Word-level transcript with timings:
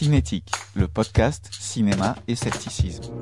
Cinétique, 0.00 0.50
le 0.74 0.88
podcast 0.88 1.50
cinéma 1.52 2.16
et 2.26 2.34
scepticisme. 2.34 3.12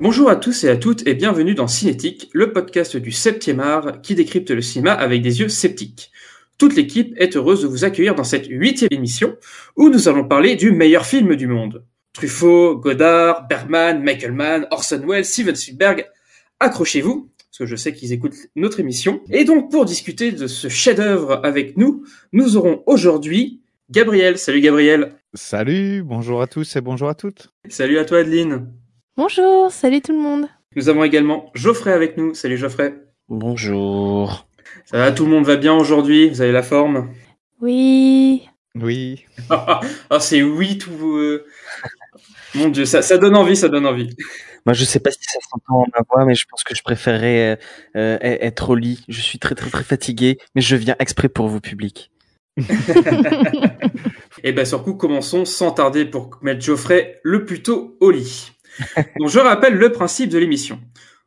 Bonjour 0.00 0.30
à 0.30 0.36
tous 0.36 0.62
et 0.62 0.68
à 0.68 0.76
toutes 0.76 1.04
et 1.04 1.14
bienvenue 1.14 1.56
dans 1.56 1.66
Cinétique, 1.66 2.30
le 2.32 2.52
podcast 2.52 2.96
du 2.96 3.10
7e 3.10 3.58
art 3.58 4.02
qui 4.02 4.14
décrypte 4.14 4.52
le 4.52 4.62
cinéma 4.62 4.92
avec 4.92 5.20
des 5.20 5.40
yeux 5.40 5.48
sceptiques. 5.48 6.12
Toute 6.58 6.76
l'équipe 6.76 7.12
est 7.16 7.36
heureuse 7.36 7.62
de 7.62 7.66
vous 7.66 7.84
accueillir 7.84 8.14
dans 8.14 8.22
cette 8.22 8.46
huitième 8.48 8.92
émission 8.92 9.36
où 9.74 9.88
nous 9.88 10.08
allons 10.08 10.28
parler 10.28 10.54
du 10.54 10.70
meilleur 10.70 11.04
film 11.04 11.34
du 11.34 11.48
monde. 11.48 11.84
Truffaut, 12.12 12.76
Godard, 12.76 13.48
Bergman, 13.48 14.00
Michael 14.00 14.34
Mann, 14.34 14.68
Orson 14.70 15.02
Welles, 15.04 15.24
Steven 15.24 15.56
Spielberg. 15.56 16.06
Accrochez-vous, 16.60 17.32
parce 17.50 17.58
que 17.58 17.66
je 17.66 17.74
sais 17.74 17.92
qu'ils 17.92 18.12
écoutent 18.12 18.38
notre 18.54 18.78
émission. 18.78 19.20
Et 19.28 19.42
donc 19.42 19.72
pour 19.72 19.86
discuter 19.86 20.30
de 20.30 20.46
ce 20.46 20.68
chef-d'œuvre 20.68 21.40
avec 21.42 21.76
nous, 21.76 22.04
nous 22.32 22.56
aurons 22.56 22.84
aujourd'hui 22.86 23.60
Gabriel. 23.90 24.38
Salut 24.38 24.60
Gabriel. 24.60 25.16
Salut, 25.34 26.02
bonjour 26.02 26.42
à 26.42 26.46
tous 26.46 26.76
et 26.76 26.80
bonjour 26.80 27.08
à 27.08 27.14
toutes. 27.14 27.52
Salut 27.68 27.98
à 27.98 28.04
toi 28.04 28.18
Adeline. 28.18 28.70
Bonjour, 29.16 29.70
salut 29.70 30.00
tout 30.02 30.12
le 30.12 30.18
monde. 30.18 30.46
Nous 30.76 30.88
avons 30.88 31.04
également 31.04 31.50
Geoffrey 31.54 31.92
avec 31.92 32.16
nous. 32.16 32.34
Salut 32.34 32.58
Geoffrey. 32.58 32.94
Bonjour. 33.28 34.46
Ça 34.84 34.98
va, 34.98 35.12
tout 35.12 35.24
le 35.24 35.30
monde 35.30 35.44
va 35.44 35.56
bien 35.56 35.74
aujourd'hui? 35.74 36.28
Vous 36.28 36.40
avez 36.42 36.52
la 36.52 36.62
forme? 36.62 37.10
Oui. 37.60 38.46
Oui. 38.74 39.24
Ah, 39.48 39.80
c'est 40.20 40.42
oui 40.42 40.76
tout. 40.78 41.16
euh, 41.16 41.46
Mon 42.54 42.68
Dieu, 42.68 42.84
ça, 42.84 43.00
ça 43.02 43.16
donne 43.18 43.36
envie, 43.36 43.56
ça 43.56 43.68
donne 43.68 43.86
envie. 43.86 44.14
Moi, 44.64 44.74
je 44.74 44.84
sais 44.84 45.00
pas 45.00 45.10
si 45.10 45.18
ça 45.22 45.38
s'entend 45.50 45.80
en 45.80 45.86
ma 45.94 46.02
voix, 46.08 46.24
mais 46.24 46.34
je 46.34 46.44
pense 46.48 46.62
que 46.62 46.74
je 46.74 46.82
préférerais 46.82 47.58
euh, 47.96 47.96
euh, 47.96 48.18
être 48.20 48.70
au 48.70 48.74
lit. 48.74 49.04
Je 49.08 49.20
suis 49.20 49.38
très 49.38 49.54
très 49.54 49.70
très 49.70 49.82
fatigué, 49.84 50.38
mais 50.54 50.60
je 50.60 50.76
viens 50.76 50.94
exprès 51.00 51.28
pour 51.28 51.48
vous, 51.48 51.60
public. 51.60 52.11
Et 54.42 54.52
ben 54.52 54.64
sur 54.64 54.82
coup, 54.82 54.94
commençons 54.94 55.44
sans 55.44 55.70
tarder 55.72 56.04
pour 56.04 56.38
mettre 56.42 56.60
Geoffrey 56.60 57.20
le 57.22 57.44
plus 57.44 57.62
tôt 57.62 57.96
au 58.00 58.10
lit. 58.10 58.52
Donc 59.18 59.28
je 59.28 59.38
rappelle 59.38 59.74
le 59.74 59.92
principe 59.92 60.30
de 60.30 60.38
l'émission. 60.38 60.80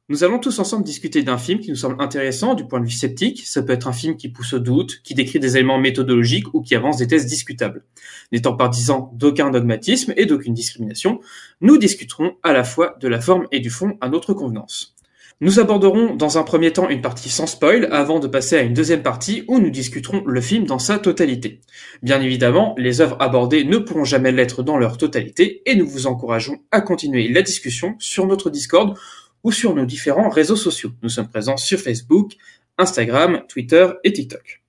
Nous 0.08 0.24
allons 0.24 0.38
tous 0.38 0.60
ensemble 0.60 0.84
discuter 0.84 1.24
d'un 1.24 1.40
film 1.40 1.60
qui 1.60 1.72
nous 1.72 1.76
semble 1.76 2.00
intéressant 2.00 2.54
du 2.54 2.68
point 2.68 2.80
de 2.80 2.86
vue 2.86 2.92
sceptique. 2.92 3.42
Ça 3.48 3.64
peut 3.64 3.74
être 3.74 3.88
un 3.88 3.94
film 3.94 4.18
qui 4.18 4.30
pousse 4.30 4.54
au 4.54 4.60
doute, 4.60 5.02
qui 5.04 5.16
décrit 5.16 5.40
des 5.40 5.58
éléments 5.58 5.80
méthodologiques 5.80 6.54
ou 6.54 6.62
qui 6.62 6.76
avance 6.76 6.98
des 6.98 7.08
thèses 7.08 7.26
discutables. 7.26 7.84
N'étant 8.32 8.56
partisans 8.56 9.10
d'aucun 9.14 9.50
dogmatisme 9.50 10.14
et 10.16 10.28
d'aucune 10.28 10.54
discrimination, 10.54 11.22
nous 11.60 11.80
discuterons 11.80 12.36
à 12.44 12.54
la 12.54 12.64
fois 12.64 12.96
de 13.00 13.08
la 13.08 13.20
forme 13.20 13.48
et 13.52 13.60
du 13.60 13.72
fond 13.72 13.98
à 14.00 14.10
notre 14.10 14.36
convenance. 14.36 14.95
Nous 15.42 15.60
aborderons 15.60 16.16
dans 16.16 16.38
un 16.38 16.44
premier 16.44 16.72
temps 16.72 16.88
une 16.88 17.02
partie 17.02 17.28
sans 17.28 17.46
spoil 17.46 17.90
avant 17.92 18.20
de 18.20 18.28
passer 18.28 18.56
à 18.56 18.62
une 18.62 18.74
deuxième 18.74 19.04
partie 19.04 19.44
où 19.50 19.60
nous 19.60 19.70
discuterons 19.70 20.24
le 20.26 20.40
film 20.40 20.66
dans 20.66 20.80
sa 20.80 20.98
totalité. 20.98 21.60
Bien 22.02 22.22
évidemment, 22.22 22.74
les 22.78 23.02
œuvres 23.02 23.18
abordées 23.20 23.66
ne 23.66 23.78
pourront 23.78 24.06
jamais 24.06 24.32
l'être 24.32 24.64
dans 24.64 24.78
leur 24.78 24.98
totalité 24.98 25.62
et 25.66 25.76
nous 25.76 25.88
vous 25.88 26.08
encourageons 26.08 26.60
à 26.72 26.80
continuer 26.80 27.28
la 27.28 27.42
discussion 27.42 27.96
sur 28.00 28.26
notre 28.28 28.50
Discord 28.50 28.98
ou 29.44 29.52
sur 29.52 29.76
nos 29.76 29.86
différents 29.86 30.30
réseaux 30.30 30.56
sociaux. 30.56 30.92
Nous 31.02 31.10
sommes 31.10 31.28
présents 31.28 31.58
sur 31.58 31.80
Facebook, 31.82 32.32
Instagram, 32.78 33.44
Twitter 33.50 33.90
et 34.06 34.14
TikTok. 34.14 34.65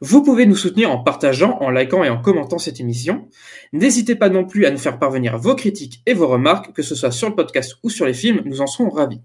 Vous 0.00 0.22
pouvez 0.22 0.46
nous 0.46 0.56
soutenir 0.56 0.90
en 0.90 1.02
partageant, 1.02 1.58
en 1.60 1.70
likant 1.70 2.04
et 2.04 2.08
en 2.08 2.20
commentant 2.20 2.58
cette 2.58 2.80
émission. 2.80 3.28
N'hésitez 3.72 4.14
pas 4.14 4.28
non 4.28 4.44
plus 4.44 4.64
à 4.64 4.70
nous 4.70 4.78
faire 4.78 4.98
parvenir 4.98 5.38
vos 5.38 5.54
critiques 5.54 6.02
et 6.06 6.14
vos 6.14 6.28
remarques, 6.28 6.72
que 6.72 6.82
ce 6.82 6.94
soit 6.94 7.10
sur 7.10 7.28
le 7.28 7.34
podcast 7.34 7.76
ou 7.82 7.90
sur 7.90 8.06
les 8.06 8.14
films, 8.14 8.42
nous 8.44 8.60
en 8.60 8.66
serons 8.66 8.90
ravis. 8.90 9.20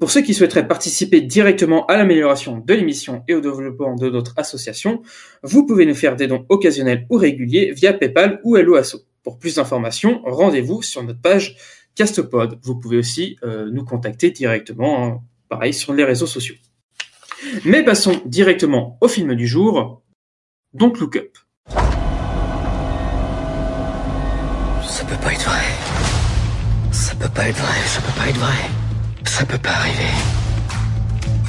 Pour 0.00 0.10
ceux 0.10 0.22
qui 0.22 0.34
souhaiteraient 0.34 0.66
participer 0.66 1.20
directement 1.20 1.86
à 1.86 1.96
l'amélioration 1.96 2.58
de 2.58 2.74
l'émission 2.74 3.22
et 3.28 3.34
au 3.34 3.40
développement 3.40 3.94
de 3.94 4.10
notre 4.10 4.34
association, 4.36 5.02
vous 5.42 5.66
pouvez 5.66 5.86
nous 5.86 5.94
faire 5.94 6.16
des 6.16 6.26
dons 6.26 6.44
occasionnels 6.48 7.06
ou 7.10 7.16
réguliers 7.16 7.72
via 7.72 7.92
PayPal 7.92 8.40
ou 8.44 8.56
Helloasso. 8.56 9.00
Pour 9.22 9.38
plus 9.38 9.56
d'informations, 9.56 10.22
rendez-vous 10.24 10.82
sur 10.82 11.02
notre 11.02 11.20
page 11.20 11.56
Castopod. 11.94 12.58
Vous 12.62 12.78
pouvez 12.78 12.96
aussi 12.96 13.36
euh, 13.44 13.70
nous 13.70 13.84
contacter 13.84 14.30
directement, 14.30 15.04
hein, 15.04 15.20
pareil, 15.48 15.72
sur 15.72 15.92
les 15.92 16.04
réseaux 16.04 16.26
sociaux. 16.26 16.56
Mais 17.64 17.82
passons 17.82 18.20
directement 18.24 18.98
au 19.00 19.08
film 19.08 19.34
du 19.34 19.46
jour, 19.46 20.02
donc 20.72 20.98
Look 20.98 21.16
Up. 21.16 21.38
Ça 24.86 25.04
peut 25.04 25.16
pas 25.22 25.32
être 25.32 25.44
vrai. 25.44 25.64
Ça 26.92 27.14
peut 27.14 27.28
pas 27.28 27.48
être 27.48 27.58
vrai, 27.58 27.78
ça 27.86 28.00
peut 28.00 28.20
pas 28.20 28.28
être 28.28 28.38
vrai. 28.38 28.70
Ça 29.26 29.44
peut 29.44 29.58
pas 29.58 29.70
arriver. 29.70 30.10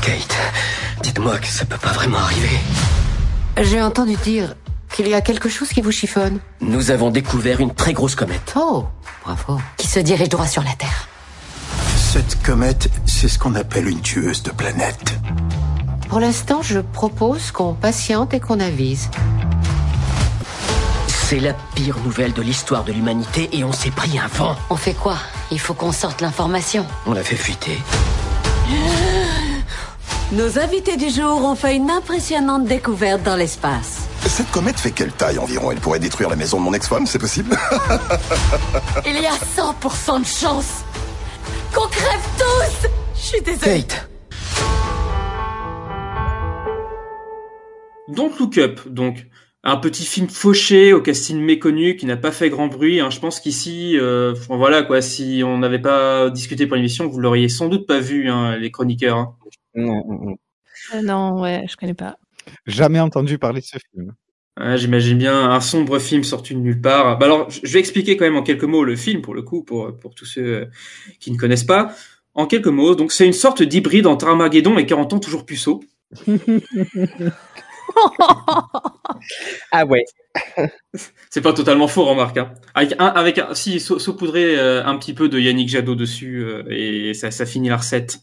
Kate, 0.01 0.37
dites-moi 1.01 1.37
que 1.37 1.47
ça 1.47 1.65
peut 1.65 1.77
pas 1.77 1.91
vraiment 1.91 2.17
arriver. 2.17 2.57
J'ai 3.61 3.81
entendu 3.81 4.15
dire 4.17 4.55
qu'il 4.93 5.07
y 5.07 5.13
a 5.13 5.21
quelque 5.21 5.49
chose 5.49 5.69
qui 5.69 5.81
vous 5.81 5.91
chiffonne. 5.91 6.39
Nous 6.61 6.91
avons 6.91 7.09
découvert 7.11 7.59
une 7.59 7.73
très 7.73 7.93
grosse 7.93 8.15
comète. 8.15 8.53
Oh, 8.55 8.85
bravo. 9.23 9.59
Qui 9.77 9.87
se 9.87 9.99
dirige 9.99 10.29
droit 10.29 10.47
sur 10.47 10.63
la 10.63 10.73
Terre. 10.73 11.07
Cette 11.95 12.41
comète, 12.43 12.89
c'est 13.05 13.27
ce 13.27 13.37
qu'on 13.37 13.55
appelle 13.55 13.87
une 13.89 14.01
tueuse 14.01 14.41
de 14.43 14.51
planètes. 14.51 15.15
Pour 16.09 16.19
l'instant, 16.19 16.61
je 16.61 16.79
propose 16.79 17.51
qu'on 17.51 17.73
patiente 17.73 18.33
et 18.33 18.39
qu'on 18.39 18.59
avise. 18.59 19.09
C'est 21.07 21.39
la 21.39 21.53
pire 21.53 21.97
nouvelle 22.03 22.33
de 22.33 22.41
l'histoire 22.41 22.83
de 22.83 22.91
l'humanité 22.91 23.49
et 23.51 23.63
on 23.63 23.71
s'est 23.73 23.89
pris 23.91 24.19
un 24.19 24.27
vent. 24.27 24.55
On 24.69 24.75
fait 24.75 24.93
quoi? 24.93 25.17
Il 25.51 25.59
faut 25.59 25.73
qu'on 25.73 25.91
sorte 25.91 26.21
l'information. 26.21 26.85
On 27.07 27.13
l'a 27.13 27.23
fait 27.23 27.35
fuiter. 27.35 27.79
Nos 30.31 30.59
invités 30.59 30.97
du 30.97 31.09
jour 31.09 31.43
ont 31.43 31.55
fait 31.55 31.75
une 31.75 31.89
impressionnante 31.89 32.65
découverte 32.65 33.23
dans 33.23 33.35
l'espace. 33.35 34.01
Cette 34.27 34.49
comète 34.51 34.79
fait 34.79 34.91
quelle 34.91 35.11
taille 35.11 35.37
environ? 35.39 35.71
Elle 35.71 35.79
pourrait 35.79 35.99
détruire 35.99 36.29
la 36.29 36.35
maison 36.35 36.57
de 36.57 36.63
mon 36.63 36.73
ex-femme, 36.73 37.05
c'est 37.05 37.19
possible? 37.19 37.57
Il 39.05 39.19
y 39.21 39.25
a 39.25 39.33
100% 39.33 40.21
de 40.21 40.25
chance 40.25 40.83
qu'on 41.73 41.87
crève 41.87 42.21
tous 42.37 42.87
Je 43.15 43.21
suis 43.21 43.41
désolée. 43.41 43.83
Kate, 43.83 44.09
Donc 48.09 48.39
Look 48.39 48.57
Up, 48.57 48.81
donc 48.87 49.27
un 49.63 49.77
petit 49.77 50.05
film 50.05 50.27
fauché 50.29 50.93
au 50.93 51.01
casting 51.01 51.39
méconnu 51.39 51.95
qui 51.95 52.05
n'a 52.05 52.17
pas 52.17 52.31
fait 52.31 52.49
grand 52.49 52.67
bruit. 52.67 52.99
hein. 52.99 53.09
Je 53.09 53.19
pense 53.19 53.39
qu'ici, 53.39 53.97
euh, 53.97 54.33
enfin, 54.33 54.57
voilà 54.57 54.83
quoi, 54.83 55.01
si 55.01 55.41
on 55.43 55.57
n'avait 55.57 55.79
pas 55.81 56.29
discuté 56.29 56.67
pour 56.67 56.75
l'émission, 56.75 57.07
vous 57.07 57.19
l'auriez 57.19 57.49
sans 57.49 57.67
doute 57.67 57.87
pas 57.87 57.99
vu, 57.99 58.29
hein, 58.29 58.57
les 58.57 58.69
chroniqueurs. 58.71 59.17
hein. 59.17 59.35
Euh, 59.77 61.01
non, 61.03 61.41
ouais, 61.41 61.65
je 61.67 61.75
connais 61.77 61.95
pas. 61.95 62.17
Jamais 62.67 62.99
entendu 62.99 63.39
parler 63.39 63.61
de 63.61 63.65
ce 63.65 63.77
film. 63.91 64.13
Ouais, 64.59 64.77
J'imagine 64.77 65.17
bien 65.17 65.49
un 65.49 65.59
sombre 65.59 65.97
film 65.99 66.23
sorti 66.23 66.53
de 66.53 66.59
nulle 66.59 66.79
part. 66.79 67.17
Bah 67.17 67.25
alors, 67.25 67.49
je 67.49 67.59
je 67.63 67.73
vais 67.73 67.79
expliquer 67.79 68.15
quand 68.17 68.25
même 68.25 68.37
en 68.37 68.43
quelques 68.43 68.63
mots 68.63 68.83
le 68.83 68.95
film 68.95 69.21
pour 69.21 69.33
le 69.33 69.41
coup, 69.41 69.63
pour 69.63 69.97
pour 69.97 70.13
tous 70.13 70.25
ceux 70.25 70.41
euh, 70.45 70.65
qui 71.19 71.31
ne 71.31 71.37
connaissent 71.37 71.63
pas. 71.65 71.93
En 72.35 72.45
quelques 72.45 72.67
mots, 72.67 72.95
donc 72.95 73.11
c'est 73.11 73.25
une 73.25 73.33
sorte 73.33 73.63
d'hybride 73.63 74.05
entre 74.07 74.27
Armageddon 74.27 74.77
et 74.77 74.85
40 74.85 75.13
ans 75.13 75.19
toujours 75.19 75.45
puceau. 75.45 75.83
Ah 79.71 79.85
ouais. 79.85 80.03
C'est 81.29 81.41
pas 81.41 81.53
totalement 81.53 81.87
faux, 81.87 82.05
remarque. 82.05 82.37
Hein. 82.37 82.53
Avec 82.73 82.93
un, 82.99 83.05
avec 83.07 83.37
un, 83.39 83.53
si 83.53 83.79
sau- 83.79 83.99
saupoudrer 83.99 84.57
euh, 84.57 84.85
un 84.85 84.97
petit 84.97 85.13
peu 85.13 85.29
de 85.29 85.39
Yannick 85.39 85.69
Jadot 85.69 85.95
dessus 85.95 86.43
euh, 86.43 86.63
et 86.69 87.13
ça, 87.13 87.31
ça 87.31 87.45
finit 87.45 87.69
la 87.69 87.77
recette. 87.77 88.19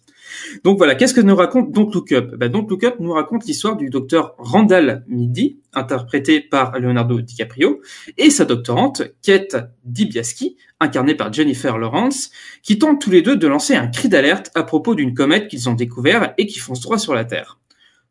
Donc 0.65 0.79
voilà, 0.79 0.95
qu'est-ce 0.95 1.13
que 1.13 1.21
nous 1.21 1.37
raconte 1.37 1.73
Don't 1.73 1.91
Look 1.93 2.13
Up? 2.13 2.35
Bah, 2.37 2.49
Don't 2.49 2.67
Look 2.69 2.85
Up 2.85 2.97
nous 3.01 3.13
raconte 3.13 3.45
l'histoire 3.45 3.77
du 3.77 3.91
docteur 3.91 4.35
Randall 4.39 5.05
Midi, 5.07 5.59
interprété 5.75 6.41
par 6.41 6.79
Leonardo 6.79 7.21
DiCaprio, 7.21 7.83
et 8.17 8.31
sa 8.31 8.47
doctorante 8.47 9.03
Kate 9.23 9.57
Dibiaski, 9.85 10.57
incarnée 10.81 11.15
par 11.15 11.33
Jennifer 11.33 11.77
Lawrence, 11.77 12.31
qui 12.63 12.79
tentent 12.79 13.01
tous 13.01 13.11
les 13.11 13.21
deux 13.23 13.37
de 13.37 13.47
lancer 13.47 13.75
un 13.75 13.89
cri 13.89 14.09
d'alerte 14.09 14.51
à 14.55 14.63
propos 14.63 14.95
d'une 14.95 15.13
comète 15.15 15.49
qu'ils 15.49 15.69
ont 15.69 15.75
découvert 15.75 16.33
et 16.39 16.47
qui 16.47 16.59
fonce 16.59 16.81
droit 16.81 16.99
sur 16.99 17.15
la 17.15 17.25
Terre. 17.27 17.59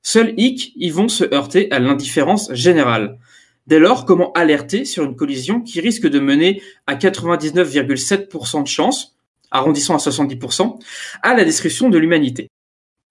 Seuls 0.03 0.33
hic, 0.37 0.73
ils 0.75 0.93
vont 0.93 1.07
se 1.07 1.23
heurter 1.33 1.71
à 1.71 1.79
l'indifférence 1.79 2.51
générale. 2.53 3.19
Dès 3.67 3.79
lors, 3.79 4.05
comment 4.05 4.31
alerter 4.33 4.85
sur 4.85 5.03
une 5.03 5.15
collision 5.15 5.61
qui 5.61 5.79
risque 5.79 6.07
de 6.07 6.19
mener 6.19 6.61
à 6.87 6.95
99,7% 6.95 8.63
de 8.63 8.67
chance, 8.67 9.15
arrondissant 9.51 9.95
à 9.95 9.97
70%, 9.97 10.79
à 11.21 11.35
la 11.35 11.45
destruction 11.45 11.89
de 11.89 11.97
l'humanité? 11.97 12.49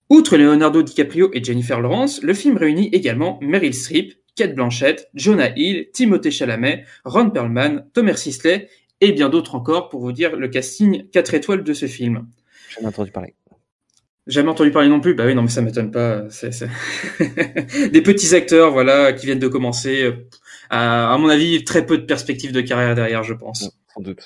Outre 0.09 0.37
Leonardo 0.37 0.83
DiCaprio 0.83 1.31
et 1.33 1.45
Jennifer 1.45 1.81
Lawrence, 1.81 2.21
le 2.23 2.35
film 2.35 2.57
réunit 2.57 2.89
également 2.89 3.39
Meryl 3.41 3.73
Streep, 3.75 4.15
Kate 4.35 4.57
Blanchett, 4.57 5.09
Jonah 5.15 5.57
Hill, 5.57 5.89
Timothée 5.93 6.33
Chalamet, 6.33 6.85
Ron 7.05 7.31
Perlman, 7.31 7.87
Thomas 7.93 8.17
Sisley 8.17 8.69
et 9.01 9.13
bien 9.13 9.29
d'autres 9.29 9.55
encore 9.55 9.89
pour 9.89 10.01
vous 10.01 10.13
dire 10.13 10.37
le 10.37 10.49
casting 10.49 11.09
4 11.11 11.35
étoiles 11.35 11.63
de 11.63 11.73
ce 11.73 11.87
film. 11.87 12.27
Jamais 14.31 14.49
entendu 14.49 14.71
parler 14.71 14.89
non 14.89 15.01
plus. 15.01 15.15
Bah 15.15 15.25
oui, 15.27 15.35
non, 15.35 15.43
mais 15.43 15.49
ça 15.49 15.61
m'étonne 15.61 15.91
pas. 15.91 16.25
C'est, 16.31 16.53
c'est... 16.53 16.69
Des 17.93 18.01
petits 18.01 18.35
acteurs, 18.35 18.73
voilà, 18.73 19.13
qui 19.13 19.27
viennent 19.27 19.39
de 19.39 19.49
commencer. 19.49 20.03
Euh, 20.05 20.13
À, 20.71 21.13
à 21.13 21.19
mon 21.19 21.29
avis, 21.29 21.65
très 21.65 21.85
peu 21.85 21.99
de 21.99 22.05
perspectives 22.05 22.53
de 22.53 22.61
carrière 22.61 22.95
derrière, 22.95 23.25
je 23.25 23.35
pense. 23.35 23.77
Sans 23.93 24.01
doute. 24.01 24.25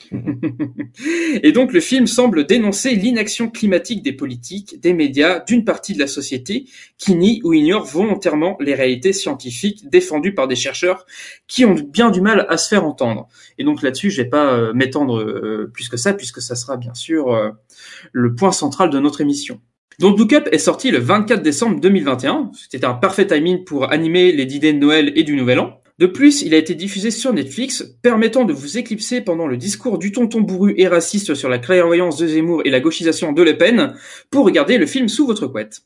Et 1.42 1.52
donc 1.52 1.72
le 1.72 1.80
film 1.80 2.06
semble 2.06 2.44
dénoncer 2.44 2.94
l'inaction 2.94 3.48
climatique 3.48 4.02
des 4.02 4.12
politiques, 4.12 4.78
des 4.78 4.92
médias, 4.92 5.40
d'une 5.40 5.64
partie 5.64 5.94
de 5.94 5.98
la 6.00 6.06
société 6.06 6.66
qui 6.98 7.14
nie 7.14 7.40
ou 7.44 7.54
ignore 7.54 7.86
volontairement 7.86 8.58
les 8.60 8.74
réalités 8.74 9.14
scientifiques 9.14 9.88
défendues 9.88 10.34
par 10.34 10.48
des 10.48 10.56
chercheurs 10.56 11.06
qui 11.46 11.64
ont 11.64 11.74
bien 11.74 12.10
du 12.10 12.20
mal 12.20 12.44
à 12.50 12.58
se 12.58 12.68
faire 12.68 12.84
entendre. 12.84 13.28
Et 13.56 13.64
donc 13.64 13.80
là-dessus, 13.80 14.10
je 14.10 14.20
vais 14.20 14.28
pas 14.28 14.52
euh, 14.52 14.74
m'étendre 14.74 15.18
euh, 15.18 15.70
plus 15.72 15.88
que 15.88 15.96
ça, 15.96 16.12
puisque 16.12 16.42
ça 16.42 16.56
sera 16.56 16.76
bien 16.76 16.92
sûr 16.92 17.32
euh, 17.32 17.50
le 18.12 18.34
point 18.34 18.52
central 18.52 18.90
de 18.90 18.98
notre 18.98 19.22
émission. 19.22 19.62
Donc 19.98 20.18
Look 20.18 20.32
Up 20.32 20.48
est 20.50 20.58
sorti 20.58 20.90
le 20.90 20.98
24 20.98 21.42
décembre 21.42 21.80
2021. 21.80 22.50
C'était 22.70 22.84
un 22.84 22.94
parfait 22.94 23.26
timing 23.26 23.64
pour 23.64 23.92
animer 23.92 24.32
les 24.32 24.46
dîners 24.46 24.72
de 24.72 24.78
Noël 24.78 25.12
et 25.14 25.22
du 25.22 25.36
Nouvel 25.36 25.60
An. 25.60 25.80
De 25.98 26.06
plus, 26.06 26.42
il 26.42 26.54
a 26.54 26.56
été 26.56 26.74
diffusé 26.74 27.12
sur 27.12 27.32
Netflix, 27.32 27.84
permettant 28.02 28.44
de 28.44 28.52
vous 28.52 28.78
éclipser 28.78 29.20
pendant 29.20 29.46
le 29.46 29.56
discours 29.56 29.98
du 29.98 30.10
tonton 30.10 30.40
bourru 30.40 30.74
et 30.76 30.88
raciste 30.88 31.34
sur 31.34 31.48
la 31.48 31.58
clairvoyance 31.58 32.16
de 32.16 32.26
Zemmour 32.26 32.62
et 32.64 32.70
la 32.70 32.80
gauchisation 32.80 33.32
de 33.32 33.42
Le 33.42 33.56
Pen, 33.56 33.94
pour 34.30 34.44
regarder 34.44 34.76
le 34.76 34.86
film 34.86 35.08
sous 35.08 35.24
votre 35.24 35.46
couette. 35.46 35.82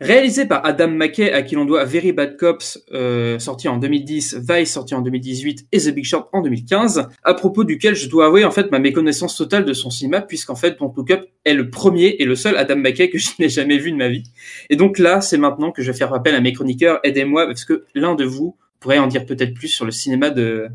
Réalisé 0.00 0.46
par 0.46 0.64
Adam 0.64 0.88
McKay, 0.88 1.32
à 1.32 1.42
qui 1.42 1.54
l'on 1.54 1.64
doit 1.64 1.84
Very 1.84 2.12
Bad 2.12 2.36
Cops, 2.36 2.82
euh, 2.92 3.38
sorti 3.38 3.68
en 3.68 3.76
2010, 3.76 4.40
Vice, 4.48 4.72
sorti 4.72 4.94
en 4.94 5.00
2018, 5.00 5.66
et 5.72 5.78
The 5.78 5.88
Big 5.90 6.04
Short 6.04 6.28
en 6.32 6.42
2015, 6.42 7.08
à 7.22 7.34
propos 7.34 7.64
duquel 7.64 7.94
je 7.94 8.08
dois 8.08 8.26
avouer 8.26 8.44
en 8.44 8.50
fait 8.50 8.70
ma 8.70 8.78
méconnaissance 8.78 9.36
totale 9.36 9.64
de 9.64 9.72
son 9.72 9.90
cinéma, 9.90 10.20
puisqu'en 10.20 10.56
fait 10.56 10.78
Don't 10.78 10.92
Look 10.96 11.10
Up 11.10 11.24
est 11.44 11.54
le 11.54 11.70
premier 11.70 12.16
et 12.18 12.24
le 12.24 12.34
seul 12.34 12.56
Adam 12.56 12.76
McKay 12.76 13.10
que 13.10 13.18
je 13.18 13.30
n'ai 13.38 13.48
jamais 13.48 13.78
vu 13.78 13.92
de 13.92 13.96
ma 13.96 14.08
vie. 14.08 14.24
Et 14.70 14.76
donc 14.76 14.98
là, 14.98 15.20
c'est 15.20 15.38
maintenant 15.38 15.72
que 15.72 15.82
je 15.82 15.90
vais 15.90 15.96
faire 15.96 16.12
appel 16.12 16.34
à 16.34 16.40
mes 16.40 16.52
chroniqueurs, 16.52 17.00
aidez-moi, 17.04 17.46
parce 17.46 17.64
que 17.64 17.84
l'un 17.94 18.14
de 18.14 18.24
vous 18.24 18.56
pourrait 18.80 18.98
en 18.98 19.06
dire 19.06 19.26
peut-être 19.26 19.54
plus 19.54 19.68
sur 19.68 19.84
le 19.84 19.92
cinéma 19.92 20.30
de 20.30 20.68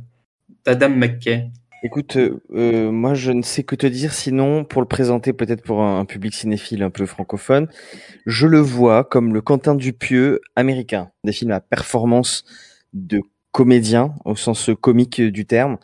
d'Adam 0.65 0.89
McKay. 0.89 1.49
Écoute, 1.83 2.17
euh, 2.17 2.41
euh, 2.53 2.91
moi 2.91 3.13
je 3.13 3.31
ne 3.31 3.43
sais 3.43 3.63
que 3.63 3.75
te 3.75 3.85
dire 3.85 4.13
sinon 4.13 4.63
pour 4.65 4.81
le 4.81 4.87
présenter 4.87 5.31
peut-être 5.31 5.61
pour 5.61 5.83
un, 5.83 6.05
public 6.05 6.33
cinéphile 6.33 6.81
un 6.81 6.89
peu 6.89 7.05
francophone, 7.05 7.67
je 8.25 8.47
le 8.47 8.59
vois 8.59 9.03
comme 9.03 9.33
le 9.33 9.41
Quentin 9.41 9.75
Dupieux 9.75 10.41
américain, 10.55 11.11
des 11.23 11.31
films 11.31 11.51
à 11.51 11.59
performance 11.59 12.45
de 12.93 13.21
comédien 13.51 14.15
au 14.25 14.35
sens 14.35 14.71
comique 14.81 15.21
du 15.21 15.45
terme. 15.45 15.77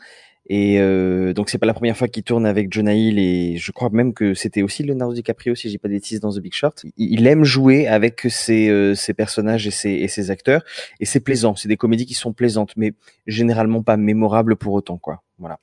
Et 0.46 0.78
euh, 0.78 1.32
donc 1.32 1.48
c'est 1.48 1.56
pas 1.56 1.66
la 1.66 1.72
première 1.72 1.96
fois 1.96 2.06
qu'il 2.06 2.22
tourne 2.22 2.44
avec 2.44 2.72
Jonah 2.72 2.92
Hill 2.92 3.18
et 3.18 3.56
je 3.56 3.72
crois 3.72 3.88
même 3.90 4.12
que 4.12 4.34
c'était 4.34 4.62
aussi 4.62 4.82
Leonardo 4.82 5.14
DiCaprio 5.14 5.54
si 5.54 5.70
j'ai 5.70 5.78
pas 5.78 5.88
de 5.88 5.94
bêtises 5.94 6.20
dans 6.20 6.32
The 6.32 6.40
Big 6.40 6.52
Short. 6.52 6.84
Il 6.98 7.26
aime 7.26 7.44
jouer 7.44 7.86
avec 7.86 8.26
ses, 8.28 8.68
euh, 8.68 8.94
ses 8.94 9.14
personnages 9.14 9.66
et 9.66 9.70
ses, 9.70 9.90
et 9.90 10.08
ses 10.08 10.30
acteurs 10.30 10.62
et 11.00 11.06
c'est 11.06 11.20
plaisant. 11.20 11.56
C'est 11.56 11.68
des 11.68 11.78
comédies 11.78 12.04
qui 12.04 12.14
sont 12.14 12.34
plaisantes 12.34 12.74
mais 12.76 12.92
généralement 13.26 13.82
pas 13.82 13.96
mémorables 13.96 14.56
pour 14.56 14.74
autant 14.74 14.98
quoi. 14.98 15.22
Voilà. 15.38 15.58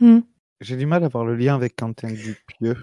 Hmm. 0.00 0.20
J'ai 0.60 0.76
du 0.76 0.86
mal 0.86 1.04
à 1.04 1.08
voir 1.08 1.24
le 1.24 1.36
lien 1.36 1.54
avec 1.54 1.76
Quentin 1.76 2.08
Dupieux. 2.12 2.76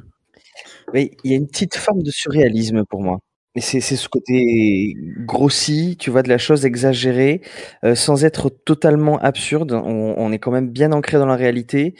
Mais 0.93 1.11
il 1.23 1.31
y 1.31 1.33
a 1.33 1.37
une 1.37 1.47
petite 1.47 1.75
forme 1.75 2.03
de 2.03 2.11
surréalisme 2.11 2.83
pour 2.85 3.01
moi. 3.03 3.19
C'est 3.59 3.81
c'est 3.81 3.95
ce 3.95 4.07
côté 4.09 4.95
grossi, 5.25 5.97
tu 5.99 6.11
vois, 6.11 6.21
de 6.23 6.29
la 6.29 6.37
chose 6.37 6.65
exagérée, 6.65 7.41
euh, 7.83 7.95
sans 7.95 8.23
être 8.23 8.49
totalement 8.49 9.17
absurde. 9.19 9.71
On, 9.73 10.13
on 10.17 10.31
est 10.31 10.39
quand 10.39 10.51
même 10.51 10.69
bien 10.69 10.91
ancré 10.91 11.17
dans 11.17 11.25
la 11.25 11.35
réalité. 11.35 11.95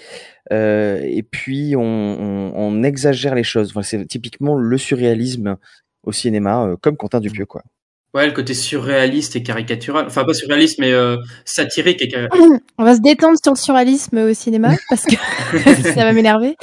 euh, 0.54 1.02
et 1.04 1.24
puis 1.24 1.76
on, 1.78 1.82
on, 1.82 2.54
on 2.56 2.84
exagère 2.84 3.36
les 3.36 3.44
choses. 3.44 3.72
Enfin, 3.72 3.84
c'est 3.84 4.06
typiquement 4.08 4.56
le 4.56 4.78
surréalisme 4.78 5.58
au 6.04 6.12
cinéma, 6.14 6.66
euh, 6.68 6.78
comme 6.82 6.98
Quentin 6.98 7.20
Dupieux, 7.22 7.46
quoi. 7.48 7.64
Ouais, 8.14 8.26
le 8.26 8.32
côté 8.32 8.54
surréaliste 8.54 9.36
et 9.36 9.44
caricatural. 9.44 10.06
Enfin, 10.08 10.24
pas 10.24 10.34
surréaliste, 10.34 10.80
mais 10.80 10.92
euh, 10.92 11.18
satirique 11.46 12.02
et 12.02 12.08
car... 12.08 12.30
On 12.78 12.84
va 12.84 12.96
se 12.96 13.02
détendre 13.02 13.38
sur 13.42 13.54
le 13.54 13.58
surréalisme 13.58 14.18
au 14.18 14.34
cinéma 14.34 14.76
parce 14.90 15.04
que 15.06 15.16
ça 15.94 16.04
va 16.04 16.14
m'énerver. 16.14 16.56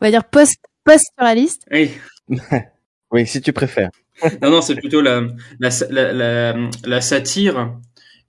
On 0.00 0.04
va 0.06 0.10
dire 0.10 0.24
post 0.24 0.58
post 0.84 1.06
surréaliste. 1.18 1.62
Oui. 1.70 1.90
oui, 3.10 3.26
si 3.26 3.40
tu 3.40 3.52
préfères. 3.52 3.90
non, 4.40 4.50
non, 4.50 4.60
c'est 4.62 4.76
plutôt 4.76 5.00
la, 5.00 5.22
la, 5.58 5.70
la, 5.90 6.12
la, 6.12 6.56
la 6.84 7.00
satire 7.00 7.76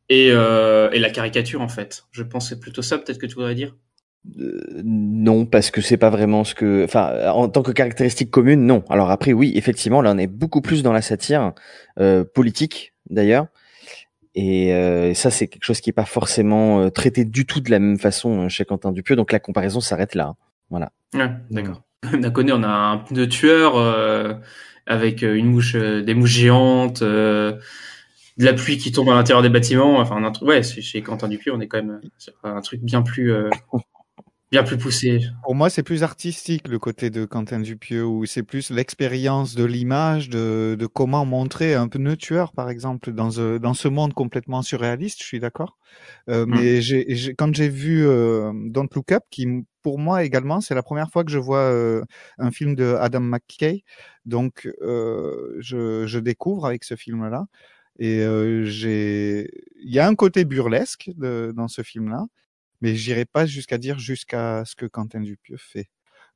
et, 0.10 0.32
euh, 0.32 0.90
et 0.92 1.00
la 1.00 1.10
caricature, 1.10 1.62
en 1.62 1.70
fait. 1.70 2.04
Je 2.12 2.24
pense 2.24 2.46
que 2.46 2.56
c'est 2.56 2.60
plutôt 2.60 2.82
ça, 2.82 2.98
peut-être 2.98 3.20
que 3.20 3.26
tu 3.26 3.36
voudrais 3.36 3.56
dire? 3.56 3.76
Euh, 4.40 4.82
non, 4.84 5.46
parce 5.46 5.70
que 5.70 5.82
c'est 5.82 5.98
pas 5.98 6.10
vraiment 6.10 6.44
ce 6.44 6.56
que, 6.56 6.84
enfin, 6.86 7.30
en 7.32 7.50
tant 7.50 7.62
que 7.62 7.72
caractéristique 7.72 8.32
commune, 8.32 8.66
non. 8.66 8.84
Alors 8.90 9.12
après, 9.12 9.34
oui, 9.34 9.52
effectivement, 9.56 10.02
là, 10.02 10.12
on 10.14 10.18
est 10.18 10.28
beaucoup 10.28 10.62
plus 10.62 10.82
dans 10.84 10.94
la 10.94 11.02
satire 11.02 11.54
euh, 12.00 12.24
politique, 12.24 12.94
d'ailleurs. 13.10 13.48
Et, 14.36 14.74
euh, 14.74 15.10
et 15.10 15.14
ça, 15.14 15.30
c'est 15.30 15.48
quelque 15.48 15.66
chose 15.66 15.80
qui 15.82 15.90
est 15.90 15.94
pas 15.94 16.06
forcément 16.06 16.80
euh, 16.82 16.90
traité 16.90 17.26
du 17.26 17.46
tout 17.46 17.60
de 17.60 17.70
la 17.70 17.80
même 17.80 18.00
façon 18.00 18.44
euh, 18.46 18.50
chez 18.50 18.66
Quentin 18.66 18.92
Dupieux. 18.92 19.16
Donc 19.16 19.32
la 19.32 19.40
comparaison 19.40 19.80
s'arrête 19.80 20.16
là. 20.16 20.28
hein. 20.30 20.36
Voilà. 20.70 20.92
Ouais, 21.14 21.30
d'accord. 21.52 21.84
On 22.12 22.24
a 22.24 22.30
connu, 22.32 22.52
on 22.52 22.64
a 22.64 22.68
un 22.68 22.98
pneu 22.98 23.28
tueur 23.30 23.76
euh, 23.78 24.34
avec 24.88 25.22
une 25.22 25.46
mouche, 25.48 25.76
euh, 25.76 26.02
des 26.02 26.16
mouches 26.16 26.32
géantes, 26.32 27.02
euh, 27.04 27.54
de 28.38 28.46
la 28.46 28.54
pluie 28.54 28.78
qui 28.80 28.92
tombe 28.92 29.10
à 29.10 29.14
l'intérieur 29.14 29.44
des 29.44 29.50
bâtiments. 29.50 30.00
Enfin, 30.00 30.24
un 30.24 30.32
truc. 30.32 30.48
Ouais, 30.50 30.64
chez 30.64 31.02
Quentin 31.04 31.28
Dupieux, 31.28 31.54
on 31.54 31.60
est 31.62 31.68
quand 31.68 31.78
même 31.84 32.02
sur 32.18 32.34
un 32.44 32.62
truc 32.62 32.82
bien 32.82 33.04
plus, 33.04 33.32
euh, 33.32 33.50
bien 34.54 34.64
plus 34.64 34.78
poussé. 34.78 35.20
Pour 35.42 35.56
moi, 35.56 35.72
c'est 35.72 35.82
plus 35.82 36.04
artistique 36.04 36.68
le 36.68 36.78
côté 36.78 37.10
de 37.10 37.26
Quentin 37.26 37.60
Dupieux, 37.60 38.06
où 38.06 38.26
c'est 38.28 38.44
plus 38.44 38.70
l'expérience 38.70 39.56
de 39.56 39.64
l'image, 39.64 40.30
de, 40.30 40.78
de 40.80 40.86
comment 40.86 41.26
montrer 41.26 41.74
un 41.74 41.88
pneu 41.88 42.16
tueur, 42.16 42.54
par 42.54 42.70
exemple, 42.70 43.12
dans, 43.12 43.32
ce- 43.32 43.58
dans 43.58 43.74
ce 43.74 43.88
monde 43.88 44.14
complètement 44.14 44.62
surréaliste, 44.62 45.20
je 45.22 45.26
suis 45.26 45.40
d'accord. 45.40 45.80
Euh, 46.30 46.46
Mais 46.48 46.82
j'ai, 46.82 47.06
j'ai- 47.16 47.34
quand 47.34 47.54
j'ai 47.56 47.68
vu 47.68 48.06
euh, 48.08 48.52
Don't 48.70 48.88
Look 48.96 49.12
Up, 49.12 49.24
qui 49.32 49.48
pour 49.82 49.98
moi 49.98 50.24
également, 50.24 50.62
c'est 50.62 50.76
la 50.76 50.84
première 50.84 51.10
fois 51.10 51.24
que 51.24 51.32
je 51.32 51.40
vois 51.40 51.58
euh, 51.58 52.04
un 52.38 52.52
film 52.52 52.76
de 52.76 52.96
Adam 53.02 53.20
McKay, 53.22 53.84
donc 54.26 54.70
euh, 54.84 55.58
je, 55.60 56.06
je 56.06 56.20
découvre 56.20 56.68
avec 56.68 56.84
ce 56.84 56.96
film-là. 56.96 57.48
Et 58.00 58.22
euh, 58.22 58.66
j'ai, 58.66 59.50
il 59.84 59.92
y 59.94 60.00
a 60.00 60.08
un 60.08 60.16
côté 60.16 60.46
burlesque 60.46 61.10
de, 61.18 61.54
dans 61.56 61.68
ce 61.68 61.82
film-là, 61.84 62.26
mais 62.84 62.96
j'irai 62.96 63.26
pas 63.26 63.46
jusqu'à 63.46 63.80
dire 63.80 63.98
jusqu'à 63.98 64.64
ce 64.66 64.76
que 64.76 64.86
Quentin 64.86 65.22
Dupieux 65.22 65.58
fait. 65.58 65.88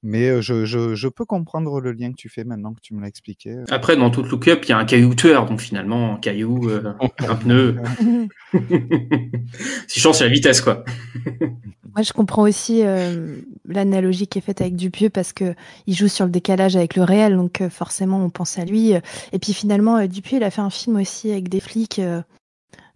Mais 0.04 0.30
euh, 0.30 0.42
je, 0.42 0.64
je, 0.66 0.96
je 0.96 1.08
peux 1.08 1.26
comprendre 1.26 1.82
le 1.82 1.92
lien 1.92 2.12
que 2.12 2.16
tu 2.16 2.30
fais 2.30 2.44
maintenant 2.44 2.74
que 2.74 2.80
tu 2.82 2.94
me 2.94 3.02
l'as 3.02 3.08
expliqué. 3.08 3.64
Après, 3.70 3.98
dans 3.98 4.10
tout 4.10 4.24
Look 4.24 4.48
Up, 4.48 4.64
il 4.64 4.70
y 4.70 4.72
a 4.72 4.78
un 4.78 4.86
caillou 4.86 5.14
tueur, 5.14 5.46
donc 5.46 5.60
finalement, 5.60 6.16
un 6.16 6.20
caillou, 6.20 6.70
euh, 6.70 6.94
un 7.20 7.36
pneu. 7.36 7.76
si 9.88 10.00
chance, 10.00 10.20
c'est 10.20 10.24
la 10.24 10.30
vitesse, 10.30 10.62
quoi. 10.62 10.86
Moi, 11.96 12.04
je 12.04 12.14
comprends 12.14 12.44
aussi 12.44 12.84
euh, 12.84 13.38
l'analogie 13.66 14.28
qui 14.28 14.38
est 14.38 14.42
faite 14.42 14.62
avec 14.62 14.76
Dupieux 14.76 15.10
parce 15.10 15.34
que 15.34 15.56
il 15.88 15.96
joue 15.96 16.08
sur 16.08 16.26
le 16.26 16.32
décalage 16.32 16.76
avec 16.76 16.96
le 16.96 17.04
réel, 17.04 17.36
donc 17.36 17.60
euh, 17.62 17.70
forcément 17.70 18.24
on 18.24 18.30
pense 18.30 18.60
à 18.60 18.66
lui. 18.66 18.92
Et 18.92 19.40
puis 19.40 19.52
finalement, 19.52 19.98
euh, 19.98 20.08
Dupieux, 20.08 20.38
il 20.38 20.44
a 20.44 20.52
fait 20.52 20.62
un 20.62 20.70
film 20.70 20.98
aussi 20.98 21.32
avec 21.32 21.50
des 21.50 21.60
flics. 21.60 21.98
euh, 21.98 22.22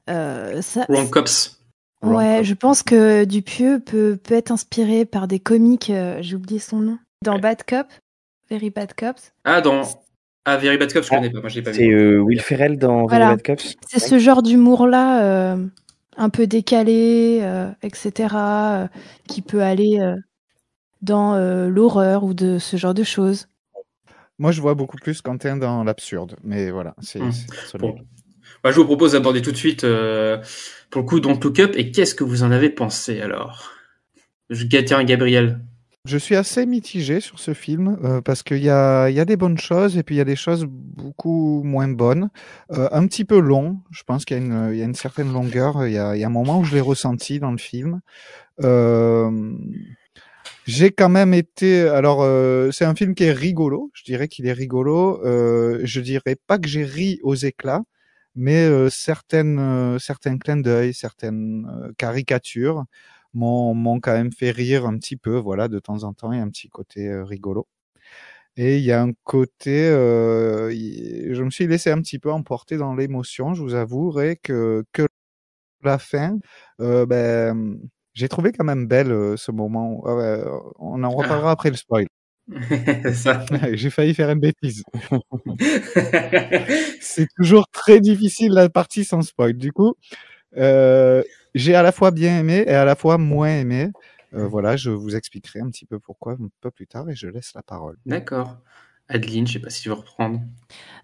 euh, 0.10 0.62
ça, 0.62 0.86
Wrong 0.88 1.10
Cops. 1.10 1.61
Ouais, 2.04 2.44
je 2.44 2.54
pense 2.54 2.82
que 2.84 3.26
Dupieux 3.26 3.80
peut, 3.80 4.18
peut 4.22 4.34
être 4.34 4.52
inspiré 4.52 5.06
par 5.06 5.28
des 5.28 5.40
comiques, 5.40 5.90
euh, 5.90 6.18
j'ai 6.22 6.36
oublié 6.36 6.60
son 6.60 6.78
nom, 6.80 6.98
dans 7.24 7.38
Bad 7.40 7.64
Cop, 7.64 7.88
Very 8.50 8.70
Bad 8.72 8.94
Cops. 8.96 9.34
Ah, 9.44 9.62
dans. 9.62 9.82
Ah, 10.46 10.58
Very 10.58 10.78
Bad 10.80 10.92
Cops, 10.92 11.06
je 11.06 11.10
connais 11.12 11.30
pas. 11.30 11.40
Moi, 11.42 11.50
je 11.50 11.56
l'ai 11.56 11.62
pas 11.62 11.74
C'est 11.74 11.86
vu. 11.88 11.94
euh, 12.16 12.20
Will 12.20 12.42
Ferrell 12.42 12.78
dans 12.80 13.06
Very. 13.06 13.22
Bad 13.26 13.44
Cops. 13.44 13.76
C'est 13.88 14.00
ce 14.00 14.18
genre 14.18 14.42
d'humour-là, 14.42 15.24
euh, 15.24 15.68
un 16.18 16.30
peu 16.30 16.48
décalé, 16.48 17.40
euh, 17.44 17.70
etc., 17.84 18.36
euh, 18.36 18.88
qui 19.28 19.44
peut 19.44 19.62
aller 19.62 20.00
euh, 20.00 20.16
dans 21.04 21.36
euh, 21.36 21.70
l'horreur 21.70 22.24
ou 22.24 22.34
de 22.34 22.58
ce 22.58 22.78
genre 22.78 22.96
de 22.96 23.04
choses. 23.04 23.48
Moi, 24.40 24.52
je 24.52 24.60
vois 24.62 24.74
beaucoup 24.74 24.98
plus 24.98 25.22
Quentin 25.22 25.58
dans 25.58 25.84
l'absurde. 25.84 26.36
Mais 26.44 26.72
voilà, 26.72 26.96
c'est 27.00 27.22
c'est. 27.32 27.78
Bon. 27.78 27.96
Bah, 28.64 28.72
je 28.72 28.76
vous 28.76 28.86
propose 28.86 29.14
d'aborder 29.14 29.42
tout 29.42 29.52
de 29.52 29.58
suite, 29.58 29.84
euh, 29.84 30.38
pour 30.90 31.02
le 31.02 31.08
coup, 31.08 31.20
Don't 31.20 31.40
Look 31.42 31.60
Up. 31.60 31.74
Et 31.76 31.92
qu'est-ce 31.92 32.16
que 32.16 32.24
vous 32.24 32.44
en 32.44 32.52
avez 32.52 32.70
pensé, 32.70 33.22
alors? 33.22 33.72
Je 34.50 34.66
Tiens, 34.66 35.04
Gabriel. 35.04 35.60
Je 36.06 36.18
suis 36.18 36.36
assez 36.36 36.66
mitigé 36.66 37.20
sur 37.20 37.40
ce 37.40 37.54
film 37.54 38.00
euh, 38.04 38.22
parce 38.22 38.42
qu'il 38.42 38.64
y 38.64 38.70
a, 38.70 39.26
des 39.26 39.38
bonnes 39.38 39.60
choses 39.60 39.98
et 39.98 40.04
puis 40.04 40.16
il 40.16 40.18
y 40.18 40.22
a 40.22 40.26
des 40.26 40.36
choses 40.36 40.66
beaucoup 40.68 41.62
moins 41.64 41.88
bonnes. 41.88 42.30
Euh, 42.72 42.90
un 42.92 43.06
petit 43.06 43.24
peu 43.24 43.40
long, 43.40 43.80
je 43.92 44.02
pense 44.04 44.26
qu'il 44.26 44.36
y, 44.38 44.40
a 44.82 44.84
une- 44.84 44.96
certaine 44.96 45.32
longueur. 45.32 45.86
Il 45.86 45.94
y 45.94 45.98
a, 45.98 46.10
un 46.10 46.30
moment 46.30 46.60
où 46.60 46.64
je 46.64 46.74
l'ai 46.74 46.82
ressenti 46.82 47.40
dans 47.40 47.52
le 47.52 47.60
film. 47.60 48.02
J'ai 50.68 50.92
quand 50.92 51.10
même 51.10 51.34
été. 51.34 51.82
Alors, 51.82 52.26
c'est 52.72 52.86
un 52.86 52.96
film 52.96 53.16
qui 53.16 53.24
est 53.24 53.32
rigolo. 53.32 53.92
Je 53.94 54.04
dirais 54.04 54.28
qu'il 54.28 54.48
est 54.48 54.54
rigolo. 54.54 55.24
Euh, 55.26 55.80
je 55.84 56.02
dirais 56.02 56.36
pas 56.48 56.58
que 56.58 56.68
j'ai 56.68 56.84
ri 56.84 57.20
aux 57.24 57.36
éclats, 57.36 57.82
mais 58.36 58.66
euh, 58.66 58.90
certaines, 58.90 59.60
euh, 59.60 60.00
certains 60.00 60.38
clins 60.38 60.58
d'œil, 60.58 60.94
certaines 60.94 61.68
euh, 61.84 61.92
caricatures 61.98 62.86
m'ont, 63.34 63.74
m'ont 63.74 64.00
quand 64.00 64.14
même 64.14 64.32
fait 64.32 64.52
rire 64.52 64.86
un 64.86 64.98
petit 64.98 65.18
peu, 65.18 65.38
voilà, 65.38 65.68
de 65.68 65.80
temps 65.80 66.04
en 66.04 66.14
temps, 66.14 66.32
il 66.32 66.38
y 66.40 66.42
a 66.42 66.44
un 66.44 66.50
petit 66.50 66.70
côté 66.70 67.08
euh, 67.10 67.24
rigolo. 67.26 67.68
Et 68.58 68.78
il 68.78 68.84
y 68.84 68.92
a 68.92 69.02
un 69.02 69.12
côté, 69.24 69.88
euh, 69.90 70.72
je 70.72 71.44
me 71.44 71.50
suis 71.50 71.68
laissé 71.68 71.92
un 71.92 72.02
petit 72.02 72.20
peu 72.20 72.32
emporter 72.32 72.78
dans 72.78 72.96
l'émotion, 72.96 73.54
je 73.54 73.62
vous 73.64 73.76
avouerai 73.76 74.38
que, 74.38 74.84
que 74.94 75.08
la 75.84 76.00
fin, 76.00 76.40
euh, 76.82 77.06
ben, 77.08 77.80
j'ai 78.14 78.30
trouvé 78.30 78.52
quand 78.54 78.66
même 78.66 78.88
belle 78.88 79.12
euh, 79.12 79.38
ce 79.38 79.52
moment. 79.52 80.04
Ah 80.08 80.16
ouais, 80.16 80.44
on 80.80 81.04
en 81.04 81.12
reparlera 81.12 81.52
après 81.52 81.72
le 81.72 81.78
spoil. 81.78 82.08
J'ai 83.74 83.90
failli 83.90 84.14
faire 84.14 84.30
une 84.30 84.40
bêtise. 84.40 84.84
C'est 87.00 87.28
toujours 87.38 87.68
très 87.70 88.00
difficile 88.00 88.52
la 88.52 88.70
partie 88.70 89.06
sans 89.06 89.22
spoil. 89.22 89.54
Du 89.54 89.72
coup, 89.72 89.94
euh, 90.58 91.24
j'ai 91.56 91.76
à 91.76 91.82
la 91.82 91.92
fois 91.92 92.12
bien 92.12 92.40
aimé 92.40 92.64
et 92.66 92.74
à 92.74 92.86
la 92.86 92.96
fois 92.96 93.18
moins 93.18 93.60
aimé. 93.60 93.90
Euh, 94.34 94.48
voilà, 94.48 94.78
je 94.78 94.92
vous 94.92 95.16
expliquerai 95.16 95.60
un 95.60 95.70
petit 95.70 95.86
peu 95.86 96.00
pourquoi 96.00 96.34
un 96.34 96.50
peu 96.62 96.72
plus 96.72 96.88
tard 96.88 97.10
et 97.10 97.16
je 97.16 97.28
laisse 97.28 97.54
la 97.54 97.64
parole. 97.64 97.98
D'accord. 98.06 98.58
Adeline, 99.10 99.46
je 99.46 99.54
sais 99.54 99.60
pas 99.60 99.70
si 99.70 99.82
tu 99.82 99.90
veux 99.90 99.96
reprendre. 99.96 100.40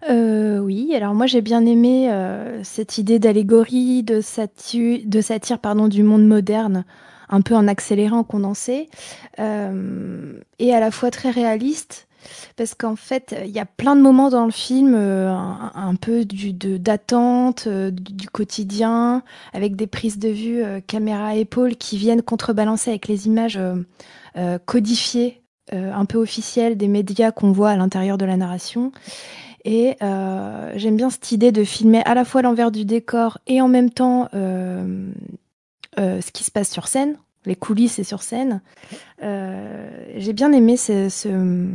Euh, 0.08 0.58
oui, 0.58 0.94
alors 0.94 1.14
moi 1.14 1.26
j'ai 1.26 1.42
bien 1.42 1.66
aimé 1.66 2.10
euh, 2.10 2.62
cette 2.64 2.96
idée 2.96 3.18
d'allégorie, 3.18 4.02
de 4.02 4.22
satire, 4.22 5.00
de 5.04 5.20
satire 5.20 5.58
pardon, 5.58 5.88
du 5.88 6.02
monde 6.02 6.26
moderne, 6.26 6.86
un 7.28 7.40
peu 7.40 7.54
en 7.54 7.68
accéléré, 7.68 8.14
en 8.14 8.24
condensé, 8.24 8.88
euh, 9.38 10.40
et 10.58 10.74
à 10.74 10.80
la 10.80 10.90
fois 10.90 11.10
très 11.10 11.30
réaliste, 11.30 12.08
parce 12.56 12.74
qu'en 12.74 12.96
fait 12.96 13.34
il 13.44 13.50
y 13.50 13.58
a 13.58 13.64
plein 13.64 13.96
de 13.96 14.00
moments 14.00 14.30
dans 14.30 14.44
le 14.44 14.50
film, 14.50 14.94
euh, 14.94 15.32
un, 15.32 15.94
peu 15.94 16.24
d'attente, 16.24 17.66
euh, 17.66 17.90
du, 17.90 18.28
quotidien, 18.28 19.22
avec 19.52 19.76
des 19.76 19.86
prises 19.86 20.18
de 20.18 20.28
vue 20.28 20.62
euh, 20.62 20.80
caméra 20.80 21.36
épaule 21.36 21.76
qui 21.76 21.96
viennent 21.96 22.22
contrebalancer 22.22 22.90
avec 22.90 23.08
les 23.08 23.26
images 23.26 23.58
codifiées 24.66 25.42
un 25.72 26.04
peu 26.04 26.16
officielles 26.16 26.76
des 26.76 26.86
médias 26.86 27.32
qu'on 27.32 27.50
voit 27.50 27.70
à 27.70 27.76
l'intérieur 27.76 28.18
de 28.18 28.24
la 28.24 28.36
narration. 28.36 28.92
Et 29.64 29.96
euh, 30.02 30.72
j'aime 30.76 30.96
bien 30.96 31.10
cette 31.10 31.32
idée 31.32 31.52
de 31.52 31.64
filmer 31.64 32.02
à 32.04 32.14
la 32.14 32.24
fois 32.24 32.42
l'envers 32.42 32.70
du 32.70 32.84
décor 32.84 33.38
et 33.46 33.60
en 33.60 33.68
même 33.68 33.90
temps 33.90 34.28
euh, 34.34 35.10
ce 35.98 36.30
qui 36.32 36.44
se 36.44 36.50
passe 36.50 36.70
sur 36.70 36.86
scène, 36.88 37.16
les 37.44 37.56
coulisses 37.56 37.98
et 37.98 38.04
sur 38.04 38.22
scène. 38.22 38.60
Euh, 39.22 39.90
J'ai 40.16 40.32
bien 40.32 40.52
aimé 40.52 40.76
ce, 40.76 41.08
ce- 41.08 41.66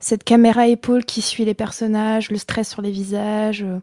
cette 0.00 0.24
caméra 0.24 0.66
épaule 0.66 1.04
qui 1.06 1.22
suit 1.22 1.44
les 1.46 1.54
personnages, 1.54 2.30
le 2.30 2.36
stress 2.36 2.68
sur 2.68 2.82
les 2.82 2.90
visages, 2.90 3.62
euh, 3.62 3.78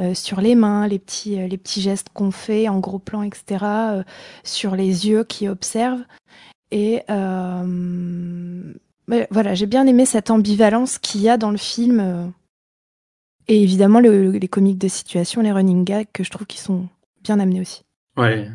euh, 0.00 0.14
sur 0.14 0.40
les 0.40 0.54
mains, 0.54 0.88
les 0.88 0.98
petits, 0.98 1.38
euh, 1.40 1.46
les 1.48 1.58
petits 1.58 1.82
gestes 1.82 2.08
qu'on 2.14 2.30
fait 2.30 2.68
en 2.68 2.78
gros 2.80 2.98
plan, 2.98 3.22
etc., 3.22 3.64
euh, 3.64 4.02
sur 4.42 4.74
les 4.74 5.06
yeux 5.08 5.24
qui 5.24 5.48
observent. 5.48 6.04
Et 6.70 7.02
euh, 7.10 8.72
voilà, 9.30 9.54
j'ai 9.54 9.66
bien 9.66 9.86
aimé 9.86 10.04
cette 10.06 10.30
ambivalence 10.30 10.98
qu'il 10.98 11.20
y 11.20 11.28
a 11.28 11.36
dans 11.36 11.50
le 11.50 11.58
film. 11.58 12.00
euh, 12.00 12.26
et 13.48 13.62
évidemment, 13.62 14.00
le- 14.00 14.32
les 14.32 14.48
comiques 14.48 14.78
de 14.78 14.88
situation, 14.88 15.40
les 15.42 15.52
running 15.52 15.84
gags, 15.84 16.08
que 16.12 16.24
je 16.24 16.30
trouve 16.30 16.46
qui 16.46 16.58
sont 16.58 16.88
bien 17.22 17.38
amenés 17.38 17.60
aussi. 17.60 17.82
Ouais. 18.16 18.48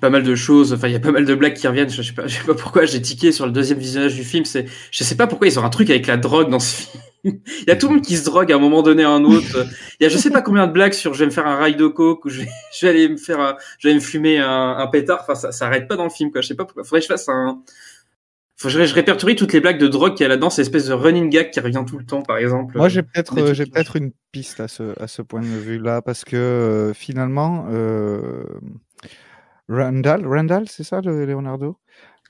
Pas 0.00 0.10
mal 0.10 0.22
de 0.22 0.34
choses, 0.34 0.72
enfin, 0.72 0.88
il 0.88 0.92
y 0.92 0.96
a 0.96 1.00
pas 1.00 1.10
mal 1.10 1.24
de 1.24 1.34
blagues 1.34 1.54
qui 1.54 1.66
reviennent. 1.66 1.90
Je 1.90 2.02
sais 2.02 2.12
pas, 2.12 2.26
je 2.26 2.36
sais 2.38 2.44
pas 2.44 2.54
pourquoi 2.54 2.84
j'ai 2.84 3.02
tiqué 3.02 3.32
sur 3.32 3.46
le 3.46 3.52
deuxième 3.52 3.78
visionnage 3.78 4.14
du 4.14 4.24
film. 4.24 4.44
C'est, 4.44 4.66
je 4.90 5.04
sais 5.04 5.16
pas 5.16 5.26
pourquoi 5.26 5.46
ils 5.48 5.58
ont 5.58 5.64
un 5.64 5.70
truc 5.70 5.90
avec 5.90 6.06
la 6.06 6.16
drogue 6.16 6.50
dans 6.50 6.60
ce 6.60 6.82
film. 6.82 7.02
Il 7.24 7.64
y 7.66 7.70
a 7.70 7.76
tout 7.76 7.88
le 7.88 7.94
monde 7.96 8.04
qui 8.04 8.16
se 8.16 8.24
drogue 8.24 8.52
à 8.52 8.56
un 8.56 8.60
moment 8.60 8.82
donné 8.82 9.02
à 9.02 9.10
un 9.10 9.24
autre. 9.24 9.66
Il 9.98 10.04
y 10.04 10.06
a 10.06 10.08
je 10.08 10.16
sais 10.16 10.30
pas 10.30 10.40
combien 10.40 10.66
de 10.68 10.72
blagues 10.72 10.92
sur 10.92 11.14
je 11.14 11.18
vais 11.20 11.26
me 11.26 11.30
faire 11.32 11.46
un 11.48 11.56
rail 11.56 11.74
de 11.74 11.86
coke 11.88 12.24
ou 12.24 12.28
je 12.28 12.42
vais, 12.42 12.48
je 12.78 12.86
vais 12.86 12.90
aller 12.90 13.08
me 13.08 13.16
faire, 13.16 13.40
un- 13.40 13.56
je 13.80 13.88
vais 13.88 13.94
me 13.94 14.00
fumer 14.00 14.38
un, 14.38 14.76
un 14.78 14.86
pétard. 14.86 15.20
Enfin, 15.22 15.34
ça, 15.34 15.50
ça 15.52 15.66
arrête 15.66 15.88
pas 15.88 15.96
dans 15.96 16.04
le 16.04 16.10
film, 16.10 16.30
quoi. 16.30 16.40
Je 16.42 16.46
sais 16.48 16.54
pas 16.54 16.64
pourquoi. 16.64 16.84
Faudrait 16.84 17.00
que 17.00 17.04
je 17.06 17.08
fasse 17.12 17.28
un, 17.28 17.60
faut 18.56 18.68
que 18.68 18.74
je, 18.74 18.84
je 18.84 18.94
répertorie 18.94 19.36
toutes 19.36 19.52
les 19.52 19.60
blagues 19.60 19.78
de 19.78 19.86
drogue 19.86 20.14
qu'il 20.14 20.24
y 20.24 20.26
a 20.26 20.28
là-dedans, 20.28 20.50
cette 20.50 20.64
espèce 20.66 20.86
de 20.86 20.92
running 20.92 21.30
gag 21.30 21.50
qui 21.50 21.60
revient 21.60 21.84
tout 21.86 21.96
le 21.98 22.04
temps, 22.04 22.22
par 22.22 22.38
exemple. 22.38 22.76
Moi, 22.76 22.88
j'ai 22.88 23.02
peut-être, 23.02 23.38
euh, 23.38 23.54
j'ai 23.54 23.66
peut-être 23.66 23.94
une 23.96 24.10
piste 24.32 24.58
à 24.60 24.66
ce, 24.66 25.00
à 25.00 25.06
ce 25.06 25.22
point 25.22 25.40
de 25.40 25.46
vue-là, 25.46 26.02
parce 26.02 26.24
que 26.24 26.36
euh, 26.36 26.92
finalement, 26.92 27.66
euh, 27.70 28.42
Randall, 29.68 30.26
Randall, 30.26 30.68
c'est 30.68 30.84
ça, 30.84 31.00
le 31.00 31.26
Leonardo? 31.26 31.76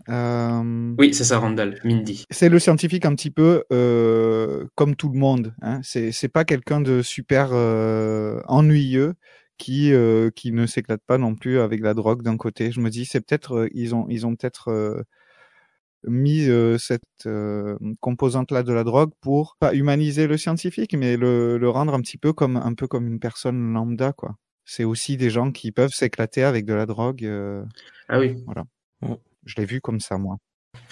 Euh, 0.08 0.94
Oui, 0.98 1.14
c'est 1.14 1.24
ça, 1.24 1.38
Randall, 1.38 1.80
Mindy. 1.84 2.24
C'est 2.30 2.48
le 2.48 2.58
scientifique 2.58 3.04
un 3.04 3.14
petit 3.14 3.30
peu 3.30 3.64
euh, 3.72 4.66
comme 4.74 4.96
tout 4.96 5.08
le 5.08 5.18
monde. 5.18 5.54
Hein. 5.62 5.80
C'est 5.82 6.28
pas 6.28 6.44
quelqu'un 6.44 6.80
de 6.80 7.02
super 7.02 7.50
euh, 7.52 8.40
ennuyeux 8.46 9.14
qui 9.56 9.92
euh, 9.92 10.30
qui 10.30 10.52
ne 10.52 10.66
s'éclate 10.66 11.02
pas 11.06 11.18
non 11.18 11.34
plus 11.34 11.58
avec 11.58 11.80
la 11.80 11.94
drogue 11.94 12.22
d'un 12.22 12.36
côté. 12.36 12.70
Je 12.70 12.80
me 12.80 12.90
dis 12.90 13.04
c'est 13.04 13.20
peut-être 13.20 13.54
euh, 13.56 13.68
ils 13.72 13.94
ont 13.94 14.06
ils 14.08 14.26
ont 14.26 14.34
peut-être 14.36 14.68
euh, 14.70 15.02
mis 16.04 16.48
euh, 16.48 16.78
cette 16.78 17.02
euh, 17.26 17.76
composante 18.00 18.52
là 18.52 18.62
de 18.62 18.72
la 18.72 18.84
drogue 18.84 19.10
pour 19.20 19.56
pas 19.58 19.74
humaniser 19.74 20.26
le 20.28 20.36
scientifique 20.36 20.94
mais 20.94 21.16
le, 21.16 21.58
le 21.58 21.68
rendre 21.70 21.92
un 21.94 22.00
petit 22.00 22.18
peu 22.18 22.32
comme 22.32 22.56
un 22.56 22.74
peu 22.74 22.86
comme 22.86 23.06
une 23.08 23.18
personne 23.20 23.72
lambda 23.72 24.12
quoi. 24.12 24.36
C'est 24.70 24.84
aussi 24.84 25.16
des 25.16 25.30
gens 25.30 25.50
qui 25.50 25.72
peuvent 25.72 25.94
s'éclater 25.94 26.44
avec 26.44 26.66
de 26.66 26.74
la 26.74 26.84
drogue. 26.84 27.24
euh, 27.24 27.64
Ah 28.06 28.18
oui. 28.18 28.36
Voilà. 28.44 28.64
Je 29.46 29.54
l'ai 29.56 29.64
vu 29.64 29.80
comme 29.80 29.98
ça 29.98 30.18
moi. 30.18 30.36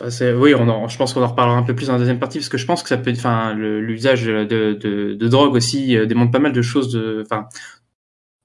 Enfin, 0.00 0.35
oui, 0.35 0.54
on 0.54 0.66
en, 0.66 0.88
je 0.88 0.97
pense 0.97 1.12
qu'on 1.12 1.23
en 1.23 1.26
reparlera 1.26 1.59
un 1.59 1.62
peu 1.62 1.75
plus 1.75 1.88
dans 1.88 1.92
la 1.92 1.99
deuxième 1.99 2.18
partie 2.18 2.38
parce 2.38 2.49
que 2.49 2.56
je 2.56 2.64
pense 2.64 2.83
que 2.83 2.88
ça 2.88 2.97
peut, 2.97 3.12
enfin, 3.14 3.52
l'usage 3.52 4.25
de, 4.25 4.45
de, 4.45 5.12
de 5.12 5.28
drogue 5.28 5.54
aussi 5.54 5.95
euh, 5.95 6.06
démontre 6.06 6.30
pas 6.33 6.38
mal 6.38 6.52
de 6.52 6.62
choses 6.62 6.90
de, 6.90 7.23
enfin, 7.26 7.49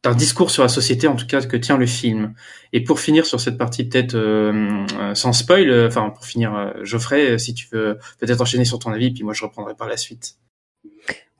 d'un 0.03 0.15
discours 0.15 0.51
sur 0.51 0.63
la 0.63 0.69
société 0.69 1.07
en 1.07 1.15
tout 1.15 1.27
cas 1.27 1.41
que 1.41 1.55
tient 1.55 1.77
le 1.77 1.85
film. 1.85 2.33
Et 2.73 2.83
pour 2.83 2.99
finir 2.99 3.25
sur 3.25 3.39
cette 3.39 3.57
partie 3.57 3.85
peut-être 3.85 4.15
euh, 4.15 4.85
sans 5.13 5.31
spoil, 5.31 5.87
enfin 5.87 6.09
pour 6.09 6.25
finir, 6.25 6.73
Geoffrey, 6.83 7.39
si 7.39 7.53
tu 7.53 7.67
veux 7.71 7.97
peut-être 8.19 8.41
enchaîner 8.41 8.65
sur 8.65 8.79
ton 8.79 8.91
avis, 8.91 9.11
puis 9.11 9.23
moi 9.23 9.33
je 9.33 9.45
reprendrai 9.45 9.75
par 9.75 9.87
la 9.87 9.95
suite. 9.95 10.35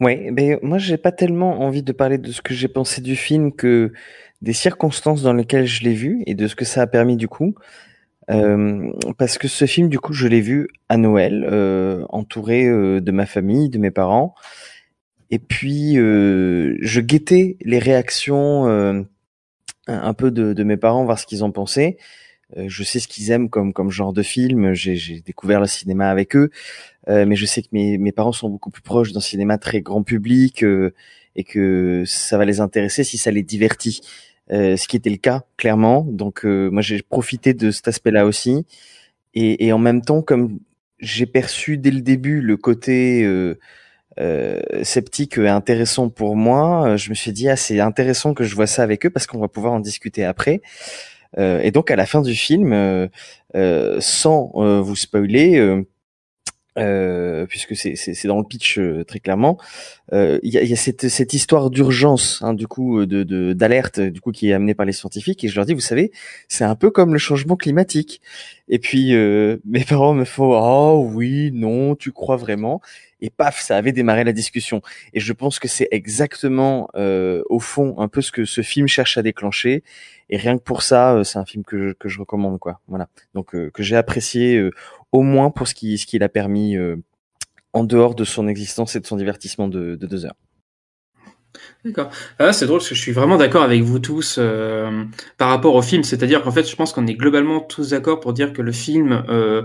Ouais, 0.02 0.30
mais 0.34 0.60
moi 0.62 0.80
j'ai 0.80 0.98
pas 0.98 1.12
tellement 1.12 1.62
envie 1.62 1.84
de 1.84 1.92
parler 1.92 2.18
de 2.18 2.32
ce 2.32 2.42
que 2.42 2.54
j'ai 2.54 2.68
pensé 2.68 3.02
du 3.02 3.16
film 3.16 3.54
que 3.54 3.94
des 4.42 4.54
circonstances 4.54 5.22
dans 5.22 5.34
lesquelles 5.34 5.68
je 5.68 5.84
l'ai 5.84 5.94
vu 5.94 6.24
et 6.26 6.34
de 6.34 6.48
ce 6.48 6.56
que 6.56 6.66
ça 6.66 6.82
a 6.82 6.88
permis 6.88 7.16
du 7.16 7.28
coup. 7.28 7.56
Euh, 8.30 8.92
parce 9.18 9.38
que 9.38 9.48
ce 9.48 9.66
film, 9.66 9.90
du 9.90 10.00
coup, 10.00 10.14
je 10.14 10.28
l'ai 10.28 10.42
vu 10.42 10.70
à 10.90 10.98
Noël, 10.98 11.46
euh, 11.52 12.06
entouré 12.10 12.66
euh, 12.66 13.02
de 13.02 13.12
ma 13.12 13.26
famille, 13.26 13.70
de 13.70 13.78
mes 13.78 13.92
parents. 13.92 14.36
Et 15.32 15.40
puis, 15.40 15.96
je 15.96 17.00
guettais 17.00 17.58
les 17.62 17.80
réactions 17.80 18.68
un 18.68 19.06
un 19.88 20.14
peu 20.14 20.30
de, 20.30 20.54
de 20.54 20.64
mes 20.64 20.78
parents, 20.78 21.06
voir 21.06 21.18
ce 21.20 21.26
qu'ils 21.26 21.44
en 21.44 21.52
pensaient. 21.52 21.98
Euh, 22.58 22.66
je 22.68 22.84
sais 22.84 23.00
ce 23.00 23.08
qu'ils 23.08 23.32
aiment 23.32 23.50
comme, 23.50 23.74
comme 23.74 23.92
genre 23.92 24.14
de 24.14 24.24
film. 24.24 24.74
J'ai 24.74 25.22
découvert 25.22 25.60
le 25.60 25.68
cinéma 25.68 26.10
avec 26.10 26.36
eux. 26.36 26.50
Euh, 27.10 27.26
mais 27.26 27.36
je 27.36 27.46
sais 27.46 27.62
que 27.62 27.70
mes, 27.72 27.98
mes 27.98 28.12
parents 28.12 28.32
sont 28.32 28.50
beaucoup 28.50 28.70
plus 28.70 28.84
proches 28.84 29.12
d'un 29.12 29.20
cinéma 29.20 29.58
très 29.58 29.82
grand 29.82 30.04
public 30.04 30.64
euh, 30.64 30.94
et 31.36 31.44
que 31.44 32.04
ça 32.06 32.38
va 32.38 32.46
les 32.46 32.60
intéresser 32.60 33.04
si 33.04 33.18
ça 33.18 33.32
les 33.32 33.44
divertit. 33.44 34.02
Ce 34.50 34.86
qui 34.86 34.98
était 34.98 35.10
le 35.10 35.16
cas 35.16 35.46
clairement. 35.56 36.06
Donc 36.10 36.44
moi 36.44 36.82
j'ai 36.82 37.02
profité 37.02 37.54
de 37.54 37.72
cet 37.72 37.88
aspect-là 37.88 38.26
aussi. 38.26 38.66
Et, 39.34 39.66
et 39.66 39.72
en 39.72 39.78
même 39.78 40.02
temps, 40.02 40.22
comme 40.22 40.60
j'ai 41.02 41.26
perçu 41.26 41.78
dès 41.78 41.92
le 41.92 42.02
début 42.02 42.42
le 42.42 42.58
côté 42.58 43.24
euh, 43.24 43.60
euh, 44.20 44.62
sceptique 44.84 45.38
et 45.38 45.50
intéressant 45.50 46.10
pour 46.10 46.36
moi, 46.36 46.96
je 46.96 47.10
me 47.10 47.16
suis 47.16 47.34
dit 47.34 47.50
ah 47.50 47.56
c'est 47.56 47.80
intéressant 47.80 48.34
que 48.34 48.44
je 48.44 48.56
vois 48.56 48.68
ça 48.68 48.84
avec 48.84 49.06
eux 49.06 49.10
parce 49.10 49.28
qu'on 49.28 49.40
va 49.40 49.48
pouvoir 49.48 49.74
en 49.74 49.80
discuter 49.80 50.24
après. 50.24 50.62
Euh, 51.38 51.60
et 51.62 51.72
donc 51.72 51.92
à 51.92 51.96
la 51.96 52.06
fin 52.06 52.22
du 52.22 52.36
film, 52.36 52.74
euh, 52.74 53.08
euh, 53.56 53.98
sans 54.00 54.52
vous 54.82 54.96
spoiler, 54.96 55.84
euh, 56.78 57.46
puisque 57.48 57.76
c'est 57.76 57.98
c'est 57.98 58.28
dans 58.30 58.38
le 58.38 58.46
pitch 58.46 58.80
euh, 58.80 59.04
très 59.04 59.20
clairement, 59.20 59.58
il 60.14 60.40
y, 60.44 60.58
a, 60.58 60.64
y 60.64 60.72
a 60.72 60.78
cette 60.78 61.10
cette 61.10 61.34
histoire 61.34 61.70
d'urgence 61.70 62.40
hein, 62.44 62.54
du 62.54 62.66
coup 62.68 63.06
de 63.06 63.52
d'alerte 63.54 64.00
du 64.00 64.22
coup 64.22 64.32
qui 64.32 64.50
est 64.50 64.54
amenée 64.54 64.74
par 64.74 64.86
les 64.86 64.94
scientifiques. 64.94 65.44
Et 65.44 65.50
je 65.50 65.56
leur 65.56 65.66
dis 65.66 65.74
vous 65.74 65.82
savez 65.82 66.12
c'est 66.48 66.64
un 66.64 66.76
peu 66.76 66.90
comme 66.90 67.12
le 67.12 67.20
changement 67.20 67.58
climatique. 67.58 68.22
Et 68.70 68.80
puis 68.80 69.14
mes 69.66 69.84
parents 69.84 70.14
me 70.14 70.24
font 70.24 70.54
oh 70.54 71.10
oui 71.14 71.52
non 71.54 71.96
tu 71.96 72.12
crois 72.14 72.38
vraiment? 72.38 72.82
Et 73.20 73.30
paf 73.30 73.60
ça 73.60 73.76
avait 73.76 73.92
démarré 73.92 74.24
la 74.24 74.34
discussion. 74.34 74.82
Et 75.14 75.20
je 75.20 75.34
pense 75.34 75.60
que 75.60 75.68
c'est 75.68 75.90
exactement 75.92 76.90
au 76.96 77.60
fond 77.60 77.96
un 77.98 78.08
peu 78.08 78.22
ce 78.22 78.32
que 78.32 78.46
ce 78.46 78.62
film 78.62 78.88
cherche 78.88 79.18
à 79.18 79.24
déclencher 79.24 79.84
et 80.32 80.38
rien 80.38 80.58
que 80.58 80.64
pour 80.64 80.82
ça 80.82 81.14
euh, 81.14 81.24
c'est 81.24 81.38
un 81.38 81.46
film 81.46 81.64
que 81.64 81.90
je, 81.90 81.94
que 81.94 82.10
je 82.10 82.20
recommande 82.20 82.58
quoi 82.60 82.82
voilà 82.88 83.08
donc 83.36 83.54
euh, 83.54 83.70
que 83.72 83.84
j'ai 83.84 83.96
apprécié 83.96 84.58
euh, 84.58 84.72
au 85.12 85.22
moins 85.22 85.52
pour 85.52 85.68
ce 85.68 85.76
qui 85.76 85.98
ce 85.98 86.06
qu'il 86.06 86.24
a 86.24 86.30
permis 86.30 86.78
en 87.74 87.84
dehors 87.84 88.16
de 88.16 88.24
son 88.24 88.48
existence 88.48 88.96
et 88.96 89.00
de 89.00 89.06
son 89.06 89.18
divertissement 89.18 89.68
de, 89.68 89.96
de 89.96 90.08
deux 90.08 90.26
heures. 90.26 90.36
D'accord. 91.84 92.12
Ah, 92.40 92.54
c'est 92.54 92.66
drôle 92.66 92.80
parce 92.80 92.90
que 92.90 92.96
je 92.96 93.02
suis 93.02 93.12
vraiment 93.12 93.38
d'accord 93.38 93.64
avec 93.64 93.82
vous 93.82 94.00
tous 94.00 94.38
euh, 94.38 95.04
par 95.38 95.50
rapport 95.50 95.76
au 95.76 95.82
film. 95.82 96.04
C'est-à-dire 96.04 96.42
qu'en 96.44 96.52
fait, 96.52 96.70
je 96.70 96.76
pense 96.76 96.94
qu'on 96.94 97.08
est 97.08 97.16
globalement 97.16 97.60
tous 97.60 97.90
d'accord 97.90 98.20
pour 98.20 98.34
dire 98.34 98.54
que 98.54 98.62
le 98.62 98.72
film 98.72 99.24
euh, 99.30 99.64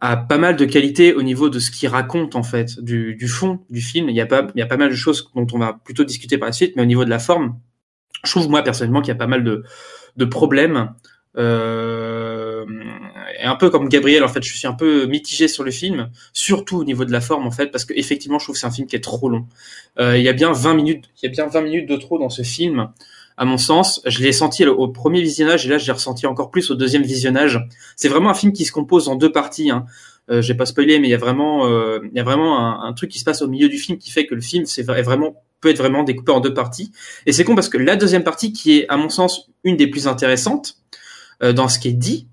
a 0.00 0.16
pas 0.16 0.38
mal 0.38 0.56
de 0.56 0.64
qualités 0.64 1.14
au 1.14 1.22
niveau 1.22 1.50
de 1.50 1.58
ce 1.58 1.70
qu'il 1.70 1.88
raconte 1.88 2.34
en 2.34 2.42
fait, 2.42 2.80
du, 2.80 3.14
du 3.14 3.28
fond 3.28 3.60
du 3.70 3.80
film. 3.80 4.08
Il 4.08 4.16
y 4.16 4.20
a 4.20 4.26
pas, 4.26 4.48
il 4.54 4.58
y 4.58 4.62
a 4.62 4.66
pas 4.66 4.76
mal 4.76 4.90
de 4.90 4.96
choses 4.96 5.30
dont 5.34 5.46
on 5.52 5.58
va 5.58 5.78
plutôt 5.84 6.04
discuter 6.04 6.38
par 6.38 6.48
la 6.48 6.52
suite, 6.52 6.74
mais 6.76 6.82
au 6.82 6.86
niveau 6.86 7.04
de 7.04 7.10
la 7.10 7.18
forme, 7.18 7.58
Je 8.24 8.30
trouve 8.30 8.48
moi 8.48 8.62
personnellement 8.62 9.00
qu'il 9.00 9.08
y 9.08 9.16
a 9.16 9.18
pas 9.18 9.26
mal 9.26 9.44
de, 9.44 9.64
de 10.16 10.24
problèmes. 10.24 10.94
Euh, 11.36 12.64
et 13.40 13.44
un 13.44 13.56
peu 13.56 13.70
comme 13.70 13.88
Gabriel, 13.88 14.22
en 14.22 14.28
fait, 14.28 14.42
je 14.42 14.56
suis 14.56 14.66
un 14.66 14.72
peu 14.72 15.06
mitigé 15.06 15.48
sur 15.48 15.64
le 15.64 15.70
film, 15.70 16.10
surtout 16.32 16.78
au 16.78 16.84
niveau 16.84 17.04
de 17.04 17.12
la 17.12 17.20
forme, 17.20 17.46
en 17.46 17.50
fait, 17.50 17.70
parce 17.70 17.84
que 17.84 17.92
effectivement, 17.96 18.38
je 18.38 18.46
trouve 18.46 18.54
que 18.54 18.60
c'est 18.60 18.66
un 18.66 18.70
film 18.70 18.86
qui 18.86 18.96
est 18.96 19.04
trop 19.04 19.28
long. 19.28 19.46
Euh, 19.98 20.16
il 20.16 20.24
y 20.24 20.28
a 20.28 20.32
bien 20.32 20.52
20 20.52 20.74
minutes, 20.74 21.10
il 21.22 21.26
y 21.26 21.28
a 21.28 21.30
bien 21.30 21.46
20 21.46 21.62
minutes 21.62 21.88
de 21.88 21.96
trop 21.96 22.18
dans 22.18 22.28
ce 22.28 22.42
film, 22.42 22.88
à 23.36 23.44
mon 23.44 23.58
sens. 23.58 24.00
Je 24.06 24.22
l'ai 24.22 24.32
senti 24.32 24.64
au 24.66 24.88
premier 24.88 25.20
visionnage, 25.20 25.66
et 25.66 25.68
là, 25.68 25.78
je 25.78 25.86
l'ai 25.86 25.92
ressenti 25.92 26.26
encore 26.26 26.50
plus 26.50 26.70
au 26.70 26.74
deuxième 26.74 27.02
visionnage. 27.02 27.60
C'est 27.96 28.08
vraiment 28.08 28.30
un 28.30 28.34
film 28.34 28.52
qui 28.52 28.64
se 28.64 28.72
compose 28.72 29.08
en 29.08 29.16
deux 29.16 29.32
parties. 29.32 29.70
Hein. 29.70 29.86
Euh, 30.30 30.40
j'ai 30.40 30.54
pas 30.54 30.66
spoilé, 30.66 30.98
mais 31.00 31.08
il 31.08 31.10
y 31.10 31.14
a 31.14 31.18
vraiment, 31.18 31.66
euh, 31.66 31.98
il 32.10 32.16
y 32.16 32.20
a 32.20 32.24
vraiment 32.24 32.58
un, 32.58 32.88
un, 32.88 32.92
truc 32.94 33.10
qui 33.10 33.18
se 33.18 33.24
passe 33.24 33.42
au 33.42 33.48
milieu 33.48 33.68
du 33.68 33.76
film 33.76 33.98
qui 33.98 34.10
fait 34.10 34.24
que 34.24 34.34
le 34.34 34.40
film 34.40 34.64
c'est 34.64 34.82
vraiment 34.82 35.42
peut 35.64 35.70
être 35.70 35.78
vraiment 35.78 36.04
découpé 36.04 36.30
en 36.30 36.40
deux 36.40 36.54
parties. 36.54 36.92
Et 37.26 37.32
c'est 37.32 37.42
con 37.42 37.54
parce 37.54 37.68
que 37.68 37.78
la 37.78 37.96
deuxième 37.96 38.22
partie, 38.22 38.52
qui 38.52 38.78
est 38.78 38.88
à 38.88 38.96
mon 38.96 39.08
sens 39.08 39.50
une 39.64 39.76
des 39.76 39.88
plus 39.88 40.06
intéressantes 40.06 40.76
euh, 41.42 41.52
dans 41.52 41.68
ce 41.68 41.78
qui 41.78 41.88
est 41.88 41.92
dit, 41.92 42.28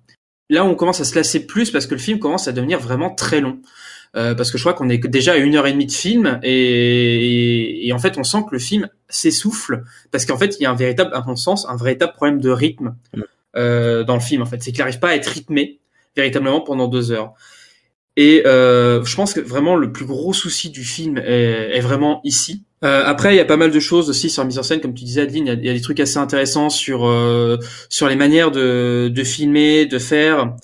là 0.49 0.65
on 0.65 0.75
commence 0.75 0.99
à 1.01 1.05
se 1.05 1.15
lasser 1.15 1.47
plus 1.47 1.71
parce 1.71 1.87
que 1.87 1.95
le 1.95 2.01
film 2.01 2.19
commence 2.19 2.47
à 2.47 2.51
devenir 2.51 2.79
vraiment 2.79 3.09
très 3.09 3.41
long. 3.41 3.59
Euh, 4.17 4.35
parce 4.35 4.51
que 4.51 4.57
je 4.57 4.63
crois 4.63 4.73
qu'on 4.73 4.89
est 4.89 4.97
déjà 5.07 5.33
à 5.33 5.37
une 5.37 5.55
heure 5.55 5.65
et 5.67 5.71
demie 5.71 5.85
de 5.85 5.91
film 5.93 6.37
et, 6.43 6.51
et, 6.51 7.87
et 7.87 7.93
en 7.93 7.97
fait 7.97 8.17
on 8.17 8.25
sent 8.25 8.39
que 8.39 8.51
le 8.51 8.59
film 8.59 8.89
s'essouffle 9.07 9.85
parce 10.11 10.25
qu'en 10.25 10.37
fait 10.37 10.57
il 10.59 10.63
y 10.63 10.65
a 10.65 10.71
un 10.71 10.75
véritable, 10.75 11.11
à 11.13 11.23
mon 11.25 11.37
sens, 11.37 11.65
un 11.69 11.77
véritable 11.77 12.11
problème 12.11 12.41
de 12.41 12.49
rythme 12.49 12.93
euh, 13.55 14.03
dans 14.03 14.15
le 14.15 14.21
film. 14.21 14.41
En 14.41 14.45
fait, 14.45 14.63
c'est 14.63 14.71
qu'il 14.71 14.79
n'arrive 14.79 14.99
pas 14.99 15.09
à 15.09 15.15
être 15.15 15.27
rythmé 15.27 15.79
véritablement 16.15 16.61
pendant 16.61 16.87
deux 16.87 17.11
heures. 17.11 17.33
Et 18.15 18.43
euh, 18.45 19.03
je 19.03 19.15
pense 19.15 19.33
que 19.33 19.39
vraiment 19.39 19.75
le 19.75 19.91
plus 19.91 20.05
gros 20.05 20.33
souci 20.33 20.69
du 20.69 20.83
film 20.83 21.17
est, 21.17 21.77
est 21.77 21.79
vraiment 21.79 22.21
ici. 22.23 22.63
Euh, 22.83 23.03
après, 23.05 23.33
il 23.33 23.37
y 23.37 23.41
a 23.41 23.45
pas 23.45 23.57
mal 23.57 23.71
de 23.71 23.79
choses 23.79 24.09
aussi 24.09 24.29
sur 24.29 24.41
la 24.41 24.47
mise 24.47 24.57
en 24.57 24.63
scène, 24.63 24.81
comme 24.81 24.93
tu 24.93 25.03
disais, 25.03 25.21
Adeline. 25.21 25.45
Il 25.45 25.49
y 25.49 25.51
a, 25.51 25.53
il 25.53 25.65
y 25.65 25.69
a 25.69 25.73
des 25.73 25.81
trucs 25.81 25.99
assez 25.99 26.17
intéressants 26.17 26.69
sur 26.69 27.05
euh, 27.05 27.57
sur 27.89 28.07
les 28.07 28.15
manières 28.15 28.51
de, 28.51 29.11
de 29.13 29.23
filmer, 29.23 29.85
de 29.85 29.99
faire. 29.99 30.55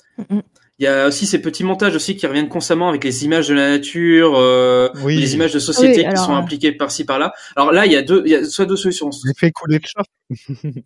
Il 0.80 0.84
y 0.84 0.86
a 0.86 1.08
aussi 1.08 1.26
ces 1.26 1.40
petits 1.40 1.64
montages 1.64 1.96
aussi 1.96 2.16
qui 2.16 2.26
reviennent 2.26 2.48
constamment 2.48 2.88
avec 2.88 3.02
les 3.02 3.24
images 3.24 3.48
de 3.48 3.54
la 3.54 3.70
nature, 3.70 4.34
euh, 4.36 4.88
Oui. 5.02 5.16
les 5.16 5.34
images 5.34 5.52
de 5.52 5.58
société 5.58 6.04
Oui, 6.06 6.12
qui 6.14 6.16
sont 6.20 6.32
euh, 6.32 6.36
impliquées 6.36 6.70
par-ci 6.72 7.04
par-là. 7.04 7.32
Alors 7.56 7.72
là, 7.72 7.84
il 7.86 7.92
y 7.92 7.96
a 7.96 8.02
deux, 8.02 8.22
il 8.26 8.30
y 8.30 8.34
a 8.36 8.44
soit 8.44 8.64
deux 8.64 8.76
solutions. 8.76 9.10
L'effet 9.24 9.50
couler 9.50 9.78
de 9.80 9.86
chat. 9.86 10.02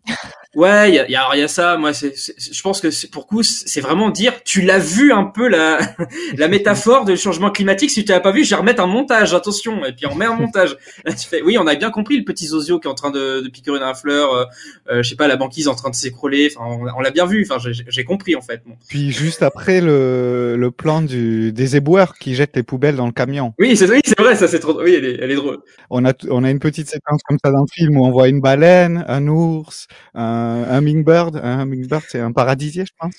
Ouais, 0.54 0.90
il 0.90 0.94
y 0.96 0.98
a, 0.98 1.06
il 1.06 1.10
y 1.10 1.16
a, 1.16 1.20
alors 1.20 1.34
il 1.34 1.40
y 1.40 1.42
a 1.42 1.48
ça. 1.48 1.78
Moi, 1.78 1.92
je 1.92 2.62
pense 2.62 2.82
que 2.82 3.06
pour 3.06 3.26
coup, 3.26 3.42
c'est 3.42 3.80
vraiment 3.80 4.10
dire, 4.10 4.42
tu 4.44 4.60
l'as 4.60 4.78
vu 4.78 5.10
un 5.10 5.24
peu 5.24 5.48
la, 5.48 5.78
la 6.36 6.48
métaphore 6.48 7.06
du 7.06 7.16
changement 7.16 7.50
climatique. 7.50 7.90
Si 7.90 8.04
tu 8.04 8.12
l'as 8.12 8.20
pas 8.20 8.32
vu, 8.32 8.44
je 8.44 8.50
vais 8.50 8.56
remettre 8.56 8.82
un 8.82 8.86
montage. 8.86 9.32
Attention. 9.32 9.82
Et 9.86 9.92
puis 9.92 10.04
on 10.06 10.14
met 10.14 10.26
un 10.26 10.34
montage. 10.34 10.76
Là, 11.06 11.14
tu 11.14 11.26
fais, 11.26 11.40
oui, 11.40 11.56
on 11.58 11.66
a 11.66 11.74
bien 11.74 11.90
compris 11.90 12.18
le 12.18 12.24
petit 12.24 12.48
Zozio 12.48 12.78
qui 12.80 12.86
est 12.86 12.90
en 12.90 12.94
train 12.94 13.10
de, 13.10 13.40
de 13.40 13.48
piquer 13.48 13.72
la 13.80 13.94
fleur. 13.94 14.34
Euh, 14.34 14.44
euh, 14.90 15.02
je 15.02 15.08
sais 15.08 15.16
pas, 15.16 15.26
la 15.26 15.36
banquise 15.36 15.68
en 15.68 15.74
train 15.74 15.88
de 15.88 15.94
s'écrouler. 15.94 16.52
Enfin, 16.54 16.66
on, 16.68 16.98
on 16.98 17.00
l'a 17.00 17.10
bien 17.10 17.24
vu. 17.24 17.46
Enfin, 17.50 17.56
j'ai, 17.58 18.04
compris 18.04 18.36
en 18.36 18.42
fait. 18.42 18.60
Bon. 18.66 18.74
Puis 18.90 19.10
juste 19.10 19.42
après 19.42 19.80
le, 19.80 20.56
le 20.58 20.70
plan 20.70 21.00
du, 21.00 21.52
des 21.52 21.76
éboueurs 21.76 22.18
qui 22.18 22.34
jettent 22.34 22.56
les 22.56 22.62
poubelles 22.62 22.96
dans 22.96 23.06
le 23.06 23.12
camion. 23.12 23.54
Oui, 23.58 23.74
c'est, 23.74 23.88
oui, 23.88 24.00
vrai. 24.18 24.36
Ça, 24.36 24.48
c'est 24.48 24.60
trop. 24.60 24.78
Oui, 24.82 24.94
elle 24.98 25.06
est, 25.06 25.18
elle 25.18 25.30
est 25.30 25.36
drôle. 25.36 25.60
On 25.88 26.04
a, 26.04 26.12
on 26.28 26.44
a 26.44 26.50
une 26.50 26.58
petite 26.58 26.88
séquence 26.90 27.22
comme 27.26 27.38
ça 27.42 27.50
dans 27.50 27.62
le 27.62 27.72
film 27.72 27.96
où 27.96 28.04
on 28.04 28.10
voit 28.10 28.28
une 28.28 28.42
baleine, 28.42 29.06
un 29.08 29.20
ours, 29.32 29.88
un, 30.14 30.64
un 30.68 30.78
hummingbird. 30.78 31.40
Un 31.42 31.62
hummingbird, 31.62 32.04
c'est 32.08 32.20
un 32.20 32.32
paradisier, 32.32 32.84
je 32.86 32.92
pense. 32.98 33.14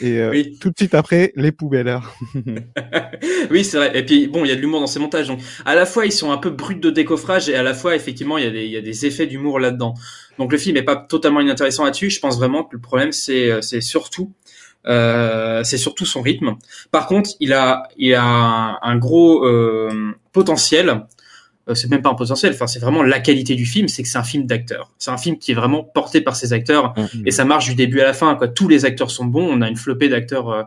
Et 0.00 0.18
euh, 0.18 0.42
tout 0.60 0.70
de 0.70 0.74
suite 0.76 0.94
après, 0.94 1.32
les 1.36 1.52
poubelles. 1.52 1.98
oui, 3.50 3.64
c'est 3.64 3.76
vrai. 3.78 3.98
Et 3.98 4.04
puis 4.04 4.28
bon, 4.28 4.44
il 4.44 4.48
y 4.48 4.52
a 4.52 4.56
de 4.56 4.60
l'humour 4.60 4.80
dans 4.80 4.86
ces 4.86 5.00
montages. 5.00 5.28
Donc, 5.28 5.40
à 5.64 5.74
la 5.74 5.86
fois, 5.86 6.06
ils 6.06 6.12
sont 6.12 6.30
un 6.30 6.38
peu 6.38 6.50
bruts 6.50 6.76
de 6.76 6.90
décoffrage 6.90 7.48
et 7.48 7.54
à 7.54 7.62
la 7.62 7.74
fois, 7.74 7.94
effectivement, 7.94 8.38
il 8.38 8.44
y 8.44 8.46
a 8.46 8.50
des, 8.50 8.64
il 8.64 8.70
y 8.70 8.76
a 8.76 8.80
des 8.80 9.06
effets 9.06 9.26
d'humour 9.26 9.58
là-dedans. 9.58 9.94
Donc, 10.38 10.52
le 10.52 10.58
film 10.58 10.76
est 10.76 10.82
pas 10.82 10.96
totalement 10.96 11.40
inintéressant 11.40 11.84
là-dessus. 11.84 12.10
Je 12.10 12.20
pense 12.20 12.38
vraiment 12.38 12.64
que 12.64 12.76
le 12.76 12.80
problème, 12.80 13.12
c'est, 13.12 13.50
euh, 13.50 13.60
c'est 13.60 13.80
surtout, 13.80 14.32
euh, 14.86 15.62
c'est 15.64 15.78
surtout 15.78 16.06
son 16.06 16.22
rythme. 16.22 16.56
Par 16.90 17.06
contre, 17.06 17.30
il 17.40 17.52
a, 17.52 17.88
il 17.96 18.14
a 18.14 18.22
un, 18.22 18.78
un 18.82 18.96
gros 18.96 19.44
euh, 19.46 20.12
potentiel. 20.32 21.06
Euh, 21.68 21.74
c'est 21.74 21.90
même 21.90 22.02
pas 22.02 22.10
un 22.10 22.14
potentiel. 22.14 22.52
Enfin, 22.54 22.66
c'est 22.66 22.78
vraiment 22.78 23.02
la 23.02 23.20
qualité 23.20 23.54
du 23.54 23.66
film. 23.66 23.88
C'est 23.88 24.02
que 24.02 24.08
c'est 24.08 24.18
un 24.18 24.24
film 24.24 24.46
d'acteurs. 24.46 24.90
C'est 24.98 25.10
un 25.10 25.18
film 25.18 25.38
qui 25.38 25.52
est 25.52 25.54
vraiment 25.54 25.84
porté 25.84 26.20
par 26.20 26.34
ses 26.36 26.52
acteurs 26.52 26.94
et 27.26 27.30
ça 27.30 27.44
marche 27.44 27.66
du 27.66 27.74
début 27.74 28.00
à 28.00 28.04
la 28.04 28.12
fin. 28.14 28.34
Quoi. 28.36 28.48
Tous 28.48 28.68
les 28.68 28.84
acteurs 28.84 29.10
sont 29.10 29.26
bons. 29.26 29.48
On 29.50 29.60
a 29.62 29.68
une 29.68 29.76
flopée 29.76 30.08
d'acteurs. 30.08 30.48
euh, 30.50 30.62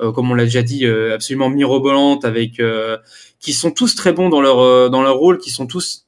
euh, 0.00 0.12
comme 0.12 0.30
on 0.30 0.34
l'a 0.34 0.44
déjà 0.44 0.62
dit, 0.62 0.84
euh, 0.84 1.14
absolument 1.14 1.48
mirobolantes, 1.48 2.24
avec 2.26 2.60
euh, 2.60 2.98
qui 3.40 3.52
sont 3.54 3.70
tous 3.70 3.94
très 3.94 4.12
bons 4.12 4.28
dans 4.28 4.42
leur 4.42 4.58
euh, 4.58 4.88
dans 4.90 5.02
leur 5.02 5.16
rôle, 5.16 5.38
qui 5.38 5.50
sont 5.50 5.66
tous 5.66 6.04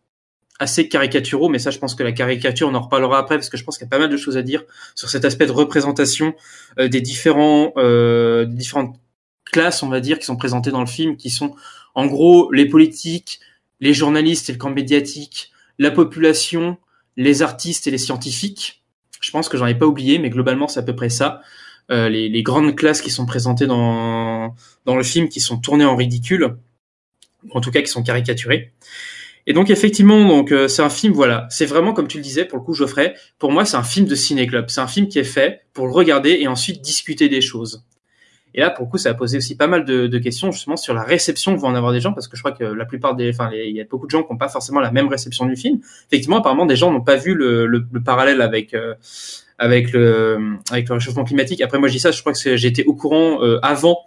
assez 0.60 0.88
caricaturaux. 0.88 1.48
Mais 1.48 1.58
ça, 1.58 1.70
je 1.70 1.78
pense 1.78 1.94
que 1.94 2.02
la 2.02 2.12
caricature, 2.12 2.68
on 2.68 2.74
en 2.74 2.80
reparlera 2.82 3.18
après, 3.18 3.36
parce 3.36 3.48
que 3.48 3.56
je 3.56 3.64
pense 3.64 3.78
qu'il 3.78 3.86
y 3.86 3.88
a 3.88 3.90
pas 3.90 3.98
mal 3.98 4.10
de 4.10 4.16
choses 4.18 4.36
à 4.36 4.42
dire 4.42 4.62
sur 4.94 5.08
cet 5.08 5.24
aspect 5.24 5.46
de 5.46 5.52
représentation 5.52 6.34
euh, 6.78 6.88
des 6.88 7.00
différents 7.00 7.72
euh, 7.78 8.44
des 8.44 8.56
différentes 8.56 8.96
classes, 9.46 9.82
on 9.82 9.88
va 9.88 10.00
dire, 10.00 10.18
qui 10.18 10.26
sont 10.26 10.36
présentées 10.36 10.70
dans 10.70 10.80
le 10.80 10.86
film, 10.86 11.16
qui 11.16 11.30
sont 11.30 11.54
en 11.94 12.06
gros 12.06 12.52
les 12.52 12.66
politiques, 12.66 13.40
les 13.80 13.94
journalistes 13.94 14.48
et 14.50 14.52
le 14.52 14.58
camp 14.58 14.70
médiatique, 14.70 15.52
la 15.78 15.90
population, 15.90 16.76
les 17.16 17.42
artistes 17.42 17.86
et 17.86 17.90
les 17.90 17.98
scientifiques. 17.98 18.82
Je 19.20 19.30
pense 19.30 19.48
que 19.48 19.56
j'en 19.56 19.66
ai 19.66 19.74
pas 19.74 19.86
oublié, 19.86 20.18
mais 20.18 20.30
globalement, 20.30 20.68
c'est 20.68 20.80
à 20.80 20.82
peu 20.82 20.94
près 20.94 21.08
ça 21.08 21.40
euh, 21.90 22.08
les, 22.08 22.28
les 22.28 22.42
grandes 22.42 22.76
classes 22.76 23.00
qui 23.00 23.10
sont 23.10 23.26
présentées 23.26 23.66
dans, 23.66 24.54
dans 24.84 24.96
le 24.96 25.02
film, 25.02 25.28
qui 25.28 25.40
sont 25.40 25.58
tournées 25.58 25.84
en 25.86 25.96
ridicule, 25.96 26.56
ou 27.44 27.56
en 27.56 27.60
tout 27.60 27.70
cas 27.70 27.80
qui 27.80 27.88
sont 27.88 28.02
caricaturées. 28.02 28.72
Et 29.46 29.54
donc 29.54 29.70
effectivement, 29.70 30.28
donc 30.28 30.52
euh, 30.52 30.68
c'est 30.68 30.82
un 30.82 30.90
film, 30.90 31.14
voilà, 31.14 31.46
c'est 31.48 31.64
vraiment 31.64 31.94
comme 31.94 32.06
tu 32.06 32.18
le 32.18 32.22
disais, 32.22 32.44
pour 32.44 32.58
le 32.58 32.64
coup, 32.64 32.74
Geoffrey, 32.74 33.14
pour 33.38 33.50
moi, 33.50 33.64
c'est 33.64 33.78
un 33.78 33.82
film 33.82 34.06
de 34.06 34.14
ciné-club. 34.14 34.68
C'est 34.68 34.82
un 34.82 34.86
film 34.86 35.08
qui 35.08 35.18
est 35.18 35.24
fait 35.24 35.62
pour 35.72 35.86
le 35.86 35.92
regarder 35.92 36.36
et 36.40 36.48
ensuite 36.48 36.82
discuter 36.82 37.30
des 37.30 37.40
choses. 37.40 37.84
Et 38.54 38.60
là, 38.60 38.70
pour 38.70 38.86
le 38.86 38.90
coup, 38.90 38.98
ça 38.98 39.10
a 39.10 39.14
posé 39.14 39.38
aussi 39.38 39.56
pas 39.56 39.66
mal 39.66 39.84
de, 39.84 40.06
de 40.06 40.18
questions 40.18 40.50
justement 40.50 40.76
sur 40.76 40.94
la 40.94 41.02
réception 41.02 41.54
que 41.54 41.60
vont 41.60 41.68
en 41.68 41.74
avoir 41.74 41.92
des 41.92 42.00
gens, 42.00 42.12
parce 42.12 42.28
que 42.28 42.36
je 42.36 42.42
crois 42.42 42.52
que 42.52 42.64
la 42.64 42.84
plupart 42.84 43.14
des, 43.14 43.30
enfin, 43.30 43.50
il 43.52 43.76
y 43.76 43.80
a 43.80 43.84
beaucoup 43.84 44.06
de 44.06 44.10
gens 44.10 44.22
qui 44.22 44.32
n'ont 44.32 44.38
pas 44.38 44.48
forcément 44.48 44.80
la 44.80 44.90
même 44.90 45.08
réception 45.08 45.46
du 45.46 45.56
film. 45.56 45.80
Effectivement, 46.08 46.38
apparemment, 46.38 46.66
des 46.66 46.76
gens 46.76 46.90
n'ont 46.90 47.02
pas 47.02 47.16
vu 47.16 47.34
le, 47.34 47.66
le, 47.66 47.86
le 47.90 48.02
parallèle 48.02 48.40
avec 48.40 48.74
euh, 48.74 48.94
avec 49.58 49.92
le 49.92 50.56
avec 50.70 50.88
le 50.88 50.94
réchauffement 50.94 51.24
climatique. 51.24 51.60
Après, 51.60 51.78
moi, 51.78 51.88
je 51.88 51.94
dis 51.94 52.00
ça, 52.00 52.10
je 52.10 52.20
crois 52.20 52.32
que 52.32 52.56
j'étais 52.56 52.84
au 52.84 52.94
courant 52.94 53.42
euh, 53.42 53.58
avant 53.62 53.98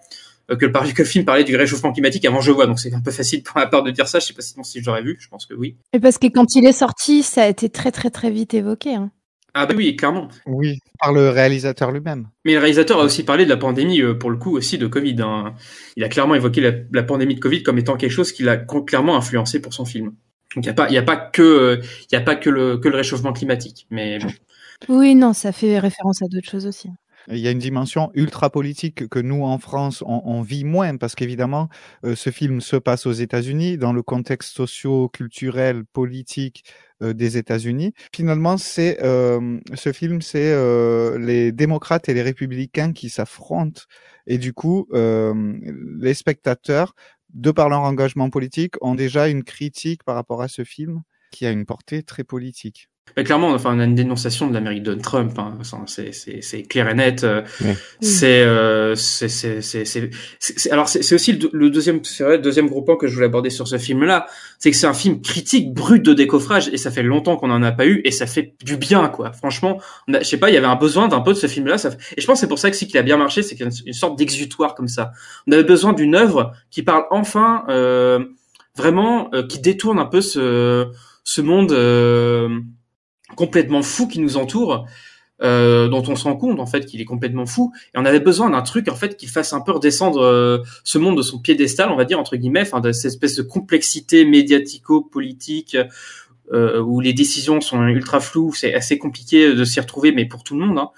euh, 0.50 0.56
que 0.56 0.66
le, 0.66 1.06
film 1.06 1.26
parlait 1.26 1.44
du 1.44 1.56
réchauffement 1.56 1.92
climatique 1.92 2.26
avant 2.26 2.42
je 2.42 2.52
vois, 2.52 2.66
donc 2.66 2.80
c'est 2.80 2.94
un 2.94 3.02
peu 3.02 3.12
facile 3.12 3.44
pour 3.44 3.58
ma 3.58 3.68
part 3.68 3.84
de 3.84 3.92
dire 3.92 4.08
ça. 4.08 4.20
Je 4.20 4.26
sais 4.26 4.34
pas 4.34 4.42
si, 4.42 4.56
si 4.64 4.82
j'aurais 4.82 5.04
vu, 5.04 5.18
je 5.20 5.28
pense 5.28 5.46
que 5.46 5.54
oui. 5.54 5.76
Mais 5.94 6.00
parce 6.00 6.18
que 6.18 6.28
quand 6.28 6.56
il 6.56 6.66
est 6.66 6.74
sorti, 6.74 7.24
ça 7.24 7.44
a 7.44 7.48
été 7.48 7.70
très 7.70 7.92
très 7.92 8.10
très 8.10 8.32
vite 8.32 8.54
évoqué. 8.54 8.96
Hein. 8.96 9.12
Ah 9.54 9.66
bah 9.66 9.74
oui, 9.76 9.96
clairement. 9.96 10.30
Oui, 10.46 10.80
par 11.00 11.12
le 11.12 11.30
réalisateur 11.30 11.92
lui-même. 11.92 12.28
Mais 12.46 12.54
le 12.54 12.60
réalisateur 12.60 13.00
a 13.00 13.04
aussi 13.04 13.24
parlé 13.24 13.44
de 13.44 13.50
la 13.50 13.58
pandémie, 13.58 14.02
euh, 14.02 14.14
pour 14.14 14.30
le 14.30 14.38
coup 14.38 14.56
aussi 14.56 14.78
de 14.78 14.88
Covid. 14.88 15.18
hein. 15.22 15.56
Il 15.98 16.04
a 16.04 16.10
clairement 16.10 16.36
évoqué 16.36 16.62
la, 16.62 16.72
la 16.94 17.04
pandémie 17.04 17.36
de 17.36 17.40
Covid 17.40 17.64
comme 17.64 17.78
étant 17.78 17.98
quelque 17.98 18.12
chose 18.12 18.32
qui 18.32 18.44
l'a 18.44 18.58
clairement 18.58 19.18
influencé 19.18 19.62
pour 19.62 19.74
son 19.74 19.84
film. 19.86 20.14
Donc 20.56 20.66
il 20.66 20.68
y 20.68 20.70
a 20.70 20.74
pas, 20.74 20.90
y 20.90 20.98
a 20.98 21.04
pas 21.04 21.18
que, 21.18 21.82
y 22.12 22.16
a 22.16 22.22
pas 22.22 22.36
que 22.36 22.50
le 22.50 22.78
que 22.78 22.88
le 22.90 22.96
réchauffement 22.96 23.34
climatique. 23.34 23.88
Mais 23.90 24.20
bon. 24.20 24.30
Oui, 24.90 25.16
non, 25.16 25.34
ça 25.34 25.52
fait 25.52 25.80
référence 25.80 26.22
à 26.22 26.28
d'autres 26.28 26.50
choses 26.50 26.66
aussi. 26.66 26.90
Il 27.28 27.38
y 27.38 27.48
a 27.48 27.52
une 27.52 27.60
dimension 27.60 28.12
ultra 28.14 28.50
politique 28.50 29.08
que 29.10 29.20
nous, 29.20 29.44
en 29.44 29.58
France, 29.58 30.04
on, 30.06 30.22
on 30.26 30.42
vit 30.42 30.64
moins 30.64 30.98
parce 30.98 31.16
qu'évidemment, 31.16 31.70
euh, 32.06 32.16
ce 32.16 32.30
film 32.30 32.62
se 32.62 32.76
passe 32.76 33.06
aux 33.06 33.12
États-Unis, 33.12 33.78
dans 33.78 33.94
le 33.94 34.02
contexte 34.04 34.56
socio-culturel, 34.56 35.84
politique 35.86 36.64
euh, 37.02 37.14
des 37.14 37.38
États-Unis. 37.38 37.94
Finalement, 38.14 38.58
c'est 38.58 39.04
euh, 39.04 39.60
ce 39.74 39.92
film, 39.92 40.22
c'est 40.22 40.52
euh, 40.52 41.20
les 41.20 41.52
démocrates 41.52 42.10
et 42.10 42.14
les 42.14 42.22
républicains 42.22 42.94
qui 42.94 43.10
s'affrontent. 43.10 43.82
Et 44.28 44.38
du 44.38 44.54
coup, 44.54 44.88
euh, 44.94 45.54
les 46.00 46.14
spectateurs, 46.14 46.96
de 47.34 47.52
par 47.52 47.70
leur 47.70 47.82
engagement 47.82 48.30
politique, 48.30 48.76
ont 48.82 48.96
déjà 48.96 49.28
une 49.28 49.44
critique 49.44 50.04
par 50.04 50.16
rapport 50.16 50.42
à 50.42 50.48
ce 50.48 50.64
film 50.64 51.02
qui 51.32 51.46
a 51.46 51.52
une 51.52 51.66
portée 51.66 52.04
très 52.04 52.24
politique. 52.24 52.90
Mais 53.18 53.24
clairement, 53.24 53.50
enfin, 53.50 53.76
on 53.76 53.80
a 53.80 53.84
une 53.86 53.96
dénonciation 53.96 54.48
de 54.48 54.54
l'Amérique 54.54 54.84
de 54.84 54.94
Trump. 54.94 55.38
Hein. 55.38 55.58
C'est, 55.88 56.14
c'est, 56.14 56.42
c'est 56.42 56.64
clair 56.64 56.90
et 56.90 56.94
net. 56.94 57.24
euh, 57.24 57.42
C'est, 58.02 58.42
euh, 58.44 58.96
c'est, 58.96 59.28
c'est, 59.30 59.62
c'est, 59.62 59.86
c'est, 59.86 60.10
c'est- 60.40 60.60
c'est- 60.60 60.72
alors 60.72 60.88
c'est, 60.90 61.02
c'est 61.04 61.16
aussi 61.16 61.34
le, 61.34 61.50
le 61.54 61.70
deuxième, 61.70 62.04
c'est 62.04 62.24
vrai, 62.24 62.38
le 62.38 62.42
deuxième 62.42 62.68
gros 62.68 62.82
point 62.82 62.96
que 62.98 63.08
je 63.08 63.14
voulais 63.14 63.26
aborder 63.28 63.50
sur 63.50 63.68
ce 63.68 63.78
film-là, 63.78 64.28
c'est 64.60 64.72
que 64.72 64.78
c'est 64.78 64.88
un 64.88 64.94
film 64.94 65.22
critique, 65.22 65.74
brut 65.74 66.04
de 66.04 66.14
décoffrage, 66.14 66.70
et 66.70 66.78
ça 66.78 66.92
fait 66.92 67.04
longtemps 67.04 67.36
qu'on 67.38 67.52
en 67.52 67.64
a 67.64 67.72
pas 67.72 67.86
eu, 67.86 68.02
et 68.06 68.12
ça 68.12 68.26
fait 68.26 68.56
du 68.64 68.78
bien, 68.78 69.08
quoi. 69.10 69.32
Franchement, 69.32 69.80
on 70.08 70.14
a- 70.14 70.20
je 70.20 70.26
sais 70.26 70.38
pas, 70.38 70.50
il 70.50 70.54
y 70.54 70.58
avait 70.58 70.68
un 70.68 70.76
besoin 70.76 71.08
d'un 71.08 71.22
peu 71.22 71.34
de 71.34 71.38
ce 71.38 71.48
film-là, 71.48 71.78
fait- 71.78 71.98
et 72.18 72.22
je 72.22 72.26
pense 72.28 72.36
que 72.38 72.42
c'est 72.42 72.48
pour 72.48 72.60
ça 72.60 72.70
que 72.70 72.76
si 72.78 72.88
qu'il 72.88 72.98
a 72.98 73.04
bien 73.04 73.18
marché, 73.18 73.42
c'est 73.44 73.56
qu'il 73.56 73.66
y 73.66 73.70
a 73.70 73.72
une, 73.72 73.88
une 73.88 73.94
sorte 73.94 74.18
d'exutoire 74.18 74.76
comme 74.76 74.88
ça. 74.88 75.12
On 75.48 75.52
avait 75.52 75.64
besoin 75.64 75.94
d'une 75.94 76.16
œuvre 76.16 76.54
qui 76.70 76.84
parle 76.84 77.04
enfin, 77.12 77.64
euh, 77.70 78.20
vraiment, 78.76 79.30
euh, 79.34 79.46
qui 79.46 79.60
détourne 79.60 80.00
un 80.00 80.06
peu 80.06 80.22
ce, 80.22 80.88
ce 81.24 81.42
monde. 81.42 81.72
Complètement 83.36 83.82
fou 83.82 84.08
qui 84.08 84.20
nous 84.20 84.38
entoure, 84.38 84.86
euh, 85.42 85.88
dont 85.88 86.04
on 86.08 86.16
se 86.16 86.26
rend 86.26 86.36
compte 86.36 86.60
en 86.60 86.68
fait 86.68 86.86
qu'il 86.86 87.02
est 87.02 87.06
complètement 87.06 87.46
fou. 87.46 87.74
Et 87.96 87.98
on 87.98 88.06
avait 88.06 88.20
besoin 88.20 88.52
d'un 88.52 88.62
truc 88.62 88.88
en 88.90 88.96
fait 88.96 89.18
qui 89.18 89.28
fasse 89.28 89.54
un 89.54 89.62
peu 89.62 89.72
redescendre 89.72 90.22
euh, 90.22 90.60
ce 90.84 91.00
monde 91.00 91.18
de 91.18 91.24
son 91.24 91.40
piédestal, 91.40 91.90
on 91.90 91.96
va 91.96 92.06
dire 92.06 92.20
entre 92.20 92.36
guillemets, 92.36 92.62
enfin 92.62 92.80
de 92.80 92.92
cette 92.92 93.14
espèce 93.14 93.36
de 93.36 93.42
complexité 93.42 94.24
médiatico-politique 94.24 95.78
euh, 96.54 96.80
où 96.82 97.00
les 97.00 97.14
décisions 97.14 97.60
sont 97.60 97.82
ultra 97.88 98.20
floues, 98.20 98.54
c'est 98.54 98.74
assez 98.74 98.98
compliqué 98.98 99.56
de 99.56 99.64
s'y 99.64 99.80
retrouver, 99.80 100.12
mais 100.12 100.26
pour 100.26 100.44
tout 100.44 100.58
le 100.58 100.66
monde. 100.66 100.78
Hein. 100.78 100.92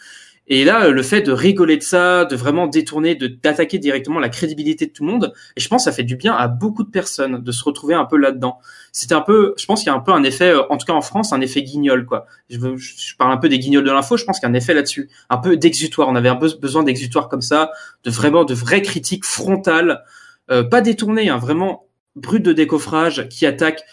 Et 0.48 0.66
là, 0.66 0.90
le 0.90 1.04
fait 1.04 1.22
de 1.22 1.32
rigoler 1.32 1.78
de 1.78 1.84
ça, 1.84 2.26
de 2.26 2.36
vraiment 2.36 2.68
détourner, 2.68 3.16
de 3.16 3.28
d'attaquer 3.28 3.80
directement 3.80 4.20
la 4.20 4.28
crédibilité 4.28 4.86
de 4.88 4.92
tout 4.92 5.06
le 5.06 5.12
monde, 5.12 5.34
et 5.56 5.62
je 5.62 5.68
pense 5.70 5.86
que 5.86 5.92
ça 5.92 5.96
fait 5.96 6.04
du 6.04 6.18
bien 6.18 6.34
à 6.34 6.48
beaucoup 6.50 6.84
de 6.84 6.90
personnes 6.90 7.42
de 7.42 7.52
se 7.52 7.64
retrouver 7.64 7.94
un 7.94 8.04
peu 8.04 8.18
là-dedans. 8.18 8.60
C'était 8.92 9.16
un 9.16 9.22
peu, 9.22 9.54
je 9.58 9.66
pense 9.66 9.80
qu'il 9.82 9.88
y 9.88 9.90
a 9.90 9.96
un 9.96 10.02
peu 10.02 10.12
un 10.12 10.24
effet, 10.24 10.50
euh, 10.50 10.64
en 10.70 10.78
tout 10.78 10.86
cas 10.86 10.94
en 10.94 11.02
France, 11.02 11.32
un 11.32 11.40
effet 11.42 11.64
guignol 11.64 12.06
quoi. 12.06 12.26
Je, 12.50 12.58
je 12.76 13.16
parle 13.16 13.32
un 13.32 13.38
peu 13.38 13.48
des 13.48 13.58
guignols 13.58 13.86
de 13.86 13.92
l'info, 13.92 14.18
je 14.18 14.26
pense 14.26 14.40
qu'il 14.40 14.48
y 14.48 14.52
a 14.52 14.52
un 14.52 14.56
effet 14.56 14.74
là-dessus, 14.74 15.10
un 15.30 15.38
peu 15.38 15.56
d'exutoire. 15.56 16.10
On 16.10 16.16
avait 16.16 16.30
un 16.30 16.36
peu 16.36 16.50
besoin 16.62 16.84
d'exutoire 16.84 17.30
comme 17.30 17.42
ça, 17.42 17.72
de 18.04 18.12
vraiment 18.12 18.44
de 18.44 18.54
vraies 18.54 18.82
critiques 18.82 19.26
frontales, 19.26 20.04
euh, 20.52 20.64
pas 20.64 20.82
détournées, 20.82 21.30
hein, 21.30 21.38
vraiment 21.38 21.88
brutes 22.16 22.44
de 22.44 22.54
décoffrage, 22.54 23.30
qui 23.30 23.46
attaquent 23.46 23.84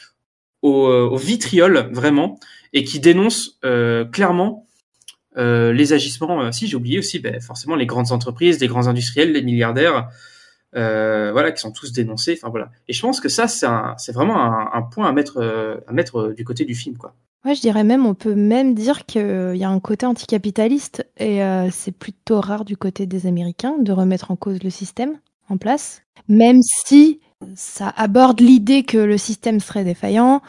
au, 0.63 0.89
euh, 0.89 1.09
au 1.09 1.17
vitriol 1.17 1.89
vraiment 1.93 2.39
et 2.73 2.85
qui 2.85 3.01
dénoncent 3.01 3.59
euh, 3.65 4.05
clairement 4.05 4.67
euh, 5.37 5.73
les 5.73 5.93
agissements, 5.93 6.43
euh, 6.43 6.53
si 6.53 6.67
j'ai 6.67 6.77
oublié 6.77 6.99
aussi, 6.99 7.19
ben, 7.19 7.41
forcément 7.41 7.77
les 7.77 7.87
grandes 7.87 8.13
entreprises, 8.13 8.61
les 8.61 8.67
grands 8.67 8.89
industriels, 8.89 9.33
les 9.33 9.43
milliardaires, 9.43 10.09
euh, 10.77 11.31
voilà, 11.33 11.53
qui 11.53 11.61
sont 11.61 11.73
tous 11.73 11.93
dénoncés. 11.93 12.39
Enfin 12.41 12.51
voilà. 12.51 12.71
Et 12.89 12.93
je 12.93 13.01
pense 13.01 13.21
que 13.21 13.29
ça, 13.29 13.47
c'est 13.49 14.13
vraiment 14.13 14.37
un, 14.75 14.83
point 14.83 15.09
à 15.09 15.13
mettre, 15.13 16.35
du 16.35 16.45
côté 16.45 16.65
du 16.65 16.75
film, 16.75 16.97
quoi. 16.97 17.15
Ouais, 17.47 17.55
je 17.55 17.63
dirais 17.63 17.85
même, 17.85 18.05
on 18.05 18.13
peut 18.13 18.35
même 18.35 18.75
dire 18.75 19.07
qu'il 19.07 19.57
y 19.57 19.65
a 19.65 19.71
un 19.71 19.81
côté 19.81 20.05
anticapitaliste 20.05 21.07
et 21.17 21.41
c'est 21.71 21.93
plutôt 21.93 22.39
rare 22.39 22.67
du 22.67 22.77
côté 22.77 23.07
des 23.07 23.27
Américains 23.27 23.77
de 23.79 23.93
remettre 23.93 24.31
en 24.31 24.37
cause 24.37 24.63
le 24.63 24.69
système 24.69 25.19
en 25.49 25.57
place, 25.57 26.03
même 26.29 26.61
si 26.61 27.21
ça 27.55 27.89
aborde 27.97 28.41
l'idée 28.41 28.83
que 28.83 28.99
le 28.99 29.17
système 29.17 29.59
serait 29.59 29.85
défaillant, 29.85 30.43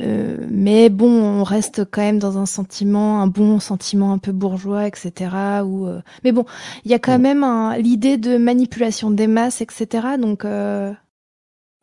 euh, 0.00 0.36
mais 0.50 0.88
bon, 0.88 1.10
on 1.10 1.42
reste 1.44 1.84
quand 1.90 2.02
même 2.02 2.18
dans 2.18 2.38
un 2.38 2.46
sentiment, 2.46 3.20
un 3.20 3.26
bon 3.26 3.58
sentiment 3.60 4.12
un 4.12 4.18
peu 4.18 4.32
bourgeois, 4.32 4.86
etc. 4.86 5.30
Ou 5.64 5.86
euh... 5.86 6.00
mais 6.24 6.32
bon, 6.32 6.44
il 6.84 6.90
y 6.90 6.94
a 6.94 6.98
quand 6.98 7.18
même 7.18 7.44
l'idée 7.78 8.16
de 8.16 8.36
manipulation 8.36 9.10
des 9.10 9.26
masses, 9.26 9.60
etc. 9.60 10.06
Donc 10.20 10.44
euh... 10.44 10.92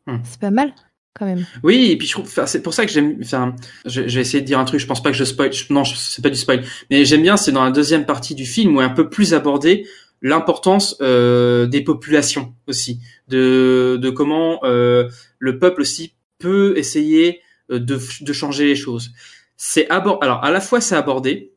hum. 0.06 0.20
c'est 0.24 0.40
pas 0.40 0.50
mal 0.50 0.72
quand 1.18 1.26
même. 1.26 1.46
Oui, 1.62 1.90
et 1.90 1.96
puis 1.96 2.06
je 2.06 2.12
trouve, 2.12 2.30
c'est 2.46 2.62
pour 2.62 2.74
ça 2.74 2.84
que 2.86 2.92
j'aime. 2.92 3.16
Enfin, 3.22 3.54
je, 3.84 4.06
je, 4.06 4.14
vais 4.14 4.20
essayer 4.20 4.40
de 4.40 4.46
dire 4.46 4.58
un 4.58 4.64
truc. 4.64 4.80
Je 4.80 4.86
pense 4.86 5.02
pas 5.02 5.10
que 5.10 5.16
je 5.16 5.24
spoil. 5.24 5.50
Non, 5.70 5.84
c'est 5.84 6.22
pas 6.22 6.30
du 6.30 6.36
spoil. 6.36 6.62
Mais 6.90 7.04
j'aime 7.04 7.22
bien. 7.22 7.36
C'est 7.36 7.52
dans 7.52 7.64
la 7.64 7.70
deuxième 7.70 8.06
partie 8.06 8.34
du 8.34 8.44
film 8.44 8.76
où 8.76 8.80
est 8.80 8.84
un 8.84 8.90
peu 8.90 9.08
plus 9.08 9.34
abordé 9.34 9.86
l'importance 10.22 10.96
euh, 11.00 11.66
des 11.66 11.82
populations 11.82 12.54
aussi, 12.66 13.00
de 13.28 13.98
de 14.00 14.10
comment 14.10 14.60
euh, 14.64 15.08
le 15.38 15.58
peuple 15.58 15.82
aussi 15.82 16.14
peut 16.38 16.76
essayer 16.76 17.40
de, 17.68 17.98
de 18.20 18.32
changer 18.32 18.66
les 18.66 18.76
choses. 18.76 19.12
C'est 19.56 19.88
abord 19.90 20.18
alors 20.22 20.44
à 20.44 20.50
la 20.50 20.60
fois 20.60 20.80
c'est 20.80 20.96
abordé, 20.96 21.52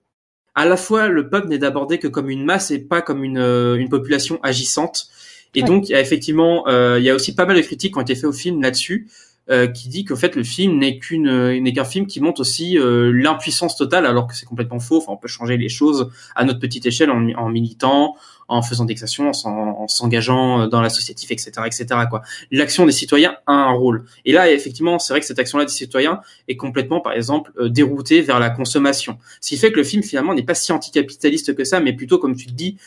à 0.55 0.65
la 0.65 0.77
fois 0.77 1.07
le 1.07 1.29
peuple 1.29 1.47
n'est 1.47 1.63
abordé 1.63 1.99
que 1.99 2.07
comme 2.07 2.29
une 2.29 2.45
masse 2.45 2.71
et 2.71 2.79
pas 2.79 3.01
comme 3.01 3.23
une, 3.23 3.37
euh, 3.37 3.75
une 3.75 3.89
population 3.89 4.39
agissante. 4.43 5.09
Et 5.55 5.61
ouais. 5.61 5.67
donc 5.67 5.89
il 5.89 5.93
y 5.93 5.95
a 5.95 6.01
effectivement 6.01 6.67
euh, 6.67 6.99
il 6.99 7.05
y 7.05 7.09
a 7.09 7.15
aussi 7.15 7.35
pas 7.35 7.45
mal 7.45 7.57
de 7.57 7.61
critiques 7.61 7.93
qui 7.93 7.97
ont 7.97 8.03
été 8.03 8.15
faites 8.15 8.25
au 8.25 8.33
film 8.33 8.61
là-dessus. 8.61 9.07
Euh, 9.51 9.65
qui 9.65 9.89
dit 9.89 10.05
qu'en 10.05 10.15
fait 10.15 10.35
le 10.35 10.43
film 10.43 10.77
n'est 10.77 10.99
qu'une 10.99 11.57
n'est 11.57 11.73
qu'un 11.73 11.83
film 11.83 12.05
qui 12.05 12.21
montre 12.21 12.41
aussi 12.41 12.77
euh, 12.77 13.11
l'impuissance 13.11 13.75
totale 13.75 14.05
alors 14.05 14.27
que 14.27 14.35
c'est 14.35 14.45
complètement 14.45 14.79
faux. 14.79 14.97
Enfin, 14.97 15.13
on 15.13 15.17
peut 15.17 15.27
changer 15.27 15.57
les 15.57 15.69
choses 15.69 16.11
à 16.35 16.45
notre 16.45 16.59
petite 16.59 16.85
échelle 16.85 17.09
en, 17.09 17.27
en 17.33 17.49
militant, 17.49 18.15
en 18.49 18.61
faisant 18.61 18.83
des 18.83 19.01
actions, 19.01 19.31
en, 19.45 19.87
s'engageant 19.87 20.67
dans 20.67 20.81
l'associatif, 20.81 21.31
etc., 21.31 21.51
etc. 21.65 21.85
Quoi. 22.09 22.21
L'action 22.51 22.85
des 22.85 22.91
citoyens 22.91 23.37
a 23.45 23.53
un 23.53 23.71
rôle. 23.71 24.05
Et 24.25 24.33
là, 24.33 24.51
effectivement, 24.51 24.99
c'est 24.99 25.13
vrai 25.13 25.19
que 25.19 25.25
cette 25.25 25.39
action-là 25.39 25.65
des 25.65 25.71
citoyens 25.71 26.19
est 26.47 26.57
complètement, 26.57 26.99
par 26.99 27.13
exemple, 27.13 27.51
euh, 27.59 27.69
déroutée 27.69 28.21
vers 28.21 28.39
la 28.39 28.49
consommation. 28.49 29.17
Ce 29.39 29.49
qui 29.49 29.57
fait 29.57 29.71
que 29.71 29.77
le 29.77 29.83
film 29.83 30.03
finalement 30.03 30.33
n'est 30.33 30.43
pas 30.43 30.55
si 30.55 30.71
anticapitaliste 30.71 31.55
que 31.55 31.63
ça, 31.63 31.79
mais 31.79 31.93
plutôt, 31.93 32.17
comme 32.17 32.35
tu 32.35 32.47
te 32.47 32.53
dis, 32.53 32.77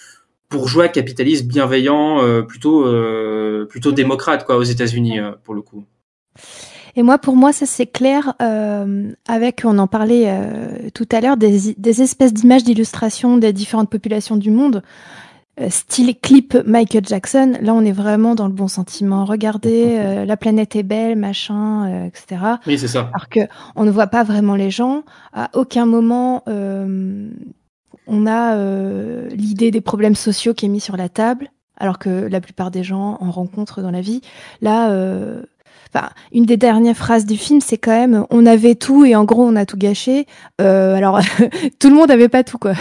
bourgeois, 0.51 0.89
capitaliste, 0.89 1.47
bienveillant, 1.47 2.23
euh, 2.23 2.43
plutôt 2.43 2.85
euh, 2.87 3.65
plutôt 3.67 3.93
démocrate 3.93 4.45
quoi 4.45 4.57
aux 4.57 4.65
États-Unis 4.65 5.19
pour 5.45 5.55
le 5.55 5.63
coup. 5.63 5.87
Et 6.95 7.03
moi, 7.03 7.19
pour 7.19 7.37
moi, 7.37 7.53
ça 7.53 7.67
c'est 7.67 7.87
clair 7.87 8.35
euh, 8.43 9.13
avec, 9.27 9.63
on 9.65 9.79
en 9.79 9.87
parlait 9.87 10.25
euh, 10.27 10.91
tout 10.93 11.09
à 11.11 11.21
l'heure, 11.21 11.37
des, 11.37 11.75
des, 11.77 12.03
espèces 12.03 12.35
d'images 12.35 12.65
d'illustration 12.65 13.39
des 13.39 13.53
différentes 13.53 13.89
populations 13.89 14.37
du 14.37 14.51
monde, 14.51 14.83
euh, 15.61 15.71
style 15.71 16.15
clip 16.21 16.55
Michael 16.67 17.07
Jackson. 17.07 17.55
Là, 17.63 17.73
on 17.73 17.83
est 17.83 17.93
vraiment 17.93 18.35
dans 18.35 18.47
le 18.47 18.53
bon 18.53 18.69
sentiment. 18.69 19.25
Regardez, 19.25 20.25
la 20.27 20.37
planète 20.37 20.77
est 20.77 20.83
belle, 20.83 21.17
machin, 21.17 22.07
etc. 22.07 22.43
Oui, 22.67 22.79
c'est 22.79 22.89
ça. 22.89 23.11
Alors 23.15 23.29
que 23.29 23.41
on 23.75 23.85
ne 23.85 23.91
voit 23.91 24.09
pas 24.09 24.25
vraiment 24.25 24.55
les 24.55 24.71
gens. 24.71 25.03
À 25.33 25.51
aucun 25.55 25.87
moment, 25.87 26.43
on 26.47 28.27
a 28.27 29.27
l'idée 29.31 29.71
des 29.71 29.81
problèmes 29.81 30.15
sociaux 30.15 30.53
qui 30.53 30.67
est 30.67 30.71
mis 30.71 30.81
sur 30.81 30.97
la 30.97 31.09
table 31.09 31.49
alors 31.83 31.99
que 31.99 32.11
la 32.11 32.41
plupart 32.41 32.71
des 32.71 32.85
gens 32.85 33.19
en 33.21 33.31
rencontrent 33.31 33.83
dans 33.83 33.91
la 33.91 34.01
vie. 34.01 34.21
Là, 34.61 34.91
euh, 34.93 35.43
enfin, 35.95 36.11
une 36.33 36.45
des 36.45 36.57
dernières 36.57 36.97
phrases 36.97 37.27
du 37.27 37.37
film, 37.37 37.61
c'est 37.61 37.79
quand 37.79 37.93
même 37.93 38.27
on 38.31 38.47
avait 38.47 38.75
tout 38.75 39.05
et 39.05 39.15
en 39.15 39.25
gros 39.25 39.45
on 39.45 39.57
a 39.57 39.67
tout 39.67 39.77
gâché. 39.77 40.27
Euh, 40.61 40.95
alors 40.95 41.21
tout 41.79 41.89
le 41.89 41.95
monde 41.95 42.11
avait 42.11 42.29
pas 42.29 42.45
tout 42.45 42.59
quoi. 42.59 42.75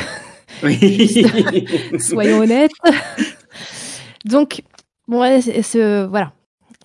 Oui. 0.63 1.25
Soyons 1.99 2.39
honnêtes. 2.39 2.71
Donc 4.25 4.63
bon, 5.07 5.21
ce, 5.41 6.05
voilà, 6.05 6.33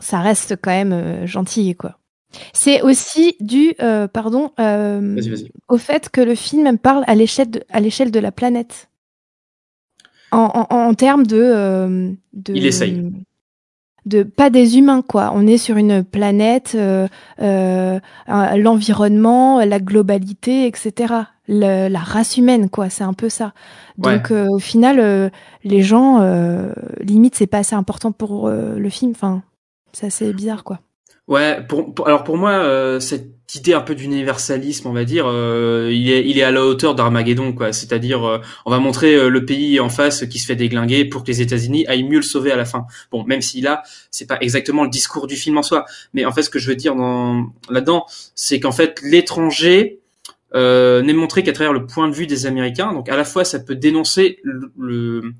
ça 0.00 0.20
reste 0.20 0.56
quand 0.62 0.70
même 0.70 0.92
euh, 0.92 1.26
gentil 1.26 1.74
quoi. 1.74 1.98
C'est 2.52 2.82
aussi 2.82 3.36
dû, 3.40 3.74
euh, 3.80 4.08
pardon, 4.08 4.52
euh, 4.60 5.20
au 5.68 5.78
fait 5.78 6.08
que 6.08 6.20
le 6.20 6.34
film 6.34 6.78
parle 6.78 7.04
à 7.06 7.14
l'échelle 7.14 7.50
de, 7.50 7.62
à 7.70 7.80
l'échelle 7.80 8.10
de 8.10 8.20
la 8.20 8.32
planète. 8.32 8.88
En, 10.32 10.66
en, 10.70 10.74
en 10.74 10.94
termes 10.94 11.26
de, 11.26 11.40
euh, 11.40 12.10
de, 12.32 12.54
Il 12.54 12.66
essaye. 12.66 13.10
De 14.07 14.23
pas 14.23 14.51
des 14.51 14.79
humains 14.79 15.03
quoi. 15.03 15.33
On 15.35 15.47
est 15.47 15.59
sur 15.59 15.77
une 15.77 16.03
planète, 16.05 16.73
euh, 16.75 17.09
euh, 17.42 17.99
l'environnement, 18.57 19.61
la 19.64 19.79
globalité, 19.81 20.66
etc. 20.66 21.14
Le, 21.49 21.88
la 21.88 21.99
race 22.01 22.37
humaine 22.37 22.69
quoi. 22.71 22.88
C'est 22.90 23.05
un 23.05 23.12
peu 23.12 23.29
ça. 23.29 23.53
Donc 23.99 24.31
Ouais. 24.31 24.37
euh, 24.37 24.47
au 24.51 24.59
final, 24.59 24.99
euh, 25.01 25.29
les 25.64 25.83
gens, 25.83 26.21
euh, 26.21 26.73
limite, 27.01 27.35
c'est 27.35 27.47
pas 27.47 27.59
assez 27.59 27.75
important 27.77 28.12
pour 28.12 28.49
euh, 28.49 28.79
le 28.79 28.88
film. 28.90 29.11
Enfin, 29.12 29.42
c'est 29.92 30.07
assez 30.07 30.33
bizarre 30.33 30.64
quoi. 30.64 30.81
Ouais, 31.28 31.60
pour, 31.68 31.92
alors 32.06 32.22
pour 32.22 32.36
moi, 32.36 32.52
euh, 32.52 33.00
cette 33.00 33.36
idée 33.56 33.74
un 33.74 33.80
peu 33.80 33.94
d'universalisme, 33.96 34.88
on 34.88 34.92
va 34.92 35.04
dire, 35.04 35.26
euh, 35.28 35.90
il 35.92 36.10
est 36.10 36.24
il 36.24 36.38
est 36.38 36.42
à 36.42 36.52
la 36.52 36.64
hauteur 36.64 36.94
d'Armageddon, 36.94 37.52
quoi. 37.52 37.72
C'est-à-dire, 37.72 38.24
euh, 38.24 38.38
on 38.64 38.70
va 38.70 38.78
montrer 38.78 39.14
euh, 39.14 39.28
le 39.28 39.44
pays 39.44 39.80
en 39.80 39.88
face 39.88 40.24
qui 40.26 40.38
se 40.38 40.46
fait 40.46 40.54
déglinguer 40.56 41.04
pour 41.04 41.24
que 41.24 41.28
les 41.28 41.42
États-Unis 41.42 41.84
aillent 41.88 42.04
mieux 42.04 42.18
le 42.18 42.22
sauver 42.22 42.52
à 42.52 42.56
la 42.56 42.64
fin. 42.64 42.86
Bon, 43.10 43.24
même 43.24 43.42
si 43.42 43.60
là, 43.60 43.82
c'est 44.10 44.26
pas 44.26 44.38
exactement 44.40 44.84
le 44.84 44.90
discours 44.90 45.26
du 45.26 45.36
film 45.36 45.58
en 45.58 45.62
soi, 45.62 45.84
mais 46.14 46.24
en 46.24 46.32
fait, 46.32 46.42
ce 46.42 46.50
que 46.50 46.60
je 46.60 46.68
veux 46.68 46.76
dire 46.76 46.94
dans 46.94 47.46
là-dedans, 47.70 48.06
c'est 48.36 48.60
qu'en 48.60 48.72
fait, 48.72 49.00
l'étranger 49.02 50.00
n'est 50.54 51.12
montré 51.12 51.42
qu'à 51.42 51.52
travers 51.52 51.74
le 51.74 51.84
point 51.86 52.08
de 52.08 52.14
vue 52.14 52.26
des 52.26 52.46
Américains. 52.46 52.92
Donc, 52.94 53.10
à 53.10 53.16
la 53.16 53.24
fois, 53.24 53.44
ça 53.44 53.58
peut 53.58 53.74
dénoncer 53.74 54.38
le, 54.42 54.72
le 54.78 55.34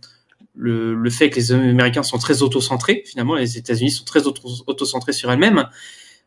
le, 0.57 0.95
le 0.95 1.11
fait 1.11 1.31
que 1.31 1.37
les 1.37 1.53
Américains 1.53 2.03
sont 2.03 2.19
très 2.19 2.42
autocentrés, 2.42 3.03
finalement, 3.07 3.35
les 3.35 3.59
États-Unis 3.59 3.90
sont 3.90 4.05
très 4.05 4.27
auto- 4.27 4.49
autocentrés 4.66 5.12
sur 5.12 5.31
elles-mêmes, 5.31 5.69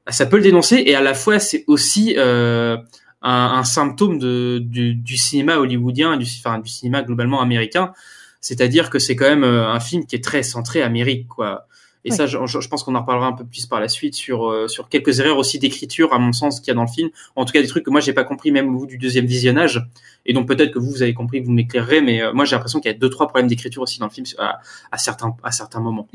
ça 0.08 0.26
peut 0.26 0.38
le 0.38 0.44
dénoncer 0.44 0.84
et 0.86 0.96
à 0.96 1.02
la 1.02 1.14
fois 1.14 1.40
c'est 1.40 1.64
aussi 1.68 2.16
euh, 2.18 2.78
un, 3.22 3.54
un 3.58 3.64
symptôme 3.64 4.18
de, 4.20 4.60
du, 4.62 4.96
du 4.96 5.18
cinéma 5.18 5.58
hollywoodien, 5.58 6.18
du, 6.18 6.26
enfin, 6.26 6.60
du 6.60 6.70
cinéma 6.70 7.02
globalement 7.04 7.42
américain, 7.42 7.94
c'est-à-dire 8.42 8.90
que 8.90 9.00
c'est 9.00 9.16
quand 9.16 9.30
même 9.30 9.44
euh, 9.44 9.68
un 9.68 9.80
film 9.80 10.06
qui 10.06 10.16
est 10.16 10.24
très 10.24 10.44
centré 10.44 10.82
Amérique, 10.82 11.28
quoi. 11.28 11.68
Et 12.06 12.12
ça, 12.12 12.26
je, 12.28 12.38
je 12.46 12.68
pense 12.68 12.84
qu'on 12.84 12.96
en 12.96 13.02
reparlera 13.02 13.28
un 13.28 13.34
peu 13.34 13.44
plus 13.46 13.66
par 13.66 13.80
la 13.80 13.88
suite 13.88 14.16
sur 14.16 14.50
euh, 14.50 14.68
sur 14.68 14.88
quelques 14.88 15.20
erreurs 15.20 15.38
aussi 15.38 15.60
d'écriture, 15.60 16.14
à 16.14 16.20
mon 16.20 16.32
sens, 16.32 16.60
qu'il 16.60 16.70
y 16.70 16.72
a 16.72 16.76
dans 16.76 16.84
le 16.84 16.88
film. 16.88 17.10
En 17.36 17.46
tout 17.46 17.52
cas, 17.52 17.62
des 17.62 17.68
trucs 17.68 17.84
que 17.84 17.90
moi 17.90 18.00
j'ai 18.00 18.14
pas 18.14 18.24
compris 18.24 18.52
même 18.52 18.74
au 18.74 18.80
bout 18.80 18.86
du 18.86 18.98
deuxième 18.98 19.26
visionnage. 19.26 19.86
Et 20.26 20.34
donc 20.34 20.48
peut-être 20.48 20.72
que 20.72 20.80
vous 20.80 20.90
vous 20.90 21.04
avez 21.04 21.14
compris, 21.14 21.42
vous 21.42 21.52
m'éclairerez, 21.52 22.02
mais 22.02 22.22
euh, 22.22 22.34
moi 22.34 22.46
j'ai 22.46 22.56
l'impression 22.56 22.80
qu'il 22.80 22.92
y 22.92 22.96
a 22.96 22.98
deux 22.98 23.10
trois 23.10 23.28
problèmes 23.28 23.48
d'écriture 23.48 23.82
aussi 23.82 24.00
dans 24.00 24.06
le 24.08 24.12
film 24.12 24.26
à, 24.38 24.60
à 24.92 24.98
certains 24.98 25.36
à 25.44 25.52
certains 25.52 25.82
moments. 25.82 26.08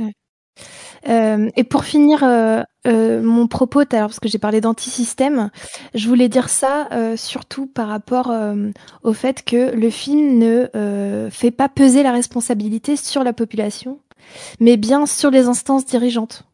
Euh, 1.08 1.50
et 1.56 1.64
pour 1.64 1.84
finir 1.84 2.24
euh, 2.24 2.62
euh, 2.86 3.22
mon 3.22 3.46
propos, 3.46 3.80
l'heure, 3.80 4.08
parce 4.08 4.20
que 4.20 4.28
j'ai 4.28 4.38
parlé 4.38 4.60
d'antisystème, 4.60 5.50
je 5.94 6.08
voulais 6.08 6.28
dire 6.28 6.48
ça 6.48 6.88
surtout 7.16 7.66
par 7.66 7.88
rapport 7.88 8.32
au 9.02 9.12
fait 9.12 9.44
que 9.44 9.74
le 9.74 9.90
film 9.90 10.38
ne 10.38 11.28
fait 11.30 11.50
pas 11.50 11.68
peser 11.68 12.02
la 12.02 12.12
responsabilité 12.12 12.96
sur 12.96 13.24
la 13.24 13.32
population, 13.32 13.98
mais 14.60 14.76
bien 14.76 15.06
sur 15.06 15.30
les 15.30 15.46
instances 15.46 15.84
dirigeantes. 15.84 16.44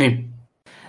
Oui. 0.00 0.26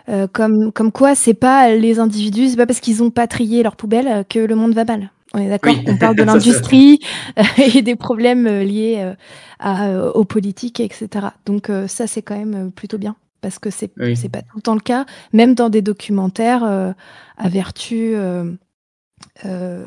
Euh, 0.08 0.28
comme, 0.32 0.71
comme 0.71 0.91
quoi, 0.91 1.15
c'est 1.15 1.34
pas 1.34 1.74
les 1.74 2.00
individus, 2.00 2.50
c'est 2.50 2.58
pas 2.58 2.67
parce 2.67 2.80
qu'ils 2.80 3.02
ont 3.02 3.10
pas 3.10 3.28
trié 3.28 3.63
leur 3.63 3.76
poubelle 3.76 4.08
euh, 4.08 4.24
que 4.24 4.39
le 4.39 4.56
monde 4.56 4.74
va 4.74 4.86
mal. 4.86 5.12
On 5.34 5.39
est 5.39 5.50
d'accord 5.50 5.74
Oui. 5.74 5.84
On 5.88 5.98
parle 5.98 6.15
de 6.15 6.24
l'industrie 6.32 7.00
et 7.58 7.82
des 7.82 7.95
problèmes 7.95 8.48
euh, 8.48 8.63
liés 8.63 9.13
à, 9.60 10.10
aux 10.15 10.26
politiques, 10.26 10.80
etc. 10.80 11.28
Donc 11.45 11.71
ça, 11.88 12.08
c'est 12.08 12.21
quand 12.21 12.38
même 12.38 12.71
plutôt 12.71 12.98
bien 12.98 13.15
parce 13.45 13.60
que 13.60 13.69
c'est 13.69 13.91
Oui. 14.00 14.15
c'est 14.15 14.30
pas 14.30 14.41
tout 14.41 14.56
le 14.56 14.62
temps 14.63 14.74
le 14.74 14.80
cas. 14.80 15.06
Même 15.32 15.54
dans 15.54 15.69
des 15.69 15.84
documentaires 15.84 16.63
euh, 16.63 16.93
à 17.38 17.48
vertu 17.48 18.15
euh, 18.15 18.52
euh, 19.45 19.86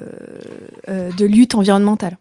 euh, 0.89 1.11
de 1.19 1.27
lutte 1.27 1.57
environnementale. 1.57 2.19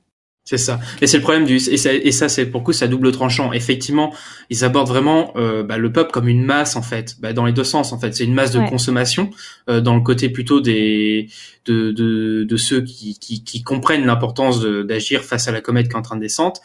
C'est 0.50 0.58
ça. 0.58 0.80
Et 1.02 1.08
c'est 1.08 1.18
le 1.18 1.24
problème 1.24 1.44
du 1.44 1.58
et 1.58 1.76
ça, 1.76 1.94
et 1.94 2.12
ça 2.14 2.30
c'est 2.30 2.46
pour 2.46 2.64
coup 2.64 2.72
ça 2.72 2.88
double 2.88 3.12
tranchant. 3.12 3.52
Effectivement, 3.52 4.14
ils 4.50 4.64
abordent 4.64 4.88
vraiment 4.88 5.34
euh, 5.36 5.62
bah, 5.62 5.78
le 5.78 5.92
peuple 5.92 6.12
comme 6.12 6.30
une 6.30 6.42
masse 6.46 6.78
en 6.78 6.82
fait, 6.82 7.18
bah, 7.20 7.34
dans 7.34 7.46
les 7.46 7.52
deux 7.52 7.66
sens 7.66 7.92
en 7.92 8.00
fait. 8.00 8.16
C'est 8.16 8.24
une 8.24 8.34
masse 8.34 8.52
de 8.52 8.60
Ouais. 8.60 8.70
consommation 8.70 9.30
euh, 9.70 9.82
dans 9.82 9.94
le 9.94 10.00
côté 10.02 10.30
plutôt 10.30 10.62
des 10.62 11.28
de 11.68 11.92
de, 11.92 12.44
de 12.44 12.58
ceux 12.58 12.82
qui, 12.82 13.18
qui 13.20 13.44
qui 13.44 13.64
comprennent 13.64 14.06
l'importance 14.06 14.62
d'agir 14.62 15.24
face 15.24 15.48
à 15.48 15.52
la 15.52 15.62
comète 15.62 15.88
qui 15.88 15.94
est 15.94 15.98
en 15.98 16.02
train 16.02 16.16
de 16.16 16.22
descendre. 16.22 16.60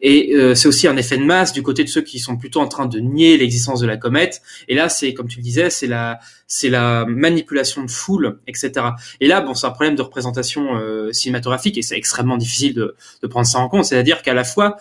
Et 0.00 0.34
euh, 0.34 0.54
c'est 0.54 0.68
aussi 0.68 0.86
un 0.86 0.96
effet 0.96 1.18
de 1.18 1.24
masse 1.24 1.52
du 1.52 1.62
côté 1.62 1.82
de 1.82 1.88
ceux 1.88 2.02
qui 2.02 2.18
sont 2.18 2.36
plutôt 2.36 2.60
en 2.60 2.68
train 2.68 2.86
de 2.86 3.00
nier 3.00 3.36
l'existence 3.36 3.80
de 3.80 3.86
la 3.86 3.96
comète. 3.96 4.42
Et 4.68 4.74
là, 4.74 4.88
c'est 4.88 5.12
comme 5.14 5.28
tu 5.28 5.38
le 5.38 5.42
disais, 5.42 5.70
c'est 5.70 5.86
la 5.86 6.20
c'est 6.46 6.70
la 6.70 7.04
manipulation 7.06 7.84
de 7.84 7.90
foule, 7.90 8.38
etc. 8.46 8.72
Et 9.20 9.26
là, 9.26 9.40
bon, 9.40 9.54
c'est 9.54 9.66
un 9.66 9.70
problème 9.70 9.96
de 9.96 10.02
représentation 10.02 10.76
euh, 10.76 11.12
cinématographique 11.12 11.76
et 11.78 11.82
c'est 11.82 11.96
extrêmement 11.96 12.36
difficile 12.36 12.74
de, 12.74 12.96
de 13.22 13.26
prendre 13.26 13.46
ça 13.46 13.58
en 13.58 13.68
compte. 13.68 13.84
C'est-à-dire 13.84 14.22
qu'à 14.22 14.34
la 14.34 14.44
fois, 14.44 14.76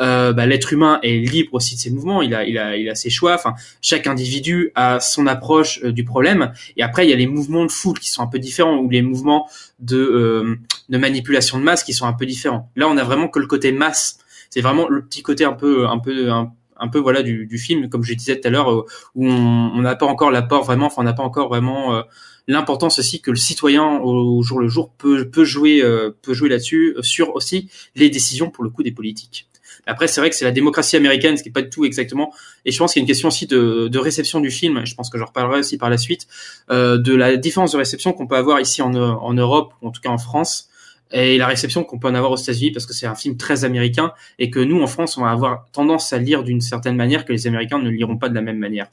euh, 0.00 0.32
bah, 0.32 0.46
l'être 0.46 0.72
humain 0.72 0.98
est 1.02 1.18
libre 1.18 1.54
aussi 1.54 1.76
de 1.76 1.80
ses 1.80 1.90
mouvements, 1.90 2.22
il 2.22 2.34
a, 2.34 2.44
il 2.44 2.58
a, 2.58 2.76
il 2.76 2.88
a 2.88 2.94
ses 2.94 3.10
choix. 3.10 3.34
Enfin, 3.34 3.54
chaque 3.80 4.06
individu 4.06 4.72
a 4.74 5.00
son 5.00 5.26
approche 5.26 5.80
euh, 5.84 5.92
du 5.92 6.04
problème. 6.04 6.52
Et 6.76 6.82
après, 6.82 7.06
il 7.06 7.10
y 7.10 7.12
a 7.12 7.16
les 7.16 7.26
mouvements 7.26 7.64
de 7.66 7.70
foule 7.70 7.98
qui 7.98 8.08
sont 8.08 8.22
un 8.22 8.26
peu 8.26 8.38
différents 8.38 8.78
ou 8.78 8.88
les 8.88 9.02
mouvements 9.02 9.48
de, 9.80 9.98
euh, 9.98 10.58
de 10.88 10.98
manipulation 10.98 11.58
de 11.58 11.64
masse 11.64 11.84
qui 11.84 11.92
sont 11.92 12.06
un 12.06 12.14
peu 12.14 12.26
différents. 12.26 12.70
Là, 12.76 12.88
on 12.88 12.96
a 12.96 13.04
vraiment 13.04 13.28
que 13.28 13.38
le 13.38 13.46
côté 13.46 13.72
masse. 13.72 14.18
C'est 14.50 14.60
vraiment 14.60 14.88
le 14.88 15.02
petit 15.04 15.22
côté 15.22 15.44
un 15.44 15.52
peu, 15.52 15.86
un 15.86 15.98
peu, 15.98 16.30
un, 16.30 16.52
un 16.76 16.88
peu 16.88 16.98
voilà 16.98 17.22
du, 17.22 17.46
du 17.46 17.58
film, 17.58 17.88
comme 17.88 18.02
je 18.02 18.14
disais 18.14 18.40
tout 18.40 18.48
à 18.48 18.50
l'heure, 18.50 18.70
euh, 18.72 18.86
où 19.14 19.26
on 19.26 19.80
n'a 19.80 19.94
pas 19.94 20.06
encore 20.06 20.30
l'apport 20.30 20.64
vraiment, 20.64 20.86
enfin 20.86 21.02
on 21.02 21.04
n'a 21.04 21.12
pas 21.12 21.22
encore 21.22 21.48
vraiment 21.48 21.94
euh, 21.94 22.02
l'importance 22.48 22.98
aussi 22.98 23.20
que 23.20 23.30
le 23.30 23.36
citoyen 23.36 23.98
au, 24.00 24.42
jour 24.42 24.58
le 24.58 24.68
jour 24.68 24.90
peut 24.90 25.30
peut 25.30 25.44
jouer 25.44 25.80
peut 26.22 26.34
jouer 26.34 26.48
là-dessus 26.48 26.96
sur 27.02 27.36
aussi 27.36 27.70
les 27.94 28.10
décisions 28.10 28.50
pour 28.50 28.64
le 28.64 28.70
coup 28.70 28.82
des 28.82 28.90
politiques. 28.90 29.48
Après 29.86 30.06
c'est 30.06 30.20
vrai 30.20 30.30
que 30.30 30.36
c'est 30.36 30.44
la 30.44 30.52
démocratie 30.52 30.96
américaine, 30.96 31.36
ce 31.36 31.42
qui 31.42 31.48
est 31.48 31.52
pas 31.52 31.62
du 31.62 31.70
tout 31.70 31.84
exactement. 31.84 32.32
Et 32.64 32.72
je 32.72 32.78
pense 32.78 32.92
qu'il 32.92 33.00
y 33.00 33.02
a 33.02 33.04
une 33.04 33.08
question 33.08 33.28
aussi 33.28 33.46
de, 33.46 33.88
de 33.88 33.98
réception 33.98 34.40
du 34.40 34.50
film. 34.50 34.84
Je 34.84 34.94
pense 34.94 35.10
que 35.10 35.18
j'en 35.18 35.26
reparlerai 35.26 35.60
aussi 35.60 35.78
par 35.78 35.90
la 35.90 35.98
suite 35.98 36.26
euh, 36.70 36.98
de 36.98 37.14
la 37.14 37.36
différence 37.36 37.72
de 37.72 37.78
réception 37.78 38.12
qu'on 38.12 38.26
peut 38.26 38.36
avoir 38.36 38.60
ici 38.60 38.82
en 38.82 38.92
en 38.94 39.34
Europe 39.34 39.72
ou 39.82 39.88
en 39.88 39.90
tout 39.90 40.00
cas 40.00 40.10
en 40.10 40.18
France 40.18 40.68
et 41.12 41.36
la 41.36 41.46
réception 41.46 41.84
qu'on 41.84 41.98
peut 41.98 42.08
en 42.08 42.14
avoir 42.14 42.32
aux 42.32 42.36
États-Unis 42.36 42.72
parce 42.72 42.86
que 42.86 42.94
c'est 42.94 43.06
un 43.06 43.14
film 43.14 43.36
très 43.36 43.64
américain 43.64 44.12
et 44.38 44.50
que 44.50 44.60
nous 44.60 44.80
en 44.82 44.86
France 44.86 45.18
on 45.18 45.22
va 45.22 45.30
avoir 45.30 45.66
tendance 45.72 46.12
à 46.12 46.18
lire 46.18 46.42
d'une 46.42 46.60
certaine 46.60 46.96
manière 46.96 47.24
que 47.24 47.32
les 47.32 47.46
Américains 47.46 47.78
ne 47.78 47.90
liront 47.90 48.16
pas 48.16 48.28
de 48.28 48.34
la 48.34 48.42
même 48.42 48.58
manière, 48.58 48.88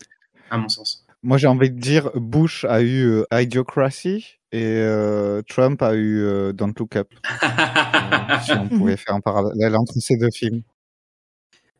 à 0.50 0.58
mon 0.58 0.70
sens. 0.70 1.06
Moi, 1.22 1.38
j'ai 1.38 1.48
envie 1.48 1.70
de 1.70 1.78
dire, 1.78 2.12
Bush 2.16 2.64
a 2.64 2.82
eu 2.82 3.04
euh, 3.04 3.26
Idiocracy 3.32 4.40
et 4.54 4.64
euh, 4.64 5.42
Trump 5.50 5.82
a 5.82 5.94
eu 5.94 6.24
euh, 6.24 6.54
Don't 6.54 6.74
Look 6.78 6.96
Up. 6.96 7.10
Si 8.44 8.52
on 8.52 8.70
pouvait 8.70 8.96
faire 8.96 9.16
un 9.16 9.22
parallèle 9.22 9.76
entre 9.76 9.94
ces 9.98 10.16
deux 10.16 10.30
films. 10.32 10.62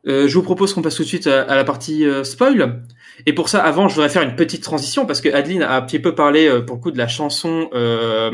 Euh, 0.08 0.28
je 0.28 0.34
vous 0.34 0.44
propose 0.44 0.74
qu'on 0.74 0.82
passe 0.82 0.96
tout 0.96 1.04
de 1.04 1.08
suite 1.08 1.28
à, 1.28 1.42
à 1.44 1.56
la 1.56 1.64
partie 1.64 2.06
euh, 2.06 2.24
spoil. 2.24 2.82
Et 3.26 3.34
pour 3.34 3.50
ça, 3.50 3.62
avant, 3.64 3.88
je 3.88 3.96
voudrais 3.96 4.10
faire 4.10 4.22
une 4.22 4.36
petite 4.36 4.64
transition 4.64 5.06
parce 5.06 5.20
que 5.22 5.30
Adeline 5.30 5.64
a 5.64 5.76
un 5.76 5.82
petit 5.82 6.00
peu 6.00 6.16
parlé 6.16 6.48
euh, 6.48 6.62
pour 6.62 6.78
le 6.78 6.82
coup 6.82 6.92
de 6.92 6.98
la 6.98 7.08
chanson 7.08 7.70
euh, 7.74 8.32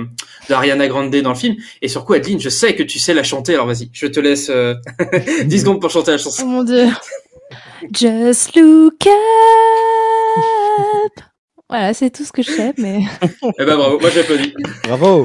d'Ariana 0.48 0.88
Grande 0.88 1.10
dans 1.10 1.30
le 1.30 1.36
film. 1.36 1.56
Et 1.82 1.88
sur 1.88 2.06
quoi, 2.06 2.18
Adeline, 2.18 2.40
je 2.40 2.50
sais 2.50 2.76
que 2.76 2.84
tu 2.84 3.00
sais 3.00 3.14
la 3.14 3.24
chanter. 3.24 3.56
Alors 3.56 3.66
vas-y, 3.68 3.90
je 3.94 4.06
te 4.08 4.20
laisse 4.20 4.50
euh, 4.50 4.76
10 5.46 5.60
secondes 5.60 5.82
pour 5.82 5.90
chanter 5.90 6.12
la 6.12 6.18
chanson. 6.18 6.44
Oh 6.46 6.50
mon 6.50 6.64
dieu. 6.64 6.88
Just 7.92 8.56
look 8.56 9.08
up. 9.08 9.14
Voilà, 11.68 11.96
c'est 11.96 12.12
tout 12.12 12.24
ce 12.24 12.32
que 12.32 12.44
je 12.44 12.52
sais, 12.52 12.74
mais. 12.78 13.00
Eh 13.60 13.66
ben 13.66 13.76
bravo, 13.76 14.00
moi 14.00 14.10
j'applaudis. 14.12 14.54
Bravo. 14.84 15.24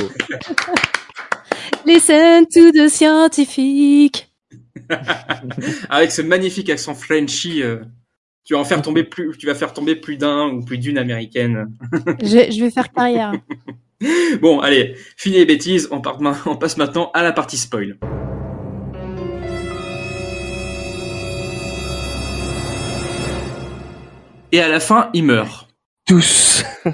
Listen 1.87 2.47
to 2.47 2.73
the 2.73 2.89
scientifique. 2.89 4.30
Avec 5.91 6.11
ce 6.13 6.23
magnifique 6.23 6.71
accent 6.71 6.95
Frenchy, 6.95 7.63
euh, 7.63 7.79
tu 8.45 8.55
vas 8.55 8.61
en 8.61 8.65
faire 8.65 8.83
tomber 8.83 9.05
plus, 9.05 9.37
tu 9.39 9.47
vas 9.47 9.55
faire 9.55 9.73
tomber 9.73 9.97
plus 9.97 10.17
d'un 10.17 10.49
ou 10.49 10.65
plus 10.65 10.79
d'une 10.79 10.99
américaine. 10.99 11.73
Je, 12.23 12.51
je 12.51 12.65
vais 12.65 12.71
faire 12.71 12.93
carrière. 12.93 13.33
Bon, 14.41 14.61
allez, 14.61 14.97
fini 15.19 15.37
les 15.37 15.45
bêtises, 15.45 15.89
on, 15.91 16.01
part, 16.01 16.19
on 16.47 16.57
passe 16.57 16.79
maintenant 16.79 17.11
à 17.13 17.23
la 17.23 17.33
partie 17.33 17.59
spoil. 17.59 17.99
Et 24.53 24.61
à 24.61 24.69
la 24.69 24.81
fin, 24.81 25.11
il 25.13 25.25
meurt. 25.25 25.70
Tous. 26.11 26.65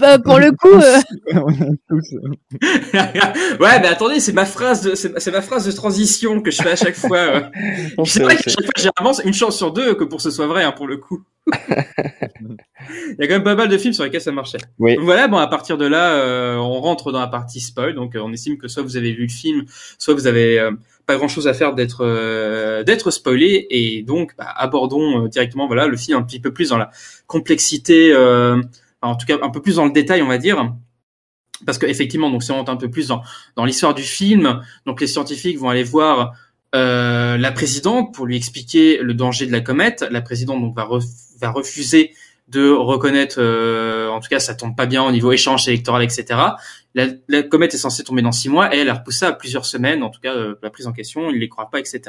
bah, 0.00 0.20
pour 0.20 0.38
le 0.38 0.52
coup, 0.52 0.72
euh, 0.72 1.00
ouais, 3.60 3.80
mais 3.80 3.88
attendez, 3.88 4.20
c'est 4.20 4.32
ma 4.32 4.44
phrase 4.44 4.82
de, 4.82 4.94
c'est 4.94 5.32
ma 5.32 5.42
phrase 5.42 5.66
de 5.66 5.72
transition 5.72 6.40
que 6.40 6.52
je 6.52 6.62
fais 6.62 6.70
à 6.70 6.76
chaque 6.76 6.94
fois. 6.94 7.18
euh. 7.18 7.40
On 7.98 8.04
C'est 8.04 8.22
vrai 8.22 8.36
sait. 8.36 8.50
chaque 8.50 8.66
fois, 8.66 8.72
généralement, 8.76 9.20
une 9.24 9.34
chance 9.34 9.56
sur 9.56 9.72
deux 9.72 9.96
que 9.96 10.04
pour 10.04 10.20
ce 10.20 10.30
soit 10.30 10.46
vrai, 10.46 10.62
hein, 10.62 10.70
pour 10.70 10.86
le 10.86 10.98
coup. 10.98 11.24
Il 11.46 13.16
y 13.18 13.24
a 13.24 13.26
quand 13.26 13.34
même 13.34 13.42
pas 13.42 13.56
mal 13.56 13.68
de 13.68 13.76
films 13.78 13.94
sur 13.94 14.04
lesquels 14.04 14.20
ça 14.20 14.30
marchait. 14.30 14.58
Oui. 14.78 14.94
Donc 14.94 15.04
voilà, 15.04 15.26
bon, 15.26 15.38
à 15.38 15.48
partir 15.48 15.76
de 15.76 15.84
là, 15.84 16.12
euh, 16.14 16.54
on 16.56 16.80
rentre 16.80 17.10
dans 17.10 17.20
la 17.20 17.26
partie 17.26 17.58
spoil. 17.60 17.94
Donc, 17.94 18.14
euh, 18.14 18.20
on 18.24 18.32
estime 18.32 18.58
que 18.58 18.68
soit 18.68 18.84
vous 18.84 18.96
avez 18.96 19.12
vu 19.12 19.22
le 19.24 19.28
film, 19.32 19.64
soit 19.98 20.14
vous 20.14 20.26
avez 20.26 20.58
euh, 20.58 20.70
pas 21.06 21.16
grand 21.16 21.28
chose 21.28 21.48
à 21.48 21.54
faire 21.54 21.74
d'être 21.74 22.04
euh, 22.04 22.82
d'être 22.82 23.10
spoilé. 23.10 23.66
Et 23.70 24.02
donc, 24.02 24.34
bah, 24.38 24.46
abordons 24.56 25.24
euh, 25.24 25.28
directement, 25.28 25.66
voilà, 25.66 25.86
le 25.86 25.96
film 25.96 26.18
un 26.18 26.22
petit 26.22 26.40
peu 26.40 26.52
plus 26.52 26.70
dans 26.70 26.78
la 26.78 26.90
complexité, 27.26 28.12
euh, 28.12 28.60
en 29.02 29.16
tout 29.16 29.26
cas 29.26 29.38
un 29.42 29.50
peu 29.50 29.60
plus 29.60 29.76
dans 29.76 29.84
le 29.84 29.92
détail, 29.92 30.22
on 30.22 30.28
va 30.28 30.38
dire. 30.38 30.72
Parce 31.66 31.78
que 31.78 31.86
effectivement, 31.86 32.30
donc 32.30 32.42
si 32.42 32.50
on 32.50 32.56
rentre 32.56 32.72
un 32.72 32.76
peu 32.76 32.90
plus 32.90 33.08
dans, 33.08 33.22
dans 33.56 33.64
l'histoire 33.64 33.94
du 33.94 34.02
film, 34.02 34.60
donc 34.86 35.00
les 35.00 35.06
scientifiques 35.06 35.58
vont 35.58 35.68
aller 35.68 35.84
voir 35.84 36.34
euh, 36.74 37.38
la 37.38 37.52
présidente 37.52 38.12
pour 38.12 38.26
lui 38.26 38.36
expliquer 38.36 38.98
le 38.98 39.14
danger 39.14 39.46
de 39.46 39.52
la 39.52 39.60
comète. 39.60 40.04
La 40.10 40.20
présidente 40.20 40.60
donc 40.60 40.74
va, 40.74 40.84
ref- 40.84 41.38
va 41.40 41.50
refuser 41.50 42.12
de 42.48 42.70
reconnaître, 42.70 43.36
euh, 43.38 44.08
en 44.10 44.20
tout 44.20 44.28
cas 44.28 44.40
ça 44.40 44.54
tombe 44.54 44.76
pas 44.76 44.84
bien 44.86 45.02
au 45.02 45.12
niveau 45.12 45.32
échange 45.32 45.66
électoral, 45.68 46.02
etc. 46.02 46.38
La, 46.94 47.42
comète 47.42 47.74
est 47.74 47.78
censée 47.78 48.04
tomber 48.04 48.22
dans 48.22 48.30
six 48.30 48.48
mois 48.48 48.74
et 48.74 48.78
elle 48.78 48.88
a 48.88 48.94
repoussé 48.94 49.24
à 49.24 49.32
plusieurs 49.32 49.66
semaines, 49.66 50.04
en 50.04 50.10
tout 50.10 50.20
cas 50.20 50.34
euh, 50.34 50.54
la 50.62 50.70
prise 50.70 50.86
en 50.86 50.92
question, 50.92 51.28
ils 51.30 51.40
les 51.40 51.48
croient 51.48 51.68
pas, 51.68 51.80
etc. 51.80 52.02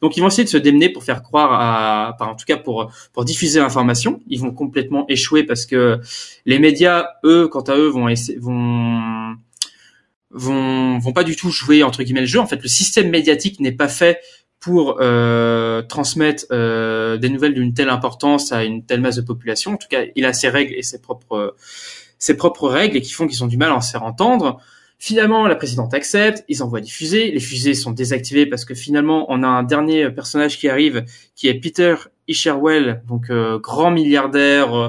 Donc 0.00 0.16
ils 0.16 0.20
vont 0.20 0.28
essayer 0.28 0.44
de 0.44 0.48
se 0.48 0.56
démener 0.56 0.88
pour 0.90 1.02
faire 1.02 1.22
croire 1.22 1.52
à, 1.52 2.14
enfin, 2.14 2.30
en 2.30 2.36
tout 2.36 2.44
cas 2.46 2.56
pour 2.56 2.92
diffuser 3.24 3.58
l'information. 3.58 4.20
Ils 4.28 4.40
vont 4.40 4.52
complètement 4.52 5.04
échouer 5.08 5.42
parce 5.42 5.66
que 5.66 5.98
les 6.46 6.60
médias, 6.60 7.08
eux, 7.24 7.48
quant 7.48 7.62
à 7.62 7.76
eux, 7.76 7.88
vont 7.88 8.06
vont 8.38 9.36
vont 10.30 10.98
vont 10.98 11.12
pas 11.12 11.24
du 11.24 11.34
tout 11.34 11.50
jouer 11.50 11.82
entre 11.82 12.04
guillemets 12.04 12.20
le 12.20 12.26
jeu. 12.26 12.38
En 12.38 12.46
fait, 12.46 12.62
le 12.62 12.68
système 12.68 13.10
médiatique 13.10 13.58
n'est 13.58 13.72
pas 13.72 13.88
fait 13.88 14.20
pour 14.60 14.98
euh, 15.00 15.82
transmettre 15.82 16.46
euh, 16.50 17.16
des 17.16 17.28
nouvelles 17.28 17.54
d'une 17.54 17.74
telle 17.74 17.90
importance 17.90 18.50
à 18.50 18.64
une 18.64 18.84
telle 18.84 19.00
masse 19.00 19.16
de 19.16 19.22
population. 19.22 19.74
En 19.74 19.76
tout 19.76 19.86
cas, 19.88 20.02
il 20.16 20.24
a 20.24 20.32
ses 20.32 20.48
règles 20.48 20.74
et 20.74 20.82
ses 20.82 21.00
propres 21.00 21.54
ses 22.18 22.36
propres 22.36 22.68
règles 22.68 22.96
et 22.96 23.00
qui 23.00 23.12
font 23.12 23.26
qu'ils 23.26 23.42
ont 23.44 23.48
du 23.48 23.56
mal 23.56 23.70
à 23.70 23.76
en 23.76 23.80
faire 23.80 24.02
entendre. 24.02 24.60
Finalement, 24.98 25.46
la 25.46 25.54
présidente 25.54 25.94
accepte, 25.94 26.44
ils 26.48 26.62
envoient 26.62 26.80
des 26.80 26.88
fusées, 26.88 27.30
les 27.30 27.40
fusées 27.40 27.74
sont 27.74 27.92
désactivées 27.92 28.46
parce 28.46 28.64
que 28.64 28.74
finalement, 28.74 29.26
on 29.28 29.44
a 29.44 29.46
un 29.46 29.62
dernier 29.62 30.10
personnage 30.10 30.58
qui 30.58 30.68
arrive, 30.68 31.04
qui 31.36 31.46
est 31.46 31.54
Peter 31.54 31.94
Isherwell, 32.26 33.02
donc 33.06 33.30
euh, 33.30 33.60
grand 33.60 33.92
milliardaire, 33.92 34.74
euh, 34.76 34.88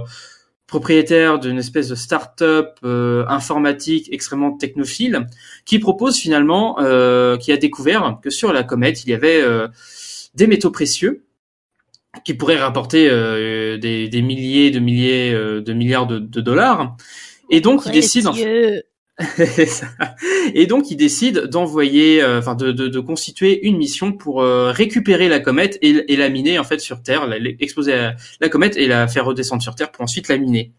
propriétaire 0.70 1.40
d'une 1.40 1.58
espèce 1.58 1.90
de 1.90 1.96
start-up 1.96 2.78
euh, 2.84 3.26
informatique 3.28 4.08
extrêmement 4.14 4.56
technophile, 4.56 5.28
qui 5.66 5.80
propose 5.80 6.18
finalement, 6.18 6.80
euh, 6.80 7.38
qui 7.38 7.52
a 7.52 7.58
découvert 7.58 8.20
que 8.24 8.30
sur 8.30 8.54
la 8.54 8.64
comète, 8.64 9.04
il 9.04 9.10
y 9.10 9.14
avait 9.14 9.42
euh, 9.42 9.68
des 10.36 10.48
métaux 10.48 10.72
précieux 10.72 11.26
qui 12.26 12.34
pourraient 12.34 12.58
rapporter 12.58 13.08
euh, 13.10 13.78
des, 13.78 14.08
des 14.08 14.22
milliers 14.22 14.72
de 14.72 14.80
milliers 14.80 15.32
euh, 15.34 15.62
de 15.62 15.74
milliards 15.74 16.08
de, 16.08 16.20
de 16.20 16.42
dollars. 16.42 16.96
Et 17.50 17.62
donc, 17.62 17.82
il 17.86 17.92
décide, 18.02 18.24
et 20.54 20.66
donc 20.66 20.90
il 20.92 20.96
décide 20.96 21.46
d'envoyer, 21.48 22.22
euh, 22.22 22.40
enfin 22.40 22.56
de, 22.56 22.72
de, 22.72 22.88
de 22.88 23.00
constituer 23.00 23.66
une 23.68 23.78
mission 23.78 24.12
pour 24.14 24.42
euh, 24.42 24.72
récupérer 24.72 25.28
la 25.30 25.40
comète 25.40 25.78
et, 25.82 26.12
et 26.12 26.16
la 26.16 26.30
miner 26.30 26.58
en 26.60 26.64
fait 26.64 26.80
sur 26.80 27.02
Terre, 27.04 27.28
la- 27.28 27.38
la, 27.40 28.16
la 28.42 28.50
comète 28.50 28.78
et 28.78 28.88
la 28.88 29.08
faire 29.08 29.26
redescendre 29.26 29.62
sur 29.62 29.76
Terre 29.76 29.92
pour 29.92 30.04
ensuite 30.04 30.28
la 30.30 30.38
miner. 30.38 30.72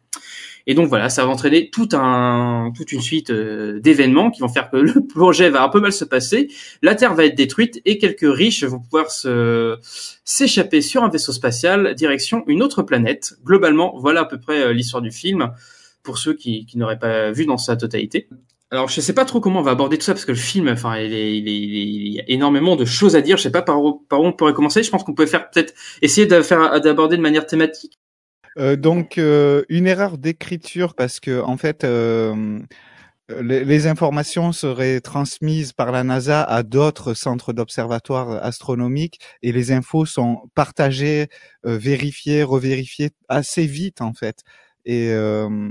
Et 0.67 0.75
donc 0.75 0.89
voilà, 0.89 1.09
ça 1.09 1.25
va 1.25 1.31
entraîner 1.31 1.71
tout 1.71 1.89
un, 1.93 2.73
toute 2.77 2.93
une 2.93 3.01
suite 3.01 3.31
euh, 3.31 3.81
d'événements 3.81 4.31
qui 4.31 4.41
vont 4.41 4.49
faire 4.49 4.71
que 4.71 4.77
le 4.77 5.07
projet 5.15 5.51
va 5.51 5.63
un 5.63 5.69
peu 5.69 5.81
mal 5.81 5.93
se 5.93 6.05
passer, 6.05 6.49
la 6.83 6.95
Terre 6.95 7.15
va 7.15 7.25
être 7.25 7.37
détruite 7.37 7.81
et 7.85 7.99
quelques 7.99 8.31
riches 8.31 8.65
vont 8.65 8.81
pouvoir 8.81 9.11
se 9.11 9.77
s'échapper 10.25 10.81
sur 10.81 11.03
un 11.03 11.09
vaisseau 11.09 11.33
spatial 11.33 11.95
direction 11.95 12.45
une 12.47 12.63
autre 12.63 12.83
planète. 12.83 13.35
Globalement, 13.45 13.95
voilà 13.99 14.21
à 14.21 14.25
peu 14.25 14.39
près 14.39 14.63
euh, 14.63 14.73
l'histoire 14.73 15.03
du 15.03 15.11
film 15.11 15.53
pour 16.03 16.19
ceux 16.19 16.35
qui, 16.35 16.67
qui 16.67 16.79
n'auraient 16.79 16.99
pas 16.99 17.31
vu 17.31 17.47
dans 17.47 17.59
sa 17.59 17.77
totalité. 17.77 18.29
Alors, 18.73 18.89
je 18.89 19.01
sais 19.01 19.13
pas 19.13 19.25
trop 19.25 19.41
comment 19.41 19.61
on 19.61 19.63
va 19.65 19.73
aborder 19.73 19.99
tout 19.99 20.05
ça 20.05 20.15
parce 20.15 20.25
que 20.25 20.31
le 20.31 20.39
film, 20.39 20.69
enfin, 20.69 20.97
il, 20.97 21.13
est, 21.13 21.37
il, 21.37 21.49
est, 21.49 21.57
il, 21.57 22.13
y 22.13 22.21
a 22.21 22.25
énormément 22.29 22.77
de 22.77 22.85
choses 22.85 23.17
à 23.17 23.21
dire. 23.21 23.37
Je 23.37 23.43
sais 23.43 23.51
pas 23.51 23.63
par 23.63 23.83
où, 23.83 23.99
par 24.09 24.21
où 24.21 24.27
on 24.27 24.33
pourrait 24.33 24.53
commencer. 24.53 24.85
Je 24.85 24.91
pense 24.91 25.03
qu'on 25.03 25.15
peut 25.15 25.27
faire 25.27 25.51
peut-être 25.51 25.75
essayer 26.03 26.27
d'aborder 26.27 27.17
de 27.17 27.23
manière 27.23 27.47
thématique. 27.47 27.99
Euh, 28.59 28.77
donc 28.77 29.19
euh, 29.19 29.65
une 29.69 29.87
erreur 29.87 30.19
d'écriture 30.19 30.95
parce 30.95 31.21
que 31.21 31.41
en 31.41 31.57
fait 31.57 31.85
euh, 31.85 32.59
les, 33.43 33.65
les 33.65 33.87
informations 33.87 34.53
seraient 34.53 35.01
transmises 35.01 35.73
par 35.73 35.93
la 35.93 36.03
NASA 36.05 36.43
à 36.43 36.63
d'autres 36.63 37.15
centres 37.15 37.53
d'observatoires 37.53 38.45
astronomiques 38.45 39.21
et 39.43 39.53
les 39.53 39.73
infos 39.73 40.05
sont 40.07 40.51
partagées, 40.55 41.29
euh, 41.67 41.79
vérifiées, 41.79 42.43
revérifiées 42.43 43.11
assez 43.29 43.67
vite 43.67 44.01
en 44.01 44.15
fait. 44.15 44.43
Et 44.85 45.11
euh, 45.11 45.71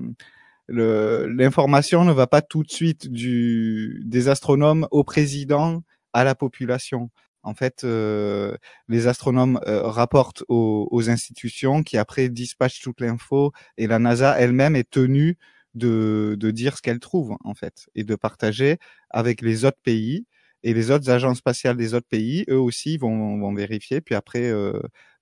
l'information 0.69 2.05
ne 2.05 2.13
va 2.13 2.27
pas 2.27 2.41
tout 2.41 2.63
de 2.63 2.71
suite 2.71 3.11
du, 3.11 4.01
des 4.05 4.29
astronomes 4.29 4.87
au 4.91 5.03
président 5.03 5.83
à 6.13 6.23
la 6.23 6.35
population. 6.35 7.09
En 7.43 7.53
fait, 7.53 7.83
euh, 7.83 8.55
les 8.89 9.07
astronomes 9.07 9.59
euh, 9.67 9.83
rapportent 9.83 10.43
aux, 10.49 10.87
aux 10.91 11.09
institutions 11.09 11.83
qui 11.83 11.97
après 11.97 12.29
dispatchent 12.29 12.81
toute 12.81 12.99
l'info 13.01 13.53
et 13.77 13.87
la 13.87 13.99
NASA 13.99 14.37
elle-même 14.39 14.75
est 14.75 14.89
tenue 14.89 15.37
de, 15.75 16.35
de 16.39 16.51
dire 16.51 16.75
ce 16.77 16.81
qu'elle 16.81 16.99
trouve 16.99 17.37
en 17.43 17.53
fait 17.53 17.87
et 17.95 18.03
de 18.03 18.15
partager 18.15 18.77
avec 19.09 19.41
les 19.41 19.63
autres 19.65 19.79
pays 19.83 20.25
et 20.63 20.73
les 20.73 20.91
autres 20.91 21.09
agences 21.09 21.37
spatiales 21.37 21.77
des 21.77 21.93
autres 21.93 22.07
pays, 22.09 22.43
eux 22.49 22.59
aussi 22.59 22.97
vont, 22.97 23.39
vont 23.39 23.53
vérifier 23.53 24.01
puis 24.01 24.15
après 24.15 24.49
euh, 24.49 24.73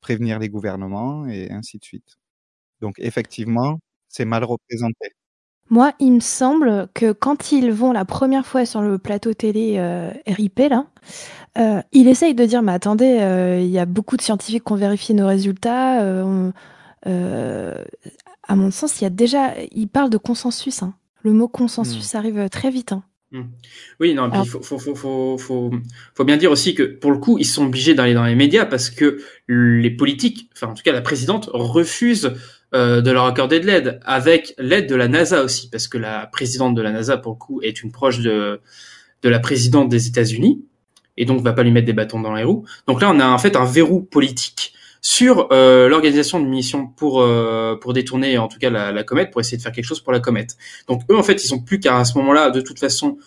prévenir 0.01 0.39
les 0.39 0.49
gouvernements 0.49 1.27
et 1.27 1.51
ainsi 1.51 1.77
de 1.77 1.83
suite. 1.85 2.17
Donc 2.81 2.95
effectivement, 2.99 3.79
c'est 4.09 4.25
mal 4.25 4.43
représenté. 4.45 5.11
Moi, 5.69 5.91
il 5.99 6.13
me 6.13 6.19
semble 6.19 6.87
que 6.93 7.11
quand 7.11 7.51
ils 7.51 7.71
vont 7.71 7.91
la 7.91 8.05
première 8.05 8.45
fois 8.45 8.65
sur 8.65 8.81
le 8.81 8.97
plateau 8.97 9.33
télé 9.33 9.75
euh, 9.77 10.09
RIP, 10.25 10.59
là, 10.69 10.85
euh, 11.57 11.81
il 11.91 12.07
essaye 12.07 12.33
de 12.35 12.45
dire, 12.45 12.61
mais 12.61 12.71
attendez, 12.71 13.17
euh, 13.19 13.59
il 13.59 13.69
y 13.69 13.79
a 13.79 13.85
beaucoup 13.85 14.15
de 14.17 14.21
scientifiques 14.21 14.63
qui 14.63 14.71
ont 14.71 14.75
vérifié 14.77 15.13
nos 15.15 15.27
résultats. 15.27 16.01
euh, 16.01 16.23
on- 16.23 16.53
euh, 17.07 17.83
à 18.47 18.55
mon 18.55 18.71
sens, 18.71 18.99
il 19.01 19.03
y 19.03 19.07
a 19.07 19.09
déjà, 19.09 19.53
il 19.73 19.87
parle 19.87 20.09
de 20.09 20.17
consensus. 20.17 20.83
hein. 20.83 20.93
Le 21.23 21.33
mot 21.33 21.47
consensus 21.47 22.15
arrive 22.15 22.47
très 22.49 22.69
vite. 22.69 22.93
hein. 22.93 23.03
Hmm. 23.33 23.41
Oui, 23.99 24.13
non, 24.13 24.31
il 24.33 24.47
faut, 24.47 24.61
faut, 24.61 26.23
bien 26.23 26.37
dire 26.37 26.49
aussi 26.49 26.75
que 26.75 26.83
pour 26.83 27.11
le 27.11 27.17
coup, 27.17 27.37
ils 27.37 27.45
sont 27.45 27.65
obligés 27.65 27.93
d'aller 27.93 28.13
dans 28.13 28.23
les 28.23 28.35
médias 28.35 28.65
parce 28.65 28.89
que 28.89 29.19
les 29.49 29.89
politiques, 29.89 30.49
enfin 30.55 30.67
en 30.71 30.73
tout 30.73 30.83
cas 30.83 30.93
la 30.93 31.01
présidente, 31.01 31.49
refuse 31.51 32.31
de 32.73 33.11
leur 33.11 33.25
accorder 33.25 33.59
de 33.59 33.65
l'aide, 33.65 33.99
avec 34.03 34.53
l'aide 34.57 34.87
de 34.89 34.95
la 34.95 35.07
NASA 35.07 35.43
aussi, 35.43 35.69
parce 35.69 35.87
que 35.87 35.97
la 35.97 36.27
présidente 36.27 36.75
de 36.75 36.81
la 36.81 36.91
NASA, 36.91 37.17
pour 37.17 37.33
le 37.33 37.37
coup, 37.37 37.61
est 37.61 37.81
une 37.81 37.91
proche 37.91 38.19
de, 38.19 38.59
de 39.21 39.29
la 39.29 39.39
présidente 39.39 39.89
des 39.89 40.07
États-Unis, 40.07 40.65
et 41.15 41.25
donc 41.25 41.41
va 41.41 41.53
pas 41.53 41.63
lui 41.63 41.71
mettre 41.71 41.87
des 41.87 41.93
bâtons 41.93 42.19
dans 42.19 42.33
les 42.33 42.43
roues. 42.43 42.65
Donc 42.87 43.01
là, 43.01 43.09
on 43.11 43.19
a 43.19 43.27
en 43.27 43.37
fait 43.37 43.55
un 43.55 43.65
verrou 43.65 44.01
politique 44.01 44.73
sur 45.01 45.47
euh, 45.51 45.87
l'organisation 45.87 46.39
de 46.39 46.47
mission 46.47 46.87
pour 46.87 47.21
euh, 47.21 47.75
pour 47.79 47.93
détourner 47.93 48.37
en 48.37 48.47
tout 48.47 48.59
cas 48.59 48.69
la, 48.69 48.91
la 48.91 49.03
comète, 49.03 49.31
pour 49.31 49.41
essayer 49.41 49.57
de 49.57 49.61
faire 49.61 49.71
quelque 49.71 49.85
chose 49.85 50.01
pour 50.01 50.11
la 50.11 50.19
comète. 50.19 50.57
Donc 50.87 51.03
eux, 51.09 51.17
en 51.17 51.23
fait, 51.23 51.43
ils 51.43 51.47
sont 51.47 51.61
plus 51.61 51.79
qu'à 51.79 51.97
à 51.97 52.05
ce 52.05 52.17
moment-là, 52.17 52.51
de 52.51 52.61
toute 52.61 52.79
façon, 52.79 53.17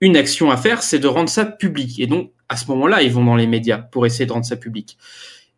une 0.00 0.16
action 0.16 0.50
à 0.50 0.56
faire, 0.56 0.82
c'est 0.82 0.98
de 0.98 1.06
rendre 1.06 1.28
ça 1.28 1.44
public. 1.44 1.98
Et 2.00 2.06
donc, 2.06 2.32
à 2.48 2.56
ce 2.56 2.66
moment-là, 2.70 3.02
ils 3.02 3.12
vont 3.12 3.24
dans 3.24 3.36
les 3.36 3.46
médias 3.46 3.78
pour 3.78 4.06
essayer 4.06 4.26
de 4.26 4.32
rendre 4.32 4.46
ça 4.46 4.56
public. 4.56 4.98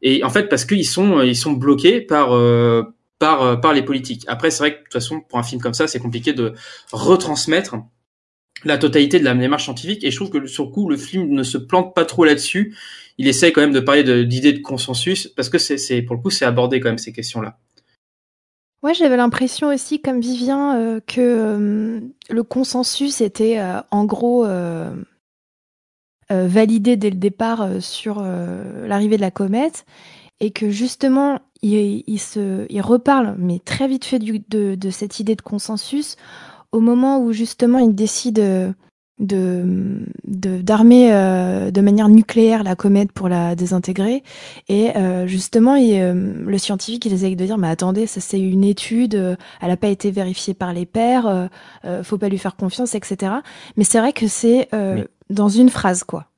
Et 0.03 0.25
en 0.25 0.31
fait, 0.31 0.49
parce 0.49 0.65
qu'ils 0.65 0.87
sont, 0.87 1.23
ils 1.23 1.37
sont 1.37 1.53
bloqués 1.53 2.01
par, 2.01 2.35
euh, 2.35 2.83
par, 3.19 3.43
euh, 3.43 3.57
par 3.57 3.73
les 3.73 3.83
politiques. 3.83 4.25
Après, 4.27 4.51
c'est 4.51 4.59
vrai 4.59 4.75
que 4.75 4.79
de 4.79 4.85
toute 4.85 4.93
façon, 4.93 5.21
pour 5.21 5.39
un 5.39 5.43
film 5.45 5.61
comme 5.61 5.75
ça, 5.75 5.87
c'est 5.87 6.01
compliqué 6.01 6.33
de 6.33 6.55
retransmettre 6.93 7.77
la 8.65 8.79
totalité 8.79 9.19
de 9.19 9.25
la 9.25 9.35
démarche 9.35 9.65
scientifique. 9.65 10.05
Et 10.05 10.11
je 10.11 10.17
trouve 10.17 10.31
que 10.31 10.47
sur 10.47 10.65
le 10.65 10.71
coup, 10.71 10.89
le 10.89 10.97
film 10.97 11.31
ne 11.31 11.43
se 11.43 11.59
plante 11.59 11.95
pas 11.95 12.05
trop 12.05 12.25
là-dessus. 12.25 12.77
Il 13.19 13.29
essaye 13.29 13.53
quand 13.53 13.61
même 13.61 13.73
de 13.73 13.81
parler 13.81 14.25
d'idées 14.25 14.53
de, 14.53 14.61
consensus 14.61 15.29
parce 15.29 15.49
que 15.49 15.59
c'est, 15.59 15.79
c'est, 15.79 16.03
pour 16.03 16.17
le 16.17 16.23
coup, 16.23 16.31
c'est 16.31 16.45
abordé 16.45 16.81
quand 16.81 16.89
même 16.89 16.99
ces 16.99 17.13
questions-là. 17.13 17.59
Ouais, 18.83 18.95
j'avais 18.95 19.17
l'impression 19.17 19.69
aussi, 19.69 20.01
comme 20.01 20.21
Vivien, 20.21 20.77
euh, 20.77 21.01
que 21.07 21.21
euh, 21.21 22.01
le 22.29 22.43
consensus 22.43 23.21
était 23.21 23.61
euh, 23.61 23.81
en 23.93 24.05
gros 24.05 24.45
euh, 24.45 24.91
euh, 24.91 24.95
validé 26.47 26.97
dès 26.97 27.11
le 27.11 27.17
départ 27.17 27.63
euh, 27.63 27.81
sur 27.81 28.21
euh, 28.21 28.87
l'arrivée 28.87 29.17
de 29.17 29.23
la 29.23 29.31
comète 29.31 29.85
et 30.41 30.51
que 30.51 30.71
justement, 30.71 31.39
il, 31.63 32.19
se, 32.19 32.67
il 32.69 32.81
reparle, 32.81 33.37
mais 33.39 33.61
très 33.65 33.87
vite 33.87 34.05
fait 34.05 34.19
du- 34.19 34.43
de, 34.49 34.75
de 34.75 34.91
cette 34.91 35.21
idée 35.21 35.37
de 35.37 35.43
consensus 35.43 36.17
au 36.73 36.81
moment 36.81 37.21
où 37.21 37.33
justement 37.33 37.79
il 37.79 37.95
décide 37.95 38.41
euh, 38.41 38.73
de 39.19 40.01
d'armer 40.27 41.13
euh, 41.13 41.71
de 41.71 41.81
manière 41.81 42.09
nucléaire 42.09 42.65
la 42.65 42.75
comète 42.75 43.13
pour 43.13 43.29
la 43.29 43.55
désintégrer 43.55 44.23
et 44.69 44.97
euh, 44.97 45.27
justement 45.27 45.77
euh, 45.79 46.35
le 46.45 46.59
scientifique 46.59 47.05
il 47.07 47.13
essaye 47.13 47.37
de 47.37 47.45
dire 47.45 47.59
mais 47.59 47.69
attendez 47.69 48.07
ça 48.07 48.21
c'est 48.21 48.41
une 48.41 48.65
étude 48.65 49.15
euh, 49.15 49.37
elle 49.61 49.69
n'a 49.69 49.77
pas 49.77 49.89
été 49.89 50.11
vérifiée 50.11 50.55
par 50.55 50.73
les 50.73 50.87
pairs 50.87 51.27
euh, 51.27 51.47
euh, 51.85 52.03
faut 52.03 52.19
pas 52.19 52.29
lui 52.31 52.39
faire 52.39 52.57
confiance 52.57 52.95
etc 52.95 53.33
mais 53.77 53.85
c'est 53.85 54.01
vrai 54.01 54.13
que 54.13 54.27
c'est 54.27 54.69
euh. 54.75 55.05
Dans 55.31 55.49
une 55.49 55.71
phrase 55.71 56.05
quoi 56.05 56.29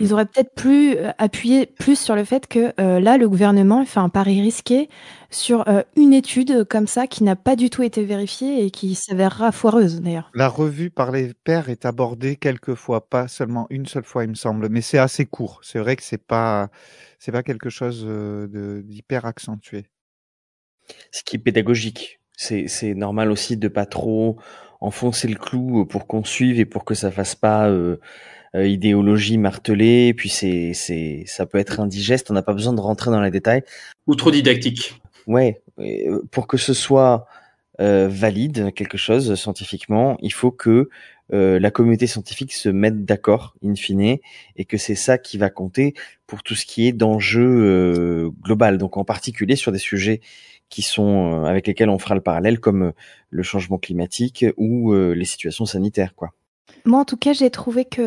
ils 0.00 0.12
auraient 0.12 0.26
peut-être 0.26 0.52
plus 0.54 0.96
euh, 0.96 1.12
appuyé 1.18 1.66
plus 1.66 1.96
sur 1.98 2.16
le 2.16 2.24
fait 2.24 2.48
que 2.48 2.72
euh, 2.80 2.98
là 2.98 3.18
le 3.18 3.28
gouvernement 3.28 3.84
fait 3.84 4.00
un 4.00 4.08
pari 4.08 4.40
risqué 4.40 4.88
sur 5.30 5.68
euh, 5.68 5.82
une 5.96 6.12
étude 6.12 6.64
comme 6.64 6.88
ça 6.88 7.06
qui 7.06 7.22
n'a 7.22 7.36
pas 7.36 7.54
du 7.54 7.70
tout 7.70 7.84
été 7.84 8.04
vérifiée 8.04 8.64
et 8.64 8.72
qui 8.72 8.96
s'avérera 8.96 9.52
foireuse 9.52 10.00
d'ailleurs 10.00 10.34
La 10.34 10.48
revue 10.48 10.90
par 10.90 11.10
les 11.12 11.34
pairs 11.34 11.68
est 11.68 11.84
abordée 11.84 12.36
quelques 12.36 12.74
fois, 12.74 13.08
pas 13.08 13.26
seulement 13.28 13.66
une 13.70 13.86
seule 13.86 14.04
fois, 14.04 14.24
il 14.24 14.30
me 14.30 14.34
semble, 14.34 14.68
mais 14.68 14.82
c'est 14.82 14.98
assez 14.98 15.26
court. 15.26 15.60
C'est 15.62 15.78
vrai 15.78 15.96
que 15.96 16.02
c'est 16.02 16.18
pas, 16.24 16.70
c'est 17.18 17.32
pas 17.32 17.42
quelque 17.42 17.70
chose 17.70 18.04
de- 18.04 18.82
d'hyper 18.84 19.24
accentué. 19.24 19.86
ce 21.10 21.22
qui 21.24 21.36
est 21.36 21.38
pédagogique. 21.38 22.20
C'est, 22.38 22.68
c'est 22.68 22.94
normal 22.94 23.30
aussi 23.30 23.56
de 23.56 23.68
pas 23.68 23.86
trop 23.86 24.38
enfoncer 24.80 25.28
le 25.28 25.36
clou 25.36 25.86
pour 25.86 26.06
qu'on 26.06 26.24
suive 26.24 26.60
et 26.60 26.64
pour 26.64 26.84
que 26.84 26.94
ça 26.94 27.10
fasse 27.10 27.34
pas 27.34 27.68
euh, 27.68 27.96
euh, 28.54 28.66
idéologie 28.66 29.38
martelée. 29.38 30.08
Et 30.08 30.14
puis 30.14 30.28
c'est, 30.28 30.72
c'est, 30.74 31.24
ça 31.26 31.46
peut 31.46 31.58
être 31.58 31.80
indigeste. 31.80 32.30
On 32.30 32.34
n'a 32.34 32.42
pas 32.42 32.54
besoin 32.54 32.72
de 32.72 32.80
rentrer 32.80 33.10
dans 33.10 33.20
les 33.20 33.30
détails. 33.30 33.62
Ou 34.06 34.14
trop 34.14 34.30
didactique. 34.30 35.00
Ouais, 35.26 35.60
euh, 35.78 36.22
pour 36.30 36.46
que 36.46 36.56
ce 36.56 36.72
soit 36.72 37.26
euh, 37.80 38.08
valide 38.08 38.72
quelque 38.74 38.96
chose 38.96 39.34
scientifiquement, 39.34 40.16
il 40.20 40.32
faut 40.32 40.50
que 40.52 40.88
euh, 41.32 41.58
la 41.58 41.70
communauté 41.72 42.06
scientifique 42.06 42.52
se 42.52 42.68
mette 42.68 43.04
d'accord 43.04 43.56
in 43.64 43.74
fine 43.74 44.18
et 44.56 44.64
que 44.64 44.76
c'est 44.76 44.94
ça 44.94 45.18
qui 45.18 45.38
va 45.38 45.50
compter 45.50 45.94
pour 46.26 46.42
tout 46.42 46.54
ce 46.54 46.64
qui 46.64 46.86
est 46.86 46.92
d'enjeu 46.92 47.44
euh, 47.44 48.30
global. 48.42 48.78
Donc 48.78 48.96
en 48.96 49.04
particulier 49.04 49.56
sur 49.56 49.72
des 49.72 49.78
sujets 49.78 50.20
qui 50.68 50.82
sont 50.82 51.44
euh, 51.44 51.44
avec 51.46 51.66
lesquels 51.66 51.90
on 51.90 51.98
fera 51.98 52.14
le 52.14 52.20
parallèle 52.20 52.60
comme 52.60 52.82
euh, 52.82 52.92
le 53.36 53.42
changement 53.42 53.78
climatique 53.78 54.44
ou 54.56 54.92
euh, 54.92 55.14
les 55.14 55.24
situations 55.26 55.66
sanitaires 55.66 56.14
quoi. 56.14 56.30
Moi, 56.84 57.00
en 57.00 57.04
tout 57.04 57.16
cas, 57.16 57.32
j'ai 57.32 57.50
trouvé 57.50 57.84
que 57.84 58.02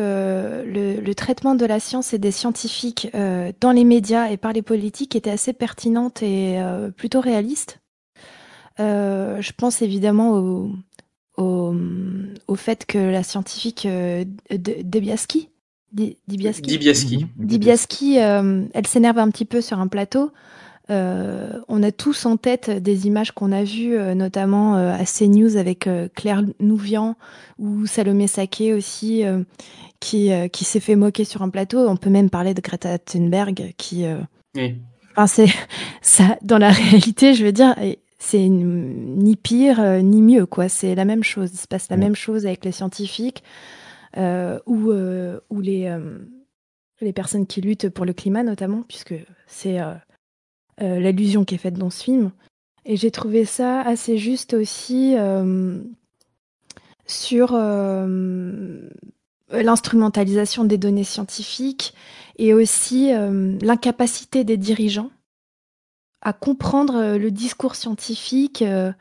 le, 0.66 1.00
le 1.00 1.14
traitement 1.14 1.54
de 1.54 1.66
la 1.66 1.80
science 1.80 2.14
et 2.14 2.18
des 2.18 2.30
scientifiques 2.30 3.08
euh, 3.14 3.52
dans 3.60 3.72
les 3.72 3.84
médias 3.84 4.30
et 4.30 4.36
par 4.36 4.52
les 4.52 4.62
politiques 4.62 5.16
était 5.16 5.30
assez 5.30 5.52
pertinente 5.52 6.22
et 6.22 6.58
euh, 6.60 6.90
plutôt 6.90 7.20
réaliste. 7.20 7.80
Euh, 8.78 9.40
je 9.40 9.52
pense 9.52 9.82
évidemment 9.82 10.38
au, 10.38 10.72
au, 11.36 11.74
au 12.46 12.54
fait 12.54 12.86
que 12.86 12.98
la 12.98 13.22
scientifique 13.22 13.84
euh, 13.86 14.24
Debiaski, 14.50 15.48
Di- 15.92 16.16
Dibiaski, 16.28 16.70
Dibiaski. 16.70 17.26
Dibiaski, 17.36 18.18
euh, 18.20 18.64
elle 18.72 18.86
s'énerve 18.86 19.18
un 19.18 19.30
petit 19.30 19.46
peu 19.46 19.60
sur 19.60 19.78
un 19.78 19.88
plateau. 19.88 20.30
Euh, 20.90 21.60
on 21.68 21.82
a 21.82 21.92
tous 21.92 22.26
en 22.26 22.36
tête 22.36 22.70
des 22.70 23.06
images 23.06 23.32
qu'on 23.32 23.52
a 23.52 23.62
vues, 23.62 23.96
euh, 23.96 24.14
notamment 24.14 24.76
euh, 24.76 24.92
à 24.92 25.04
CNews 25.04 25.56
avec 25.56 25.88
Claire 26.14 26.42
Nouvian 26.58 27.16
ou 27.58 27.86
Salomé 27.86 28.26
Saké 28.26 28.72
aussi, 28.72 29.24
qui, 30.00 30.30
qui 30.52 30.64
s'est 30.64 30.80
fait 30.80 30.96
moquer 30.96 31.24
sur 31.24 31.42
un 31.42 31.50
plateau. 31.50 31.86
On 31.88 31.96
peut 31.96 32.10
même 32.10 32.30
parler 32.30 32.54
de 32.54 32.60
Greta 32.60 32.98
Thunberg, 32.98 33.74
qui, 33.76 34.04
Oui. 34.56 34.76
enfin 35.12 35.26
c'est 35.26 35.48
ça 36.02 36.38
dans 36.42 36.58
la 36.58 36.70
réalité, 36.70 37.34
je 37.34 37.44
veux 37.44 37.52
dire, 37.52 37.74
c'est 38.18 38.48
ni 38.48 39.36
pire 39.36 40.02
ni 40.02 40.22
mieux 40.22 40.46
quoi. 40.46 40.68
C'est 40.68 40.94
la 40.94 41.04
même 41.04 41.22
chose. 41.22 41.50
Il 41.52 41.58
se 41.58 41.66
passe 41.68 41.88
la 41.90 41.96
même 41.96 42.16
chose 42.16 42.46
avec 42.46 42.64
les 42.64 42.72
scientifiques 42.72 43.42
ou 44.16 44.92
ou 44.92 45.60
les 45.60 45.96
les 47.00 47.12
personnes 47.12 47.46
qui 47.46 47.60
luttent 47.60 47.88
pour 47.88 48.04
le 48.04 48.12
climat 48.12 48.42
notamment, 48.42 48.82
puisque 48.86 49.14
c'est 49.46 49.80
euh, 49.80 49.94
euh, 50.82 50.98
l'allusion 50.98 51.44
qui 51.44 51.54
est 51.54 51.58
faite 51.58 51.74
dans 51.74 51.90
ce 51.90 52.02
film. 52.02 52.30
Et 52.84 52.96
j'ai 52.96 53.10
trouvé 53.10 53.44
ça 53.44 53.80
assez 53.82 54.16
juste 54.16 54.54
aussi 54.54 55.14
euh, 55.18 55.78
sur 57.06 57.50
euh, 57.52 58.88
l'instrumentalisation 59.52 60.64
des 60.64 60.78
données 60.78 61.04
scientifiques 61.04 61.92
et 62.38 62.54
aussi 62.54 63.10
l'incapacité 63.60 64.44
des 64.44 64.56
dirigeants 64.56 65.10
à 66.22 66.32
comprendre 66.32 67.18
le 67.18 67.30
discours 67.30 67.74
scientifique 67.74 68.62
et 68.62 68.94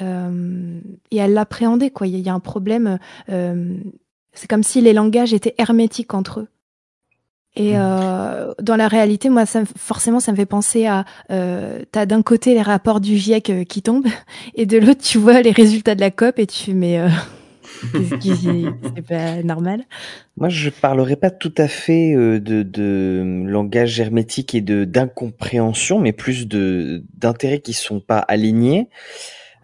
à 0.00 1.28
l'appréhender. 1.28 1.90
Quoi. 1.90 2.06
Il 2.06 2.16
y 2.16 2.20
y 2.20 2.28
a 2.28 2.34
un 2.34 2.38
problème. 2.40 3.00
c'est 3.26 4.48
comme 4.48 4.62
si 4.62 4.80
les 4.80 4.92
langages 4.92 5.34
étaient 5.34 5.56
hermétiques 5.58 6.14
entre 6.14 6.40
eux. 6.40 6.48
Et 7.56 7.72
euh, 7.76 8.52
dans 8.62 8.76
la 8.76 8.86
réalité, 8.88 9.28
moi, 9.28 9.44
ça, 9.44 9.60
me- 9.60 9.66
forcément, 9.76 10.20
ça 10.20 10.30
me 10.32 10.36
fait 10.36 10.46
penser 10.46 10.86
à. 10.86 11.04
Euh, 11.30 11.80
T'as 11.92 12.06
d'un 12.06 12.22
côté 12.22 12.54
les 12.54 12.62
rapports 12.62 13.00
du 13.00 13.16
GIEC 13.16 13.50
euh, 13.50 13.64
qui 13.64 13.82
tombent, 13.82 14.06
et 14.54 14.66
de 14.66 14.78
l'autre, 14.78 15.02
tu 15.02 15.18
vois 15.18 15.42
les 15.42 15.50
résultats 15.50 15.94
de 15.94 16.00
la 16.00 16.10
COP, 16.10 16.38
et 16.38 16.46
tu. 16.46 16.74
Mais. 16.74 16.98
euh, 17.00 17.08
c'est 18.22 19.06
pas 19.06 19.42
normal? 19.42 19.82
Moi, 20.36 20.48
je 20.48 20.70
parlerai 20.70 21.16
pas 21.16 21.30
tout 21.30 21.52
à 21.56 21.66
fait 21.68 22.14
euh, 22.14 22.38
de, 22.40 22.62
de 22.62 23.44
langage 23.46 23.98
hermétique 24.00 24.54
et 24.54 24.60
de 24.60 24.84
d'incompréhension, 24.84 25.98
mais 25.98 26.12
plus 26.12 26.46
de 26.46 27.02
d'intérêts 27.18 27.60
qui 27.60 27.72
sont 27.72 28.00
pas 28.00 28.18
alignés. 28.18 28.88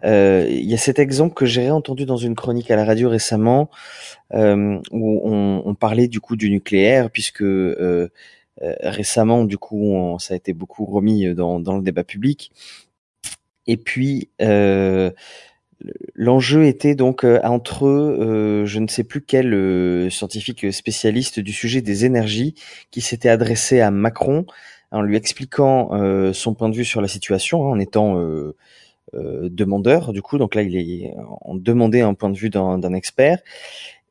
Euh, 0.07 0.47
Il 0.49 0.65
y 0.65 0.73
a 0.73 0.77
cet 0.77 0.99
exemple 0.99 1.33
que 1.33 1.45
j'ai 1.45 1.69
entendu 1.69 2.05
dans 2.05 2.17
une 2.17 2.35
chronique 2.35 2.71
à 2.71 2.75
la 2.75 2.85
radio 2.85 3.09
récemment, 3.09 3.69
euh, 4.33 4.79
où 4.91 5.21
on, 5.23 5.75
parlait 5.75 6.07
du 6.07 6.19
coup 6.19 6.35
du 6.35 6.49
nucléaire, 6.49 7.11
puisque 7.11 7.41
euh, 7.41 8.09
récemment, 8.59 9.43
du 9.43 9.57
coup, 9.57 10.17
ça 10.19 10.33
a 10.33 10.37
été 10.37 10.53
beaucoup 10.53 10.85
remis 10.85 11.33
dans, 11.35 11.59
le 11.59 11.81
débat 11.81 12.03
public. 12.03 12.51
Et 13.67 13.77
puis, 13.77 14.29
l'enjeu 16.15 16.65
était 16.65 16.95
donc 16.95 17.23
entre, 17.43 18.63
je 18.65 18.79
ne 18.79 18.87
sais 18.87 19.03
plus 19.03 19.21
quel 19.21 20.09
scientifique 20.09 20.71
spécialiste 20.73 21.39
du 21.39 21.51
sujet 21.51 21.81
des 21.81 22.05
énergies, 22.05 22.55
qui 22.91 23.01
s'était 23.01 23.29
adressé 23.29 23.81
à 23.81 23.91
Macron 23.91 24.45
en 24.91 25.01
lui 25.01 25.17
expliquant 25.17 25.89
son 26.33 26.53
point 26.53 26.69
de 26.69 26.75
vue 26.75 26.85
sur 26.85 27.01
la 27.01 27.07
situation, 27.09 27.67
hein, 27.67 27.71
en 27.71 27.79
étant 27.79 28.15
demandeur. 29.13 30.13
Du 30.13 30.21
coup, 30.21 30.37
donc 30.37 30.53
là, 30.55 30.61
il 30.61 30.75
est 30.75 31.13
en 31.41 31.55
demandé 31.55 32.01
un 32.01 32.13
point 32.13 32.29
de 32.29 32.37
vue 32.37 32.49
d'un 32.49 32.77
d'un 32.77 32.93
expert. 32.93 33.39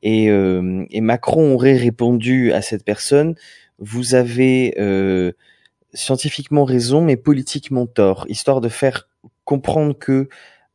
Et, 0.03 0.31
euh, 0.31 0.85
et 0.91 1.01
Macron 1.01 1.55
aurait 1.55 1.77
répondu 1.77 2.53
à 2.53 2.63
cette 2.63 2.85
personne 2.85 3.35
vous 3.79 4.15
avez 4.15 4.75
euh, 4.79 5.33
scientifiquement 5.93 6.65
raison, 6.65 7.01
mais 7.03 7.17
politiquement 7.17 7.87
tort, 7.87 8.27
histoire 8.29 8.61
de 8.61 8.69
faire 8.69 9.09
comprendre 9.45 9.97
que 9.97 10.29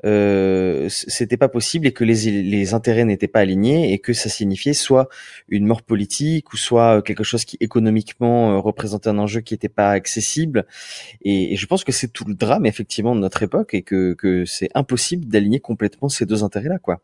euh, 0.06 0.88
c'était 0.90 1.38
pas 1.38 1.50
possible 1.50 1.88
et 1.88 1.92
que 1.92 2.04
les, 2.04 2.44
les 2.44 2.74
intérêts 2.74 3.06
n'étaient 3.06 3.28
pas 3.28 3.40
alignés 3.40 3.94
et 3.94 4.00
que 4.00 4.14
ça 4.14 4.30
signifiait 4.30 4.74
soit 4.74 5.10
une 5.48 5.66
mort 5.66 5.84
politique 5.84 6.54
ou 6.54 6.58
soit 6.58 7.02
quelque 7.02 7.24
chose 7.24 7.46
qui 7.46 7.58
économiquement 7.60 8.54
euh, 8.54 8.60
représentait 8.60 9.10
un 9.10 9.18
enjeu 9.18 9.42
qui 9.42 9.54
n'était 9.54 9.70
pas 9.70 9.92
accessible. 9.92 10.66
Et, 11.22 11.56
je 11.56 11.66
pense 11.66 11.84
que 11.84 11.92
c'est 11.92 12.08
tout 12.08 12.26
le 12.26 12.34
drame 12.34 12.66
effectivement 12.66 13.16
de 13.16 13.20
notre 13.20 13.44
époque 13.44 13.74
et 13.74 13.84
que, 13.84 14.14
que 14.14 14.46
c'est 14.46 14.70
impossible 14.74 15.26
d'aligner 15.26 15.60
complètement 15.60 16.10
ces 16.10 16.26
deux 16.26 16.44
intérêts-là, 16.44 16.80
quoi. 16.80 17.02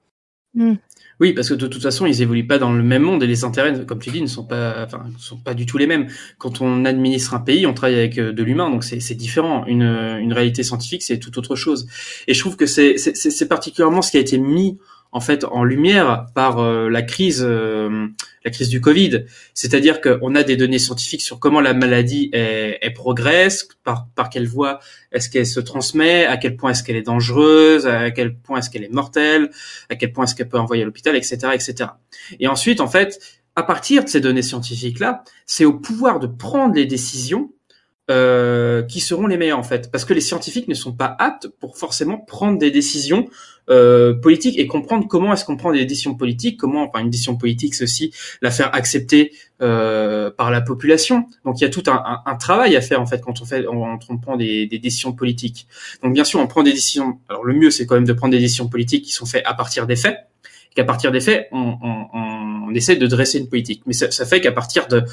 Oui, 1.20 1.34
parce 1.34 1.50
que 1.50 1.56
de 1.56 1.66
toute 1.66 1.82
façon, 1.82 2.06
ils 2.06 2.22
évoluent 2.22 2.46
pas 2.46 2.60
dans 2.60 2.72
le 2.72 2.84
même 2.84 3.02
monde 3.02 3.24
et 3.24 3.28
les 3.28 3.44
intérêts, 3.44 3.86
comme 3.86 4.00
tu 4.00 4.12
dis, 4.12 4.22
ne 4.22 4.28
sont 4.28 4.46
pas, 4.46 4.84
enfin, 4.86 5.06
ne 5.12 5.20
sont 5.20 5.38
pas 5.38 5.56
du 5.56 5.66
tout 5.66 5.78
les 5.78 5.88
mêmes. 5.88 6.08
Quand 6.38 6.62
on 6.62 6.86
administre 6.86 7.34
un 7.34 7.40
pays, 7.40 7.66
on 7.66 7.74
travaille 7.74 7.98
avec 7.98 8.20
euh, 8.20 8.32
de 8.32 8.44
l'humain, 8.44 8.70
donc 8.70 8.84
c'est 8.84 9.16
différent. 9.16 9.66
Une, 9.66 9.82
une 9.82 10.34
réalité 10.34 10.62
scientifique, 10.64 11.02
c'est 11.02 11.18
tout 11.18 11.38
autre 11.40 11.56
chose. 11.56 11.88
Et 12.28 12.34
je 12.34 12.40
trouve 12.40 12.56
que 12.56 12.68
c'est 12.68 13.48
particulièrement 13.50 14.02
ce 14.02 14.12
qui 14.12 14.18
a 14.18 14.20
été 14.20 14.38
mis 14.38 14.78
en 15.12 15.20
fait 15.20 15.44
en 15.46 15.64
lumière 15.64 16.26
par 16.36 16.60
euh, 16.60 16.90
la 16.90 17.02
crise, 17.02 17.44
euh, 17.48 18.08
la 18.44 18.52
crise 18.52 18.70
du 18.70 18.82
Covid. 18.82 19.26
C'est-à-dire 19.54 20.02
qu'on 20.02 20.36
a 20.36 20.44
des 20.44 20.56
données 20.56 20.80
scientifiques 20.80 21.22
sur 21.22 21.40
comment 21.40 21.62
la 21.62 21.74
maladie 21.74 22.30
elle, 22.34 22.78
elle 22.82 22.94
progresse, 22.94 23.68
par 23.84 24.08
par 24.16 24.30
quelle 24.30 24.48
voie 24.48 24.80
est-ce 25.12 25.30
qu'elle 25.30 25.48
se 25.48 25.60
transmet, 25.60 26.26
à 26.26 26.38
quel 26.38 26.56
point 26.56 26.72
est-ce 26.72 26.84
qu'elle 26.84 26.98
est 26.98 27.04
dangereuse, 27.04 27.88
à 27.88 28.12
quel 28.12 28.36
point 28.36 28.60
est-ce 28.60 28.70
qu'elle 28.70 28.84
est 28.84 28.94
mortelle, 28.94 29.50
à 29.90 29.96
quel 29.96 30.12
point 30.12 30.26
est-ce 30.26 30.36
qu'elle 30.36 30.50
peut 30.50 30.60
envoyer 30.60 30.84
à 30.84 30.86
l'hôpital, 30.86 31.16
etc., 31.16 31.38
etc. 31.54 31.90
Et 32.40 32.48
ensuite, 32.48 32.82
en 32.82 32.88
fait, 32.88 33.20
à 33.56 33.64
partir 33.64 34.04
de 34.04 34.10
ces 34.10 34.22
données 34.22 34.44
scientifiques-là, 34.44 35.24
c'est 35.48 35.66
au 35.66 35.74
pouvoir 35.74 36.20
de 36.20 36.28
prendre 36.28 36.76
les 36.76 36.86
décisions 36.86 37.52
euh, 38.10 38.84
qui 38.84 39.00
seront 39.02 39.28
les 39.28 39.38
meilleures 39.38 39.60
en 39.60 39.64
fait, 39.64 39.92
parce 39.92 40.06
que 40.06 40.14
les 40.14 40.22
scientifiques 40.22 40.68
ne 40.68 40.74
sont 40.74 40.94
pas 40.94 41.16
aptes 41.20 41.48
pour 41.60 41.78
forcément 41.78 42.18
prendre 42.18 42.58
des 42.58 42.72
décisions 42.72 43.28
euh, 43.70 44.14
politiques 44.14 44.58
et 44.60 44.66
comprendre 44.66 45.08
comment 45.10 45.34
est-ce 45.34 45.44
qu'on 45.44 45.58
prend 45.58 45.74
des 45.74 45.86
décisions 45.86 46.16
politiques, 46.16 46.58
comment, 46.58 46.84
enfin 46.88 47.00
une 47.00 47.10
décision 47.10 47.36
politique, 47.36 47.76
ceci, 47.76 48.14
la 48.42 48.50
faire 48.50 48.74
accepter 48.74 49.34
euh, 49.62 50.32
par 50.32 50.52
la 50.52 50.62
population. 50.62 51.26
Donc 51.44 51.60
il 51.60 51.64
y 51.64 51.68
a 51.68 51.70
tout 51.70 51.84
un, 51.88 52.02
un- 52.06 52.22
un 52.26 52.36
travail 52.38 52.78
à 52.78 52.82
faire 52.82 53.02
en 53.02 53.06
fait 53.06 53.20
quand 53.20 53.42
on 53.42 53.46
fait, 53.46 53.68
on, 53.68 54.00
on 54.10 54.18
prend 54.18 54.38
des, 54.38 54.68
des 54.68 54.80
décisions 54.80 55.12
politiques. 55.12 55.68
Donc 56.02 56.14
bien 56.14 56.24
sûr, 56.24 56.40
on 56.40 56.48
prend 56.48 56.64
des 56.64 56.72
décisions. 56.72 57.20
Alors 57.28 57.44
le 57.44 57.54
mieux, 57.54 57.72
c'est 57.72 57.86
quand 57.86 57.96
même 57.96 58.06
de 58.08 58.14
prendre 58.14 58.32
des 58.32 58.40
décisions 58.40 58.70
politiques 58.70 59.04
qui 59.04 59.12
sont 59.12 59.26
faites 59.26 59.44
à 59.46 59.54
partir 59.54 59.86
des 59.86 59.98
faits. 59.98 60.18
Qu'à 60.76 60.84
partir 60.84 61.12
des 61.12 61.22
faits, 61.22 61.48
on, 61.52 61.76
on, 61.82 62.68
on 62.70 62.74
essaie 62.76 62.96
de 62.96 63.08
dresser 63.08 63.40
une 63.40 63.50
politique. 63.50 63.82
Mais 63.88 63.94
ça, 63.94 64.12
ça 64.12 64.28
fait 64.28 64.40
qu'à 64.42 64.52
partir 64.52 64.88
de 64.88 65.04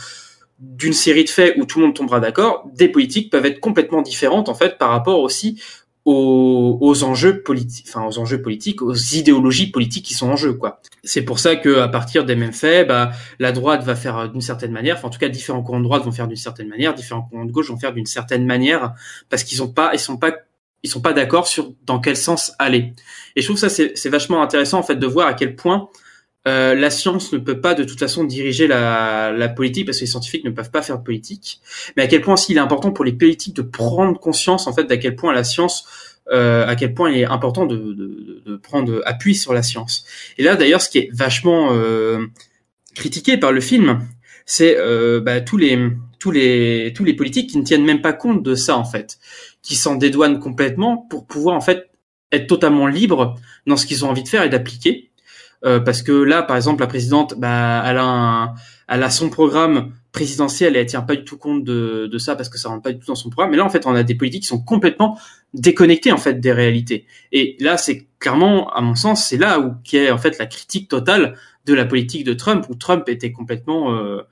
d'une 0.59 0.93
série 0.93 1.25
de 1.25 1.29
faits 1.29 1.55
où 1.59 1.67
tout 1.67 1.81
le 1.81 1.87
monde 1.87 1.95
tombera 1.95 2.21
d'accord, 2.21 2.69
des 2.75 2.89
politiques 2.89 3.31
peuvent 3.31 3.47
être 3.47 3.61
complètement 3.61 4.03
différentes 4.03 4.49
en 4.49 4.55
fait 4.55 4.79
par 4.79 4.91
rapport 4.91 5.21
aussi 5.21 5.61
aux, 6.05 7.03
enjeux 7.03 7.43
politiques, 7.43 7.87
enfin 7.89 8.07
aux 8.07 8.19
enjeux 8.19 8.43
politiques, 8.43 8.83
aux 8.83 8.95
idéologies 8.95 9.71
politiques 9.71 10.05
qui 10.05 10.15
sont 10.15 10.29
en 10.29 10.37
jeu 10.37 10.53
quoi. 10.53 10.81
C'est 11.03 11.23
pour 11.23 11.39
ça 11.39 11.57
que 11.57 11.79
à 11.79 11.89
partir 11.89 12.25
des 12.25 12.37
mêmes 12.37 12.53
faits, 12.53 12.87
bah, 12.87 13.13
la 13.39 13.53
droite 13.53 13.83
va 13.85 13.95
faire 13.95 14.29
d'une 14.31 14.43
certaine 14.43 14.73
manière, 14.73 14.97
enfin 14.97 15.09
en 15.09 15.11
tout 15.11 15.19
cas 15.19 15.31
différents 15.31 15.63
courants 15.63 15.79
de 15.79 15.85
droite 15.85 16.05
vont 16.05 16.13
faire 16.13 16.29
d'une 16.29 16.37
certaine 16.37 16.69
manière, 16.69 16.95
différents 16.95 17.23
courants 17.23 17.47
de 17.47 17.53
gauche 17.53 17.71
vont 17.71 17.79
faire 17.79 17.93
d'une 17.93 18.07
certaine 18.07 18.45
manière 18.45 18.93
parce 19.31 19.45
qu'ils 19.45 19.63
ont 19.63 19.69
pas, 19.69 19.91
ils 19.95 19.99
sont 19.99 20.19
pas 20.19 20.33
ils 20.83 20.91
sont 20.91 21.01
pas 21.01 21.15
d'accord 21.15 21.47
sur 21.47 21.73
dans 21.87 21.99
quel 21.99 22.17
sens 22.17 22.53
aller. 22.59 22.93
Et 23.37 23.41
je 23.41 23.47
trouve 23.47 23.59
ça 23.59 23.71
c'est 23.71 24.09
vachement 24.11 24.43
intéressant 24.43 24.79
en 24.79 24.83
fait 24.83 24.97
de 24.97 25.07
voir 25.07 25.27
à 25.27 25.33
quel 25.33 25.57
point 25.57 25.89
euh, 26.47 26.75
la 26.75 26.91
science 26.91 27.33
ne 27.33 27.39
peut 27.39 27.61
pas 27.61 27.75
de 27.75 27.85
toute 27.85 27.99
façon 27.99 28.25
diriger 28.25 28.67
la, 28.67 29.33
la 29.33 29.49
politique 29.49 29.87
parce 29.87 29.99
que 29.99 30.03
les 30.03 30.11
scientifiques 30.11 30.45
ne 30.45 30.51
peuvent 30.51 30.71
pas 30.71 30.83
faire 30.83 30.99
de 30.99 31.05
politique, 31.05 31.61
mais 31.97 32.03
à 32.03 32.07
quel 32.07 32.21
point 32.21 32.35
aussi 32.35 32.53
il 32.53 32.57
est 32.59 32.61
important 32.61 32.93
pour 32.93 33.05
les 33.05 33.15
politiques 33.15 33.57
de 33.57 33.63
prendre 33.63 34.19
conscience 34.21 34.67
en 34.67 34.75
fait 34.75 34.85
d'à 34.85 34.99
quel 34.99 35.17
point 35.17 35.33
la 35.33 35.45
science, 35.45 35.87
euh, 36.31 36.67
à 36.67 36.77
quel 36.77 36.93
point 36.93 37.11
il 37.11 37.21
est 37.21 37.25
important 37.25 37.65
de, 37.65 37.77
de, 37.77 38.43
de 38.45 38.57
prendre 38.57 39.01
appui 39.07 39.35
sur 39.35 39.55
la 39.55 39.63
science. 39.63 40.05
Et 40.37 40.43
là 40.43 40.55
d'ailleurs, 40.57 40.83
ce 40.83 40.91
qui 40.91 40.99
est 40.99 41.11
vachement 41.13 41.71
euh, 41.73 42.27
critiqué 42.95 43.39
par 43.39 43.53
le 43.53 43.61
film, 43.61 44.07
c'est 44.47 44.77
euh, 44.79 45.21
bah, 45.21 45.41
tous 45.41 45.57
les 45.57 45.79
tous 46.19 46.31
les 46.31 46.93
tous 46.95 47.05
les 47.05 47.15
politiques 47.15 47.51
qui 47.51 47.59
ne 47.59 47.65
tiennent 47.65 47.85
même 47.85 48.03
pas 48.03 48.13
compte 48.13 48.43
de 48.43 48.55
ça 48.55 48.77
en 48.77 48.85
fait, 48.85 49.19
qui 49.63 49.77
s'en 49.77 49.95
dédouanent 49.97 50.41
complètement 50.41 50.99
pour 50.99 51.27
pouvoir 51.27 51.57
en 51.57 51.61
fait 51.61 51.89
être 52.33 52.47
totalement 52.47 52.87
libres 52.87 53.37
dans 53.67 53.77
ce 53.77 53.87
qu'ils 53.87 54.05
ont 54.05 54.11
envie 54.11 54.23
de 54.23 54.29
faire 54.29 54.43
et 54.43 54.49
d'appliquer. 54.49 55.11
Euh, 55.65 55.81
parce 55.81 56.03
que 56.03 56.13
là, 56.13 56.43
par 56.43 56.57
exemple, 56.57 56.83
la 56.83 56.87
présidente, 56.87 57.35
bah, 57.39 57.83
elle 57.87 57.97
a, 57.97 58.05
un, 58.05 58.55
elle 58.89 59.03
a 59.03 59.11
son 59.11 59.31
programme 59.31 59.93
présidentiel 60.13 60.77
et 60.77 60.81
elle 60.81 60.87
tient 60.87 61.03
pas 61.03 61.17
du 61.17 61.25
tout 61.25 61.39
compte 61.39 61.65
de, 61.65 62.07
de 62.07 62.19
ça 62.19 62.37
parce 62.37 62.49
que 62.49 62.59
ça 62.59 62.69
rentre 62.69 62.83
pas 62.83 62.93
du 62.93 62.99
tout 62.99 63.07
dans 63.07 63.15
son 63.15 63.31
programme. 63.31 63.51
Mais 63.51 63.57
là, 63.57 63.65
en 63.65 63.71
fait, 63.71 63.87
on 63.87 63.95
a 63.95 64.03
des 64.03 64.15
politiques 64.15 64.43
qui 64.43 64.49
sont 64.49 64.63
complètement 64.63 65.19
déconnectées 65.55 66.13
en 66.13 66.19
fait 66.19 66.41
des 66.41 66.53
réalités. 66.53 67.07
Et 67.33 67.57
là, 67.61 67.77
c'est 67.79 68.07
clairement, 68.19 68.71
à 68.71 68.81
mon 68.81 68.95
sens, 68.95 69.27
c'est 69.27 69.39
là 69.39 69.59
où 69.59 69.73
qui 69.83 69.97
est 69.97 70.11
en 70.11 70.19
fait 70.19 70.39
la 70.39 70.47
critique 70.47 70.89
totale 70.89 71.37
de 71.65 71.75
la 71.75 71.87
politique 71.87 72.25
de 72.25 72.35
Trump, 72.35 72.67
où 72.69 72.75
Trump 72.75 73.09
était 73.09 73.33
complètement 73.33 73.95
euh, 73.95 74.23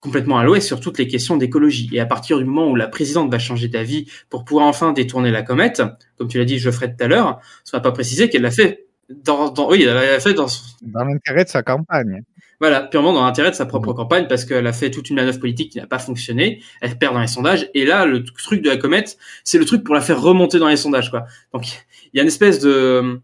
complètement 0.00 0.38
à 0.38 0.44
l'ouest 0.44 0.66
sur 0.66 0.80
toutes 0.80 0.98
les 0.98 1.08
questions 1.08 1.36
d'écologie. 1.36 1.88
Et 1.92 2.00
à 2.00 2.06
partir 2.06 2.38
du 2.38 2.44
moment 2.44 2.70
où 2.70 2.76
la 2.76 2.88
présidente 2.88 3.30
va 3.30 3.38
changer 3.38 3.68
d'avis 3.68 4.06
pour 4.30 4.44
pouvoir 4.44 4.66
enfin 4.66 4.92
détourner 4.92 5.30
la 5.30 5.42
comète, 5.42 5.82
comme 6.18 6.28
tu 6.28 6.38
l'as 6.38 6.44
dit, 6.44 6.58
Geoffrey 6.58 6.94
tout 6.94 7.02
à 7.02 7.08
l'heure, 7.08 7.40
ça 7.64 7.78
va 7.78 7.80
pas 7.80 7.92
préciser 7.92 8.28
qu'elle 8.28 8.42
l'a 8.42 8.50
fait 8.50 8.87
dans, 9.08 9.50
dans, 9.50 9.70
oui, 9.70 9.82
elle 9.82 9.94
l'a 9.94 10.20
fait 10.20 10.34
dans, 10.34 10.46
dans 10.82 11.04
l'intérêt 11.04 11.44
de 11.44 11.48
sa 11.48 11.62
campagne. 11.62 12.22
Voilà, 12.60 12.80
purement 12.82 13.12
dans 13.12 13.24
l'intérêt 13.24 13.50
de 13.50 13.54
sa 13.54 13.66
propre 13.66 13.92
campagne, 13.92 14.26
parce 14.28 14.44
qu'elle 14.44 14.66
a 14.66 14.72
fait 14.72 14.90
toute 14.90 15.10
une 15.10 15.16
manœuvre 15.16 15.38
politique 15.38 15.70
qui 15.70 15.78
n'a 15.78 15.86
pas 15.86 16.00
fonctionné, 16.00 16.60
elle 16.80 16.98
perd 16.98 17.14
dans 17.14 17.20
les 17.20 17.28
sondages, 17.28 17.70
et 17.72 17.84
là, 17.84 18.04
le 18.04 18.24
truc 18.24 18.62
de 18.62 18.68
la 18.68 18.76
comète, 18.76 19.16
c'est 19.44 19.58
le 19.58 19.64
truc 19.64 19.84
pour 19.84 19.94
la 19.94 20.00
faire 20.00 20.20
remonter 20.20 20.58
dans 20.58 20.66
les 20.66 20.76
sondages, 20.76 21.10
quoi. 21.10 21.26
Donc, 21.54 21.68
il 22.12 22.16
y 22.16 22.18
a 22.18 22.22
une 22.22 22.28
espèce 22.28 22.58
de, 22.58 23.20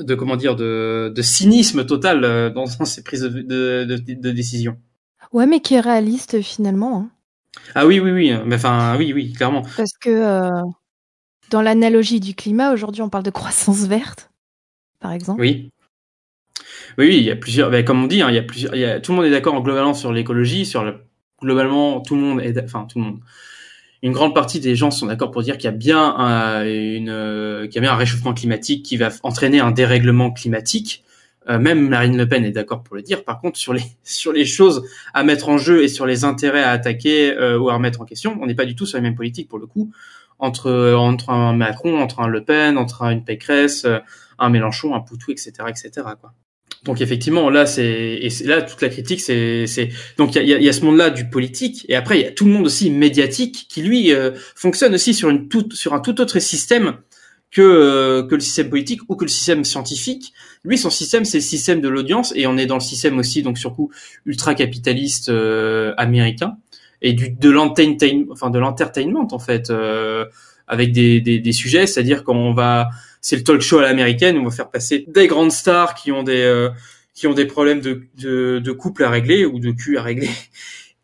de 0.00 0.14
comment 0.16 0.34
dire, 0.34 0.56
de, 0.56 1.12
de 1.14 1.22
cynisme 1.22 1.86
total 1.86 2.24
euh, 2.24 2.50
dans, 2.50 2.64
dans 2.64 2.84
ces 2.84 3.04
prises 3.04 3.22
de, 3.22 3.28
de, 3.28 3.84
de, 3.84 4.14
de 4.14 4.30
décision. 4.32 4.76
Ouais, 5.32 5.46
mais 5.46 5.60
qui 5.60 5.74
est 5.74 5.80
réaliste 5.80 6.42
finalement. 6.42 6.98
Hein. 6.98 7.10
Ah 7.76 7.86
oui, 7.86 8.00
oui, 8.00 8.10
oui, 8.10 8.32
mais 8.44 8.56
enfin, 8.56 8.96
oui, 8.98 9.12
oui, 9.12 9.32
clairement. 9.32 9.62
Parce 9.76 9.96
que 10.00 10.10
euh, 10.10 10.62
dans 11.50 11.62
l'analogie 11.62 12.18
du 12.18 12.34
climat, 12.34 12.72
aujourd'hui, 12.72 13.02
on 13.02 13.08
parle 13.08 13.22
de 13.22 13.30
croissance 13.30 13.86
verte, 13.86 14.30
par 15.04 15.12
exemple? 15.12 15.38
Oui. 15.42 15.70
Oui, 16.96 17.18
il 17.18 17.24
y 17.24 17.30
a 17.30 17.36
plusieurs. 17.36 17.70
Ben, 17.70 17.84
comme 17.84 18.02
on 18.02 18.06
dit, 18.06 18.22
hein, 18.22 18.30
il 18.30 18.34
y 18.34 18.38
a 18.38 18.42
plusieurs. 18.42 18.72
Tout 19.02 19.12
le 19.12 19.16
monde 19.16 19.26
est 19.26 19.30
d'accord 19.30 19.62
globalement 19.62 19.92
sur 19.92 20.12
l'écologie, 20.12 20.64
sur 20.64 20.82
le, 20.82 20.94
globalement 21.42 22.00
tout 22.00 22.14
le 22.14 22.22
monde 22.22 22.40
est, 22.40 22.58
enfin 22.64 22.86
tout 22.88 22.98
le 22.98 23.04
monde. 23.04 23.20
Une 24.02 24.12
grande 24.12 24.34
partie 24.34 24.60
des 24.60 24.76
gens 24.76 24.90
sont 24.90 25.06
d'accord 25.06 25.30
pour 25.30 25.42
dire 25.42 25.58
qu'il 25.58 25.64
y 25.64 25.74
a 25.74 25.76
bien 25.76 26.02
un, 26.16 26.64
euh, 26.64 27.68
réchauffement 27.72 28.32
climatique 28.32 28.82
qui 28.82 28.96
va 28.96 29.10
entraîner 29.22 29.60
un 29.60 29.72
dérèglement 29.72 30.30
climatique. 30.30 31.04
Euh, 31.50 31.58
même 31.58 31.86
Marine 31.86 32.16
Le 32.16 32.26
Pen 32.26 32.42
est 32.42 32.50
d'accord 32.50 32.82
pour 32.82 32.96
le 32.96 33.02
dire. 33.02 33.24
Par 33.24 33.40
contre, 33.40 33.58
sur 34.02 34.32
les 34.32 34.44
choses 34.46 34.88
à 35.12 35.22
mettre 35.22 35.50
en 35.50 35.58
jeu 35.58 35.82
et 35.82 35.88
sur 35.88 36.06
les 36.06 36.24
intérêts 36.24 36.62
à 36.62 36.70
attaquer 36.70 37.36
euh, 37.36 37.58
ou 37.58 37.68
à 37.68 37.74
remettre 37.74 38.00
en 38.00 38.06
question, 38.06 38.38
on 38.40 38.46
n'est 38.46 38.54
pas 38.54 38.64
du 38.64 38.74
tout 38.74 38.86
sur 38.86 38.96
les 38.96 39.02
mêmes 39.02 39.16
politiques 39.16 39.50
pour 39.50 39.58
le 39.58 39.66
coup. 39.66 39.92
Entre 40.38 40.94
entre 40.94 41.30
un 41.30 41.52
Macron, 41.52 42.00
entre 42.00 42.20
un 42.20 42.26
Le 42.26 42.42
Pen, 42.42 42.78
entre 42.78 43.02
une 43.02 43.22
Pécresse, 43.22 43.86
un 44.38 44.50
Mélenchon, 44.50 44.94
un 44.94 45.00
Poutou, 45.00 45.32
etc., 45.32 45.52
etc. 45.68 45.90
Quoi. 46.20 46.32
Donc 46.84 47.00
effectivement, 47.00 47.48
là, 47.48 47.64
c'est 47.66 48.20
là 48.44 48.62
toute 48.62 48.82
la 48.82 48.88
critique, 48.88 49.20
c'est 49.20 49.88
donc 50.18 50.34
il 50.34 50.46
y 50.46 50.54
a, 50.54 50.58
y 50.58 50.68
a, 50.68 50.72
ce 50.72 50.84
monde-là 50.84 51.10
du 51.10 51.28
politique 51.30 51.86
et 51.88 51.96
après 51.96 52.18
il 52.18 52.22
y 52.24 52.26
a 52.26 52.32
tout 52.32 52.44
le 52.44 52.50
monde 52.50 52.66
aussi 52.66 52.90
médiatique 52.90 53.66
qui 53.68 53.82
lui 53.82 54.12
euh, 54.12 54.32
fonctionne 54.54 54.94
aussi 54.94 55.14
sur 55.14 55.30
une 55.30 55.48
sur 55.72 55.94
un 55.94 56.00
tout 56.00 56.20
autre 56.20 56.38
système 56.40 56.98
que 57.54 57.62
euh, 57.62 58.26
que 58.26 58.34
le 58.34 58.40
système 58.40 58.68
politique 58.68 59.00
ou 59.08 59.16
que 59.16 59.24
le 59.24 59.30
système 59.30 59.64
scientifique. 59.64 60.34
Lui, 60.64 60.76
son 60.76 60.90
système, 60.90 61.24
c'est 61.24 61.38
le 61.38 61.42
système 61.42 61.80
de 61.80 61.88
l'audience, 61.88 62.32
et 62.36 62.46
on 62.46 62.56
est 62.56 62.66
dans 62.66 62.74
le 62.74 62.80
système 62.80 63.18
aussi, 63.18 63.42
donc 63.42 63.58
sur 63.58 63.74
coup 63.74 63.90
ultra 64.26 64.54
capitaliste 64.54 65.28
euh, 65.28 65.94
américain 65.96 66.56
et 67.00 67.12
du 67.12 67.30
de 67.30 67.50
l'entertainment, 67.50 68.26
enfin 68.30 68.50
de 68.50 68.58
l'entertainment 68.58 69.28
en 69.30 69.38
fait, 69.38 69.70
euh, 69.70 70.26
avec 70.66 70.92
des, 70.92 71.20
des, 71.20 71.38
des 71.38 71.52
sujets, 71.52 71.86
c'est-à-dire 71.86 72.24
qu'on 72.24 72.52
va, 72.52 72.88
c'est 73.20 73.36
le 73.36 73.42
talk 73.42 73.60
show 73.60 73.78
à 73.78 73.82
l'américaine, 73.82 74.38
on 74.38 74.44
va 74.44 74.50
faire 74.50 74.70
passer 74.70 75.04
des 75.08 75.26
grandes 75.26 75.52
stars 75.52 75.94
qui 75.94 76.12
ont 76.12 76.22
des 76.22 76.42
euh, 76.42 76.70
qui 77.14 77.28
ont 77.28 77.34
des 77.34 77.46
problèmes 77.46 77.80
de, 77.80 78.02
de, 78.18 78.58
de 78.58 78.72
couple 78.72 79.04
à 79.04 79.10
régler 79.10 79.46
ou 79.46 79.60
de 79.60 79.70
cul 79.70 79.98
à 79.98 80.02
régler 80.02 80.30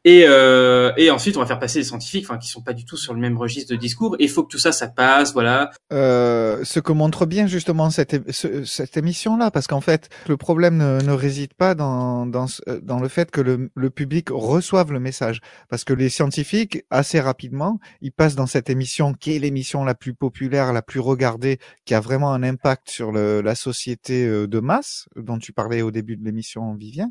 et, 0.04 0.24
euh, 0.26 0.92
et 0.96 1.10
ensuite, 1.10 1.36
on 1.36 1.40
va 1.40 1.46
faire 1.46 1.58
passer 1.58 1.80
des 1.80 1.84
scientifiques, 1.84 2.24
enfin, 2.28 2.38
qui 2.38 2.48
sont 2.48 2.62
pas 2.62 2.72
du 2.72 2.84
tout 2.84 2.96
sur 2.96 3.14
le 3.14 3.20
même 3.20 3.36
registre 3.36 3.72
de 3.72 3.78
discours. 3.78 4.16
Et 4.18 4.24
il 4.24 4.30
faut 4.30 4.42
que 4.42 4.48
tout 4.50 4.58
ça, 4.58 4.72
ça 4.72 4.88
passe, 4.88 5.32
voilà. 5.32 5.70
Euh, 5.92 6.64
ce 6.64 6.80
que 6.80 6.92
montre 6.92 7.26
bien 7.26 7.46
justement 7.46 7.90
cette, 7.90 8.30
cette 8.30 8.96
émission-là, 8.96 9.50
parce 9.50 9.66
qu'en 9.66 9.80
fait, 9.80 10.08
le 10.28 10.36
problème 10.36 10.76
ne, 10.76 11.00
ne 11.02 11.12
réside 11.12 11.54
pas 11.54 11.74
dans, 11.74 12.26
dans, 12.26 12.46
euh, 12.68 12.80
dans 12.80 12.98
le 12.98 13.08
fait 13.08 13.30
que 13.30 13.40
le, 13.40 13.70
le 13.74 13.90
public 13.90 14.28
reçoive 14.30 14.92
le 14.92 15.00
message, 15.00 15.40
parce 15.68 15.84
que 15.84 15.92
les 15.92 16.08
scientifiques, 16.08 16.84
assez 16.90 17.20
rapidement, 17.20 17.78
ils 18.00 18.12
passent 18.12 18.36
dans 18.36 18.46
cette 18.46 18.70
émission 18.70 19.12
qui 19.12 19.36
est 19.36 19.38
l'émission 19.38 19.84
la 19.84 19.94
plus 19.94 20.14
populaire, 20.14 20.72
la 20.72 20.82
plus 20.82 21.00
regardée, 21.00 21.58
qui 21.84 21.94
a 21.94 22.00
vraiment 22.00 22.32
un 22.32 22.42
impact 22.42 22.90
sur 22.90 23.12
le, 23.12 23.40
la 23.40 23.54
société 23.54 24.26
euh, 24.26 24.46
de 24.46 24.60
masse, 24.60 25.08
dont 25.16 25.38
tu 25.38 25.52
parlais 25.52 25.82
au 25.82 25.90
début 25.90 26.16
de 26.16 26.24
l'émission, 26.24 26.74
Vivien. 26.74 27.10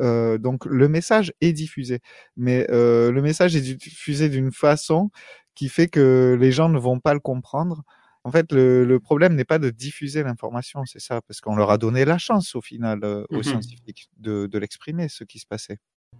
Euh, 0.00 0.38
donc 0.38 0.64
le 0.66 0.88
message 0.88 1.32
est 1.40 1.52
diffusé, 1.52 2.00
mais 2.36 2.66
euh, 2.70 3.10
le 3.12 3.22
message 3.22 3.56
est 3.56 3.60
diffusé 3.60 4.28
d'une 4.28 4.52
façon 4.52 5.10
qui 5.54 5.68
fait 5.68 5.88
que 5.88 6.36
les 6.40 6.52
gens 6.52 6.68
ne 6.68 6.78
vont 6.78 6.98
pas 7.00 7.14
le 7.14 7.20
comprendre. 7.20 7.82
En 8.24 8.30
fait, 8.32 8.50
le, 8.52 8.84
le 8.84 9.00
problème 9.00 9.34
n'est 9.34 9.44
pas 9.44 9.58
de 9.58 9.68
diffuser 9.70 10.22
l'information, 10.22 10.84
c'est 10.86 10.98
ça, 11.00 11.20
parce 11.28 11.40
qu'on 11.40 11.56
leur 11.56 11.70
a 11.70 11.78
donné 11.78 12.04
la 12.06 12.16
chance 12.18 12.54
au 12.54 12.62
final 12.62 13.00
euh, 13.04 13.24
aux 13.30 13.36
Mhm. 13.38 13.42
scientifiques 13.42 14.08
de, 14.18 14.46
de 14.46 14.58
l'exprimer, 14.58 15.08
ce 15.08 15.24
qui 15.24 15.38
se 15.38 15.46
passait. 15.46 15.76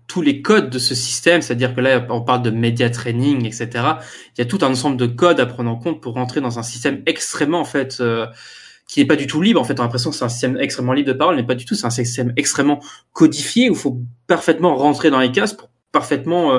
tous 0.06 0.20
les 0.22 0.42
codes 0.42 0.68
de 0.70 0.78
ce 0.78 0.94
système, 0.94 1.40
c'est-à-dire 1.40 1.74
que 1.74 1.80
là, 1.80 2.04
on 2.10 2.20
parle 2.20 2.42
de 2.42 2.50
média 2.50 2.90
training, 2.90 3.46
etc. 3.46 3.68
Il 4.36 4.38
y 4.38 4.42
a 4.42 4.44
tout 4.44 4.58
un 4.62 4.70
ensemble 4.70 4.96
de 4.98 5.06
codes 5.06 5.40
à 5.40 5.46
prendre 5.46 5.70
en 5.70 5.76
compte 5.76 6.02
pour 6.02 6.14
rentrer 6.14 6.40
dans 6.42 6.58
un 6.58 6.62
système 6.62 7.02
extrêmement, 7.06 7.60
en 7.60 7.64
fait, 7.64 7.98
euh, 8.00 8.26
qui 8.86 9.00
n'est 9.00 9.06
pas 9.06 9.16
du 9.16 9.26
tout 9.26 9.40
libre. 9.40 9.60
En 9.60 9.64
fait, 9.64 9.78
on 9.78 9.82
a 9.82 9.86
l'impression 9.86 10.10
que 10.10 10.16
c'est 10.16 10.24
un 10.26 10.28
système 10.28 10.58
extrêmement 10.58 10.92
libre 10.92 11.08
de 11.08 11.16
parole, 11.16 11.36
mais 11.36 11.46
pas 11.46 11.54
du 11.54 11.64
tout. 11.64 11.74
C'est 11.74 11.86
un 11.86 11.90
système 11.90 12.32
extrêmement 12.36 12.80
codifié 13.12 13.70
où 13.70 13.72
il 13.72 13.78
faut 13.78 13.98
parfaitement 14.26 14.76
rentrer 14.76 15.08
dans 15.10 15.20
les 15.20 15.32
cases 15.32 15.54
pour 15.54 15.70
parfaitement 15.94 16.52
euh, 16.52 16.58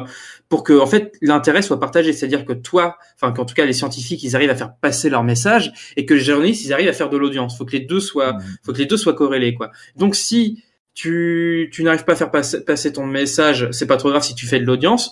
pour 0.49 0.63
que 0.63 0.73
en 0.73 0.87
fait 0.87 1.13
l'intérêt 1.21 1.61
soit 1.61 1.79
partagé. 1.79 2.11
C'est-à-dire 2.11 2.45
que 2.45 2.53
toi 2.53 2.97
enfin 3.15 3.31
qu'en 3.31 3.45
tout 3.45 3.53
cas 3.53 3.65
les 3.65 3.73
scientifiques 3.73 4.23
ils 4.23 4.35
arrivent 4.35 4.49
à 4.49 4.55
faire 4.55 4.73
passer 4.81 5.11
leur 5.11 5.23
message 5.23 5.71
et 5.95 6.07
que 6.07 6.15
les 6.15 6.21
journalistes 6.21 6.65
ils 6.65 6.73
arrivent 6.73 6.89
à 6.89 6.93
faire 6.93 7.09
de 7.09 7.17
l'audience. 7.17 7.55
Faut 7.55 7.65
que 7.65 7.73
les 7.73 7.81
deux 7.81 7.99
soient 7.99 8.37
faut 8.63 8.73
que 8.73 8.79
les 8.79 8.87
deux 8.87 8.97
soient 8.97 9.13
corrélés 9.13 9.53
quoi. 9.53 9.69
Donc 9.95 10.15
si 10.15 10.63
tu, 10.95 11.69
tu 11.71 11.83
n'arrives 11.83 12.05
pas 12.05 12.13
à 12.13 12.15
faire 12.15 12.31
passer, 12.31 12.63
passer 12.63 12.93
ton 12.93 13.05
message, 13.05 13.67
c'est 13.71 13.85
pas 13.85 13.97
trop 13.97 14.09
grave 14.09 14.23
si 14.23 14.33
tu 14.33 14.47
fais 14.47 14.59
de 14.59 14.65
l'audience. 14.65 15.11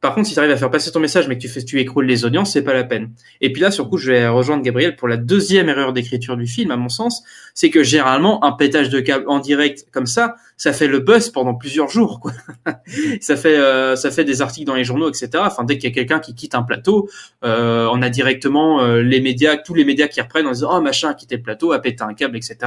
Par 0.00 0.14
contre, 0.14 0.28
si 0.28 0.34
tu 0.34 0.38
arrives 0.38 0.50
à 0.50 0.56
faire 0.58 0.70
passer 0.70 0.92
ton 0.92 1.00
message, 1.00 1.28
mais 1.28 1.36
que 1.36 1.40
tu 1.40 1.48
fais, 1.48 1.64
tu 1.64 1.80
écroules 1.80 2.04
les 2.04 2.26
audiences, 2.26 2.52
c'est 2.52 2.62
pas 2.62 2.74
la 2.74 2.84
peine. 2.84 3.12
Et 3.40 3.50
puis 3.52 3.62
là, 3.62 3.70
sur 3.70 3.88
coup, 3.88 3.96
je 3.96 4.12
vais 4.12 4.28
rejoindre 4.28 4.62
Gabriel 4.62 4.96
pour 4.96 5.08
la 5.08 5.16
deuxième 5.16 5.70
erreur 5.70 5.94
d'écriture 5.94 6.36
du 6.36 6.46
film, 6.46 6.70
à 6.70 6.76
mon 6.76 6.90
sens, 6.90 7.22
c'est 7.54 7.70
que 7.70 7.82
généralement, 7.82 8.44
un 8.44 8.52
pétage 8.52 8.90
de 8.90 9.00
câble 9.00 9.24
en 9.28 9.38
direct 9.38 9.86
comme 9.92 10.04
ça, 10.04 10.34
ça 10.56 10.72
fait 10.72 10.88
le 10.88 11.00
buzz 11.00 11.30
pendant 11.30 11.54
plusieurs 11.54 11.88
jours, 11.88 12.20
quoi. 12.20 12.32
ça 13.20 13.36
fait, 13.36 13.56
euh, 13.56 13.96
ça 13.96 14.10
fait 14.10 14.24
des 14.24 14.42
articles 14.42 14.66
dans 14.66 14.74
les 14.74 14.84
journaux, 14.84 15.08
etc. 15.08 15.30
Enfin, 15.36 15.64
dès 15.64 15.78
qu'il 15.78 15.88
y 15.88 15.92
a 15.92 15.94
quelqu'un 15.94 16.20
qui 16.20 16.34
quitte 16.34 16.54
un 16.54 16.62
plateau, 16.62 17.08
euh, 17.44 17.88
on 17.92 18.02
a 18.02 18.10
directement 18.10 18.82
euh, 18.82 19.02
les 19.02 19.20
médias, 19.20 19.56
tous 19.56 19.74
les 19.74 19.84
médias 19.84 20.08
qui 20.08 20.20
reprennent 20.20 20.46
en 20.46 20.52
disant, 20.52 20.76
oh, 20.76 20.80
machin 20.80 21.10
a 21.10 21.14
quitté 21.14 21.36
le 21.36 21.42
plateau, 21.42 21.72
a 21.72 21.80
pété 21.80 22.04
un 22.04 22.14
câble, 22.14 22.36
etc. 22.36 22.58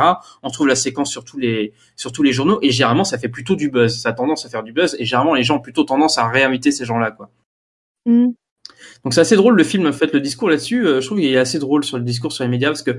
On 0.43 0.49
trouve 0.49 0.67
la 0.67 0.75
séquence 0.75 1.11
sur 1.11 1.23
tous 1.23 1.37
les, 1.37 1.73
sur 1.95 2.11
tous 2.11 2.23
les 2.23 2.31
journaux, 2.31 2.59
et 2.61 2.71
généralement, 2.71 3.03
ça 3.03 3.17
fait 3.17 3.29
plutôt 3.29 3.55
du 3.55 3.69
buzz. 3.69 3.99
Ça 3.99 4.09
a 4.09 4.13
tendance 4.13 4.45
à 4.45 4.49
faire 4.49 4.63
du 4.63 4.73
buzz, 4.73 4.95
et 4.99 5.05
généralement, 5.05 5.35
les 5.35 5.43
gens 5.43 5.57
ont 5.57 5.61
plutôt 5.61 5.83
tendance 5.83 6.17
à 6.17 6.27
réinviter 6.27 6.71
ces 6.71 6.85
gens-là. 6.85 7.15
Mm. 8.07 8.29
Donc 9.03 9.13
c'est 9.13 9.21
assez 9.21 9.35
drôle 9.35 9.55
le 9.55 9.63
film 9.63 9.85
en 9.85 9.91
fait 9.93 10.11
le 10.13 10.19
discours 10.19 10.49
là-dessus 10.49 10.85
euh, 10.87 11.01
je 11.01 11.05
trouve 11.05 11.19
qu'il 11.19 11.31
est 11.31 11.37
assez 11.37 11.59
drôle 11.59 11.83
sur 11.83 11.97
le 11.97 12.03
discours 12.03 12.31
sur 12.31 12.43
les 12.43 12.49
médias 12.49 12.69
parce 12.69 12.83
que 12.83 12.97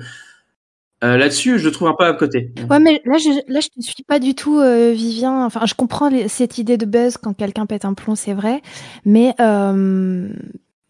euh, 1.05 1.17
là-dessus 1.17 1.59
je 1.59 1.65
le 1.65 1.71
trouve 1.73 1.89
un 1.89 1.95
peu 1.97 2.05
à 2.05 2.13
côté. 2.13 2.53
Ouais, 2.69 2.81
mais 2.81 3.01
là, 3.05 3.19
je, 3.19 3.31
là, 3.53 3.61
je 3.61 3.69
te 3.69 3.81
suis 3.81 4.03
pas 4.03 4.19
du 4.19 4.35
tout, 4.35 4.59
euh, 4.59 4.91
Vivien. 4.93 5.45
Enfin, 5.45 5.61
je 5.65 5.75
comprends 5.75 6.09
les- 6.09 6.27
cette 6.27 6.59
idée 6.59 6.77
de 6.77 6.87
buzz 6.87 7.17
quand 7.19 7.35
quelqu'un 7.35 7.67
pète 7.67 7.85
un 7.85 7.95
plomb, 7.95 8.17
c'est 8.17 8.35
vrai. 8.35 8.63
Mais 9.05 9.33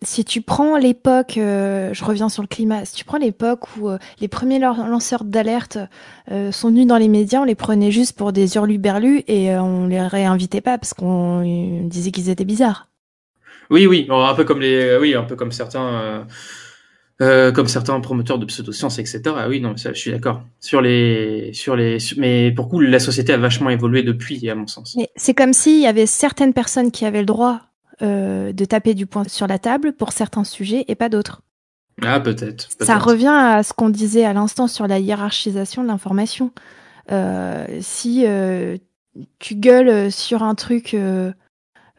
si 0.02 0.24
tu 0.24 0.40
prends 0.40 0.76
l'époque, 0.78 1.36
euh, 1.36 1.92
je 1.92 2.04
reviens 2.04 2.28
sur 2.28 2.42
le 2.42 2.48
climat, 2.48 2.84
si 2.86 2.94
tu 2.94 3.04
prends 3.04 3.18
l'époque 3.18 3.76
où 3.76 3.88
euh, 3.90 3.98
les 4.20 4.28
premiers 4.28 4.58
lan- 4.60 4.86
lanceurs 4.86 5.24
d'alerte 5.24 5.76
euh, 6.30 6.52
sont 6.52 6.68
venus 6.70 6.86
dans 6.86 6.98
les 6.98 7.08
médias, 7.08 7.40
on 7.40 7.44
les 7.44 7.54
prenait 7.56 7.90
juste 7.90 8.16
pour 8.16 8.32
des 8.32 8.54
hurluberlus 8.54 9.24
et 9.26 9.54
on 9.56 9.88
les 9.88 10.00
réinvitait 10.00 10.60
pas 10.60 10.78
parce 10.78 10.94
qu'on 10.94 11.82
disait 11.86 12.12
qu'ils 12.12 12.30
étaient 12.30 12.44
bizarres. 12.44 12.88
Oui 13.70 13.86
oui 13.86 14.06
un 14.10 14.34
peu 14.34 14.44
comme 14.44 14.60
les 14.60 14.74
euh, 14.74 15.00
oui 15.00 15.14
un 15.14 15.24
peu 15.24 15.36
comme 15.36 15.52
certains 15.52 15.88
euh, 15.88 16.24
euh, 17.20 17.52
comme 17.52 17.66
certains 17.66 17.98
promoteurs 18.00 18.38
de 18.38 18.46
pseudosciences 18.46 18.98
etc. 18.98 19.20
Ah 19.36 19.48
oui 19.48 19.60
non 19.60 19.76
ça, 19.76 19.92
je 19.92 19.98
suis 19.98 20.12
d'accord 20.12 20.42
sur 20.60 20.80
les 20.80 21.52
sur 21.52 21.74
les 21.74 21.98
mais 22.16 22.52
pour 22.52 22.68
coup 22.68 22.80
la 22.80 23.00
société 23.00 23.32
a 23.32 23.36
vachement 23.36 23.70
évolué 23.70 24.02
depuis 24.02 24.48
à 24.48 24.54
mon 24.54 24.66
sens. 24.66 24.94
Mais 24.96 25.08
c'est 25.16 25.34
comme 25.34 25.52
s'il 25.52 25.80
y 25.80 25.86
avait 25.86 26.06
certaines 26.06 26.52
personnes 26.52 26.90
qui 26.90 27.04
avaient 27.04 27.20
le 27.20 27.26
droit 27.26 27.62
euh, 28.00 28.52
de 28.52 28.64
taper 28.64 28.94
du 28.94 29.06
poing 29.06 29.24
sur 29.24 29.48
la 29.48 29.58
table 29.58 29.92
pour 29.92 30.12
certains 30.12 30.44
sujets 30.44 30.84
et 30.86 30.94
pas 30.94 31.08
d'autres. 31.08 31.42
Ah 32.00 32.20
peut-être. 32.20 32.68
Ça 32.80 32.96
revient 32.96 33.26
à 33.26 33.64
ce 33.64 33.72
qu'on 33.72 33.88
disait 33.88 34.24
à 34.24 34.32
l'instant 34.32 34.68
sur 34.68 34.86
la 34.86 35.00
hiérarchisation 35.00 35.82
de 35.82 35.88
l'information. 35.88 36.52
Euh, 37.10 37.66
si 37.80 38.22
euh, 38.24 38.76
tu 39.40 39.56
gueules 39.56 40.12
sur 40.12 40.44
un 40.44 40.54
truc 40.54 40.94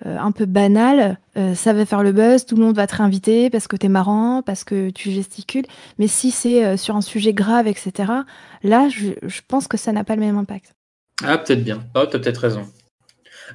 un 0.06 0.32
peu 0.32 0.46
banal, 0.46 1.18
euh, 1.38 1.56
ça 1.56 1.74
va 1.74 1.86
faire 1.86 2.04
le 2.04 2.12
buzz, 2.12 2.46
tout 2.46 2.56
le 2.56 2.64
monde 2.64 2.76
va 2.76 2.88
te 2.88 2.96
réinviter 2.96 3.50
parce 3.50 3.68
que 3.68 3.76
t'es 3.76 3.88
marrant, 3.88 4.42
parce 4.42 4.64
que 4.64 4.90
tu 4.90 5.12
gesticules. 5.12 5.66
Mais 5.98 6.08
si 6.08 6.32
c'est 6.32 6.66
euh, 6.66 6.78
sur 6.78 6.96
un 6.96 7.02
sujet 7.02 7.34
grave, 7.34 7.68
etc., 7.68 8.12
là, 8.64 8.90
je, 8.90 9.12
je 9.24 9.42
pense 9.48 9.68
que 9.68 9.78
ça 9.78 9.92
n'a 9.92 10.04
pas 10.04 10.16
le 10.16 10.22
même 10.22 10.38
impact. 10.38 10.74
Ah, 11.24 11.38
peut-être 11.38 11.64
bien. 11.64 11.84
Ah, 11.96 12.06
t'as 12.10 12.20
peut-être 12.20 12.38
raison. 12.38 12.66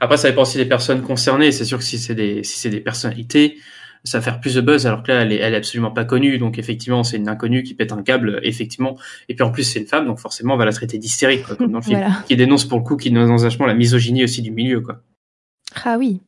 Après, 0.01 0.17
ça 0.17 0.29
dépend 0.29 0.43
aussi 0.43 0.57
des 0.59 0.65
personnes 0.65 1.03
concernées. 1.03 1.53
C'est 1.53 1.65
sûr 1.65 1.79
que 1.79 1.85
si 1.85 1.99
c'est 1.99 2.15
des, 2.15 2.43
si 2.43 2.59
c'est 2.59 2.71
des 2.71 2.81
personnalités, 2.81 3.59
ça 4.03 4.19
va 4.19 4.23
faire 4.23 4.41
plus 4.41 4.55
de 4.55 4.61
buzz, 4.61 4.87
alors 4.87 5.03
que 5.03 5.13
là, 5.13 5.23
elle 5.23 5.33
est, 5.33 5.37
elle 5.37 5.55
est 5.55 5.57
absolument 5.57 5.91
pas 5.91 6.05
connue. 6.05 6.39
Donc, 6.39 6.59
effectivement, 6.59 7.05
c'est 7.05 7.17
une 7.17 7.29
inconnue 7.29 7.63
qui 7.63 7.75
pète 7.75 7.93
un 7.93 8.03
câble, 8.03 8.41
effectivement. 8.43 8.99
Et 9.29 9.35
puis, 9.35 9.43
en 9.45 9.51
plus, 9.51 9.65
c'est 9.65 9.81
une 9.81 9.87
femme, 9.87 10.07
donc 10.07 10.19
forcément, 10.19 10.55
on 10.55 10.57
va 10.59 10.67
la 10.67 10.73
traiter 10.73 10.99
d'hystérique, 10.99 11.45
comme 11.45 11.71
dans 11.71 11.79
le 11.79 11.85
film. 11.85 11.99
Voilà. 12.01 12.23
Qui 12.27 12.37
dénonce, 12.37 12.65
pour 12.67 12.79
le 12.79 12.85
coup, 12.85 12.97
qui 12.97 13.11
dénonce 13.11 13.43
vachement 13.43 13.67
la 13.67 13.75
misogynie 13.75 14.25
aussi 14.25 14.43
du 14.43 14.51
milieu, 14.51 14.81
quoi. 14.81 15.01
Ah 15.85 15.97
oui. 15.99 16.21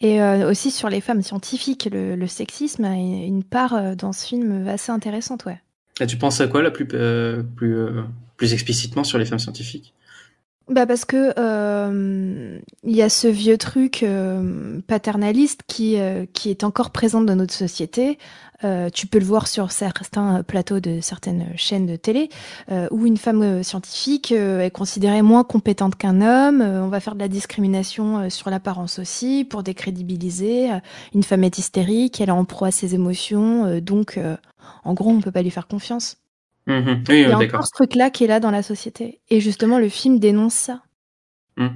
Et 0.00 0.20
euh, 0.20 0.50
aussi 0.50 0.70
sur 0.70 0.90
les 0.90 1.00
femmes 1.00 1.22
scientifiques, 1.22 1.88
le, 1.90 2.16
le 2.16 2.26
sexisme 2.26 2.84
a 2.84 2.94
une 2.94 3.42
part 3.42 3.74
euh, 3.74 3.94
dans 3.94 4.12
ce 4.12 4.26
film 4.26 4.68
assez 4.68 4.92
intéressante, 4.92 5.46
ouais. 5.46 5.60
Et 6.00 6.06
tu 6.06 6.18
penses 6.18 6.40
à 6.42 6.48
quoi, 6.48 6.62
là, 6.62 6.70
plus, 6.70 6.86
euh, 6.92 7.42
plus, 7.42 7.74
euh, 7.74 8.02
plus 8.36 8.52
explicitement 8.52 9.04
sur 9.04 9.18
les 9.18 9.24
femmes 9.24 9.38
scientifiques? 9.38 9.94
Bah 10.68 10.84
parce 10.84 11.04
que 11.04 11.30
il 12.82 12.96
y 12.96 13.00
a 13.00 13.08
ce 13.08 13.28
vieux 13.28 13.56
truc 13.56 14.04
paternaliste 14.88 15.60
qui 15.68 15.96
qui 16.32 16.50
est 16.50 16.64
encore 16.64 16.90
présent 16.90 17.20
dans 17.20 17.36
notre 17.36 17.54
société. 17.54 18.18
Euh, 18.64 18.88
tu 18.90 19.06
peux 19.06 19.18
le 19.18 19.24
voir 19.24 19.48
sur 19.48 19.70
certains 19.70 20.42
plateaux 20.42 20.80
de 20.80 21.00
certaines 21.00 21.46
chaînes 21.56 21.86
de 21.86 21.96
télé 21.96 22.28
euh, 22.70 22.88
où 22.90 23.06
une 23.06 23.16
femme 23.16 23.42
euh, 23.42 23.62
scientifique 23.62 24.32
euh, 24.32 24.60
est 24.60 24.70
considérée 24.70 25.22
moins 25.22 25.44
compétente 25.44 25.96
qu'un 25.96 26.20
homme. 26.22 26.62
Euh, 26.62 26.82
on 26.82 26.88
va 26.88 27.00
faire 27.00 27.14
de 27.14 27.20
la 27.20 27.28
discrimination 27.28 28.18
euh, 28.18 28.30
sur 28.30 28.50
l'apparence 28.50 28.98
aussi 28.98 29.44
pour 29.44 29.62
décrédibiliser. 29.62 30.72
Euh, 30.72 30.78
Une 31.14 31.22
femme 31.22 31.44
est 31.44 31.58
hystérique, 31.58 32.20
elle 32.20 32.28
est 32.28 32.32
en 32.32 32.44
proie 32.44 32.68
à 32.68 32.70
ses 32.70 32.94
émotions, 32.94 33.66
euh, 33.66 33.80
donc 33.80 34.16
euh, 34.16 34.36
en 34.84 34.94
gros 34.94 35.10
on 35.10 35.20
peut 35.20 35.32
pas 35.32 35.42
lui 35.42 35.50
faire 35.50 35.66
confiance. 35.66 36.16
Il 36.66 37.04
Oui, 37.08 37.20
y 37.20 37.24
a 37.26 37.38
encore 37.38 37.64
ce 37.66 37.72
truc-là 37.72 38.10
qui 38.10 38.24
est 38.24 38.26
là 38.26 38.40
dans 38.40 38.50
la 38.50 38.62
société. 38.62 39.20
Et 39.30 39.40
justement, 39.40 39.78
le 39.78 39.88
film 39.88 40.18
dénonce 40.18 40.54
ça. 40.54 40.82
Mm. 41.56 41.68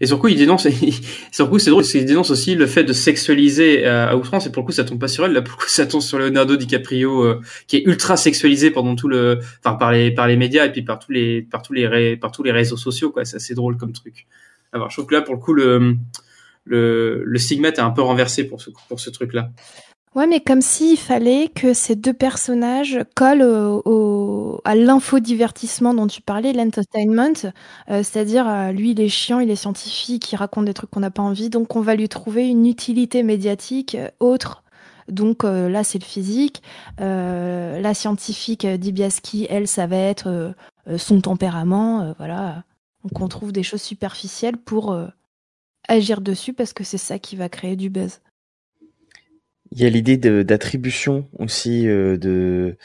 Et 0.00 0.06
sur 0.06 0.16
le 0.16 0.20
coup, 0.20 0.28
il 0.28 0.36
dénonce, 0.36 0.68
c'est 1.32 1.42
drôle, 1.42 1.60
parce 1.60 1.90
qu'il 1.90 2.04
dénonce 2.04 2.30
aussi 2.30 2.54
le 2.54 2.66
fait 2.66 2.84
de 2.84 2.92
sexualiser 2.92 3.86
euh, 3.86 4.08
à 4.08 4.16
outrance, 4.16 4.46
et 4.46 4.52
pour 4.52 4.62
le 4.62 4.66
coup, 4.66 4.72
ça 4.72 4.84
tombe 4.84 5.00
pas 5.00 5.08
sur 5.08 5.24
elle, 5.26 5.32
là, 5.32 5.42
pour 5.42 5.56
le 5.58 5.64
coup, 5.64 5.68
ça 5.68 5.86
tombe 5.86 6.02
sur 6.02 6.18
Leonardo 6.18 6.56
DiCaprio, 6.56 7.22
euh, 7.24 7.40
qui 7.66 7.76
est 7.76 7.82
ultra 7.84 8.16
sexualisé 8.16 8.70
pendant 8.70 8.94
tout 8.94 9.08
le, 9.08 9.40
enfin, 9.64 9.74
par 9.76 9.90
les, 9.92 10.12
par 10.12 10.28
les 10.28 10.36
médias, 10.36 10.66
et 10.66 10.72
puis 10.72 10.82
par 10.82 10.98
tous 10.98 11.10
les, 11.12 11.42
par 11.42 11.62
tous 11.62 11.72
les, 11.72 11.86
ré- 11.88 12.16
par 12.16 12.30
tous 12.30 12.42
les 12.44 12.52
réseaux 12.52 12.76
sociaux, 12.76 13.10
quoi, 13.10 13.24
c'est 13.24 13.36
assez 13.36 13.54
drôle 13.54 13.76
comme 13.76 13.92
truc. 13.92 14.26
Alors, 14.72 14.90
je 14.90 14.96
trouve 14.96 15.06
que 15.06 15.14
là, 15.14 15.22
pour 15.22 15.34
le 15.34 15.40
coup, 15.40 15.52
le, 15.52 15.96
le, 16.64 17.22
le 17.24 17.38
stigmate 17.38 17.78
est 17.78 17.82
un 17.82 17.90
peu 17.90 18.02
renversé 18.02 18.44
pour 18.44 18.60
ce, 18.62 18.70
pour 18.88 19.00
ce 19.00 19.10
truc-là. 19.10 19.50
Ouais, 20.14 20.28
mais 20.28 20.40
comme 20.40 20.60
s'il 20.60 20.96
fallait 20.96 21.48
que 21.48 21.74
ces 21.74 21.96
deux 21.96 22.12
personnages 22.14 23.00
collent 23.16 23.42
au, 23.42 23.82
au- 23.84 24.60
à 24.64 24.76
l'infodivertissement 24.76 25.92
dont 25.92 26.06
tu 26.06 26.22
parlais, 26.22 26.52
l'entertainment. 26.52 27.32
Euh, 27.90 28.02
C'est-à-dire, 28.04 28.48
euh, 28.48 28.70
lui, 28.70 28.92
il 28.92 29.00
est 29.00 29.08
chiant, 29.08 29.40
il 29.40 29.50
est 29.50 29.56
scientifique, 29.56 30.30
il 30.32 30.36
raconte 30.36 30.66
des 30.66 30.74
trucs 30.74 30.90
qu'on 30.90 31.00
n'a 31.00 31.10
pas 31.10 31.22
envie, 31.22 31.50
donc 31.50 31.74
on 31.74 31.80
va 31.80 31.96
lui 31.96 32.08
trouver 32.08 32.46
une 32.48 32.64
utilité 32.66 33.24
médiatique 33.24 33.96
euh, 33.96 34.08
autre 34.20 34.62
Donc 35.08 35.42
là, 35.44 35.84
c'est 35.84 35.98
le 35.98 36.04
physique. 36.04 36.62
La 36.98 37.92
scientifique 37.94 38.66
Dibiaski, 38.66 39.46
elle, 39.50 39.68
ça 39.68 39.86
va 39.86 39.96
être 39.96 40.54
son 40.96 41.20
tempérament. 41.20 42.14
voilà. 42.18 42.64
Donc 43.02 43.20
on 43.20 43.28
trouve 43.28 43.52
des 43.52 43.62
choses 43.62 43.82
superficielles 43.82 44.56
pour 44.56 44.96
agir 45.88 46.20
dessus 46.20 46.52
parce 46.52 46.72
que 46.74 46.84
c'est 46.84 46.98
ça 46.98 47.18
qui 47.18 47.36
va 47.36 47.48
créer 47.48 47.76
du 47.76 47.90
buzz. 47.90 48.20
Il 49.74 49.82
y 49.82 49.86
a 49.86 49.90
l'idée 49.90 50.16
d'attribution 50.16 51.26
aussi 51.38 51.88
euh, 51.88 52.16
de 52.16 52.76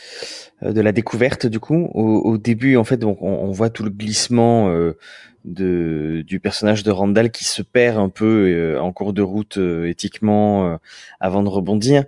euh, 0.63 0.73
de 0.73 0.81
la 0.81 0.91
découverte 0.91 1.45
du 1.45 1.59
coup. 1.59 1.89
Au, 1.93 2.01
au 2.21 2.37
début, 2.37 2.77
en 2.77 2.83
fait, 2.83 2.97
donc 2.97 3.21
on, 3.21 3.29
on 3.29 3.51
voit 3.51 3.69
tout 3.69 3.83
le 3.83 3.91
glissement 3.91 4.69
euh, 4.69 4.97
de 5.45 6.23
du 6.25 6.39
personnage 6.39 6.83
de 6.83 6.91
Randall 6.91 7.31
qui 7.31 7.45
se 7.45 7.61
perd 7.61 7.97
un 7.97 8.09
peu 8.09 8.47
euh, 8.49 8.81
en 8.81 8.91
cours 8.91 9.13
de 9.13 9.21
route 9.21 9.57
euh, 9.57 9.87
éthiquement 9.87 10.65
euh, 10.73 10.77
avant 11.19 11.43
de 11.43 11.49
rebondir. 11.49 12.05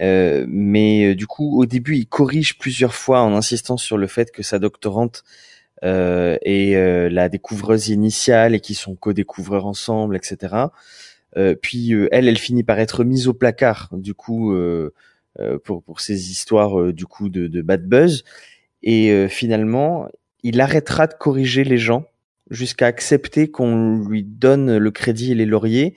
Mais 0.00 1.14
du 1.16 1.26
coup, 1.26 1.60
au 1.60 1.66
début, 1.66 1.96
il 1.96 2.06
corrige 2.06 2.56
plusieurs 2.58 2.94
fois 2.94 3.22
en 3.22 3.34
insistant 3.34 3.76
sur 3.76 3.98
le 3.98 4.06
fait 4.06 4.30
que 4.30 4.44
sa 4.44 4.60
doctorante 4.60 5.24
est 5.82 7.10
la 7.10 7.28
découvreuse 7.28 7.88
initiale 7.88 8.54
et 8.54 8.60
qu'ils 8.60 8.76
sont 8.76 8.94
co-découvreurs 8.94 9.66
ensemble, 9.66 10.16
etc. 10.16 10.54
Euh, 11.38 11.54
puis 11.54 11.94
euh, 11.94 12.08
elle, 12.10 12.28
elle 12.28 12.38
finit 12.38 12.64
par 12.64 12.78
être 12.80 13.04
mise 13.04 13.28
au 13.28 13.34
placard, 13.34 13.90
du 13.92 14.14
coup, 14.14 14.52
euh, 14.52 14.90
pour 15.64 15.82
pour 15.82 16.00
ces 16.00 16.30
histoires 16.30 16.92
du 16.92 17.06
coup 17.06 17.28
de, 17.28 17.62
bad 17.62 17.86
buzz. 17.86 18.24
Et 18.82 19.28
finalement, 19.28 20.08
il 20.42 20.60
arrêtera 20.60 21.06
de 21.06 21.14
corriger 21.14 21.64
les 21.64 21.78
gens 21.78 22.06
jusqu'à 22.50 22.86
accepter 22.86 23.50
qu'on 23.50 23.98
lui 23.98 24.24
donne 24.24 24.78
le 24.78 24.90
crédit 24.90 25.32
et 25.32 25.34
les 25.34 25.46
lauriers. 25.46 25.94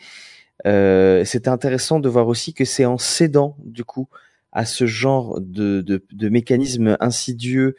Euh, 0.67 1.23
C'était 1.25 1.49
intéressant 1.49 1.99
de 1.99 2.09
voir 2.09 2.27
aussi 2.27 2.53
que 2.53 2.65
c'est 2.65 2.85
en 2.85 2.97
cédant 2.97 3.55
du 3.63 3.83
coup 3.83 4.09
à 4.51 4.65
ce 4.65 4.85
genre 4.85 5.39
de, 5.39 5.81
de, 5.81 6.03
de 6.11 6.29
mécanisme 6.29 6.97
insidieux 6.99 7.75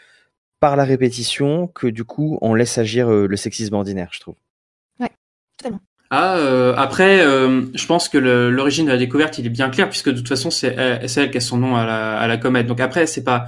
par 0.58 0.74
la 0.74 0.84
répétition 0.84 1.68
que 1.68 1.86
du 1.86 2.04
coup 2.04 2.38
on 2.42 2.54
laisse 2.54 2.78
agir 2.78 3.08
le 3.08 3.36
sexisme 3.36 3.74
ordinaire, 3.74 4.10
je 4.12 4.20
trouve. 4.20 4.36
Ouais, 4.98 5.10
totalement. 5.56 5.80
Ah, 6.14 6.36
euh, 6.36 6.74
après, 6.76 7.22
euh, 7.24 7.62
je 7.74 7.86
pense 7.86 8.10
que 8.10 8.18
l'origine 8.18 8.84
de 8.84 8.90
la 8.90 8.98
découverte, 8.98 9.38
il 9.38 9.46
est 9.46 9.50
bien 9.50 9.70
clair, 9.70 9.88
puisque 9.88 10.10
de 10.10 10.16
toute 10.18 10.28
façon, 10.28 10.50
c'est 10.50 10.74
elle, 10.76 11.08
c'est 11.08 11.22
elle 11.22 11.30
qui 11.30 11.38
a 11.38 11.40
son 11.40 11.56
nom 11.56 11.74
à 11.74 11.86
la, 11.86 12.18
à 12.18 12.26
la 12.28 12.36
comète. 12.36 12.66
Donc 12.66 12.80
après, 12.80 13.06
c'est 13.06 13.24
pas 13.24 13.46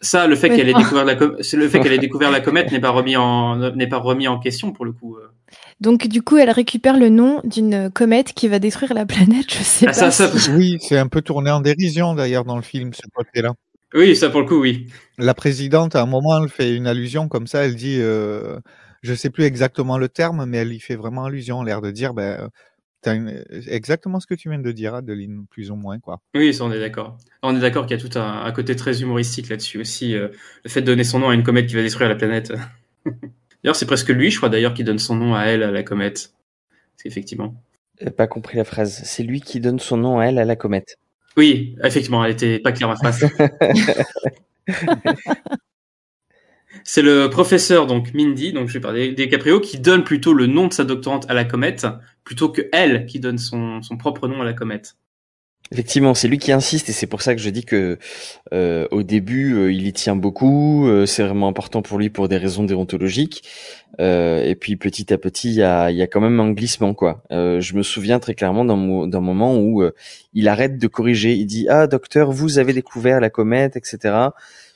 ça, 0.00 0.26
le 0.26 0.34
fait 0.34 0.50
Oui. 0.50 0.56
qu'elle 0.56 0.68
ait 0.68 0.74
découvert 0.74 1.04
la, 1.04 1.14
com- 1.14 1.36
c'est 1.42 1.56
le 1.56 1.68
fait 1.68 1.78
qu'elle 1.78 1.92
ait 1.92 1.98
découvert 2.08 2.32
la 2.32 2.40
comète 2.40 2.72
n'est 2.72 2.80
pas 2.80 2.90
remis 2.90 3.16
en, 3.16 3.54
n'est 3.76 3.86
pas 3.86 3.98
remis 3.98 4.26
en 4.26 4.40
question 4.40 4.72
pour 4.72 4.84
le 4.84 4.90
coup. 4.90 5.16
euh. 5.16 5.28
Donc 5.80 6.08
du 6.08 6.22
coup, 6.22 6.38
elle 6.38 6.50
récupère 6.50 6.98
le 6.98 7.08
nom 7.08 7.40
d'une 7.44 7.88
comète 7.88 8.32
qui 8.32 8.48
va 8.48 8.58
détruire 8.58 8.94
la 8.94 9.06
planète. 9.06 9.46
Je 9.52 9.62
sais 9.62 9.86
Ah, 9.86 9.92
pas. 9.92 9.94
ça, 9.94 10.10
ça- 10.10 10.36
si- 10.36 10.50
Oui, 10.50 10.78
c'est 10.80 10.98
un 10.98 11.06
peu 11.06 11.22
tourné 11.22 11.52
en 11.52 11.60
dérision 11.60 12.14
d'ailleurs 12.16 12.44
dans 12.44 12.56
le 12.56 12.62
film, 12.62 12.92
ce 12.94 13.02
côté-là. 13.14 13.52
Oui, 13.94 14.16
ça 14.16 14.28
pour 14.28 14.40
le 14.40 14.46
coup, 14.46 14.60
oui. 14.60 14.88
La 15.18 15.34
présidente, 15.34 15.94
à 15.94 16.02
un 16.02 16.06
moment, 16.06 16.42
elle 16.42 16.48
fait 16.48 16.74
une 16.74 16.88
allusion 16.88 17.28
comme 17.28 17.46
ça, 17.46 17.64
elle 17.64 17.76
dit, 17.76 17.98
euh, 18.00 18.58
je 19.02 19.14
sais 19.14 19.30
plus 19.30 19.44
exactement 19.44 19.98
le 19.98 20.08
terme, 20.08 20.44
mais 20.46 20.58
elle 20.58 20.72
y 20.72 20.80
fait 20.80 20.96
vraiment 20.96 21.24
allusion, 21.24 21.62
l'air 21.62 21.80
de 21.80 21.90
dire, 21.90 22.14
ben, 22.14 22.48
t'as 23.02 23.14
une- 23.14 23.44
exactement 23.50 24.20
ce 24.20 24.26
que 24.26 24.34
tu 24.34 24.48
viens 24.48 24.58
de 24.60 24.72
dire, 24.72 24.94
Adeline, 24.94 25.46
plus 25.50 25.70
ou 25.70 25.76
moins, 25.76 25.98
quoi. 25.98 26.20
Oui, 26.34 26.54
ça, 26.54 26.64
on 26.64 26.72
est 26.72 26.80
d'accord. 26.80 27.18
On 27.42 27.56
est 27.56 27.60
d'accord 27.60 27.86
qu'il 27.86 27.96
y 27.98 28.00
a 28.00 28.08
tout 28.08 28.18
un, 28.18 28.44
un 28.44 28.52
côté 28.52 28.76
très 28.76 29.02
humoristique 29.02 29.48
là-dessus 29.48 29.80
aussi. 29.80 30.14
euh, 30.14 30.28
le 30.64 30.70
fait 30.70 30.80
de 30.80 30.86
donner 30.86 31.04
son 31.04 31.18
nom 31.18 31.28
à 31.30 31.34
une 31.34 31.42
comète 31.42 31.66
qui 31.66 31.74
va 31.74 31.82
détruire 31.82 32.08
la 32.08 32.14
planète. 32.16 32.52
d'ailleurs, 33.64 33.76
c'est 33.76 33.86
presque 33.86 34.08
lui, 34.10 34.30
je 34.30 34.36
crois 34.36 34.48
d'ailleurs, 34.48 34.74
qui 34.74 34.84
donne 34.84 34.98
son 34.98 35.16
nom 35.16 35.34
à 35.34 35.44
elle, 35.46 35.62
à 35.62 35.70
la 35.72 35.82
comète. 35.82 36.32
C'est 36.96 37.08
effectivement. 37.08 37.54
J'ai 38.00 38.10
pas 38.10 38.26
compris 38.28 38.56
la 38.56 38.64
phrase. 38.64 39.02
C'est 39.04 39.22
lui 39.24 39.40
qui 39.40 39.58
donne 39.60 39.78
son 39.80 39.96
nom 39.96 40.18
à 40.20 40.26
elle 40.26 40.38
à 40.38 40.44
la 40.44 40.56
comète. 40.56 40.96
Oui, 41.36 41.76
effectivement, 41.82 42.24
elle 42.24 42.32
était 42.32 42.58
pas 42.60 42.72
claire 42.72 42.88
ma 42.88 42.96
phrase. 42.96 43.26
C'est 46.84 47.02
le 47.02 47.28
professeur 47.30 47.86
donc 47.86 48.12
Mindy, 48.14 48.52
donc 48.52 48.68
je 48.68 48.74
vais 48.74 48.80
parler 48.80 49.12
des 49.12 49.28
Caprio, 49.28 49.60
qui 49.60 49.78
donne 49.78 50.04
plutôt 50.04 50.32
le 50.32 50.46
nom 50.46 50.66
de 50.66 50.72
sa 50.72 50.84
doctorante 50.84 51.26
à 51.30 51.34
la 51.34 51.44
comète, 51.44 51.86
plutôt 52.24 52.48
que 52.48 52.62
elle 52.72 53.06
qui 53.06 53.20
donne 53.20 53.38
son, 53.38 53.82
son 53.82 53.96
propre 53.96 54.28
nom 54.28 54.40
à 54.40 54.44
la 54.44 54.52
comète. 54.52 54.96
Effectivement, 55.70 56.12
c'est 56.12 56.28
lui 56.28 56.36
qui 56.36 56.52
insiste 56.52 56.90
et 56.90 56.92
c'est 56.92 57.06
pour 57.06 57.22
ça 57.22 57.34
que 57.34 57.40
je 57.40 57.48
dis 57.48 57.64
que 57.64 57.96
euh, 58.52 58.86
au 58.90 59.02
début 59.02 59.54
euh, 59.54 59.72
il 59.72 59.86
y 59.86 59.92
tient 59.94 60.16
beaucoup. 60.16 60.86
euh, 60.86 61.06
c'est 61.06 61.22
vraiment 61.22 61.48
important 61.48 61.80
pour 61.80 61.98
lui 61.98 62.10
pour 62.10 62.28
des 62.28 62.36
raisons 62.36 62.64
déontologiques. 62.64 63.42
Et 63.98 64.56
puis 64.58 64.76
petit 64.76 65.12
à 65.14 65.18
petit, 65.18 65.48
il 65.48 65.54
y 65.54 65.62
a, 65.62 65.90
y 65.90 66.02
a 66.02 66.06
quand 66.06 66.20
même 66.20 66.40
un 66.40 66.50
glissement 66.50 66.92
quoi. 66.92 67.22
Je 67.30 67.74
me 67.74 67.82
souviens 67.82 68.18
très 68.18 68.34
clairement 68.34 68.64
d'un 68.64 68.76
mo- 68.76 69.06
d'un 69.06 69.20
moment 69.20 69.56
où 69.58 69.82
il 70.34 70.48
arrête 70.48 70.78
de 70.78 70.86
corriger. 70.88 71.34
Il 71.34 71.46
dit 71.46 71.66
ah 71.68 71.86
docteur, 71.86 72.32
vous 72.32 72.58
avez 72.58 72.72
découvert 72.72 73.20
la 73.20 73.30
comète, 73.30 73.76
etc. 73.76 74.30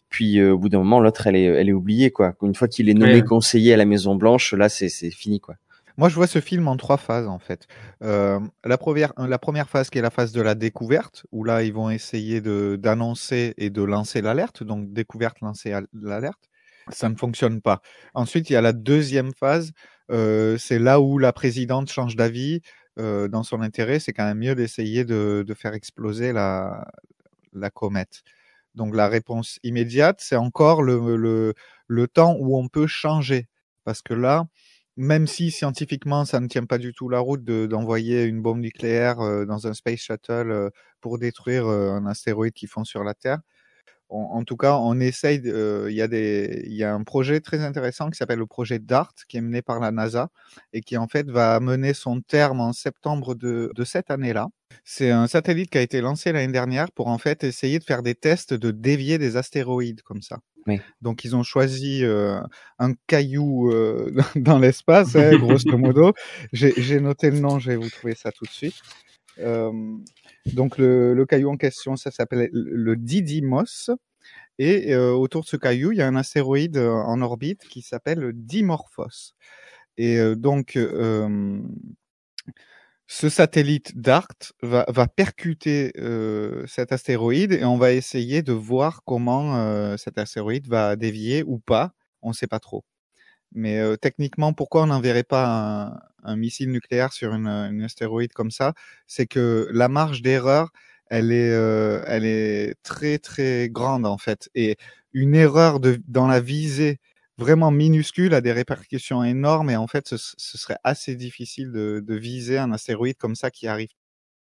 Puis 0.08 0.38
euh, 0.38 0.52
au 0.54 0.58
bout 0.58 0.68
d'un 0.68 0.78
moment, 0.78 1.00
l'autre 1.00 1.26
elle 1.26 1.36
est 1.36 1.44
elle 1.44 1.68
est 1.68 1.72
oubliée 1.72 2.10
quoi. 2.10 2.34
Une 2.42 2.54
fois 2.54 2.68
qu'il 2.68 2.88
est 2.88 2.94
nommé 2.94 3.14
Ouais. 3.14 3.22
conseiller 3.22 3.74
à 3.74 3.76
la 3.76 3.84
Maison 3.84 4.14
Blanche, 4.14 4.52
là 4.54 4.68
c'est 4.68 4.88
c'est 4.88 5.10
fini 5.10 5.40
quoi. 5.40 5.56
Moi, 5.98 6.10
je 6.10 6.14
vois 6.14 6.26
ce 6.26 6.40
film 6.42 6.68
en 6.68 6.76
trois 6.76 6.98
phases, 6.98 7.26
en 7.26 7.38
fait. 7.38 7.66
Euh, 8.02 8.38
la, 8.66 8.76
première, 8.76 9.14
la 9.16 9.38
première 9.38 9.66
phase 9.70 9.88
qui 9.88 9.96
est 9.96 10.02
la 10.02 10.10
phase 10.10 10.30
de 10.30 10.42
la 10.42 10.54
découverte, 10.54 11.24
où 11.32 11.42
là, 11.42 11.62
ils 11.62 11.72
vont 11.72 11.88
essayer 11.88 12.42
de 12.42 12.76
d'annoncer 12.78 13.54
et 13.56 13.70
de 13.70 13.82
lancer 13.82 14.20
l'alerte. 14.20 14.62
Donc, 14.62 14.92
découverte, 14.92 15.40
lancer 15.40 15.72
al- 15.72 15.86
l'alerte. 15.94 16.50
Ça 16.90 17.08
ne 17.08 17.14
fonctionne 17.16 17.62
pas. 17.62 17.80
Ensuite, 18.12 18.50
il 18.50 18.52
y 18.52 18.56
a 18.56 18.60
la 18.60 18.74
deuxième 18.74 19.32
phase. 19.32 19.72
euh, 20.12 20.58
c'est 20.58 20.78
là 20.78 21.00
où 21.00 21.16
la 21.16 21.32
présidente 21.32 21.90
change 21.90 22.14
d'avis 22.14 22.60
euh, 22.98 23.26
dans 23.28 23.42
son 23.42 23.62
intérêt. 23.62 23.98
C'est 23.98 24.12
quand 24.12 24.26
même 24.26 24.38
mieux 24.40 24.54
d'essayer 24.54 25.06
de, 25.06 25.44
de 25.48 25.54
faire 25.54 25.72
exploser 25.72 26.34
la, 26.34 26.86
la 27.54 27.70
comète. 27.70 28.22
Donc, 28.76 28.94
la 28.94 29.08
réponse 29.08 29.58
immédiate, 29.62 30.20
c'est 30.20 30.36
encore 30.36 30.82
le, 30.82 31.54
temps 32.12 32.36
où 32.38 32.56
on 32.58 32.68
peut 32.68 32.86
changer. 32.86 33.48
Parce 33.84 34.02
que 34.02 34.14
là, 34.14 34.46
même 34.96 35.26
si 35.26 35.50
scientifiquement 35.50 36.24
ça 36.24 36.40
ne 36.40 36.48
tient 36.48 36.64
pas 36.64 36.78
du 36.78 36.92
tout 36.92 37.08
la 37.08 37.18
route 37.20 37.44
de- 37.44 37.66
d'envoyer 37.66 38.24
une 38.24 38.40
bombe 38.42 38.60
nucléaire 38.60 39.20
euh, 39.20 39.44
dans 39.44 39.66
un 39.66 39.74
space 39.74 40.00
shuttle 40.00 40.50
euh, 40.50 40.70
pour 41.00 41.18
détruire 41.18 41.66
euh, 41.66 41.90
un 41.92 42.06
astéroïde 42.06 42.54
qui 42.54 42.66
fond 42.66 42.84
sur 42.84 43.04
la 43.04 43.14
Terre, 43.14 43.38
on- 44.08 44.38
en 44.38 44.44
tout 44.44 44.56
cas, 44.56 44.76
on 44.76 44.98
essaye. 45.00 45.40
euh, 45.46 45.88
Il 45.90 45.96
y 45.96 46.02
a 46.02 46.08
des, 46.08 46.62
il 46.66 46.74
y 46.74 46.84
a 46.84 46.94
un 46.94 47.02
projet 47.04 47.40
très 47.40 47.60
intéressant 47.64 48.10
qui 48.10 48.16
s'appelle 48.16 48.38
le 48.38 48.46
projet 48.46 48.78
DART, 48.78 49.12
qui 49.28 49.36
est 49.36 49.40
mené 49.40 49.62
par 49.62 49.80
la 49.80 49.90
NASA 49.90 50.28
et 50.72 50.80
qui 50.80 50.96
en 50.96 51.08
fait 51.08 51.28
va 51.30 51.58
mener 51.60 51.94
son 51.94 52.20
terme 52.20 52.60
en 52.60 52.72
septembre 52.72 53.34
de, 53.34 53.70
de 53.74 53.84
cette 53.84 54.10
année-là. 54.10 54.46
C'est 54.84 55.10
un 55.10 55.26
satellite 55.26 55.70
qui 55.70 55.78
a 55.78 55.82
été 55.82 56.00
lancé 56.00 56.32
l'année 56.32 56.52
dernière 56.52 56.90
pour 56.92 57.08
en 57.08 57.18
fait 57.18 57.44
essayer 57.44 57.78
de 57.78 57.84
faire 57.84 58.02
des 58.02 58.14
tests 58.14 58.54
de 58.54 58.70
dévier 58.70 59.18
des 59.18 59.36
astéroïdes 59.36 60.02
comme 60.02 60.22
ça. 60.22 60.38
Oui. 60.66 60.80
Donc 61.00 61.22
ils 61.24 61.36
ont 61.36 61.44
choisi 61.44 62.04
euh, 62.04 62.40
un 62.80 62.92
caillou 63.06 63.70
euh, 63.72 64.12
dans 64.34 64.58
l'espace, 64.58 65.14
hein, 65.14 65.30
grosso 65.38 65.78
modo. 65.78 66.12
J'ai 66.52 66.72
j'ai 66.76 66.98
noté 67.00 67.30
le 67.30 67.38
nom, 67.38 67.58
je 67.60 67.70
vais 67.70 67.76
vous 67.76 67.88
trouver 67.90 68.14
ça 68.16 68.32
tout 68.32 68.44
de 68.44 68.50
suite. 68.50 68.74
Euh, 69.38 69.70
donc 70.54 70.78
le, 70.78 71.24
caillou 71.28 71.50
en 71.50 71.56
question, 71.56 71.96
ça 71.96 72.10
s'appelle 72.10 72.48
le 72.52 72.96
Didymos. 72.96 73.90
Et 74.58 74.94
euh, 74.94 75.12
autour 75.12 75.42
de 75.42 75.46
ce 75.46 75.56
caillou, 75.56 75.92
il 75.92 75.98
y 75.98 76.02
a 76.02 76.06
un 76.06 76.16
astéroïde 76.16 76.78
euh, 76.78 76.90
en 76.90 77.20
orbite 77.20 77.68
qui 77.68 77.82
s'appelle 77.82 78.18
le 78.18 78.32
Dimorphos. 78.32 79.34
Et 79.98 80.18
euh, 80.18 80.34
donc, 80.34 80.78
ce 83.08 83.28
satellite 83.28 83.98
DART 83.98 84.52
va, 84.62 84.84
va 84.88 85.06
percuter 85.06 85.92
cet 86.66 86.92
astéroïde 86.92 87.52
et 87.52 87.64
on 87.64 87.76
va 87.78 87.92
essayer 87.92 88.42
de 88.42 88.52
voir 88.52 89.02
comment 89.04 89.96
cet 89.96 90.18
astéroïde 90.18 90.68
va 90.68 90.96
dévier 90.96 91.44
ou 91.46 91.58
pas. 91.58 91.92
On 92.22 92.30
ne 92.30 92.34
sait 92.34 92.48
pas 92.48 92.58
trop. 92.58 92.84
Mais 93.52 93.80
techniquement, 93.98 94.52
pourquoi 94.52 94.82
on 94.82 94.86
n'enverrait 94.86 95.22
pas 95.22 95.46
un, 95.46 96.00
un 96.26 96.36
missile 96.36 96.70
nucléaire 96.70 97.12
sur 97.12 97.32
une, 97.34 97.48
une 97.48 97.82
astéroïde 97.82 98.32
comme 98.32 98.50
ça 98.50 98.74
C'est 99.06 99.26
que 99.26 99.68
la 99.72 99.88
marge 99.88 100.22
d'erreur, 100.22 100.70
elle 101.08 101.32
est, 101.32 101.52
euh, 101.52 102.02
elle 102.06 102.24
est 102.24 102.74
très 102.82 103.18
très 103.18 103.68
grande 103.70 104.06
en 104.06 104.18
fait. 104.18 104.50
Et 104.54 104.76
une 105.12 105.34
erreur 105.34 105.80
de, 105.80 106.00
dans 106.08 106.26
la 106.26 106.40
visée 106.40 106.98
vraiment 107.38 107.70
minuscule 107.70 108.34
a 108.34 108.40
des 108.40 108.52
répercussions 108.52 109.22
énormes. 109.24 109.70
Et 109.70 109.76
en 109.76 109.86
fait, 109.86 110.08
ce, 110.08 110.34
serait 110.36 110.78
assez 110.84 111.16
difficile 111.16 111.72
de, 111.72 112.14
viser 112.14 112.58
un 112.58 112.72
astéroïde 112.72 113.16
comme 113.16 113.34
ça 113.34 113.50
qui 113.50 113.68
arrive 113.68 113.90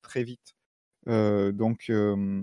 très 0.02 0.24
vite. 0.24 0.54
Euh, 1.08 1.52
donc 1.52 1.86
euh, 1.90 2.42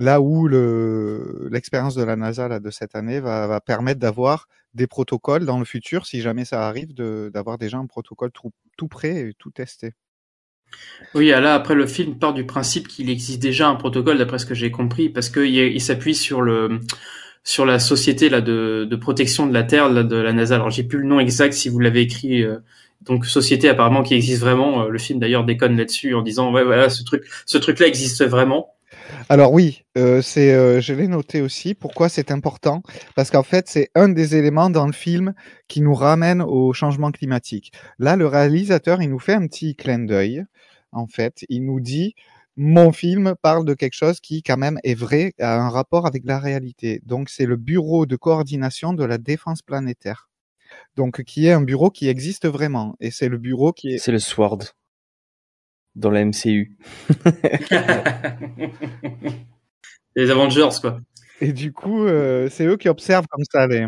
là 0.00 0.20
où 0.22 0.48
l'expérience 0.48 1.94
de 1.94 2.02
la 2.02 2.16
NASA 2.16 2.58
de 2.58 2.70
cette 2.70 2.96
année 2.96 3.20
va, 3.20 3.60
permettre 3.60 4.00
d'avoir 4.00 4.48
des 4.72 4.86
protocoles 4.86 5.44
dans 5.44 5.58
le 5.58 5.66
futur, 5.66 6.06
si 6.06 6.22
jamais 6.22 6.46
ça 6.46 6.66
arrive, 6.66 6.94
d'avoir 6.94 7.58
déjà 7.58 7.76
un 7.76 7.86
protocole 7.86 8.30
tout, 8.32 8.88
prêt 8.88 9.28
et 9.28 9.34
tout 9.38 9.50
testé. 9.50 9.92
Oui, 11.14 11.28
là 11.28 11.54
après 11.54 11.74
le 11.74 11.86
film 11.86 12.18
part 12.18 12.32
du 12.32 12.46
principe 12.46 12.88
qu'il 12.88 13.10
existe 13.10 13.42
déjà 13.42 13.68
un 13.68 13.74
protocole, 13.74 14.16
d'après 14.16 14.38
ce 14.38 14.46
que 14.46 14.54
j'ai 14.54 14.70
compris, 14.70 15.10
parce 15.10 15.28
qu'il 15.28 15.54
il 15.54 15.80
s'appuie 15.80 16.14
sur 16.14 16.40
le 16.40 16.80
sur 17.42 17.66
la 17.66 17.78
société 17.78 18.28
là 18.28 18.40
de, 18.40 18.86
de 18.88 18.96
protection 18.96 19.46
de 19.46 19.52
la 19.52 19.64
Terre 19.64 19.90
de 19.90 20.16
la 20.16 20.32
NASA. 20.32 20.54
Alors 20.54 20.70
j'ai 20.70 20.84
plus 20.84 20.98
le 20.98 21.06
nom 21.06 21.20
exact 21.20 21.52
si 21.52 21.68
vous 21.68 21.78
l'avez 21.80 22.02
écrit. 22.02 22.42
Euh, 22.42 22.58
donc 23.02 23.26
société 23.26 23.68
apparemment 23.68 24.02
qui 24.02 24.14
existe 24.14 24.40
vraiment. 24.40 24.84
Euh, 24.84 24.88
le 24.88 24.98
film 24.98 25.18
d'ailleurs 25.18 25.44
déconne 25.44 25.76
là-dessus 25.76 26.14
en 26.14 26.22
disant 26.22 26.52
ouais 26.52 26.64
voilà 26.64 26.88
ce 26.90 27.02
truc 27.02 27.24
ce 27.46 27.58
truc 27.58 27.80
là 27.80 27.86
existe 27.86 28.24
vraiment. 28.24 28.74
Alors 29.28 29.52
oui, 29.52 29.84
euh, 29.96 30.22
c'est, 30.22 30.52
euh, 30.52 30.80
je 30.80 30.94
l'ai 30.94 31.08
noté 31.08 31.40
aussi. 31.40 31.74
Pourquoi 31.74 32.08
c'est 32.08 32.30
important 32.30 32.82
Parce 33.14 33.30
qu'en 33.30 33.42
fait, 33.42 33.68
c'est 33.68 33.90
un 33.94 34.08
des 34.08 34.36
éléments 34.36 34.70
dans 34.70 34.86
le 34.86 34.92
film 34.92 35.34
qui 35.68 35.80
nous 35.80 35.94
ramène 35.94 36.42
au 36.42 36.72
changement 36.72 37.10
climatique. 37.10 37.72
Là, 37.98 38.16
le 38.16 38.26
réalisateur, 38.26 39.02
il 39.02 39.10
nous 39.10 39.18
fait 39.18 39.34
un 39.34 39.46
petit 39.46 39.76
clin 39.76 40.00
d'œil. 40.00 40.44
En 40.92 41.06
fait, 41.06 41.44
il 41.48 41.64
nous 41.64 41.80
dit 41.80 42.14
mon 42.56 42.92
film 42.92 43.34
parle 43.40 43.64
de 43.64 43.74
quelque 43.74 43.94
chose 43.94 44.20
qui, 44.20 44.42
quand 44.42 44.58
même, 44.58 44.78
est 44.84 44.94
vrai, 44.94 45.32
a 45.38 45.56
un 45.58 45.70
rapport 45.70 46.06
avec 46.06 46.24
la 46.26 46.38
réalité. 46.38 47.00
Donc, 47.06 47.30
c'est 47.30 47.46
le 47.46 47.56
Bureau 47.56 48.06
de 48.06 48.16
coordination 48.16 48.92
de 48.92 49.04
la 49.04 49.16
défense 49.18 49.62
planétaire. 49.62 50.28
Donc, 50.96 51.22
qui 51.24 51.46
est 51.46 51.52
un 51.52 51.62
bureau 51.62 51.90
qui 51.90 52.08
existe 52.08 52.46
vraiment. 52.46 52.96
Et 53.00 53.10
c'est 53.10 53.28
le 53.28 53.38
bureau 53.38 53.72
qui 53.72 53.94
est... 53.94 53.98
C'est 53.98 54.12
le 54.12 54.18
SWORD 54.18 54.64
dans 55.94 56.10
la 56.10 56.24
MCU. 56.24 56.76
Les 60.16 60.30
Avengers, 60.30 60.68
quoi. 60.80 61.00
Et 61.40 61.52
du 61.52 61.72
coup, 61.72 62.04
euh, 62.04 62.48
c'est 62.50 62.66
eux 62.66 62.76
qui 62.76 62.88
observent 62.88 63.26
comme 63.28 63.44
ça 63.50 63.66
les, 63.66 63.86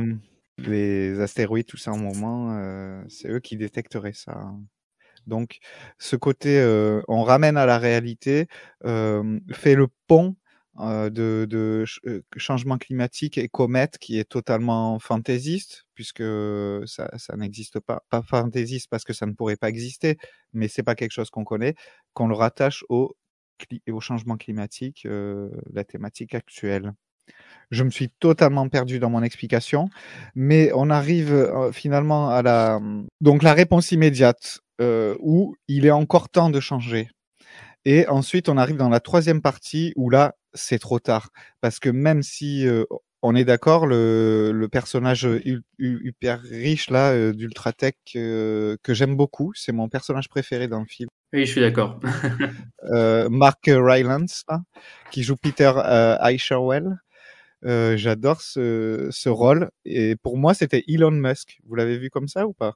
les 0.59 1.21
astéroïdes, 1.21 1.67
tout 1.67 1.77
ça 1.77 1.93
en 1.93 1.99
moment. 1.99 2.57
Euh, 2.57 3.03
c'est 3.09 3.29
eux 3.29 3.41
qui 3.41 3.57
détecteraient 3.57 4.15
ça. 4.15 4.53
Donc, 5.27 5.59
ce 5.99 6.17
côté, 6.17 6.61
euh, 6.61 7.03
on 7.09 7.23
ramène 7.23 7.57
à 7.57 7.67
la 7.67 7.79
réalité, 7.79 8.47
euh, 8.85 9.39
fait 9.53 9.75
le 9.75 9.89
pont 10.07 10.37
euh, 10.81 11.11
de, 11.11 11.47
de 11.49 11.85
euh, 12.07 12.23
changement 12.37 12.79
climatique 12.79 13.37
et 13.39 13.49
comète 13.49 13.99
qui 13.99 14.19
est 14.19 14.29
totalement 14.29 14.99
fantaisiste 14.99 15.85
puisque 15.95 16.25
ça, 16.87 17.11
ça 17.19 17.37
n'existe 17.37 17.79
pas. 17.81 18.03
Pas 18.09 18.23
fantaisiste 18.23 18.89
parce 18.91 19.05
que 19.05 19.13
ça 19.13 19.27
ne 19.27 19.33
pourrait 19.33 19.57
pas 19.57 19.69
exister, 19.69 20.17
mais 20.53 20.69
c'est 20.69 20.83
pas 20.83 20.95
quelque 20.95 21.13
chose 21.13 21.31
qu'on 21.31 21.45
connaît, 21.45 21.75
qu'on 22.15 22.29
le 22.29 22.35
rattache 22.35 22.85
au, 22.89 23.15
au 23.91 24.01
changement 24.01 24.37
climatique, 24.37 25.07
euh, 25.07 25.51
la 25.73 25.85
thématique 25.85 26.35
actuelle. 26.35 26.93
Je 27.71 27.85
me 27.85 27.91
suis 27.91 28.11
totalement 28.11 28.69
perdu 28.69 28.99
dans 28.99 29.11
mon 29.11 29.23
explication, 29.23 29.89
mais 30.35 30.71
on 30.75 30.91
arrive 30.91 31.33
euh, 31.33 31.73
finalement 31.73 32.31
à 32.31 32.43
la 32.43 32.81
donc 33.21 33.43
la 33.43 33.55
réponse 33.55 33.93
immédiate 33.93 34.61
euh, 34.81 35.17
où 35.21 35.55
il 35.69 35.87
est 35.87 35.91
encore 35.91 36.29
temps 36.29 36.51
de 36.51 36.61
changer. 36.61 37.09
Et 37.85 38.07
ensuite, 38.09 38.49
on 38.49 38.57
arrive 38.57 38.77
dans 38.77 38.89
la 38.89 39.01
troisième 39.01 39.43
partie 39.43 39.93
où 39.97 40.09
là, 40.11 40.35
c'est 40.55 40.79
trop 40.79 40.99
tard. 41.01 41.31
Parce 41.61 41.79
que 41.81 41.89
même 41.89 42.23
si 42.23 42.67
euh, 42.67 42.85
on 43.23 43.35
est 43.35 43.45
d'accord, 43.45 43.87
le, 43.87 44.51
le 44.53 44.69
personnage 44.69 45.29
hyper 45.79 46.41
riche 46.43 46.91
là, 46.91 47.13
euh, 47.13 47.33
d'Ultratech, 47.33 47.97
euh, 48.17 48.77
que 48.83 48.95
j'aime 48.95 49.17
beaucoup, 49.17 49.53
c'est 49.55 49.73
mon 49.73 49.89
personnage 49.89 50.29
préféré 50.29 50.69
dans 50.69 50.81
le 50.81 50.87
film. 50.87 51.09
Oui, 51.33 51.47
je 51.47 51.51
suis 51.51 51.61
d'accord. 51.61 52.01
Euh, 52.91 53.29
Mark 53.31 53.61
Rylance, 53.69 54.43
là, 54.49 54.61
qui 55.13 55.23
joue 55.23 55.37
Peter 55.37 55.73
euh, 55.77 56.17
Eicherwell. 56.21 56.99
Euh, 57.65 57.97
J'adore 57.97 58.41
ce, 58.43 59.07
ce 59.13 59.29
rôle. 59.29 59.71
Et 59.85 60.17
pour 60.17 60.37
moi, 60.37 60.53
c'était 60.53 60.83
Elon 60.89 61.13
Musk. 61.13 61.61
Vous 61.65 61.77
l'avez 61.77 61.97
vu 61.97 62.11
comme 62.11 62.27
ça 62.27 62.45
ou 62.49 62.53
pas? 62.53 62.75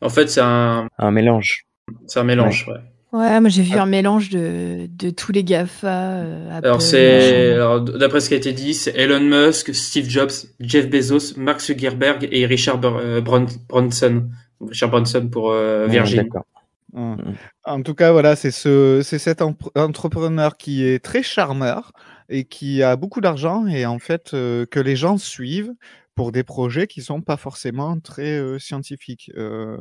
En 0.00 0.08
fait, 0.08 0.28
c'est 0.28 0.40
un, 0.40 0.88
Un 0.96 1.10
mélange. 1.10 1.66
c'est 2.06 2.20
un 2.20 2.24
mélange, 2.24 2.66
ouais. 2.68 2.74
Ouais, 2.74 2.80
moi 3.12 3.48
j'ai 3.48 3.62
vu 3.62 3.76
un 3.76 3.86
mélange 3.86 4.30
de, 4.30 4.86
de 4.88 5.10
tous 5.10 5.32
les 5.32 5.44
GAFA. 5.44 5.88
euh, 5.88 6.56
Apple, 6.56 6.66
Alors 6.66 6.82
c'est, 6.82 7.56
d'après 7.98 8.20
ce 8.20 8.28
qui 8.28 8.34
a 8.34 8.38
été 8.38 8.52
dit, 8.52 8.74
c'est 8.74 8.96
Elon 8.96 9.20
Musk, 9.20 9.74
Steve 9.74 10.08
Jobs, 10.08 10.32
Jeff 10.60 10.88
Bezos, 10.88 11.36
Mark 11.36 11.60
Zuckerberg 11.60 12.28
et 12.30 12.46
Richard 12.46 12.80
Br- 12.80 12.98
euh, 13.00 13.20
Branson. 13.20 14.28
Richard 14.60 14.90
Branson 14.90 15.28
pour 15.28 15.50
euh, 15.52 15.86
Ouais, 15.86 15.92
Virgin. 15.92 16.22
D'accord. 16.24 16.46
Hum. 16.94 17.16
En 17.64 17.82
tout 17.82 17.94
cas, 17.94 18.12
voilà, 18.12 18.36
c'est 18.36 18.50
ce, 18.50 19.00
c'est 19.02 19.18
cet 19.18 19.40
entrepreneur 19.74 20.56
qui 20.56 20.84
est 20.84 21.02
très 21.02 21.22
charmeur 21.22 21.92
et 22.28 22.44
qui 22.44 22.82
a 22.82 22.96
beaucoup 22.96 23.20
d'argent 23.20 23.66
et 23.66 23.86
en 23.86 23.98
fait 23.98 24.34
euh, 24.34 24.66
que 24.66 24.78
les 24.78 24.94
gens 24.96 25.16
suivent 25.18 25.72
pour 26.14 26.32
des 26.32 26.42
projets 26.44 26.86
qui 26.86 27.00
sont 27.00 27.22
pas 27.22 27.38
forcément 27.38 27.98
très 27.98 28.38
euh, 28.38 28.58
scientifiques. 28.58 29.30
Euh, 29.36 29.76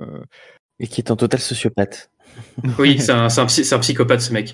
Et 0.82 0.88
qui 0.88 1.00
est 1.00 1.12
un 1.12 1.16
total 1.16 1.40
sociopathe. 1.40 2.10
Oui, 2.80 2.98
c'est 3.00 3.12
un, 3.12 3.30
c'est 3.30 3.42
un, 3.42 3.46
psy- 3.46 3.64
c'est 3.66 3.76
un 3.76 3.80
psychopathe 3.80 4.22
ce 4.22 4.34
mec. 4.34 4.54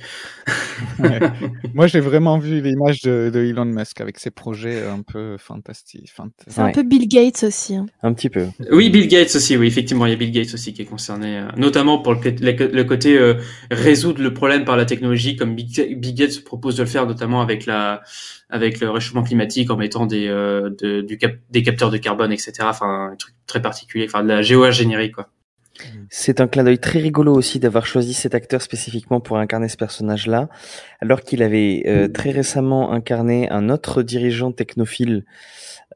ouais. 1.00 1.20
Moi, 1.74 1.88
j'ai 1.88 2.00
vraiment 2.00 2.38
vu 2.38 2.60
l'image 2.62 3.02
de, 3.02 3.30
de 3.34 3.40
Elon 3.46 3.66
Musk 3.66 4.02
avec 4.02 4.20
ses 4.20 4.32
projets 4.32 4.84
un 4.86 5.02
peu 5.04 5.38
fantastiques. 5.38 6.12
fant- 6.14 6.30
C'est 6.48 6.60
un 6.60 6.72
peu 6.72 6.84
Bill 6.84 7.08
Gates 7.08 7.44
aussi. 7.44 7.76
hein. 7.76 7.86
Un 8.04 8.14
petit 8.14 8.30
peu. 8.30 8.46
Oui, 8.72 8.90
Bill 8.90 9.08
Gates 9.08 9.34
aussi, 9.36 9.56
oui, 9.58 9.68
effectivement, 9.68 10.06
il 10.06 10.10
y 10.10 10.14
a 10.14 10.16
Bill 10.18 10.32
Gates 10.32 10.54
aussi 10.54 10.74
qui 10.74 10.82
est 10.82 10.86
concerné, 10.86 11.38
euh, 11.40 11.48
notamment 11.56 12.00
pour 12.00 12.14
le, 12.14 12.20
côté- 12.20 12.44
le, 12.52 12.68
le 12.68 12.84
côté 12.84 13.18
euh, 13.18 13.36
résoudre 13.72 14.22
le 14.22 14.34
problème 14.34 14.66
par 14.66 14.76
la 14.76 14.86
technologie, 14.86 15.36
comme 15.36 15.56
Bill, 15.56 15.96
Bill 15.98 16.16
Gates 16.16 16.44
propose 16.44 16.76
de 16.78 16.84
le 16.84 16.90
faire, 16.90 17.06
notamment 17.06 17.42
avec 17.42 17.66
la, 17.68 18.02
avec 18.50 18.80
le 18.82 18.90
réchauffement 18.90 19.24
climatique, 19.24 19.70
en 19.70 19.78
mettant 19.78 20.08
des, 20.08 20.28
euh, 20.28 20.72
de- 20.82 21.02
du 21.02 21.18
cap- 21.18 21.38
des 21.52 21.64
capteurs 21.64 21.92
de 21.92 21.98
carbone, 21.98 22.32
etc. 22.34 22.54
Enfin, 22.64 23.12
un 23.14 23.16
truc 23.16 23.36
très 23.46 23.62
particulier, 23.62 24.06
enfin 24.10 24.24
de 24.24 24.30
la 24.30 24.42
géo-ingénierie, 24.42 25.12
quoi. 25.12 25.30
C'est 26.10 26.42
un 26.42 26.48
clin 26.48 26.64
d'œil 26.64 26.80
très 26.80 27.00
rigolo 27.00 27.34
aussi 27.34 27.60
d'avoir 27.60 27.86
choisi 27.86 28.14
cet 28.14 28.34
acteur 28.34 28.62
spécifiquement 28.62 29.20
pour 29.20 29.38
incarner 29.38 29.68
ce 29.70 29.78
personnage-là, 29.78 30.50
alors 31.02 31.22
qu'il 31.22 31.44
avait 31.44 31.84
euh, 31.86 32.08
très 32.08 32.32
récemment 32.32 32.92
incarné 32.92 33.50
un 33.50 33.70
autre 33.70 34.04
dirigeant 34.04 34.52
technophile, 34.52 35.26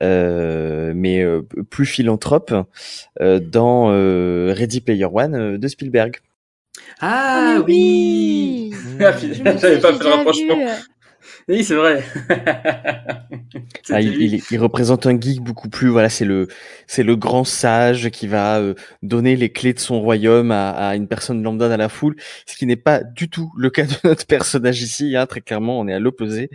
euh, 0.04 0.94
mais 0.96 1.22
euh, 1.24 1.42
plus 1.70 1.86
philanthrope, 1.86 2.54
euh, 3.22 3.40
dans 3.40 3.92
euh, 3.92 4.54
Ready 4.56 4.82
Player 4.82 5.06
One 5.06 5.36
euh, 5.36 5.58
de 5.58 5.68
Spielberg. 5.68 6.18
Ah 7.00 7.56
mais 7.58 7.64
oui. 7.64 8.74
Ah, 9.00 9.14
J'avais 9.18 9.80
pas 9.80 9.94
fait 9.94 10.04
le 10.04 10.10
rapprochement. 10.10 10.58
Oui, 11.52 11.64
c'est 11.64 11.76
vrai. 11.76 12.04
Ah, 13.90 14.02
il, 14.02 14.14
lui. 14.16 14.26
il- 14.38 14.44
il 14.52 14.60
représente 14.60 15.06
un 15.08 15.20
geek 15.20 15.42
beaucoup 15.42 15.70
plus 15.70 15.90
voilà 15.90 16.10
c'est 16.10 16.26
le 16.26 16.48
c'est 16.88 17.04
le 17.04 17.16
grand 17.16 17.44
sage 17.44 18.10
qui 18.10 18.28
va 18.28 18.60
euh, 18.60 18.76
donner 19.04 19.36
les 19.36 19.52
clés 19.52 19.74
de 19.74 19.80
son 19.80 20.00
royaume 20.02 20.52
à, 20.52 20.72
à 20.72 20.96
une 20.96 21.08
personne 21.08 21.44
lambda 21.44 21.68
dans 21.70 21.78
la 21.78 21.90
foule 21.90 22.16
ce 22.46 22.56
qui 22.56 22.66
n'est 22.66 22.76
pas 22.78 23.04
du 23.04 23.30
tout 23.30 23.52
le 23.58 23.70
cas 23.70 23.86
de 23.86 23.94
notre 24.04 24.26
personnage 24.28 24.82
ici 24.82 25.16
hein, 25.18 25.26
très 25.26 25.42
clairement 25.42 25.80
on 25.80 25.88
est 25.88 25.94
à 25.94 26.00
l'opposé 26.00 26.50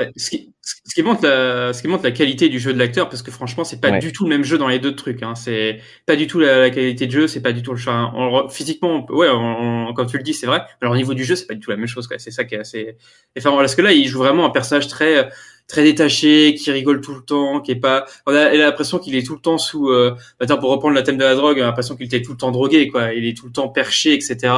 Euh, 0.00 0.06
Ce 0.16 0.30
qui, 0.30 0.54
ce 0.84 0.94
qui 0.94 1.02
montre 1.02 1.26
la, 1.26 1.72
ce 1.72 1.82
qui 1.82 1.88
montre 1.88 2.04
la 2.04 2.10
qualité 2.10 2.48
du 2.48 2.58
jeu 2.58 2.72
de 2.72 2.78
l'acteur, 2.78 3.08
parce 3.08 3.22
que 3.22 3.30
franchement, 3.30 3.64
c'est 3.64 3.80
pas 3.80 3.90
Ouais. 3.90 3.98
du 3.98 4.12
tout 4.12 4.24
le 4.24 4.30
même 4.30 4.44
jeu 4.44 4.58
dans 4.58 4.68
les 4.68 4.78
deux 4.78 4.94
trucs. 4.94 5.22
Hein. 5.22 5.34
C'est 5.34 5.80
pas 6.06 6.16
du 6.16 6.26
tout 6.26 6.38
la, 6.40 6.58
la 6.60 6.70
qualité 6.70 7.06
de 7.06 7.12
jeu, 7.12 7.26
c'est 7.28 7.40
pas 7.42 7.52
du 7.52 7.62
tout 7.62 7.72
le 7.72 7.78
enfin, 7.78 8.12
on 8.14 8.48
physiquement, 8.48 9.06
ouais, 9.10 9.28
on, 9.30 9.88
on- 9.88 9.92
quand 9.94 10.06
tu 10.06 10.16
le 10.16 10.22
dis, 10.22 10.34
c'est 10.34 10.46
vrai. 10.46 10.62
Alors 10.80 10.94
au 10.94 10.96
niveau 10.96 11.14
du 11.14 11.24
jeu, 11.24 11.36
c'est 11.36 11.46
pas 11.46 11.54
du 11.54 11.60
tout 11.60 11.70
la 11.70 11.76
même 11.76 11.86
chose. 11.86 12.06
quoi. 12.06 12.18
C'est 12.18 12.30
ça 12.30 12.44
qui 12.44 12.54
est 12.54 12.58
assez. 12.60 12.96
Enfin, 13.38 13.50
parce 13.56 13.74
que 13.74 13.82
là, 13.82 13.92
il 13.92 14.06
joue 14.08 14.18
vraiment 14.18 14.44
un 14.46 14.50
personnage 14.50 14.88
très 14.88 15.28
très 15.68 15.84
détaché, 15.84 16.54
qui 16.56 16.70
rigole 16.72 17.00
tout 17.00 17.14
le 17.14 17.20
temps, 17.22 17.60
qui 17.60 17.70
est 17.70 17.76
pas. 17.76 18.04
On 18.26 18.34
a 18.34 18.52
l'impression 18.54 18.98
qu'il 18.98 19.14
est 19.14 19.24
tout 19.24 19.34
le 19.34 19.40
temps 19.40 19.56
sous. 19.58 19.88
Euh... 19.88 20.16
Attends, 20.40 20.58
pour 20.58 20.70
reprendre 20.70 20.94
le 20.96 21.02
thème 21.04 21.16
de 21.16 21.22
la 21.24 21.36
drogue, 21.36 21.58
on 21.58 21.62
a 21.62 21.66
l'impression 21.66 21.94
qu'il 21.96 22.06
était 22.06 22.22
tout 22.22 22.32
le 22.32 22.38
temps 22.38 22.50
drogué, 22.50 22.88
quoi. 22.88 23.12
Il 23.14 23.24
est 23.24 23.36
tout 23.36 23.46
le 23.46 23.52
temps 23.52 23.68
perché, 23.68 24.12
etc. 24.14 24.52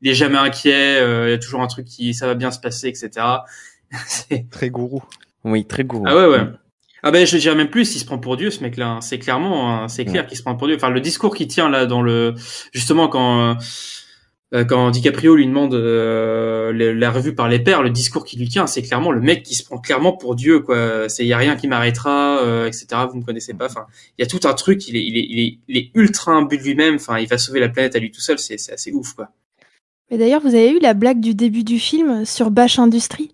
Il 0.00 0.10
est 0.10 0.14
jamais 0.14 0.38
inquiet. 0.38 0.98
euh, 1.00 1.28
il 1.28 1.30
y 1.32 1.34
a 1.34 1.38
toujours 1.38 1.60
un 1.60 1.66
truc 1.66 1.84
qui, 1.86 2.14
ça 2.14 2.26
va 2.26 2.34
bien 2.34 2.50
se 2.50 2.58
passer, 2.58 2.88
etc. 2.88 3.10
c'est 4.06 4.48
Très 4.50 4.70
gourou. 4.70 5.02
Oui 5.44 5.64
très 5.64 5.84
gourou 5.84 6.04
ah 6.06 6.16
ouais, 6.16 6.26
ouais. 6.26 6.46
Ah 7.02 7.10
ben 7.10 7.26
je 7.26 7.36
dirais 7.38 7.54
même 7.54 7.70
plus, 7.70 7.94
il 7.94 7.98
se 7.98 8.04
prend 8.04 8.18
pour 8.18 8.36
Dieu 8.36 8.50
ce 8.50 8.62
mec-là. 8.62 8.88
hein. 8.88 9.00
C'est 9.00 9.18
clairement, 9.18 9.72
hein, 9.74 9.88
c'est 9.88 10.04
clair 10.04 10.26
qu'il 10.26 10.36
se 10.36 10.42
prend 10.42 10.54
pour 10.54 10.66
Dieu. 10.66 10.76
Enfin 10.76 10.90
le 10.90 11.00
discours 11.00 11.34
qu'il 11.34 11.48
tient 11.48 11.70
là 11.70 11.86
dans 11.86 12.02
le, 12.02 12.34
justement 12.72 13.08
quand 13.08 13.56
euh, 14.52 14.64
quand 14.64 14.90
DiCaprio 14.90 15.36
lui 15.36 15.46
demande 15.46 15.74
euh, 15.74 16.72
la 16.72 17.10
revue 17.10 17.34
par 17.34 17.48
les 17.48 17.60
pairs, 17.60 17.82
le 17.82 17.90
discours 17.90 18.24
qu'il 18.24 18.40
lui 18.40 18.48
tient, 18.48 18.66
c'est 18.66 18.82
clairement 18.82 19.12
le 19.12 19.20
mec 19.20 19.44
qui 19.44 19.54
se 19.54 19.64
prend 19.64 19.78
clairement 19.78 20.12
pour 20.12 20.34
Dieu 20.34 20.60
quoi. 20.60 21.08
C'est 21.08 21.24
y 21.24 21.32
a 21.32 21.38
rien 21.38 21.56
qui 21.56 21.68
m'arrêtera, 21.68 22.40
euh, 22.42 22.66
etc. 22.66 22.86
Vous 23.10 23.18
ne 23.18 23.24
connaissez 23.24 23.54
pas. 23.54 23.66
Enfin 23.66 23.86
il 24.18 24.22
y 24.22 24.24
a 24.24 24.26
tout 24.26 24.46
un 24.46 24.52
truc. 24.52 24.86
Il 24.88 24.96
est 24.96 25.02
il 25.04 25.16
est 25.16 25.26
il 25.30 25.38
est, 25.40 25.58
il 25.68 25.76
est 25.78 25.90
ultra 25.94 26.32
imbu 26.32 26.58
de 26.58 26.62
lui-même. 26.64 26.96
Enfin 26.96 27.18
il 27.18 27.28
va 27.28 27.38
sauver 27.38 27.60
la 27.60 27.68
planète 27.70 27.96
à 27.96 27.98
lui 27.98 28.10
tout 28.10 28.20
seul. 28.20 28.38
C'est 28.38 28.58
c'est 28.58 28.72
assez 28.72 28.92
ouf 28.92 29.14
quoi. 29.14 29.28
Mais 30.10 30.18
d'ailleurs, 30.18 30.40
vous 30.40 30.48
avez 30.54 30.72
eu 30.72 30.80
la 30.80 30.92
blague 30.92 31.20
du 31.20 31.34
début 31.34 31.62
du 31.62 31.78
film 31.78 32.24
sur 32.24 32.50
Bash 32.50 32.80
Industries, 32.80 33.30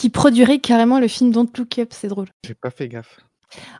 qui 0.00 0.08
produirait 0.08 0.60
carrément 0.60 0.98
le 0.98 1.08
film 1.08 1.30
Don't 1.30 1.50
Look 1.58 1.78
Up, 1.78 1.88
c'est 1.90 2.08
drôle. 2.08 2.28
J'ai 2.46 2.54
pas 2.54 2.70
fait 2.70 2.88
gaffe. 2.88 3.20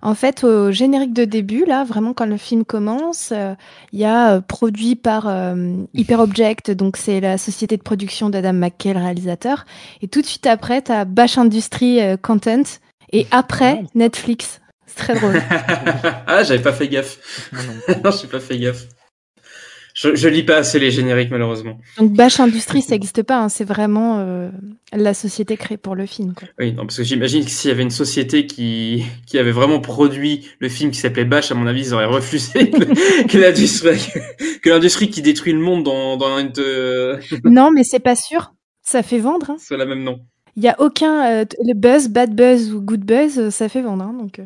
En 0.03 0.15
fait, 0.15 0.45
au 0.45 0.71
générique 0.71 1.15
de 1.15 1.25
début, 1.25 1.65
là, 1.65 1.83
vraiment 1.83 2.13
quand 2.13 2.27
le 2.27 2.37
film 2.37 2.67
commence, 2.67 3.33
euh, 3.33 3.55
il 3.95 4.01
y 4.01 4.05
a 4.05 4.35
euh, 4.35 4.41
produit 4.43 4.97
par 4.97 5.29
euh, 5.29 5.77
Hyperobject, 5.95 6.73
donc 6.73 6.99
c'est 6.99 7.21
la 7.21 7.39
société 7.39 7.79
de 7.79 7.83
production 7.83 8.29
d'Adam 8.29 8.53
McKay, 8.53 8.93
le 8.93 9.01
réalisateur. 9.01 9.65
Et 10.03 10.09
tout 10.09 10.21
de 10.21 10.27
suite 10.27 10.47
après, 10.47 10.83
t'as 10.83 11.07
Bash 11.07 11.39
Industries 11.39 12.03
euh, 12.03 12.19
Content, 12.19 12.65
et 13.13 13.27
après 13.31 13.85
Netflix. 13.95 14.61
C'est 14.85 14.97
très 14.97 15.15
drôle. 15.15 15.41
ah 16.27 16.43
j'avais 16.43 16.63
pas 16.63 16.75
fait 16.75 16.89
gaffe. 16.89 17.51
non 18.05 18.11
j'ai 18.11 18.29
pas 18.29 18.41
fait 18.41 18.59
gaffe. 18.59 18.89
Je, 20.03 20.15
je 20.15 20.29
lis 20.29 20.43
pas 20.43 20.57
assez 20.57 20.79
les 20.79 20.91
génériques 20.91 21.31
malheureusement. 21.31 21.79
Donc 21.99 22.13
Bash 22.15 22.41
Industries, 22.41 22.81
ça 22.81 22.93
n'existe 22.93 23.23
pas, 23.23 23.39
hein, 23.39 23.49
c'est 23.51 23.65
vraiment 23.65 24.17
euh, 24.21 24.49
la 24.95 25.13
société 25.13 25.59
créée 25.59 25.77
pour 25.77 25.95
le 25.95 26.07
film. 26.07 26.33
Quoi. 26.33 26.49
Oui, 26.59 26.73
non, 26.73 26.87
parce 26.87 26.97
que 26.97 27.03
j'imagine 27.03 27.45
que 27.45 27.51
s'il 27.51 27.69
y 27.69 27.73
avait 27.73 27.83
une 27.83 27.91
société 27.91 28.47
qui, 28.47 29.05
qui 29.27 29.39
avait 29.39 29.51
vraiment 29.51 29.79
produit 29.81 30.49
le 30.59 30.71
film 30.71 30.91
qui 30.91 30.99
s'appelait 30.99 31.27
Bash, 31.27 31.53
à 31.53 31.55
mon 31.55 31.67
avis, 31.67 31.89
ils 31.89 31.95
auraient 31.95 32.07
refusé 32.07 32.71
que, 32.71 33.27
que 33.29 33.37
l'industrie, 33.37 34.09
que 34.63 34.71
l'industrie 34.71 35.11
qui 35.11 35.21
détruit 35.21 35.53
le 35.53 35.59
monde 35.61 35.85
dans, 35.85 36.17
dans 36.17 36.39
une, 36.39 36.53
euh, 36.59 37.19
non, 37.45 37.71
mais 37.71 37.85
c'est 37.85 38.01
pas 38.01 38.17
sûr. 38.17 38.55
Ça 38.83 39.03
fait 39.03 39.19
vendre. 39.19 39.51
Hein. 39.51 39.57
soit 39.59 39.77
la 39.77 39.85
même 39.85 40.03
nom. 40.03 40.21
Il 40.57 40.63
y 40.63 40.69
a 40.69 40.81
aucun 40.81 41.27
euh, 41.31 41.45
le 41.63 41.75
buzz, 41.75 42.09
bad 42.09 42.35
buzz 42.35 42.73
ou 42.73 42.81
good 42.81 43.05
buzz, 43.05 43.39
euh, 43.39 43.51
ça 43.51 43.69
fait 43.69 43.83
vendre. 43.83 44.05
Hein, 44.05 44.17
donc. 44.19 44.39
euh. 44.39 44.45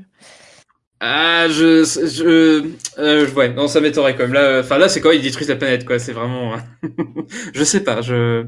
Ah, 1.00 1.48
je, 1.48 1.84
je, 1.84 2.70
euh, 2.98 3.30
ouais, 3.32 3.52
non, 3.52 3.68
ça 3.68 3.80
m'étonnerait 3.80 4.16
quand 4.16 4.24
même. 4.24 4.32
Là, 4.32 4.60
enfin 4.60 4.78
là, 4.78 4.88
c'est 4.88 5.00
quand 5.00 5.10
ils 5.10 5.22
détruisent 5.22 5.48
la 5.48 5.56
planète, 5.56 5.84
quoi. 5.84 5.98
C'est 5.98 6.12
vraiment, 6.12 6.56
je 7.54 7.64
sais 7.64 7.84
pas, 7.84 8.00
je, 8.00 8.46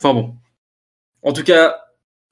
enfin 0.00 0.12
bon. 0.12 0.34
En 1.22 1.32
tout 1.32 1.44
cas, 1.44 1.76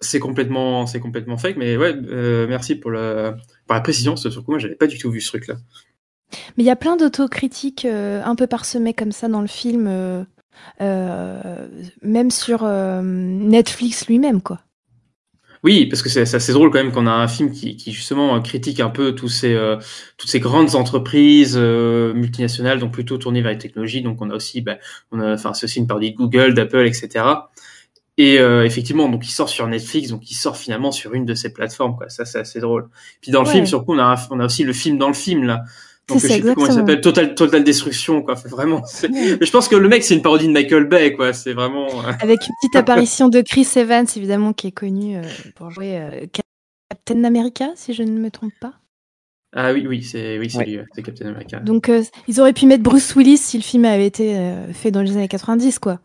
c'est 0.00 0.20
complètement, 0.20 0.86
c'est 0.86 1.00
complètement 1.00 1.36
fake, 1.38 1.56
mais 1.56 1.76
ouais, 1.76 1.94
euh, 1.94 2.46
merci 2.46 2.74
pour 2.74 2.90
la, 2.90 3.32
pour 3.66 3.74
la 3.74 3.80
précision, 3.80 4.12
parce 4.12 4.24
que 4.24 4.30
sur 4.30 4.44
moi, 4.46 4.58
j'avais 4.58 4.74
pas 4.76 4.86
du 4.86 4.98
tout 4.98 5.10
vu 5.10 5.20
ce 5.20 5.28
truc-là. 5.28 5.56
Mais 6.56 6.64
il 6.64 6.66
y 6.66 6.70
a 6.70 6.76
plein 6.76 6.96
d'autocritiques 6.96 7.84
euh, 7.84 8.22
un 8.24 8.34
peu 8.34 8.46
parsemées 8.46 8.94
comme 8.94 9.12
ça 9.12 9.28
dans 9.28 9.40
le 9.40 9.46
film, 9.46 9.86
euh, 9.88 10.24
euh, 10.80 11.68
même 12.02 12.30
sur 12.30 12.64
euh, 12.64 13.02
Netflix 13.02 14.06
lui-même, 14.06 14.42
quoi. 14.42 14.60
Oui, 15.64 15.86
parce 15.86 16.02
que 16.02 16.10
c'est 16.10 16.20
assez 16.34 16.52
drôle 16.52 16.70
quand 16.70 16.78
même 16.78 16.92
qu'on 16.92 17.06
a 17.06 17.10
un 17.12 17.26
film 17.26 17.50
qui, 17.50 17.76
qui 17.76 17.90
justement 17.92 18.40
critique 18.42 18.80
un 18.80 18.90
peu 18.90 19.14
tous 19.14 19.30
ces, 19.30 19.54
euh, 19.54 19.76
toutes 20.18 20.28
ces 20.28 20.38
grandes 20.38 20.74
entreprises 20.74 21.54
euh, 21.58 22.12
multinationales, 22.12 22.78
donc 22.78 22.92
plutôt 22.92 23.16
tournées 23.16 23.40
vers 23.40 23.52
les 23.52 23.58
technologies. 23.58 24.02
Donc 24.02 24.20
on 24.20 24.28
a 24.30 24.34
aussi, 24.34 24.60
bah, 24.60 24.76
on 25.10 25.20
a, 25.20 25.32
enfin 25.32 25.54
c'est 25.54 25.64
aussi 25.64 25.78
une 25.78 25.86
parodie 25.86 26.12
de 26.12 26.16
Google, 26.16 26.52
d'Apple, 26.52 26.86
etc. 26.86 27.24
Et 28.18 28.38
euh, 28.38 28.64
effectivement, 28.64 29.08
donc 29.08 29.26
il 29.26 29.30
sort 29.32 29.48
sur 29.48 29.66
Netflix, 29.66 30.10
donc 30.10 30.30
il 30.30 30.34
sort 30.34 30.56
finalement 30.56 30.92
sur 30.92 31.14
une 31.14 31.24
de 31.24 31.34
ces 31.34 31.52
plateformes. 31.52 31.96
Quoi. 31.96 32.10
Ça, 32.10 32.24
c'est 32.26 32.38
assez 32.38 32.60
drôle. 32.60 32.88
Puis 33.22 33.32
dans 33.32 33.40
le 33.40 33.46
Ouais. 33.46 33.54
film, 33.54 33.66
surtout, 33.66 33.92
on 33.92 33.98
a, 33.98 34.14
on 34.30 34.40
a 34.40 34.44
aussi 34.44 34.64
le 34.64 34.72
film 34.74 34.98
dans 34.98 35.08
le 35.08 35.14
film 35.14 35.44
là. 35.44 35.62
Donc 36.08 36.20
C'est 36.20 36.28
je 36.28 36.32
ça, 36.32 36.34
sais 36.36 36.40
plus 36.42 36.54
comment 36.54 36.66
il 36.66 36.72
s'appelle, 36.74 37.00
Total, 37.00 37.34
Total 37.34 37.64
Destruction, 37.64 38.22
quoi. 38.22 38.36
Fait 38.36 38.48
vraiment. 38.48 38.82
Mais 39.10 39.38
je 39.40 39.50
pense 39.50 39.68
que 39.68 39.76
le 39.76 39.88
mec, 39.88 40.02
c'est 40.04 40.14
une 40.14 40.22
parodie 40.22 40.46
de 40.48 40.52
Michael 40.52 40.84
Bay, 40.84 41.12
quoi. 41.12 41.32
C'est 41.32 41.54
vraiment. 41.54 41.86
euh, 41.88 42.12
Avec 42.20 42.40
une 42.46 42.54
petite 42.60 42.76
apparition 42.76 43.28
de 43.28 43.40
Chris 43.40 43.66
Evans, 43.76 44.06
évidemment, 44.16 44.52
qui 44.52 44.66
est 44.66 44.72
connu 44.72 45.16
euh, 45.16 45.22
pour 45.56 45.70
jouer 45.70 45.96
euh, 45.98 46.26
Captain 46.90 47.24
America, 47.24 47.70
si 47.74 47.94
je 47.94 48.02
ne 48.02 48.10
me 48.18 48.30
trompe 48.30 48.52
pas. 48.60 48.74
Ah 49.56 49.72
oui, 49.72 49.86
oui, 49.88 50.02
c'est 50.02 50.38
oui, 50.38 50.50
c'est 50.50 50.64
lui, 50.64 50.78
ouais, 50.78 50.84
c'est 50.94 51.02
Captain 51.02 51.26
America. 51.28 51.60
Donc, 51.60 51.88
euh, 51.88 52.02
ils 52.26 52.40
auraient 52.40 52.52
pu 52.52 52.66
mettre 52.66 52.82
Bruce 52.82 53.14
Willis 53.14 53.38
si 53.38 53.56
le 53.56 53.62
film 53.62 53.84
avait 53.84 54.06
été 54.06 54.36
euh, 54.36 54.72
fait 54.72 54.90
dans 54.90 55.00
les 55.00 55.12
années 55.12 55.28
90, 55.28 55.78
quoi. 55.78 56.00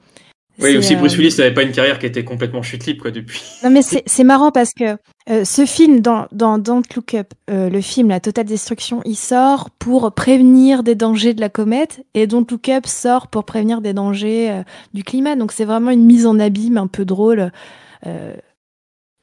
Oui, 0.61 0.77
aussi 0.77 0.95
Bruce 0.95 1.13
euh, 1.13 1.17
Willis 1.17 1.35
n'avait 1.37 1.53
pas 1.53 1.63
une 1.63 1.71
carrière 1.71 1.99
qui 1.99 2.05
était 2.05 2.23
complètement 2.23 2.61
chute 2.61 2.85
libre 2.85 3.01
quoi 3.03 3.11
depuis. 3.11 3.41
Non 3.63 3.69
mais 3.69 3.81
c'est 3.81 4.23
marrant 4.23 4.51
parce 4.51 4.71
que 4.73 4.97
euh, 5.29 5.45
ce 5.45 5.65
film 5.65 6.01
dans 6.01 6.27
dans 6.31 6.57
Don't 6.57 6.83
Look 6.95 7.13
Up, 7.13 7.33
euh, 7.49 7.69
le 7.69 7.81
film 7.81 8.09
La 8.09 8.19
Totale 8.19 8.45
Destruction, 8.45 9.01
il 9.05 9.15
sort 9.15 9.69
pour 9.69 10.11
prévenir 10.13 10.83
des 10.83 10.95
dangers 10.95 11.33
de 11.33 11.41
la 11.41 11.49
comète 11.49 12.05
et 12.13 12.27
Don't 12.27 12.45
Look 12.49 12.69
Up 12.69 12.85
sort 12.87 13.27
pour 13.27 13.43
prévenir 13.43 13.81
des 13.81 13.93
dangers 13.93 14.51
euh, 14.51 14.63
du 14.93 15.03
climat. 15.03 15.35
Donc 15.35 15.51
c'est 15.51 15.65
vraiment 15.65 15.91
une 15.91 16.05
mise 16.05 16.25
en 16.25 16.39
abîme 16.39 16.77
un 16.77 16.87
peu 16.87 17.05
drôle. 17.05 17.51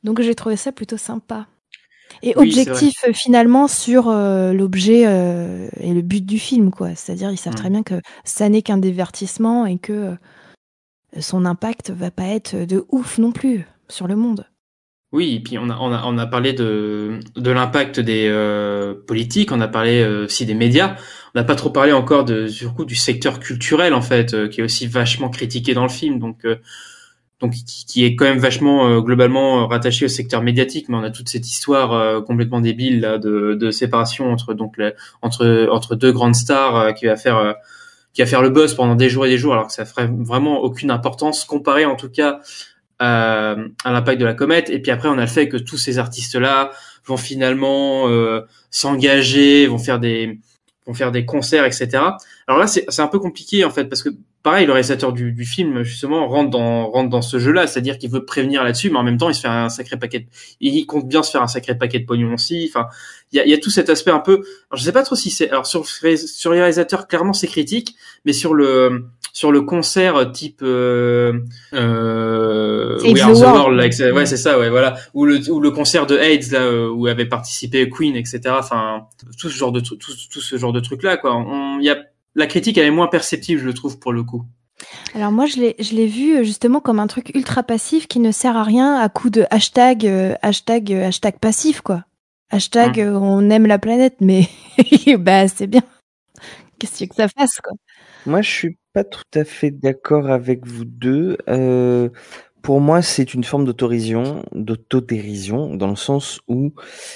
Donc 0.04 0.20
j'ai 0.20 0.34
trouvé 0.34 0.56
ça 0.56 0.70
plutôt 0.72 0.96
sympa. 0.96 1.46
Et 2.22 2.32
Oui, 2.36 2.48
objectif 2.48 3.04
finalement 3.12 3.68
sur 3.68 4.08
euh, 4.08 4.52
l'objet 4.52 5.04
euh, 5.06 5.68
et 5.80 5.92
le 5.92 6.02
but 6.02 6.24
du 6.24 6.38
film 6.38 6.70
quoi. 6.70 6.94
C'est-à-dire 6.94 7.30
ils 7.30 7.36
savent 7.36 7.54
Mm. 7.54 7.56
très 7.56 7.70
bien 7.70 7.82
que 7.82 8.00
ça 8.24 8.48
n'est 8.48 8.62
qu'un 8.62 8.78
divertissement 8.78 9.66
et 9.66 9.78
que 9.78 10.14
son 11.20 11.44
impact 11.44 11.90
va 11.90 12.10
pas 12.10 12.26
être 12.26 12.66
de 12.66 12.84
ouf 12.90 13.18
non 13.18 13.32
plus 13.32 13.66
sur 13.88 14.06
le 14.06 14.16
monde. 14.16 14.46
Oui, 15.12 15.36
et 15.36 15.40
puis 15.40 15.56
on 15.56 15.70
a 15.70 15.78
on 15.80 15.92
a 15.92 16.02
on 16.04 16.18
a 16.18 16.26
parlé 16.26 16.52
de 16.52 17.20
de 17.36 17.50
l'impact 17.50 18.00
des 18.00 18.26
euh, 18.28 18.94
politiques, 19.06 19.52
on 19.52 19.60
a 19.60 19.68
parlé 19.68 20.02
euh, 20.02 20.24
aussi 20.24 20.44
des 20.46 20.54
médias. 20.54 20.96
On 21.34 21.38
n'a 21.38 21.44
pas 21.44 21.54
trop 21.54 21.70
parlé 21.70 21.92
encore 21.92 22.24
de 22.24 22.48
du 22.48 22.68
coup 22.68 22.84
du 22.84 22.96
secteur 22.96 23.38
culturel 23.38 23.94
en 23.94 24.02
fait, 24.02 24.34
euh, 24.34 24.48
qui 24.48 24.60
est 24.60 24.64
aussi 24.64 24.86
vachement 24.88 25.30
critiqué 25.30 25.74
dans 25.74 25.84
le 25.84 25.88
film. 25.90 26.18
Donc 26.18 26.44
euh, 26.44 26.56
donc 27.40 27.52
qui, 27.54 28.04
est 28.04 28.16
quand 28.16 28.24
même 28.24 28.38
vachement 28.38 29.00
globalement 29.00 29.66
rattaché 29.68 30.06
au 30.06 30.08
secteur 30.08 30.42
médiatique, 30.42 30.88
mais 30.88 30.96
on 30.96 31.02
a 31.02 31.10
toute 31.10 31.28
cette 31.28 31.46
histoire 31.46 32.24
complètement 32.24 32.60
débile 32.60 33.00
là 33.00 33.18
de, 33.18 33.54
de 33.54 33.70
séparation 33.70 34.32
entre 34.32 34.54
donc 34.54 34.76
entre 35.20 35.68
entre 35.70 35.96
deux 35.96 36.12
grandes 36.12 36.34
stars 36.34 36.94
qui 36.94 37.04
va 37.04 37.16
faire 37.16 37.54
qui 38.16 38.22
va 38.22 38.26
faire 38.26 38.40
le 38.40 38.48
buzz 38.48 38.72
pendant 38.72 38.94
des 38.94 39.10
jours 39.10 39.26
et 39.26 39.28
des 39.28 39.36
jours, 39.36 39.52
alors 39.52 39.66
que 39.66 39.74
ça 39.74 39.84
ferait 39.84 40.08
vraiment 40.10 40.60
aucune 40.60 40.90
importance 40.90 41.44
comparé 41.44 41.84
en 41.84 41.96
tout 41.96 42.08
cas 42.08 42.40
à, 42.98 43.56
l'impact 43.84 44.18
de 44.18 44.24
la 44.24 44.32
comète. 44.32 44.70
Et 44.70 44.80
puis 44.80 44.90
après, 44.90 45.10
on 45.10 45.18
a 45.18 45.20
le 45.20 45.26
fait 45.26 45.50
que 45.50 45.58
tous 45.58 45.76
ces 45.76 45.98
artistes-là 45.98 46.70
vont 47.04 47.18
finalement 47.18 48.08
euh, 48.08 48.40
s'engager, 48.70 49.66
vont 49.66 49.76
faire 49.76 50.00
des 50.00 50.38
vont 50.86 50.94
faire 50.94 51.12
des 51.12 51.26
concerts, 51.26 51.66
etc. 51.66 51.88
Alors 52.46 52.58
là, 52.58 52.66
c'est 52.66 53.00
un 53.00 53.06
peu 53.06 53.18
compliqué 53.18 53.66
en 53.66 53.70
fait 53.70 53.84
parce 53.84 54.02
que 54.02 54.08
pareil, 54.46 54.64
le 54.64 54.72
réalisateur 54.72 55.12
du, 55.12 55.32
du 55.32 55.44
film 55.44 55.82
justement 55.82 56.28
rentre 56.28 56.50
dans 56.50 56.88
rentre 56.88 57.10
dans 57.10 57.20
ce 57.20 57.40
jeu-là, 57.40 57.66
c'est-à-dire 57.66 57.98
qu'il 57.98 58.10
veut 58.10 58.24
prévenir 58.24 58.62
là-dessus, 58.62 58.90
mais 58.90 58.98
en 58.98 59.02
même 59.02 59.18
temps, 59.18 59.28
il 59.28 59.34
se 59.34 59.40
fait 59.40 59.48
un 59.48 59.68
sacré 59.68 59.96
paquet. 59.96 60.20
De, 60.20 60.26
il 60.60 60.86
compte 60.86 61.08
bien 61.08 61.24
se 61.24 61.32
faire 61.32 61.42
un 61.42 61.48
sacré 61.48 61.76
paquet 61.76 61.98
de 61.98 62.06
pognon 62.06 62.32
aussi. 62.32 62.70
Enfin, 62.72 62.86
il 63.32 63.38
y 63.38 63.40
a, 63.40 63.46
y 63.46 63.52
a 63.52 63.58
tout 63.58 63.70
cet 63.70 63.90
aspect 63.90 64.12
un 64.12 64.20
peu. 64.20 64.34
Alors, 64.34 64.76
je 64.76 64.84
sais 64.84 64.92
pas 64.92 65.02
trop 65.02 65.16
si 65.16 65.30
c'est. 65.30 65.50
Alors 65.50 65.66
sur 65.66 65.84
sur 65.88 66.52
les 66.52 66.60
réalisateurs, 66.60 67.08
clairement, 67.08 67.32
c'est 67.32 67.48
critique, 67.48 67.96
mais 68.24 68.32
sur 68.32 68.54
le 68.54 69.06
sur 69.32 69.50
le 69.50 69.62
concert 69.62 70.30
type 70.30 70.60
euh, 70.62 71.40
euh, 71.74 73.00
We 73.02 73.20
Are 73.20 73.32
the 73.32 73.38
World. 73.38 74.14
Ouais, 74.14 74.26
c'est 74.26 74.36
ça, 74.36 74.60
ouais, 74.60 74.70
voilà, 74.70 74.94
ou 75.12 75.26
le 75.26 75.40
ou 75.50 75.58
le 75.58 75.72
concert 75.72 76.06
de 76.06 76.16
AIDS 76.16 76.52
là 76.52 76.60
euh, 76.60 76.88
où 76.88 77.08
avait 77.08 77.26
participé 77.26 77.90
Queen, 77.90 78.14
etc. 78.14 78.40
Enfin, 78.50 79.08
tout 79.36 79.50
ce 79.50 79.56
genre 79.56 79.72
de 79.72 79.80
tout, 79.80 79.96
tout 79.96 80.40
ce 80.40 80.56
genre 80.56 80.72
de 80.72 80.78
trucs 80.78 81.02
là, 81.02 81.16
quoi. 81.16 81.34
On, 81.34 81.80
il 81.80 81.84
y 81.84 81.90
a 81.90 81.98
la 82.36 82.46
critique, 82.46 82.78
elle 82.78 82.86
est 82.86 82.90
moins 82.90 83.08
perceptible, 83.08 83.60
je 83.60 83.66
le 83.66 83.74
trouve, 83.74 83.98
pour 83.98 84.12
le 84.12 84.22
coup. 84.22 84.44
Alors 85.14 85.32
moi, 85.32 85.46
je 85.46 85.56
l'ai, 85.56 85.74
je 85.78 85.94
l'ai 85.94 86.06
vu 86.06 86.36
euh, 86.36 86.42
justement 86.44 86.80
comme 86.80 87.00
un 87.00 87.06
truc 87.06 87.32
ultra 87.34 87.62
passif 87.62 88.06
qui 88.06 88.20
ne 88.20 88.30
sert 88.30 88.56
à 88.56 88.62
rien 88.62 88.94
à 88.96 89.08
coup 89.08 89.30
de 89.30 89.46
hashtag, 89.50 90.06
euh, 90.06 90.34
hashtag, 90.42 90.92
euh, 90.92 91.06
hashtag 91.06 91.38
passif, 91.38 91.80
quoi. 91.80 92.04
Hashtag, 92.50 93.00
euh, 93.00 93.14
on 93.14 93.50
aime 93.50 93.66
la 93.66 93.78
planète, 93.78 94.16
mais 94.20 94.48
bah 95.18 95.48
c'est 95.48 95.66
bien. 95.66 95.82
Qu'est-ce 96.78 96.92
que 96.92 96.98
tu 96.98 97.04
veux 97.04 97.08
que 97.08 97.14
ça 97.16 97.28
fasse, 97.28 97.58
quoi? 97.60 97.72
Moi, 98.26 98.42
je 98.42 98.50
suis 98.50 98.78
pas 98.92 99.04
tout 99.04 99.22
à 99.34 99.44
fait 99.44 99.70
d'accord 99.70 100.30
avec 100.30 100.66
vous 100.66 100.84
deux. 100.84 101.38
Euh, 101.48 102.10
pour 102.66 102.80
moi, 102.80 103.00
c'est 103.00 103.32
une 103.32 103.44
forme 103.44 103.64
d'autorision, 103.64 104.42
d'autodérision, 104.52 105.76
dans 105.76 105.86
le 105.86 105.94
sens 105.94 106.40
où 106.48 106.72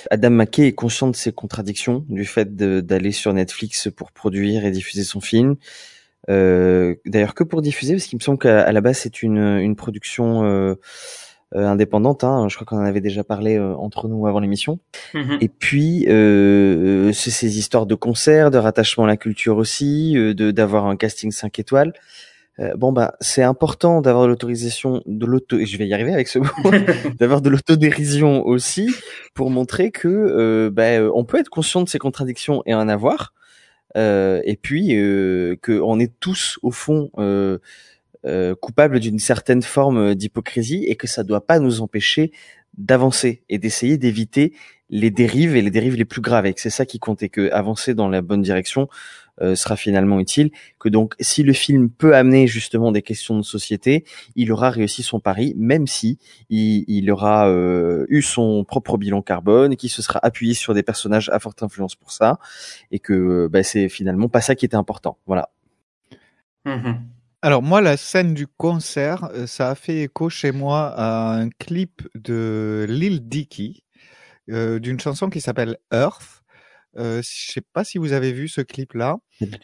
Adam 0.08 0.30
McKay 0.30 0.68
est 0.68 0.74
conscient 0.74 1.08
de 1.08 1.16
ses 1.16 1.32
contradictions, 1.32 2.04
du 2.08 2.24
fait 2.24 2.54
d'aller 2.54 3.10
sur 3.10 3.32
Netflix 3.32 3.88
pour 3.90 4.12
produire 4.12 4.64
et 4.64 4.70
diffuser 4.70 5.02
son 5.02 5.20
film. 5.20 5.56
Euh, 6.28 6.94
D'ailleurs, 7.04 7.34
que 7.34 7.42
pour 7.42 7.62
diffuser, 7.62 7.94
parce 7.94 8.04
qu'il 8.04 8.16
me 8.16 8.22
semble 8.22 8.38
qu'à 8.38 8.70
la 8.70 8.80
base, 8.80 8.98
c'est 8.98 9.24
une, 9.24 9.38
une 9.58 9.74
production 9.74 10.44
euh, 10.44 10.76
euh, 11.56 11.66
indépendante. 11.66 12.22
Hein, 12.22 12.46
je 12.48 12.54
crois 12.54 12.64
qu'on 12.64 12.78
en 12.78 12.84
avait 12.84 13.00
déjà 13.00 13.24
parlé 13.24 13.58
entre 13.58 14.06
nous 14.06 14.28
avant 14.28 14.38
l'émission. 14.38 14.78
Mhm. 15.14 15.38
Et 15.40 15.48
puis, 15.48 16.04
c'est 17.12 17.32
ces 17.32 17.58
histoires 17.58 17.86
de 17.86 17.96
concerts, 17.96 18.52
de 18.52 18.58
rattachement 18.58 19.02
à 19.02 19.08
la 19.08 19.16
culture 19.16 19.56
aussi, 19.56 20.12
de 20.12 20.52
d'avoir 20.52 20.86
un 20.86 20.94
casting 20.94 21.32
5 21.32 21.58
étoiles. 21.58 21.92
Euh, 22.60 22.74
bon 22.76 22.92
bah 22.92 23.14
c'est 23.20 23.42
important 23.42 24.02
d'avoir 24.02 24.28
l'autorisation 24.28 25.02
de 25.06 25.24
l'auto 25.24 25.58
et 25.58 25.66
je 25.66 25.78
vais 25.78 25.86
y 25.86 25.94
arriver 25.94 26.12
avec 26.12 26.28
ce 26.28 26.40
mot 26.40 26.48
d'avoir 27.18 27.40
de 27.40 27.48
l'autodérision 27.48 28.46
aussi 28.46 28.90
pour 29.34 29.48
montrer 29.50 29.90
que 29.90 30.08
euh, 30.08 30.70
bah, 30.70 30.82
euh, 30.82 31.10
on 31.14 31.24
peut 31.24 31.38
être 31.38 31.48
conscient 31.48 31.82
de 31.82 31.88
ses 31.88 31.98
contradictions 31.98 32.62
et 32.66 32.74
en 32.74 32.88
avoir 32.88 33.32
euh, 33.96 34.40
et 34.44 34.56
puis 34.56 34.94
euh, 34.94 35.56
que 35.62 35.80
on 35.80 35.98
est 35.98 36.12
tous 36.20 36.58
au 36.62 36.70
fond 36.70 37.10
euh, 37.18 37.58
euh, 38.26 38.54
coupables 38.54 39.00
d'une 39.00 39.18
certaine 39.18 39.62
forme 39.62 40.14
d'hypocrisie 40.14 40.84
et 40.84 40.96
que 40.96 41.06
ça 41.06 41.24
doit 41.24 41.46
pas 41.46 41.58
nous 41.58 41.80
empêcher 41.80 42.32
d'avancer 42.76 43.42
et 43.48 43.58
d'essayer 43.58 43.98
d'éviter 43.98 44.52
les 44.90 45.10
dérives 45.10 45.56
et 45.56 45.62
les 45.62 45.70
dérives 45.70 45.96
les 45.96 46.04
plus 46.04 46.20
graves. 46.20 46.46
Et 46.46 46.54
que 46.54 46.60
c'est 46.60 46.70
ça 46.70 46.84
qui 46.84 46.98
compte 46.98 47.22
et 47.22 47.28
que 47.28 47.50
avancer 47.50 47.94
dans 47.94 48.08
la 48.08 48.22
bonne 48.22 48.42
direction 48.42 48.88
sera 49.54 49.76
finalement 49.76 50.20
utile 50.20 50.50
que 50.78 50.88
donc 50.88 51.14
si 51.20 51.42
le 51.42 51.52
film 51.52 51.90
peut 51.90 52.14
amener 52.14 52.46
justement 52.46 52.92
des 52.92 53.02
questions 53.02 53.38
de 53.38 53.42
société 53.42 54.04
il 54.36 54.52
aura 54.52 54.70
réussi 54.70 55.02
son 55.02 55.20
pari 55.20 55.54
même 55.56 55.86
si 55.86 56.18
il, 56.48 56.84
il 56.88 57.10
aura 57.10 57.48
euh, 57.48 58.04
eu 58.08 58.22
son 58.22 58.64
propre 58.64 58.98
bilan 58.98 59.22
carbone 59.22 59.76
qui 59.76 59.88
se 59.88 60.02
sera 60.02 60.20
appuyé 60.22 60.54
sur 60.54 60.74
des 60.74 60.82
personnages 60.82 61.30
à 61.30 61.38
forte 61.38 61.62
influence 61.62 61.94
pour 61.94 62.12
ça 62.12 62.38
et 62.90 62.98
que 62.98 63.12
euh, 63.12 63.48
bah, 63.48 63.62
c'est 63.62 63.88
finalement 63.88 64.28
pas 64.28 64.40
ça 64.40 64.54
qui 64.54 64.64
était 64.64 64.76
important 64.76 65.18
voilà 65.26 65.50
Mhm. 66.64 67.08
Alors 67.42 67.62
moi, 67.62 67.80
la 67.80 67.96
scène 67.96 68.34
du 68.34 68.46
concert, 68.46 69.24
euh, 69.32 69.46
ça 69.46 69.70
a 69.70 69.74
fait 69.74 70.02
écho 70.02 70.28
chez 70.28 70.52
moi 70.52 70.92
à 70.94 71.34
un 71.34 71.48
clip 71.48 72.06
de 72.14 72.86
Lil 72.88 73.28
Dicky 73.28 73.84
euh, 74.50 74.78
d'une 74.78 75.00
chanson 75.00 75.30
qui 75.30 75.40
s'appelle 75.40 75.78
Earth. 75.92 76.39
Euh, 76.96 77.22
je 77.22 77.52
sais 77.52 77.60
pas 77.72 77.84
si 77.84 77.98
vous 77.98 78.12
avez 78.12 78.32
vu 78.32 78.48
ce 78.48 78.60
clip-là, 78.60 79.18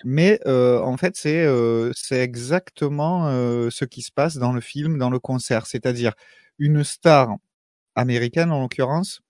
mais 0.05 0.39
euh, 0.47 0.81
en 0.81 0.97
fait 0.97 1.17
c'est 1.17 1.45
euh, 1.45 1.91
c'est 1.95 2.21
exactement 2.21 3.27
euh, 3.29 3.69
ce 3.71 3.85
qui 3.85 4.03
se 4.03 4.13
passe 4.13 4.37
dans 4.37 4.53
le 4.53 4.61
film, 4.61 4.97
dans 4.99 5.11
le 5.11 5.19
concert, 5.19 5.67
c'est-à-dire 5.67 6.13
une 6.59 6.85
star 6.85 7.35
américaine 7.97 8.53
en 8.53 8.61
l'occurrence 8.61 9.23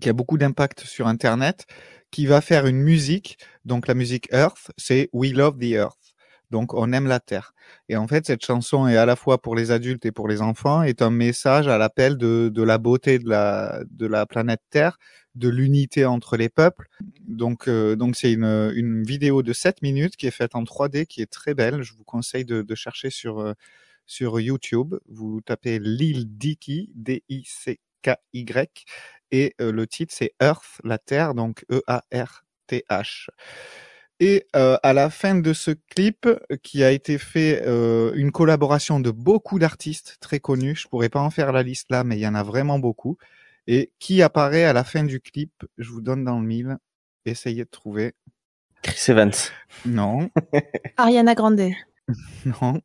qui 0.00 0.08
a 0.08 0.12
beaucoup 0.12 0.38
d'impact 0.38 0.84
sur 0.84 1.06
Internet, 1.06 1.66
qui 2.10 2.26
va 2.26 2.40
faire 2.40 2.66
une 2.66 2.80
musique. 2.80 3.38
Donc 3.64 3.86
la 3.88 3.94
musique 3.94 4.28
Earth, 4.32 4.70
c'est 4.76 5.08
We 5.12 5.32
Love 5.32 5.58
the 5.58 5.72
Earth. 5.72 6.03
Donc 6.54 6.72
on 6.72 6.92
aime 6.92 7.08
la 7.08 7.18
Terre. 7.18 7.52
Et 7.88 7.96
en 7.96 8.06
fait, 8.06 8.26
cette 8.26 8.44
chanson 8.44 8.86
est 8.86 8.96
à 8.96 9.06
la 9.06 9.16
fois 9.16 9.42
pour 9.42 9.56
les 9.56 9.72
adultes 9.72 10.06
et 10.06 10.12
pour 10.12 10.28
les 10.28 10.40
enfants, 10.40 10.84
est 10.84 11.02
un 11.02 11.10
message 11.10 11.66
à 11.66 11.78
l'appel 11.78 12.16
de, 12.16 12.62
la 12.62 12.78
beauté 12.78 13.18
de 13.18 13.28
la, 13.28 13.82
de 13.90 14.06
la 14.06 14.24
planète 14.24 14.60
Terre, 14.70 15.00
de 15.34 15.48
l'unité 15.48 16.04
entre 16.04 16.36
les 16.36 16.48
peuples. 16.48 16.86
Donc 17.26 17.66
euh, 17.66 17.96
donc 17.96 18.14
c'est 18.14 18.32
une, 18.32 18.70
une 18.76 19.02
vidéo 19.02 19.42
de 19.42 19.52
7 19.52 19.82
minutes 19.82 20.14
qui 20.14 20.28
est 20.28 20.30
faite 20.30 20.54
en 20.54 20.62
3D, 20.62 21.06
qui 21.06 21.22
est 21.22 21.30
très 21.30 21.54
belle. 21.54 21.82
Je 21.82 21.92
vous 21.94 22.04
conseille 22.04 22.44
de, 22.44 22.62
de 22.62 22.74
chercher 22.76 23.10
sur 23.10 23.40
euh, 23.40 23.54
sur 24.06 24.38
YouTube. 24.38 24.94
Vous 25.08 25.40
tapez 25.40 25.80
Lil 25.80 26.38
Dicky, 26.38 26.92
D-I-C-K-Y, 26.94 28.84
et 29.32 29.56
euh, 29.60 29.72
le 29.72 29.88
titre 29.88 30.14
c'est 30.16 30.34
Earth, 30.40 30.80
la 30.84 30.98
Terre, 30.98 31.34
donc 31.34 31.64
E-A-R-T-H. 31.72 33.30
Et 34.20 34.46
euh, 34.54 34.76
à 34.82 34.92
la 34.92 35.10
fin 35.10 35.34
de 35.34 35.52
ce 35.52 35.72
clip, 35.72 36.28
qui 36.62 36.84
a 36.84 36.90
été 36.92 37.18
fait 37.18 37.62
euh, 37.66 38.12
une 38.14 38.30
collaboration 38.30 39.00
de 39.00 39.10
beaucoup 39.10 39.58
d'artistes 39.58 40.18
très 40.20 40.38
connus, 40.38 40.76
je 40.76 40.88
pourrais 40.88 41.08
pas 41.08 41.20
en 41.20 41.30
faire 41.30 41.52
la 41.52 41.62
liste 41.62 41.90
là, 41.90 42.04
mais 42.04 42.16
il 42.16 42.20
y 42.20 42.28
en 42.28 42.34
a 42.34 42.42
vraiment 42.42 42.78
beaucoup. 42.78 43.18
Et 43.66 43.92
qui 43.98 44.22
apparaît 44.22 44.64
à 44.64 44.72
la 44.72 44.84
fin 44.84 45.04
du 45.04 45.20
clip 45.20 45.52
Je 45.78 45.90
vous 45.90 46.00
donne 46.00 46.24
dans 46.24 46.38
le 46.38 46.46
mille. 46.46 46.76
Essayez 47.24 47.64
de 47.64 47.70
trouver. 47.70 48.14
Chris 48.82 49.10
Evans. 49.10 49.32
Non. 49.86 50.30
Ariana 50.96 51.34
Grande. 51.34 51.70
non. 52.44 52.80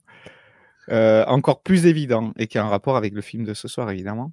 Euh, 0.89 1.23
encore 1.25 1.61
plus 1.61 1.85
évident 1.85 2.33
et 2.37 2.47
qui 2.47 2.57
a 2.57 2.65
un 2.65 2.69
rapport 2.69 2.97
avec 2.97 3.13
le 3.13 3.21
film 3.21 3.43
de 3.43 3.53
ce 3.53 3.67
soir 3.67 3.91
évidemment. 3.91 4.31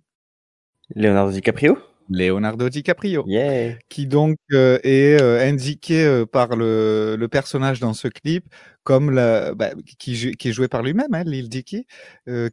Leonardo 0.95 1.33
DiCaprio. 1.33 1.77
Leonardo 2.09 2.69
DiCaprio, 2.69 3.25
Yeah. 3.27 3.75
qui 3.89 4.07
donc 4.07 4.37
euh, 4.53 4.79
est 4.83 5.21
euh, 5.21 5.49
indiqué 5.49 6.05
euh, 6.05 6.27
par 6.27 6.57
le, 6.57 7.17
le 7.19 7.29
personnage 7.29 7.81
dans 7.81 7.95
ce 7.95 8.09
clip 8.09 8.47
comme 8.85 9.11
la, 9.11 9.53
bah, 9.55 9.71
qui, 9.99 10.13
est 10.13 10.53
joué 10.53 10.69
par 10.69 10.83
lui-même, 10.85 11.13
hein, 11.13 11.25
Lil 11.25 11.49
Dicky, 11.49 11.89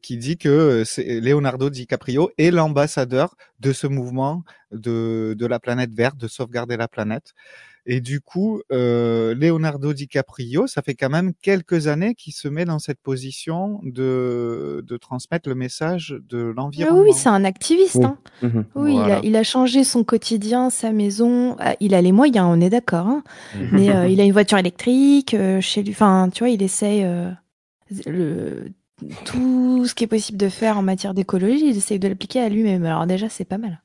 qui 0.02 0.18
dit 0.18 0.38
que 0.40 0.84
c'est 0.84 1.20
Leonardo 1.20 1.70
DiCaprio 1.70 2.32
est 2.40 2.50
l'ambassadeur 2.50 3.36
de 3.60 3.72
ce 3.72 3.86
mouvement 3.86 4.44
de, 4.72 5.36
de 5.38 5.46
la 5.46 5.60
planète 5.60 5.94
verte, 5.94 6.18
de 6.18 6.28
sauvegarder 6.28 6.76
la 6.76 6.88
planète. 6.88 7.34
Et 7.86 8.00
du 8.00 8.22
coup, 8.22 8.62
euh, 8.72 9.36
Leonardo 9.36 9.92
DiCaprio, 9.94 10.68
ça 10.68 10.82
fait 10.82 10.94
quand 10.96 11.10
même 11.10 11.34
quelques 11.42 11.88
années 11.88 12.16
qu'il 12.16 12.32
se 12.32 12.48
met 12.48 12.64
dans 12.64 12.80
cette 12.80 13.00
position 13.02 13.82
de, 13.84 14.84
de 14.88 14.98
transmettre 14.98 15.50
le 15.50 15.56
message 15.56 16.16
de 16.30 16.52
Ah 16.52 16.54
l'environnement. 16.56 17.02
oui, 17.02 17.12
c'est 17.14 17.28
un 17.30 17.44
activiste. 17.44 17.98
Oui. 17.98 18.06
Hein. 18.06 18.18
Mhm. 18.42 18.66
Oui, 18.76 18.94
il, 18.96 19.12
a, 19.12 19.20
il 19.24 19.36
a 19.36 19.44
changé 19.44 19.84
son 19.84 20.06
quotidien, 20.06 20.70
sa 20.70 20.92
maison. 20.94 21.58
Ah, 21.60 21.76
il 21.82 21.94
a 21.94 22.02
les 22.02 22.14
moyens, 22.14 22.48
on 22.50 22.62
est 22.62 22.70
d'accord. 22.70 23.08
Hein. 23.08 23.24
Mhm. 23.56 23.70
Mais 23.74 23.90
euh, 23.94 24.08
il 24.08 24.22
a 24.22 24.24
une 24.24 24.32
voiture 24.32 24.58
électrique 24.58 25.34
euh, 25.34 25.60
chez 25.60 25.84
lui. 25.84 25.92
Enfin, 25.92 26.30
tu 26.34 26.40
vois, 26.44 26.50
il 26.52 26.64
essaye 26.64 27.04
euh, 27.04 27.30
le, 28.06 28.72
tout 29.26 29.86
ce 29.86 29.94
qui 29.94 30.06
est 30.06 30.08
possible 30.08 30.38
de 30.38 30.48
faire 30.48 30.78
en 30.78 30.84
matière 30.84 31.14
d'écologie. 31.14 31.68
Il 31.70 31.78
essaye 31.78 32.00
de 32.00 32.08
l'appliquer 32.08 32.40
à 32.40 32.48
lui-même. 32.48 32.86
Alors 32.86 33.06
déjà, 33.08 33.28
c'est 33.28 33.44
pas 33.44 33.58
mal. 33.58 33.82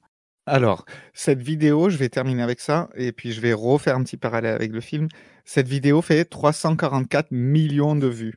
Alors, 0.48 0.86
cette 1.12 1.42
vidéo, 1.42 1.90
je 1.90 1.98
vais 1.98 2.08
terminer 2.08 2.42
avec 2.42 2.60
ça, 2.60 2.88
et 2.94 3.12
puis 3.12 3.32
je 3.32 3.40
vais 3.42 3.52
refaire 3.52 3.96
un 3.96 4.02
petit 4.02 4.16
parallèle 4.16 4.54
avec 4.54 4.72
le 4.72 4.80
film. 4.80 5.08
Cette 5.44 5.68
vidéo 5.68 6.00
fait 6.00 6.24
344 6.24 7.30
millions 7.32 7.94
de 7.94 8.06
vues. 8.06 8.34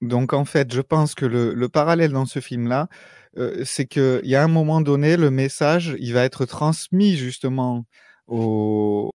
Donc 0.00 0.32
en 0.32 0.44
fait, 0.44 0.74
je 0.74 0.80
pense 0.80 1.14
que 1.14 1.24
le, 1.26 1.54
le 1.54 1.68
parallèle 1.68 2.10
dans 2.12 2.26
ce 2.26 2.40
film-là, 2.40 2.88
euh, 3.38 3.64
c'est 3.64 3.86
qu'il 3.86 4.22
y 4.24 4.34
a 4.34 4.42
un 4.42 4.48
moment 4.48 4.80
donné, 4.80 5.16
le 5.16 5.30
message, 5.30 5.96
il 6.00 6.12
va 6.12 6.24
être 6.24 6.44
transmis 6.44 7.16
justement 7.16 7.84
au, 8.26 9.10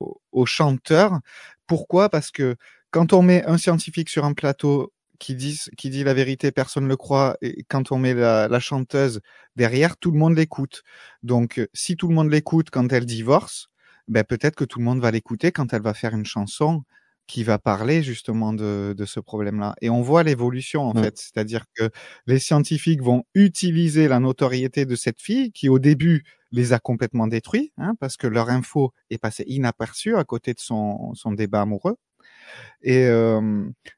au, 0.00 0.20
au 0.32 0.46
chanteur. 0.46 1.20
Pourquoi? 1.68 2.08
Parce 2.10 2.32
que 2.32 2.56
quand 2.90 3.12
on 3.12 3.22
met 3.22 3.44
un 3.46 3.58
scientifique 3.58 4.08
sur 4.08 4.24
un 4.24 4.34
plateau 4.34 4.92
qui 5.24 5.34
dit, 5.34 5.58
qui 5.78 5.88
dit 5.88 6.04
la 6.04 6.12
vérité, 6.12 6.52
personne 6.52 6.84
ne 6.84 6.88
le 6.90 6.96
croit, 6.98 7.38
et 7.40 7.64
quand 7.68 7.92
on 7.92 7.98
met 7.98 8.12
la, 8.12 8.46
la 8.46 8.60
chanteuse 8.60 9.20
derrière, 9.56 9.96
tout 9.96 10.10
le 10.10 10.18
monde 10.18 10.36
l'écoute. 10.36 10.82
Donc, 11.22 11.58
euh, 11.58 11.66
si 11.72 11.96
tout 11.96 12.08
le 12.08 12.14
monde 12.14 12.30
l'écoute 12.30 12.68
quand 12.70 12.92
elle 12.92 13.06
divorce, 13.06 13.68
ben 14.06 14.22
peut-être 14.22 14.54
que 14.54 14.64
tout 14.66 14.78
le 14.80 14.84
monde 14.84 15.00
va 15.00 15.10
l'écouter 15.10 15.50
quand 15.50 15.72
elle 15.72 15.80
va 15.80 15.94
faire 15.94 16.14
une 16.14 16.26
chanson 16.26 16.82
qui 17.26 17.42
va 17.42 17.58
parler 17.58 18.02
justement 18.02 18.52
de, 18.52 18.94
de 18.94 19.04
ce 19.06 19.18
problème-là. 19.18 19.74
Et 19.80 19.88
on 19.88 20.02
voit 20.02 20.24
l'évolution 20.24 20.82
en 20.82 20.94
fait, 20.94 21.16
c'est-à-dire 21.16 21.64
que 21.74 21.88
les 22.26 22.38
scientifiques 22.38 23.00
vont 23.02 23.24
utiliser 23.34 24.08
la 24.08 24.20
notoriété 24.20 24.84
de 24.84 24.94
cette 24.94 25.22
fille 25.22 25.52
qui 25.52 25.70
au 25.70 25.78
début 25.78 26.24
les 26.52 26.74
a 26.74 26.78
complètement 26.78 27.26
détruits, 27.28 27.72
hein, 27.78 27.94
parce 27.98 28.18
que 28.18 28.26
leur 28.26 28.50
info 28.50 28.92
est 29.08 29.16
passée 29.16 29.44
inaperçue 29.46 30.16
à 30.16 30.24
côté 30.24 30.52
de 30.52 30.60
son, 30.60 31.14
son 31.14 31.32
débat 31.32 31.62
amoureux. 31.62 31.96
Et 32.82 33.06
euh, 33.06 33.40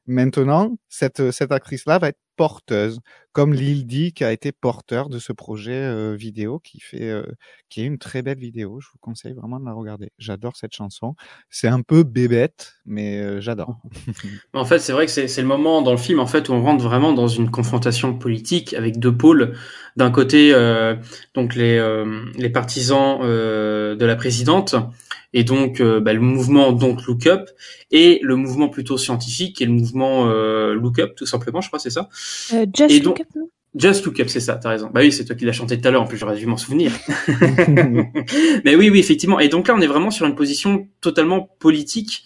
maintenant, 0.05 0.77
cette, 0.87 1.31
cette 1.31 1.51
actrice-là 1.51 1.99
va 1.99 2.09
être 2.09 2.19
porteuse, 2.37 2.99
comme 3.33 3.53
Lil 3.53 3.85
Di 3.85 4.13
qui 4.13 4.23
a 4.23 4.31
été 4.31 4.51
porteur 4.51 5.09
de 5.09 5.19
ce 5.19 5.33
projet 5.33 5.73
euh, 5.73 6.15
vidéo 6.15 6.59
qui 6.59 6.79
fait, 6.79 7.09
euh, 7.09 7.23
qui 7.67 7.81
est 7.81 7.85
une 7.85 7.97
très 7.97 8.21
belle 8.21 8.37
vidéo. 8.37 8.79
Je 8.79 8.87
vous 8.93 8.99
conseille 9.01 9.33
vraiment 9.33 9.59
de 9.59 9.65
la 9.65 9.73
regarder. 9.73 10.11
J'adore 10.17 10.55
cette 10.55 10.73
chanson. 10.73 11.15
C'est 11.49 11.67
un 11.67 11.81
peu 11.81 12.03
bébête, 12.03 12.75
mais 12.85 13.19
euh, 13.19 13.41
j'adore. 13.41 13.81
En 14.53 14.65
fait, 14.65 14.79
c'est 14.79 14.93
vrai 14.93 15.05
que 15.05 15.11
c'est 15.11 15.27
c'est 15.27 15.41
le 15.41 15.47
moment 15.47 15.81
dans 15.81 15.91
le 15.91 15.97
film 15.97 16.19
en 16.19 16.27
fait 16.27 16.49
où 16.49 16.53
on 16.53 16.61
rentre 16.61 16.83
vraiment 16.83 17.13
dans 17.13 17.27
une 17.27 17.51
confrontation 17.51 18.17
politique 18.17 18.73
avec 18.73 18.99
deux 18.99 19.15
pôles. 19.15 19.55
D'un 19.97 20.11
côté, 20.11 20.53
euh, 20.53 20.95
donc 21.33 21.55
les 21.55 21.77
euh, 21.77 22.23
les 22.37 22.49
partisans 22.49 23.19
euh, 23.21 23.95
de 23.95 24.05
la 24.05 24.15
présidente 24.15 24.75
et 25.33 25.43
donc 25.43 25.81
euh, 25.81 25.99
bah, 25.99 26.13
le 26.13 26.19
mouvement 26.21 26.71
donc 26.71 27.03
Look 27.05 27.27
Up 27.27 27.49
et 27.91 28.19
le 28.23 28.35
mouvement 28.35 28.69
plutôt 28.69 28.97
scientifique 28.97 29.61
est 29.61 29.65
le 29.65 29.71
mouvement 29.71 30.29
euh, 30.29 30.73
Look 30.73 30.99
Up 30.99 31.13
tout 31.15 31.25
simplement, 31.25 31.61
je 31.61 31.67
crois 31.67 31.79
c'est 31.79 31.89
ça. 31.89 32.09
Euh, 32.53 32.65
Just 32.75 32.91
Et 32.91 32.99
Look 32.99 33.03
donc- 33.17 33.21
Up, 33.21 33.27
non? 33.35 33.49
Just 33.75 34.05
Look 34.05 34.19
Up, 34.21 34.27
c'est 34.29 34.39
ça, 34.39 34.55
t'as 34.55 34.69
raison. 34.69 34.89
Bah 34.91 35.01
oui, 35.01 35.11
c'est 35.11 35.23
toi 35.25 35.35
qui 35.35 35.45
l'as 35.45 35.51
chanté 35.51 35.79
tout 35.79 35.87
à 35.87 35.91
l'heure, 35.91 36.01
en 36.01 36.07
plus 36.07 36.17
j'aurais 36.17 36.37
dû 36.37 36.47
m'en 36.47 36.57
souvenir. 36.57 36.91
Mais 38.65 38.75
oui, 38.75 38.89
oui, 38.89 38.97
effectivement. 38.99 39.39
Et 39.39 39.49
donc 39.49 39.67
là, 39.67 39.75
on 39.77 39.81
est 39.81 39.87
vraiment 39.87 40.09
sur 40.09 40.25
une 40.25 40.35
position 40.35 40.87
totalement 41.01 41.49
politique, 41.59 42.23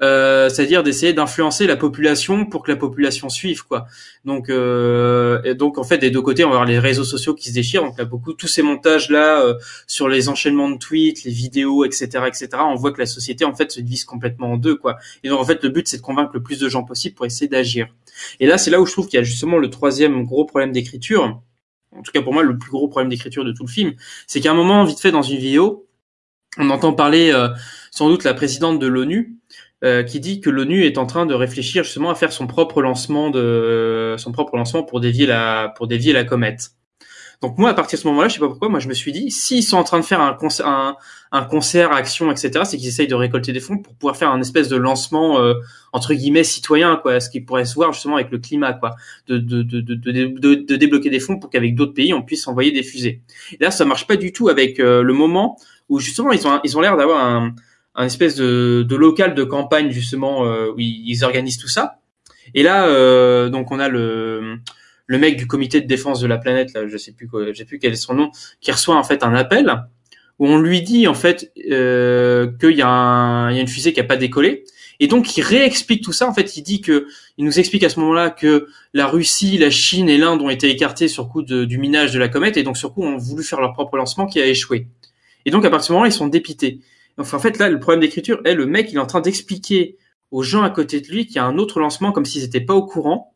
euh, 0.00 0.48
c'est-à-dire 0.48 0.82
d'essayer 0.82 1.12
d'influencer 1.12 1.66
la 1.66 1.76
population 1.76 2.44
pour 2.46 2.62
que 2.62 2.72
la 2.72 2.76
population 2.76 3.28
suive, 3.28 3.64
quoi. 3.64 3.86
Donc, 4.24 4.48
euh, 4.48 5.40
et 5.44 5.54
donc 5.54 5.78
en 5.78 5.84
fait, 5.84 5.98
des 5.98 6.10
deux 6.10 6.22
côtés, 6.22 6.44
on 6.44 6.48
va 6.48 6.54
avoir 6.54 6.68
les 6.68 6.78
réseaux 6.78 7.04
sociaux 7.04 7.34
qui 7.34 7.50
se 7.50 7.54
déchirent. 7.54 7.84
Donc 7.84 7.98
là, 7.98 8.04
beaucoup 8.04 8.32
tous 8.32 8.48
ces 8.48 8.62
montages 8.62 9.10
là 9.10 9.42
euh, 9.42 9.54
sur 9.86 10.08
les 10.08 10.28
enchaînements 10.28 10.70
de 10.70 10.78
tweets, 10.78 11.24
les 11.24 11.30
vidéos, 11.30 11.84
etc., 11.84 12.24
etc. 12.26 12.48
On 12.54 12.74
voit 12.74 12.92
que 12.92 13.00
la 13.00 13.06
société 13.06 13.44
en 13.44 13.54
fait 13.54 13.70
se 13.70 13.80
divise 13.80 14.04
complètement 14.04 14.52
en 14.52 14.56
deux, 14.56 14.76
quoi. 14.76 14.96
Et 15.22 15.28
donc 15.28 15.40
en 15.40 15.44
fait, 15.44 15.62
le 15.62 15.68
but 15.68 15.86
c'est 15.86 15.98
de 15.98 16.02
convaincre 16.02 16.32
le 16.34 16.42
plus 16.42 16.58
de 16.58 16.68
gens 16.68 16.82
possible 16.82 17.14
pour 17.14 17.26
essayer 17.26 17.48
d'agir. 17.48 17.86
Et 18.40 18.46
là, 18.46 18.58
c'est 18.58 18.70
là 18.70 18.80
où 18.80 18.86
je 18.86 18.92
trouve 18.92 19.06
qu'il 19.06 19.18
y 19.18 19.20
a 19.20 19.24
justement 19.24 19.58
le 19.58 19.70
troisième 19.70 20.24
gros 20.24 20.44
problème 20.44 20.72
d'écriture. 20.72 21.40
En 21.94 22.02
tout 22.02 22.10
cas, 22.12 22.22
pour 22.22 22.32
moi, 22.32 22.42
le 22.42 22.58
plus 22.58 22.70
gros 22.70 22.88
problème 22.88 23.10
d'écriture 23.10 23.44
de 23.44 23.52
tout 23.52 23.64
le 23.64 23.70
film, 23.70 23.92
c'est 24.26 24.40
qu'à 24.40 24.50
un 24.50 24.54
moment, 24.54 24.84
vite 24.84 24.98
fait, 24.98 25.12
dans 25.12 25.22
une 25.22 25.38
vidéo, 25.38 25.86
on 26.58 26.70
entend 26.70 26.92
parler 26.92 27.30
euh, 27.32 27.48
sans 27.90 28.08
doute 28.08 28.24
la 28.24 28.34
présidente 28.34 28.78
de 28.78 28.86
l'ONU 28.86 29.36
euh, 29.84 30.02
qui 30.02 30.20
dit 30.20 30.40
que 30.40 30.50
l'ONU 30.50 30.84
est 30.84 30.98
en 30.98 31.06
train 31.06 31.26
de 31.26 31.34
réfléchir 31.34 31.84
justement 31.84 32.10
à 32.10 32.14
faire 32.14 32.32
son 32.32 32.46
propre 32.46 32.82
lancement 32.82 33.30
de 33.30 34.14
son 34.18 34.32
propre 34.32 34.56
lancement 34.56 34.82
pour 34.82 35.00
dévier 35.00 35.26
la 35.26 35.72
pour 35.76 35.86
dévier 35.86 36.12
la 36.12 36.24
comète. 36.24 36.70
Donc 37.42 37.58
moi, 37.58 37.70
à 37.70 37.74
partir 37.74 37.98
de 37.98 38.02
ce 38.02 38.06
moment-là, 38.06 38.28
je 38.28 38.34
sais 38.34 38.40
pas 38.40 38.46
pourquoi, 38.46 38.68
moi 38.68 38.78
je 38.78 38.86
me 38.86 38.94
suis 38.94 39.10
dit, 39.10 39.32
s'ils 39.32 39.64
sont 39.64 39.76
en 39.76 39.82
train 39.82 39.98
de 39.98 40.04
faire 40.04 40.20
un 40.20 40.32
concert, 40.32 40.64
un, 40.64 40.96
un 41.32 41.42
concert, 41.42 41.92
action, 41.92 42.30
etc., 42.30 42.60
c'est 42.64 42.76
qu'ils 42.76 42.86
essayent 42.86 43.08
de 43.08 43.16
récolter 43.16 43.52
des 43.52 43.58
fonds 43.58 43.78
pour 43.78 43.96
pouvoir 43.96 44.16
faire 44.16 44.30
un 44.30 44.40
espèce 44.40 44.68
de 44.68 44.76
lancement 44.76 45.40
euh, 45.40 45.54
entre 45.92 46.14
guillemets 46.14 46.44
citoyen, 46.44 47.00
quoi, 47.02 47.18
ce 47.18 47.28
qui 47.28 47.40
pourrait 47.40 47.64
se 47.64 47.74
voir 47.74 47.92
justement 47.92 48.14
avec 48.14 48.30
le 48.30 48.38
climat, 48.38 48.74
quoi, 48.74 48.94
de 49.26 49.38
de 49.38 49.62
de 49.62 49.80
de, 49.80 50.54
de, 50.54 50.76
débloquer 50.76 51.10
des 51.10 51.18
fonds 51.18 51.40
pour 51.40 51.50
qu'avec 51.50 51.74
d'autres 51.74 51.94
pays 51.94 52.14
on 52.14 52.22
puisse 52.22 52.46
envoyer 52.46 52.70
des 52.70 52.84
fusées. 52.84 53.22
Et 53.58 53.64
là, 53.64 53.72
ça 53.72 53.84
marche 53.84 54.06
pas 54.06 54.14
du 54.14 54.32
tout 54.32 54.48
avec 54.48 54.78
euh, 54.78 55.02
le 55.02 55.12
moment 55.12 55.58
où 55.88 55.98
justement 55.98 56.30
ils 56.30 56.46
ont 56.46 56.60
ils 56.62 56.78
ont 56.78 56.80
l'air 56.80 56.96
d'avoir 56.96 57.26
un 57.26 57.56
un 57.94 58.06
espèce 58.06 58.36
de, 58.36 58.84
de 58.88 58.96
local 58.96 59.34
de 59.34 59.44
campagne 59.44 59.90
justement 59.90 60.46
euh, 60.46 60.70
où 60.70 60.76
ils, 60.78 61.24
organisent 61.24 61.58
tout 61.58 61.68
ça. 61.68 62.00
Et 62.54 62.62
là, 62.62 62.86
euh, 62.86 63.48
donc 63.48 63.70
on 63.70 63.78
a 63.78 63.88
le 63.88 64.58
le 65.06 65.18
mec 65.18 65.36
du 65.36 65.46
comité 65.46 65.80
de 65.80 65.86
défense 65.86 66.20
de 66.20 66.26
la 66.26 66.38
planète, 66.38 66.72
là, 66.72 66.86
je 66.86 66.96
sais 66.96 67.12
plus 67.12 67.28
quoi, 67.28 67.52
je 67.52 67.52
sais 67.52 67.64
plus 67.64 67.78
quel 67.78 67.92
est 67.92 67.96
son 67.96 68.14
nom, 68.14 68.30
qui 68.60 68.72
reçoit 68.72 68.96
en 68.96 69.02
fait 69.02 69.22
un 69.24 69.34
appel 69.34 69.84
où 70.38 70.46
on 70.46 70.58
lui 70.58 70.80
dit 70.80 71.06
en 71.06 71.14
fait 71.14 71.52
euh, 71.70 72.50
qu'il 72.60 72.76
y 72.76 72.82
a 72.82 72.88
un, 72.88 73.50
il 73.50 73.56
y 73.56 73.58
a 73.58 73.62
une 73.62 73.68
fusée 73.68 73.92
qui 73.92 74.00
a 74.00 74.04
pas 74.04 74.16
décollé. 74.16 74.64
Et 75.00 75.08
donc 75.08 75.36
il 75.36 75.42
réexplique 75.42 76.02
tout 76.02 76.12
ça. 76.12 76.28
En 76.28 76.34
fait, 76.34 76.56
il 76.56 76.62
dit 76.62 76.80
que 76.80 77.06
il 77.36 77.44
nous 77.44 77.58
explique 77.58 77.82
à 77.82 77.88
ce 77.88 77.98
moment-là 78.00 78.30
que 78.30 78.68
la 78.94 79.06
Russie, 79.06 79.58
la 79.58 79.70
Chine 79.70 80.08
et 80.08 80.16
l'Inde 80.16 80.40
ont 80.40 80.50
été 80.50 80.70
écartés 80.70 81.08
sur 81.08 81.28
coup 81.28 81.42
du 81.42 81.78
minage 81.78 82.12
de 82.12 82.18
la 82.18 82.28
comète 82.28 82.56
et 82.56 82.62
donc 82.62 82.76
sur 82.76 82.94
coup 82.94 83.02
ont 83.02 83.18
voulu 83.18 83.42
faire 83.42 83.60
leur 83.60 83.72
propre 83.72 83.96
lancement 83.96 84.26
qui 84.26 84.40
a 84.40 84.46
échoué. 84.46 84.86
Et 85.44 85.50
donc 85.50 85.64
à 85.64 85.70
partir 85.70 85.84
de 85.84 85.86
ce 85.86 85.92
moment-là, 85.92 86.08
ils 86.08 86.12
sont 86.12 86.28
dépités. 86.28 86.80
Donc 87.18 87.32
en 87.32 87.38
fait 87.38 87.58
là, 87.58 87.68
le 87.68 87.78
problème 87.78 88.00
d'écriture 88.00 88.40
est 88.44 88.54
le 88.54 88.66
mec, 88.66 88.90
il 88.90 88.96
est 88.96 89.00
en 89.00 89.06
train 89.06 89.20
d'expliquer 89.20 89.96
aux 90.30 90.42
gens 90.42 90.62
à 90.62 90.70
côté 90.70 91.00
de 91.00 91.08
lui 91.08 91.26
qu'il 91.26 91.36
y 91.36 91.38
a 91.38 91.44
un 91.44 91.58
autre 91.58 91.78
lancement 91.78 92.12
comme 92.12 92.24
s'ils 92.24 92.42
n'étaient 92.42 92.60
pas 92.60 92.74
au 92.74 92.86
courant. 92.86 93.34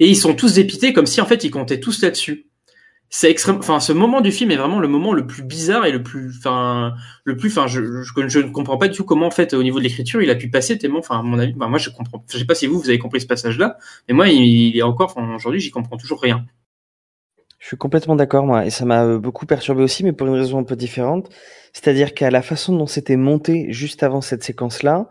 Et 0.00 0.08
ils 0.08 0.16
sont 0.16 0.34
tous 0.34 0.54
dépités 0.54 0.92
comme 0.92 1.06
si 1.06 1.20
en 1.20 1.26
fait 1.26 1.44
ils 1.44 1.50
comptaient 1.50 1.80
tous 1.80 2.02
là-dessus. 2.02 2.46
c'est 3.10 3.30
extrême. 3.30 3.56
Enfin, 3.58 3.80
ce 3.80 3.92
moment 3.92 4.20
du 4.20 4.32
film 4.32 4.50
est 4.50 4.56
vraiment 4.56 4.78
le 4.80 4.88
moment 4.88 5.12
le 5.12 5.26
plus 5.26 5.42
bizarre 5.42 5.84
et 5.84 5.92
le 5.92 6.02
plus, 6.02 6.32
enfin, 6.38 6.94
le 7.24 7.36
plus, 7.36 7.50
enfin, 7.50 7.66
je, 7.66 8.02
je, 8.02 8.38
ne 8.38 8.50
comprends 8.50 8.78
pas 8.78 8.88
du 8.88 8.96
tout 8.96 9.04
comment 9.04 9.26
en 9.26 9.30
fait 9.30 9.52
au 9.54 9.62
niveau 9.62 9.78
de 9.78 9.84
l'écriture 9.84 10.22
il 10.22 10.30
a 10.30 10.36
pu 10.36 10.48
passer 10.48 10.78
tellement. 10.78 11.00
Enfin, 11.00 11.18
à 11.18 11.22
mon 11.22 11.38
avis, 11.38 11.54
moi 11.54 11.78
je 11.78 11.90
comprends. 11.90 12.24
Je 12.32 12.38
sais 12.38 12.46
pas 12.46 12.54
si 12.54 12.66
vous 12.66 12.78
vous 12.78 12.88
avez 12.88 12.98
compris 12.98 13.20
ce 13.20 13.26
passage-là, 13.26 13.78
mais 14.08 14.14
moi 14.14 14.28
il, 14.28 14.42
il 14.42 14.76
est 14.76 14.82
encore. 14.82 15.10
Enfin, 15.14 15.34
aujourd'hui, 15.34 15.60
j'y 15.60 15.70
comprends 15.70 15.96
toujours 15.96 16.22
rien. 16.22 16.46
Je 17.58 17.66
suis 17.66 17.76
complètement 17.76 18.14
d'accord, 18.14 18.46
moi, 18.46 18.64
et 18.64 18.70
ça 18.70 18.84
m'a 18.84 19.18
beaucoup 19.18 19.44
perturbé 19.44 19.82
aussi, 19.82 20.04
mais 20.04 20.12
pour 20.12 20.28
une 20.28 20.34
raison 20.34 20.58
un 20.58 20.64
peu 20.64 20.76
différente. 20.76 21.28
C'est-à-dire 21.80 22.12
qu'à 22.12 22.32
la 22.32 22.42
façon 22.42 22.76
dont 22.76 22.88
c'était 22.88 23.14
monté 23.14 23.72
juste 23.72 24.02
avant 24.02 24.20
cette 24.20 24.42
séquence-là, 24.42 25.08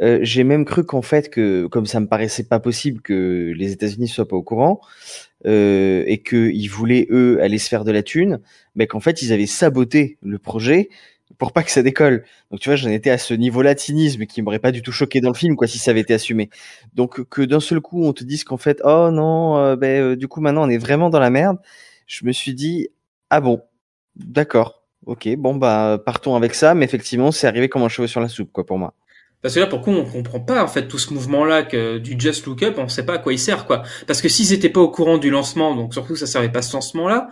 euh, 0.00 0.20
j'ai 0.22 0.42
même 0.42 0.64
cru 0.64 0.82
qu'en 0.82 1.02
fait, 1.02 1.28
que 1.28 1.66
comme 1.66 1.84
ça 1.84 2.00
me 2.00 2.06
paraissait 2.06 2.44
pas 2.44 2.60
possible 2.60 3.02
que 3.02 3.52
les 3.54 3.72
États-Unis 3.72 4.08
soient 4.08 4.26
pas 4.26 4.36
au 4.36 4.42
courant 4.42 4.80
euh, 5.44 6.04
et 6.06 6.22
qu'ils 6.22 6.70
voulaient 6.70 7.06
eux 7.10 7.42
aller 7.42 7.58
se 7.58 7.68
faire 7.68 7.84
de 7.84 7.92
la 7.92 8.02
thune, 8.02 8.40
mais 8.74 8.86
qu'en 8.86 9.00
fait 9.00 9.20
ils 9.20 9.34
avaient 9.34 9.44
saboté 9.46 10.16
le 10.22 10.38
projet 10.38 10.88
pour 11.36 11.52
pas 11.52 11.62
que 11.62 11.70
ça 11.70 11.82
décolle. 11.82 12.24
Donc 12.50 12.60
tu 12.60 12.70
vois, 12.70 12.76
j'en 12.76 12.88
étais 12.88 13.10
à 13.10 13.18
ce 13.18 13.34
niveau-là 13.34 13.74
de 13.74 13.78
cynisme 13.78 14.24
qui 14.24 14.40
m'aurait 14.40 14.60
pas 14.60 14.72
du 14.72 14.80
tout 14.80 14.92
choqué 14.92 15.20
dans 15.20 15.28
le 15.28 15.34
film, 15.36 15.56
quoi, 15.56 15.66
si 15.66 15.78
ça 15.78 15.90
avait 15.90 16.00
été 16.00 16.14
assumé. 16.14 16.48
Donc 16.94 17.22
que 17.28 17.42
d'un 17.42 17.60
seul 17.60 17.82
coup 17.82 18.02
on 18.02 18.14
te 18.14 18.24
dise 18.24 18.44
qu'en 18.44 18.56
fait, 18.56 18.80
oh 18.82 19.10
non, 19.12 19.58
euh, 19.58 19.76
ben 19.76 20.00
euh, 20.02 20.16
du 20.16 20.26
coup 20.26 20.40
maintenant 20.40 20.64
on 20.66 20.70
est 20.70 20.78
vraiment 20.78 21.10
dans 21.10 21.20
la 21.20 21.28
merde. 21.28 21.58
Je 22.06 22.24
me 22.24 22.32
suis 22.32 22.54
dit, 22.54 22.88
ah 23.28 23.42
bon, 23.42 23.60
d'accord, 24.16 24.77
ok, 25.08 25.36
bon 25.36 25.56
bah 25.56 26.00
partons 26.04 26.36
avec 26.36 26.54
ça, 26.54 26.74
mais 26.74 26.84
effectivement 26.84 27.32
c'est 27.32 27.46
arrivé 27.46 27.68
comme 27.68 27.82
un 27.82 27.88
cheveu 27.88 28.06
sur 28.06 28.20
la 28.20 28.28
soupe, 28.28 28.52
quoi, 28.52 28.64
pour 28.64 28.78
moi. 28.78 28.94
Parce 29.40 29.54
que 29.54 29.60
là, 29.60 29.66
pourquoi 29.66 29.94
on 29.94 30.04
comprend 30.04 30.40
pas 30.40 30.62
en 30.62 30.68
fait 30.68 30.88
tout 30.88 30.98
ce 30.98 31.14
mouvement-là 31.14 31.62
que 31.62 31.98
du 31.98 32.16
Just 32.18 32.44
Look 32.46 32.62
Up, 32.64 32.74
on 32.76 32.88
sait 32.88 33.06
pas 33.06 33.14
à 33.14 33.18
quoi 33.18 33.32
il 33.32 33.38
sert, 33.38 33.66
quoi. 33.66 33.82
Parce 34.06 34.20
que 34.20 34.28
s'ils 34.28 34.52
étaient 34.52 34.68
pas 34.68 34.80
au 34.80 34.90
courant 34.90 35.16
du 35.16 35.30
lancement, 35.30 35.74
donc 35.76 35.94
surtout 35.94 36.16
ça 36.16 36.26
servait 36.26 36.50
pas 36.50 36.62
ce 36.62 36.72
lancement-là. 36.74 37.28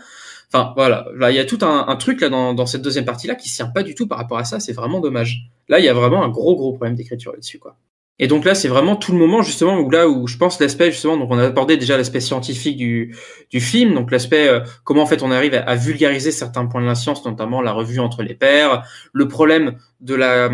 Enfin 0.48 0.72
voilà, 0.76 1.06
là 1.16 1.32
il 1.32 1.36
y 1.36 1.40
a 1.40 1.44
tout 1.44 1.58
un, 1.62 1.96
truc 1.96 2.20
là 2.20 2.28
dans, 2.28 2.66
cette 2.66 2.82
deuxième 2.82 3.04
partie-là 3.04 3.34
qui 3.34 3.48
se 3.48 3.56
tient 3.56 3.66
pas 3.66 3.82
du 3.82 3.96
tout 3.96 4.06
par 4.06 4.18
rapport 4.18 4.38
à 4.38 4.44
ça. 4.44 4.60
C'est 4.60 4.72
vraiment 4.72 5.00
dommage. 5.00 5.50
Là, 5.68 5.80
il 5.80 5.84
y 5.84 5.88
a 5.88 5.94
vraiment 5.94 6.22
un 6.22 6.28
gros 6.28 6.54
gros 6.54 6.72
problème 6.72 6.94
d'écriture 6.94 7.32
là-dessus, 7.32 7.58
quoi. 7.58 7.76
Et 8.18 8.28
donc 8.28 8.44
là, 8.44 8.54
c'est 8.54 8.68
vraiment 8.68 8.96
tout 8.96 9.12
le 9.12 9.18
moment 9.18 9.42
justement 9.42 9.78
où 9.78 9.90
là 9.90 10.08
où 10.08 10.26
je 10.26 10.38
pense 10.38 10.58
l'aspect 10.58 10.90
justement, 10.90 11.18
donc 11.18 11.28
on 11.30 11.38
a 11.38 11.44
abordé 11.44 11.76
déjà 11.76 11.98
l'aspect 11.98 12.20
scientifique 12.20 12.78
du 12.78 13.14
du 13.50 13.60
film, 13.60 13.94
donc 13.94 14.10
l'aspect 14.10 14.48
euh, 14.48 14.60
comment 14.84 15.02
en 15.02 15.06
fait 15.06 15.22
on 15.22 15.30
arrive 15.30 15.54
à, 15.54 15.74
vulgariser 15.74 16.32
certains 16.32 16.64
points 16.64 16.80
de 16.80 16.86
la 16.86 16.94
science, 16.94 17.24
notamment 17.26 17.60
la 17.60 17.72
revue 17.72 18.00
entre 18.00 18.22
les 18.22 18.34
pairs, 18.34 18.84
le 19.12 19.28
problème 19.28 19.76
de 20.00 20.14
la 20.14 20.50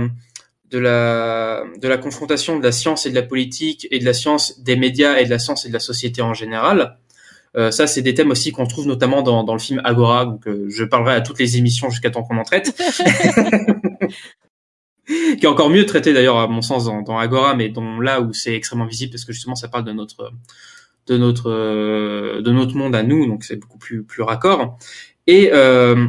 de 0.72 0.78
la 0.78 1.62
de 1.80 1.86
la 1.86 1.98
confrontation 1.98 2.58
de 2.58 2.64
la 2.64 2.72
science 2.72 3.06
et 3.06 3.10
de 3.10 3.14
la 3.14 3.22
politique 3.22 3.86
et 3.92 4.00
de 4.00 4.04
la 4.04 4.14
science 4.14 4.60
des 4.60 4.74
médias 4.74 5.18
et 5.18 5.24
de 5.24 5.30
la 5.30 5.38
science 5.38 5.64
et 5.64 5.68
de 5.68 5.74
la 5.74 5.80
société 5.80 6.20
en 6.20 6.34
général. 6.34 6.98
Euh, 7.54 7.70
ça, 7.70 7.86
c'est 7.86 8.00
des 8.00 8.14
thèmes 8.14 8.30
aussi 8.30 8.50
qu'on 8.50 8.66
trouve 8.66 8.86
notamment 8.86 9.20
dans, 9.22 9.44
dans 9.44 9.52
le 9.52 9.58
film 9.58 9.80
Agora. 9.84 10.24
Donc, 10.24 10.46
euh, 10.46 10.66
je 10.70 10.84
parlerai 10.84 11.14
à 11.14 11.20
toutes 11.20 11.38
les 11.38 11.58
émissions 11.58 11.90
jusqu'à 11.90 12.10
temps 12.10 12.22
qu'on 12.22 12.38
en 12.38 12.44
traite. 12.44 12.74
qui 15.06 15.44
est 15.44 15.46
encore 15.46 15.70
mieux 15.70 15.86
traité 15.86 16.12
d'ailleurs 16.12 16.38
à 16.38 16.46
mon 16.48 16.62
sens 16.62 16.84
dans, 16.84 17.02
dans, 17.02 17.18
Agora, 17.18 17.54
mais 17.54 17.68
dont 17.68 18.00
là 18.00 18.20
où 18.20 18.32
c'est 18.32 18.54
extrêmement 18.54 18.86
visible 18.86 19.12
parce 19.12 19.24
que 19.24 19.32
justement 19.32 19.54
ça 19.54 19.68
parle 19.68 19.84
de 19.84 19.92
notre 19.92 20.32
de 21.06 21.16
notre 21.16 21.50
de 22.40 22.50
notre 22.50 22.76
monde 22.76 22.94
à 22.94 23.02
nous, 23.02 23.26
donc 23.26 23.44
c'est 23.44 23.56
beaucoup 23.56 23.78
plus 23.78 24.04
plus 24.04 24.22
raccord. 24.22 24.78
Et 25.26 25.50
euh, 25.52 26.08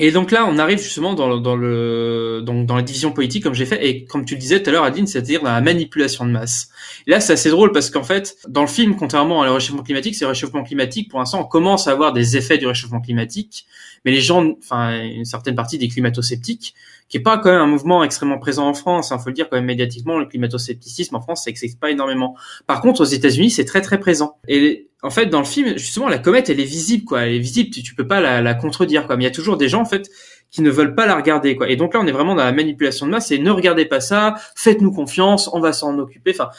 et 0.00 0.12
donc 0.12 0.30
là, 0.30 0.46
on 0.48 0.58
arrive 0.58 0.78
justement 0.78 1.14
dans, 1.14 1.38
dans 1.38 1.56
le 1.56 2.40
donc 2.44 2.66
dans 2.66 2.76
la 2.76 2.82
division 2.82 3.10
politique, 3.10 3.42
comme 3.42 3.54
j'ai 3.54 3.66
fait, 3.66 3.84
et 3.84 4.04
comme 4.04 4.24
tu 4.24 4.34
le 4.34 4.40
disais 4.40 4.62
tout 4.62 4.70
à 4.70 4.72
l'heure, 4.72 4.84
Adeline, 4.84 5.08
c'est-à-dire 5.08 5.42
dans 5.42 5.50
la 5.50 5.60
manipulation 5.60 6.24
de 6.24 6.30
masse. 6.30 6.68
Et 7.06 7.10
là, 7.10 7.20
c'est 7.20 7.32
assez 7.32 7.50
drôle 7.50 7.72
parce 7.72 7.90
qu'en 7.90 8.04
fait, 8.04 8.36
dans 8.48 8.60
le 8.60 8.68
film, 8.68 8.94
contrairement 8.96 9.40
au 9.40 9.52
réchauffement 9.52 9.82
climatique, 9.82 10.14
c'est 10.14 10.24
le 10.24 10.28
réchauffement 10.28 10.62
climatique. 10.62 11.10
Pour 11.10 11.18
l'instant, 11.18 11.40
on 11.40 11.44
commence 11.44 11.88
à 11.88 11.92
avoir 11.92 12.12
des 12.12 12.36
effets 12.36 12.58
du 12.58 12.66
réchauffement 12.66 13.00
climatique, 13.00 13.66
mais 14.04 14.12
les 14.12 14.20
gens, 14.20 14.54
enfin 14.62 15.02
une 15.02 15.24
certaine 15.24 15.56
partie 15.56 15.78
des 15.78 15.88
climato-sceptiques, 15.88 16.74
qui 17.08 17.16
est 17.16 17.20
pas 17.20 17.38
quand 17.38 17.50
même 17.50 17.60
un 17.60 17.66
mouvement 17.66 18.04
extrêmement 18.04 18.38
présent 18.38 18.68
en 18.68 18.74
France. 18.74 19.08
Il 19.10 19.14
hein, 19.14 19.18
faut 19.18 19.30
le 19.30 19.34
dire 19.34 19.48
quand 19.48 19.56
même 19.56 19.64
médiatiquement, 19.64 20.18
le 20.18 20.26
climato-scepticisme 20.26 21.16
en 21.16 21.20
France, 21.20 21.44
ça 21.44 21.50
n'existe 21.50 21.80
pas 21.80 21.90
énormément. 21.90 22.36
Par 22.66 22.80
contre, 22.80 23.00
aux 23.00 23.06
États-Unis, 23.06 23.50
c'est 23.50 23.64
très 23.64 23.80
très 23.80 23.98
présent. 23.98 24.38
Et 24.46 24.88
en 25.02 25.10
fait, 25.10 25.26
dans 25.26 25.38
le 25.38 25.44
film, 25.44 25.78
justement, 25.78 26.08
la 26.08 26.18
comète, 26.18 26.50
elle 26.50 26.60
est 26.60 26.64
visible, 26.64 27.04
quoi. 27.04 27.22
Elle 27.22 27.34
est 27.34 27.38
visible, 27.38 27.70
tu, 27.70 27.82
tu 27.82 27.94
peux 27.94 28.06
pas 28.06 28.20
la, 28.20 28.42
la 28.42 28.54
contredire, 28.54 29.06
quoi. 29.06 29.16
Mais 29.16 29.24
il 29.24 29.26
y 29.26 29.30
a 29.30 29.34
toujours 29.34 29.56
des 29.56 29.68
gens, 29.68 29.80
en 29.80 29.86
fait, 29.86 30.10
qui 30.50 30.62
ne 30.62 30.70
veulent 30.70 30.94
pas 30.94 31.06
la 31.06 31.16
regarder, 31.16 31.56
quoi. 31.56 31.68
Et 31.70 31.76
donc 31.76 31.94
là, 31.94 32.00
on 32.00 32.06
est 32.06 32.12
vraiment 32.12 32.34
dans 32.34 32.44
la 32.44 32.52
manipulation 32.52 33.06
de 33.06 33.12
masse. 33.12 33.30
Et 33.30 33.38
ne 33.38 33.50
regardez 33.50 33.86
pas 33.86 34.00
ça, 34.00 34.34
faites-nous 34.54 34.92
confiance, 34.92 35.48
on 35.52 35.60
va 35.60 35.72
s'en 35.72 35.98
occuper. 35.98 36.32
Enfin, 36.32 36.50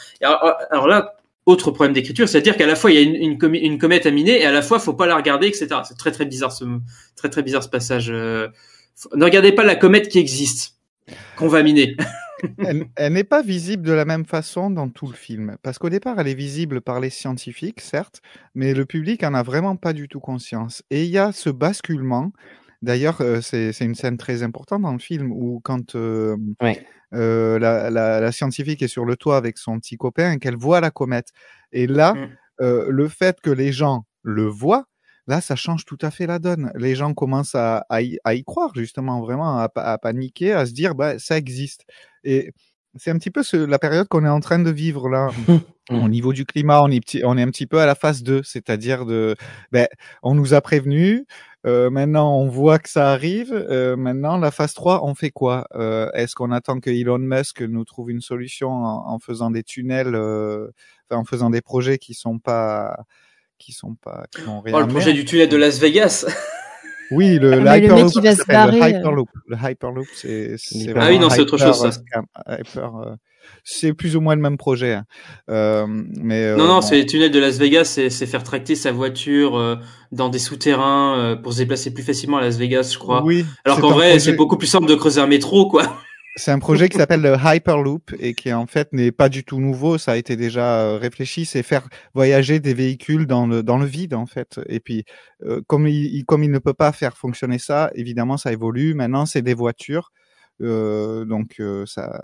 alors, 0.70 0.88
là, 0.88 1.14
autre 1.46 1.70
problème 1.70 1.92
d'écriture, 1.92 2.28
c'est-à-dire 2.28 2.56
qu'à 2.56 2.66
la 2.66 2.76
fois 2.76 2.92
il 2.92 2.94
y 2.94 2.98
a 2.98 3.00
une, 3.00 3.16
une, 3.16 3.54
une, 3.54 3.78
comète 3.78 4.06
à 4.06 4.10
miner 4.10 4.40
et 4.40 4.44
à 4.44 4.52
la 4.52 4.62
fois 4.62 4.78
faut 4.78 4.92
pas 4.92 5.06
la 5.06 5.16
regarder, 5.16 5.46
etc. 5.48 5.68
C'est 5.84 5.96
très 5.96 6.12
très 6.12 6.26
bizarre 6.26 6.52
ce 6.52 6.64
très 7.16 7.28
très 7.28 7.42
bizarre 7.42 7.62
ce 7.62 7.68
passage. 7.68 8.10
Euh, 8.10 8.48
ne 9.14 9.24
regardez 9.24 9.52
pas 9.52 9.64
la 9.64 9.76
comète 9.76 10.08
qui 10.08 10.18
existe, 10.18 10.76
qu'on 11.36 11.48
va 11.48 11.62
miner. 11.62 11.96
elle, 12.58 12.86
elle 12.96 13.12
n'est 13.12 13.24
pas 13.24 13.42
visible 13.42 13.82
de 13.82 13.92
la 13.92 14.04
même 14.04 14.24
façon 14.24 14.70
dans 14.70 14.88
tout 14.88 15.06
le 15.06 15.14
film. 15.14 15.56
Parce 15.62 15.78
qu'au 15.78 15.88
départ, 15.88 16.18
elle 16.18 16.28
est 16.28 16.34
visible 16.34 16.80
par 16.80 17.00
les 17.00 17.10
scientifiques, 17.10 17.80
certes, 17.80 18.20
mais 18.54 18.74
le 18.74 18.86
public 18.86 19.22
en 19.24 19.34
a 19.34 19.42
vraiment 19.42 19.76
pas 19.76 19.92
du 19.92 20.08
tout 20.08 20.20
conscience. 20.20 20.82
Et 20.90 21.04
il 21.04 21.10
y 21.10 21.18
a 21.18 21.32
ce 21.32 21.50
basculement. 21.50 22.32
D'ailleurs, 22.82 23.20
euh, 23.20 23.40
c'est 23.40 23.78
une 23.80 23.94
scène 23.94 24.16
très 24.16 24.42
importante 24.42 24.82
dans 24.82 24.92
le 24.92 24.98
film 24.98 25.32
où 25.32 25.60
quand 25.62 25.94
euh, 25.94 26.36
ouais. 26.62 26.84
euh, 27.14 27.58
la, 27.58 27.90
la, 27.90 28.20
la, 28.20 28.32
scientifique 28.32 28.80
est 28.80 28.88
sur 28.88 29.04
le 29.04 29.16
toit 29.16 29.36
avec 29.36 29.58
son 29.58 29.78
petit 29.78 29.96
copain 29.96 30.32
et 30.32 30.38
qu'elle 30.38 30.56
voit 30.56 30.80
la 30.80 30.90
comète. 30.90 31.28
Et 31.72 31.86
là, 31.86 32.14
mm. 32.14 32.88
le 32.88 33.08
fait 33.08 33.40
que 33.40 33.50
les 33.50 33.72
gens 33.72 34.04
le 34.22 34.46
voient, 34.46 34.86
Là, 35.30 35.40
ça 35.40 35.54
change 35.54 35.84
tout 35.84 35.98
à 36.02 36.10
fait 36.10 36.26
la 36.26 36.40
donne. 36.40 36.72
Les 36.74 36.96
gens 36.96 37.14
commencent 37.14 37.54
à, 37.54 37.86
à, 37.88 38.02
y, 38.02 38.18
à 38.24 38.34
y, 38.34 38.42
croire, 38.42 38.72
justement, 38.74 39.20
vraiment, 39.20 39.60
à, 39.60 39.70
à, 39.76 39.96
paniquer, 39.96 40.52
à 40.52 40.66
se 40.66 40.72
dire, 40.72 40.96
bah, 40.96 41.20
ça 41.20 41.38
existe. 41.38 41.84
Et 42.24 42.50
c'est 42.96 43.12
un 43.12 43.16
petit 43.16 43.30
peu 43.30 43.44
ce, 43.44 43.56
la 43.56 43.78
période 43.78 44.08
qu'on 44.08 44.24
est 44.24 44.28
en 44.28 44.40
train 44.40 44.58
de 44.58 44.70
vivre 44.72 45.08
là. 45.08 45.30
Au 45.90 46.08
niveau 46.08 46.32
du 46.32 46.46
climat, 46.46 46.82
on 46.82 46.90
est, 46.90 46.98
petit, 46.98 47.22
on 47.24 47.38
est 47.38 47.42
un 47.42 47.50
petit 47.50 47.68
peu 47.68 47.78
à 47.78 47.86
la 47.86 47.94
phase 47.94 48.24
2, 48.24 48.42
c'est-à-dire 48.42 49.06
de, 49.06 49.36
ben, 49.70 49.86
on 50.24 50.34
nous 50.34 50.52
a 50.52 50.60
prévenu, 50.60 51.26
euh, 51.64 51.90
maintenant 51.90 52.36
on 52.36 52.48
voit 52.48 52.80
que 52.80 52.88
ça 52.88 53.10
arrive, 53.12 53.52
euh, 53.52 53.96
maintenant 53.96 54.36
la 54.36 54.50
phase 54.50 54.74
3, 54.74 55.04
on 55.04 55.14
fait 55.14 55.30
quoi? 55.30 55.66
Euh, 55.76 56.10
Est-ce 56.14 56.34
qu'on 56.34 56.50
attend 56.50 56.80
que 56.80 56.90
Elon 56.90 57.18
Musk 57.18 57.62
nous 57.62 57.84
trouve 57.84 58.10
une 58.10 58.20
solution 58.20 58.70
en, 58.70 59.14
en 59.14 59.18
faisant 59.20 59.52
des 59.52 59.62
tunnels, 59.62 60.16
en 61.10 61.24
faisant 61.24 61.50
des 61.50 61.60
projets 61.60 61.98
qui 61.98 62.14
sont 62.14 62.40
pas 62.40 62.96
qui 63.60 63.72
sont 63.72 63.94
pas 63.94 64.24
qui 64.34 64.48
ont 64.48 64.60
rien 64.60 64.74
oh, 64.74 64.80
le 64.80 64.88
projet 64.88 65.12
du 65.12 65.24
tunnel 65.24 65.48
de 65.48 65.56
Las 65.56 65.78
Vegas. 65.78 66.26
Oui 67.12 67.40
le, 67.40 67.50
le, 67.50 67.58
le 67.58 67.76
Hyperloop, 67.76 68.14
le, 68.14 68.70
le 68.70 68.88
Hyperloop. 68.88 69.28
Le 69.48 69.56
Hyperloop 69.56 70.06
c'est 70.14 70.54
ah 70.94 71.08
oui 71.08 71.18
non 71.18 71.28
c'est 71.28 71.40
autre 71.40 71.58
chose 71.58 71.80
ça. 71.80 71.90
hyper, 72.56 72.96
euh, 72.96 73.16
c'est 73.64 73.92
plus 73.94 74.14
ou 74.14 74.20
moins 74.20 74.36
le 74.36 74.40
même 74.40 74.56
projet 74.56 74.92
hein. 74.94 75.04
euh, 75.50 75.86
mais 75.88 76.44
euh, 76.44 76.56
non 76.56 76.68
non 76.68 76.74
bon. 76.74 76.80
c'est 76.80 76.98
le 76.98 77.06
tunnel 77.06 77.32
de 77.32 77.40
Las 77.40 77.58
Vegas 77.58 77.84
c'est 78.08 78.26
faire 78.26 78.44
tracter 78.44 78.76
sa 78.76 78.92
voiture 78.92 79.58
euh, 79.58 79.74
dans 80.12 80.28
des 80.28 80.38
souterrains 80.38 81.18
euh, 81.18 81.34
pour 81.34 81.52
se 81.52 81.58
déplacer 81.58 81.92
plus 81.92 82.04
facilement 82.04 82.36
à 82.36 82.42
Las 82.42 82.58
Vegas 82.58 82.90
je 82.92 82.98
crois. 82.98 83.24
Oui 83.24 83.44
alors 83.64 83.80
qu'en 83.80 83.90
vrai 83.90 84.10
projet... 84.10 84.20
c'est 84.20 84.32
beaucoup 84.34 84.56
plus 84.56 84.68
simple 84.68 84.86
de 84.86 84.94
creuser 84.94 85.20
un 85.20 85.26
métro 85.26 85.68
quoi 85.68 85.98
c'est 86.36 86.52
un 86.52 86.58
projet 86.58 86.88
qui 86.88 86.96
s'appelle 86.96 87.22
le 87.22 87.36
Hyperloop 87.36 88.12
et 88.18 88.34
qui 88.34 88.52
en 88.52 88.66
fait 88.66 88.92
n'est 88.92 89.12
pas 89.12 89.28
du 89.28 89.44
tout 89.44 89.60
nouveau. 89.60 89.98
Ça 89.98 90.12
a 90.12 90.16
été 90.16 90.36
déjà 90.36 90.80
euh, 90.82 90.96
réfléchi. 90.96 91.44
C'est 91.44 91.62
faire 91.62 91.88
voyager 92.14 92.60
des 92.60 92.74
véhicules 92.74 93.26
dans 93.26 93.46
le 93.46 93.62
dans 93.62 93.78
le 93.78 93.86
vide 93.86 94.14
en 94.14 94.26
fait. 94.26 94.60
Et 94.68 94.80
puis 94.80 95.04
euh, 95.42 95.60
comme 95.66 95.88
il 95.88 96.24
comme 96.24 96.44
il 96.44 96.50
ne 96.50 96.58
peut 96.58 96.74
pas 96.74 96.92
faire 96.92 97.16
fonctionner 97.16 97.58
ça, 97.58 97.90
évidemment 97.94 98.36
ça 98.36 98.52
évolue. 98.52 98.94
Maintenant 98.94 99.26
c'est 99.26 99.42
des 99.42 99.54
voitures. 99.54 100.12
Euh, 100.60 101.24
donc 101.24 101.56
euh, 101.60 101.84
ça. 101.86 102.22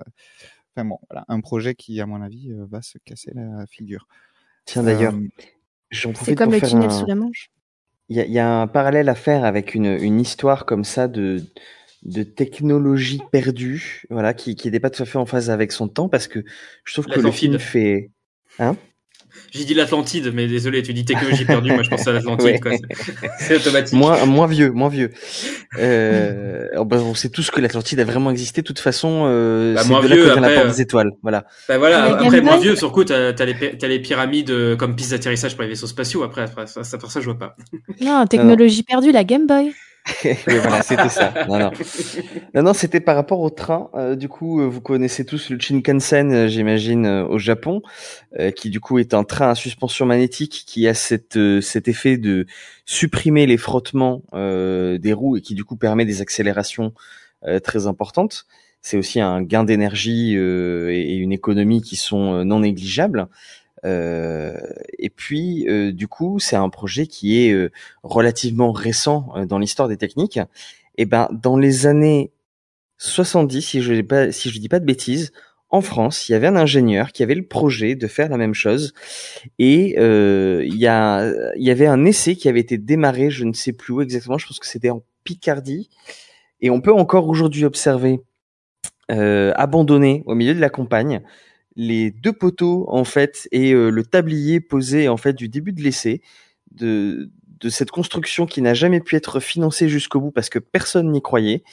Enfin 0.74 0.85
bon, 0.85 0.99
voilà, 1.11 1.24
un 1.28 1.41
projet 1.41 1.74
qui 1.74 2.01
à 2.01 2.07
mon 2.07 2.23
avis 2.23 2.53
euh, 2.53 2.66
va 2.70 2.83
se 2.83 2.99
casser 2.99 3.33
la 3.35 3.66
figure. 3.66 4.07
Tiens 4.66 4.83
d'ailleurs, 4.83 5.15
j'en 5.91 6.12
profite 6.12 6.31
C'est 6.31 6.35
comme 6.37 6.53
le 6.53 6.61
tunnel 6.61 6.91
un... 6.91 6.91
sous 6.91 7.07
la 7.07 7.15
Manche. 7.15 7.51
Il 8.09 8.16
y, 8.16 8.20
a, 8.20 8.24
il 8.24 8.33
y 8.33 8.39
a 8.39 8.61
un 8.61 8.69
parallèle 8.69 9.09
à 9.09 9.16
faire 9.16 9.45
avec 9.45 9.74
une 9.74 9.87
une 9.87 10.20
histoire 10.20 10.65
comme 10.65 10.85
ça 10.85 11.09
de 11.09 11.43
de 12.07 12.23
technologie 12.23 13.20
perdue, 13.33 14.05
voilà, 14.11 14.33
qui 14.33 14.55
qui 14.55 14.69
n'était 14.69 14.81
pas 14.81 14.91
tout 14.91 15.03
à 15.03 15.07
fait 15.07 15.19
en 15.19 15.27
phase 15.27 15.51
avec 15.51 15.73
son 15.73 15.89
temps, 15.89 16.09
parce 16.09 16.28
que 16.28 16.45
je 16.85 16.93
trouve 16.93 17.07
que 17.07 17.20
le 17.20 17.31
film 17.31 17.59
fait, 17.59 18.11
hein? 18.59 18.77
J'ai 19.53 19.65
dit 19.65 19.74
l'Atlantide, 19.74 20.33
mais 20.35 20.47
désolé, 20.47 20.83
tu 20.83 20.93
dis 20.93 21.05
technologie 21.05 21.45
perdue, 21.47 21.73
moi 21.73 21.83
je 21.83 21.91
pense 21.91 22.07
à 22.07 22.12
l'Atlantide, 22.12 22.65
ouais. 22.65 22.81
C'est 23.39 23.57
automatique. 23.57 23.95
Moins, 23.95 24.24
moins 24.24 24.47
vieux, 24.47 24.70
moins 24.70 24.89
vieux. 24.89 25.11
Euh, 25.78 26.66
oh, 26.77 26.85
bah, 26.85 26.99
on 26.99 27.15
sait 27.15 27.28
tous 27.28 27.51
que 27.51 27.61
l'Atlantide 27.61 28.01
a 28.01 28.05
vraiment 28.05 28.31
existé. 28.31 28.62
De 28.62 28.66
toute 28.66 28.78
façon, 28.78 29.24
euh, 29.27 29.74
bah, 29.74 29.85
moins 29.85 30.01
vieux, 30.01 30.31
après, 30.31 30.41
la 30.41 30.55
porte 30.55 30.77
des 30.77 30.81
étoiles, 30.81 31.11
voilà. 31.23 31.45
Bah 31.69 31.78
voilà, 31.78 32.16
après 32.16 32.41
moins 32.41 32.59
vieux, 32.59 32.77
sur 32.77 32.93
coup, 32.93 33.05
t'as 33.05 33.33
as 33.33 33.45
les, 33.45 33.55
as 33.83 33.89
les 33.89 34.01
pyramides 34.01 34.51
euh, 34.51 34.77
comme 34.77 34.97
piste 34.97 35.11
d'atterrissage 35.11 35.55
pour 35.55 35.62
les 35.62 35.69
vaisseaux 35.69 35.87
spatiaux. 35.87 36.23
Après, 36.23 36.43
après 36.43 36.66
ça, 36.66 36.85
ça, 36.85 36.99
ça, 36.99 37.20
je 37.20 37.24
vois 37.27 37.39
pas. 37.39 37.57
Non, 38.01 38.27
technologie 38.27 38.83
perdue, 38.83 39.12
la 39.12 39.24
Game 39.24 39.47
Boy. 39.47 39.73
voilà, 40.47 40.83
c'était 40.83 41.09
ça. 41.09 41.33
Non, 41.49 41.59
non, 41.59 41.70
non, 42.55 42.62
non 42.62 42.74
c'était 42.74 43.01
par 43.01 43.16
rapport 43.16 43.41
au 43.41 43.51
train. 43.51 43.91
Euh, 43.95 44.15
du 44.15 44.28
coup, 44.28 44.61
euh, 44.61 44.66
vous 44.66 44.81
connaissez 44.81 45.24
tous 45.24 45.51
le 45.51 45.59
Shinkansen, 45.59 46.33
euh, 46.33 46.49
j'imagine, 46.49 47.07
au 47.07 47.39
Japon, 47.39 47.83
qui 48.55 48.70
du 48.70 48.81
coup 48.81 48.99
est 48.99 49.15
un 49.15 49.24
train 49.24 49.51
à 49.51 49.55
suspension 49.55 50.07
magnétique 50.07 50.65
qui 50.66 50.87
a 50.87 50.95
cette, 50.95 51.39
cet 51.62 51.89
effet 51.89 52.19
de 52.19 52.47
supprimer 52.85 53.47
les 53.47 53.57
frottements 53.57 54.23
des 54.35 55.12
roues 55.15 55.39
et 55.39 55.41
qui 55.41 55.55
du 55.55 55.65
coup 55.65 55.77
permet 55.77 56.05
des 56.05 56.20
accélérations 56.20 56.93
très 57.62 57.87
importantes. 57.87 58.47
C'est 58.83 58.99
aussi 58.99 59.20
un 59.20 59.41
gain 59.41 59.65
d'énergie 59.65 60.35
et 60.35 61.15
une 61.16 61.33
économie 61.33 61.81
qui 61.81 61.97
sont 61.97 62.45
non 62.45 62.61
négligeables. 62.61 63.28
Euh, 63.85 64.57
et 64.98 65.11
puis, 65.11 65.69
euh, 65.69 65.93
du 65.93 66.09
coup, 66.09 66.39
c'est 66.39 66.57
un 66.57 66.69
projet 66.69 67.07
qui 67.07 67.40
est 67.44 67.53
euh, 67.53 67.70
relativement 68.03 68.73
récent 68.73 69.32
dans 69.47 69.59
l'histoire 69.59 69.89
des 69.89 69.97
techniques. 69.97 70.40
Et 70.98 71.05
ben, 71.05 71.28
dans 71.32 71.57
les 71.57 71.86
années 71.86 72.32
70, 72.98 73.62
si 73.62 73.82
je 73.82 74.01
pas, 74.03 74.32
si 74.32 74.51
je 74.51 74.59
dis 74.59 74.69
pas 74.69 74.81
de 74.81 74.86
bêtises, 74.86 75.32
en 75.70 75.81
France, 75.81 76.28
il 76.28 76.32
y 76.32 76.35
avait 76.35 76.47
un 76.47 76.57
ingénieur 76.57 77.12
qui 77.12 77.23
avait 77.23 77.35
le 77.35 77.47
projet 77.47 77.97
de 77.97 78.07
faire 78.07 78.28
la 78.28 78.36
même 78.36 78.55
chose. 78.55 78.94
Et 79.59 79.97
euh, 79.98 80.62
il, 80.65 80.74
y 80.74 80.82
y 80.82 81.70
avait 81.70 81.86
un 81.86 82.05
essai 82.05 82.36
qui 82.36 82.48
avait 82.48 82.61
été 82.61 82.78
démarré, 82.78 83.31
je 83.31 83.44
ne 83.44 83.53
sais 83.53 83.73
plus 83.73 83.93
où 83.93 84.01
exactement, 84.01 84.39
je 84.39 84.47
pense 84.47 84.59
que 84.59 84.66
c'était 84.66 84.90
en 84.90 85.03
Picardie. 85.24 85.90
Et 86.61 86.70
on 86.70 86.81
peut 86.81 86.93
encore 86.93 87.28
aujourd'hui 87.28 87.65
observer 87.65 88.20
euh, 89.11 89.53
abandonné 89.57 90.23
au 90.27 90.35
milieu 90.35 90.55
de 90.55 90.61
la 90.61 90.70
campagne 90.70 91.23
les 91.77 92.11
deux 92.11 92.32
poteaux 92.32 92.86
en 92.89 93.05
fait 93.05 93.48
et 93.53 93.73
euh, 93.73 93.90
le 93.90 94.03
tablier 94.03 94.61
posé 94.61 95.09
en 95.09 95.16
fait 95.16 95.35
du 95.35 95.48
début 95.48 95.73
de 95.73 95.82
l'essai 95.82 96.23
de, 96.73 97.31
cette 97.69 97.90
construction 97.90 98.47
qui 98.47 98.62
n'a 98.62 98.74
jamais 98.74 99.01
pu 99.01 99.16
être 99.16 99.40
financée 99.40 99.89
jusqu'au 99.89 100.20
bout 100.20 100.31
parce 100.31 100.48
que 100.48 100.59
personne 100.59 101.11
n'y 101.11 101.23
croyait, 101.23 101.65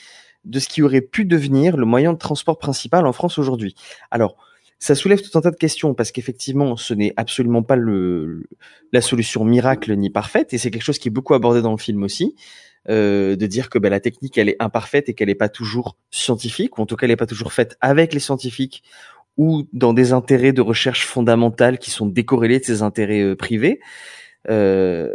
de 0.44 0.60
ce 0.60 0.68
qui 0.68 0.82
aurait 0.82 1.02
pu 1.02 1.24
devenir 1.24 1.78
le 1.78 1.86
moyen 1.86 2.14
de 2.14 2.18
transport 2.18 2.58
principal 2.58 3.06
en 3.06 3.14
France 3.14 3.38
aujourd'hui. 3.38 3.76
Alors, 4.12 4.36
ça 4.80 4.96
soulève 4.96 5.22
tout 5.22 5.38
un 5.38 5.42
tas 5.42 5.52
de 5.52 5.56
questions 5.56 5.94
parce 5.94 6.12
qu'effectivement, 6.12 6.76
ce 6.78 6.94
n'est 6.94 7.14
absolument 7.16 7.64
pas 7.64 7.78
la 7.78 9.02
solution 9.02 9.46
miracle 9.46 9.96
ni 9.96 10.10
parfaite 10.10 10.54
et 10.54 10.58
c'est 10.58 10.72
quelque 10.72 10.84
chose 10.84 11.00
qui 11.00 11.10
est 11.10 11.12
beaucoup 11.12 11.36
abordé 11.36 11.62
dans 11.62 11.72
le 11.72 11.78
film 11.78 12.04
aussi. 12.04 12.36
Euh, 12.90 13.38
de 13.38 13.46
dire 13.46 13.70
que 13.70 13.80
bah, 13.80 13.88
la 13.88 14.02
technique 14.02 14.38
elle 14.38 14.50
est 14.50 14.58
imparfaite 14.62 15.08
et 15.08 15.14
qu'elle 15.14 15.30
n'est 15.30 15.36
pas 15.36 15.48
toujours 15.48 15.96
scientifique 16.12 16.78
ou 16.78 16.82
en 16.82 16.86
tout 16.86 16.98
cas 16.98 17.06
elle 17.06 17.12
n'est 17.12 17.16
pas 17.16 17.26
toujours 17.26 17.54
faite 17.54 17.78
avec 17.80 18.14
les 18.14 18.20
scientifiques 18.20 18.84
ou 19.38 19.68
dans 19.74 19.94
des 19.94 20.14
intérêts 20.14 20.54
de 20.54 20.62
recherche 20.62 21.06
fondamentale 21.06 21.78
qui 21.78 21.92
sont 21.92 22.06
décorrélés 22.06 22.60
de 22.60 22.66
ces 22.66 22.82
intérêts 22.82 23.22
euh, 23.22 23.36
privés. 23.36 23.80
Euh, 24.50 25.10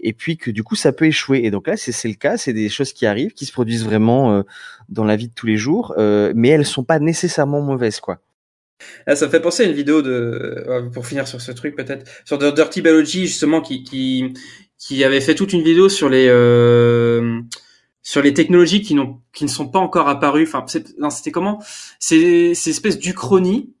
et 0.00 0.12
puis 0.12 0.36
que 0.36 0.50
du 0.50 0.62
coup 0.62 0.76
ça 0.76 0.92
peut 0.92 1.06
échouer. 1.06 1.40
Et 1.44 1.50
donc 1.50 1.66
là 1.66 1.76
c'est 1.76 2.08
le 2.08 2.14
cas, 2.14 2.36
c'est 2.36 2.52
des 2.52 2.68
choses 2.68 2.92
qui 2.92 3.06
arrivent, 3.06 3.32
qui 3.32 3.46
se 3.46 3.52
produisent 3.52 3.84
vraiment 3.84 4.32
euh, 4.32 4.42
dans 4.88 5.04
la 5.04 5.16
vie 5.16 5.28
de 5.28 5.34
tous 5.34 5.46
les 5.46 5.56
jours, 5.56 5.94
euh, 5.96 6.32
mais 6.36 6.50
elles 6.50 6.66
sont 6.66 6.84
pas 6.84 6.98
nécessairement 6.98 7.62
mauvaises 7.62 8.00
quoi. 8.00 8.20
Ah, 9.06 9.16
ça 9.16 9.26
me 9.26 9.30
fait 9.30 9.40
penser 9.40 9.62
à 9.62 9.66
une 9.66 9.72
vidéo 9.72 10.02
de, 10.02 10.64
euh, 10.68 10.90
pour 10.90 11.06
finir 11.06 11.26
sur 11.26 11.40
ce 11.40 11.52
truc 11.52 11.76
peut-être, 11.76 12.10
sur 12.24 12.36
Dirty 12.38 12.82
Biology 12.82 13.26
justement 13.26 13.62
qui, 13.62 13.84
qui, 13.84 14.34
qui 14.78 15.02
avait 15.04 15.22
fait 15.22 15.34
toute 15.34 15.54
une 15.54 15.62
vidéo 15.62 15.88
sur 15.88 16.10
les 16.10 16.28
sur 18.04 18.22
les 18.22 18.34
technologies 18.34 18.82
qui 18.82 18.94
n'ont 18.94 19.20
qui 19.32 19.44
ne 19.44 19.50
sont 19.50 19.66
pas 19.66 19.80
encore 19.80 20.08
apparues. 20.08 20.44
Enfin, 20.46 20.64
c'était 20.66 21.32
comment? 21.32 21.60
C'est 21.98 22.54
ces 22.54 22.70
espèces 22.70 22.98
d'uchronie 22.98 23.72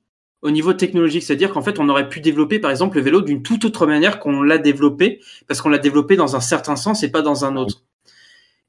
au 0.42 0.50
niveau 0.50 0.72
technologique, 0.72 1.22
c'est-à-dire 1.22 1.52
qu'en 1.52 1.62
fait, 1.62 1.78
on 1.78 1.88
aurait 1.88 2.08
pu 2.08 2.20
développer, 2.20 2.58
par 2.58 2.70
exemple, 2.70 2.98
le 2.98 3.02
vélo 3.02 3.22
d'une 3.22 3.42
toute 3.42 3.64
autre 3.64 3.86
manière 3.86 4.18
qu'on 4.18 4.42
l'a 4.42 4.58
développé, 4.58 5.20
parce 5.46 5.62
qu'on 5.62 5.70
l'a 5.70 5.78
développé 5.78 6.16
dans 6.16 6.36
un 6.36 6.40
certain 6.40 6.76
sens 6.76 7.02
et 7.02 7.10
pas 7.10 7.22
dans 7.22 7.46
un 7.46 7.56
autre. 7.56 7.82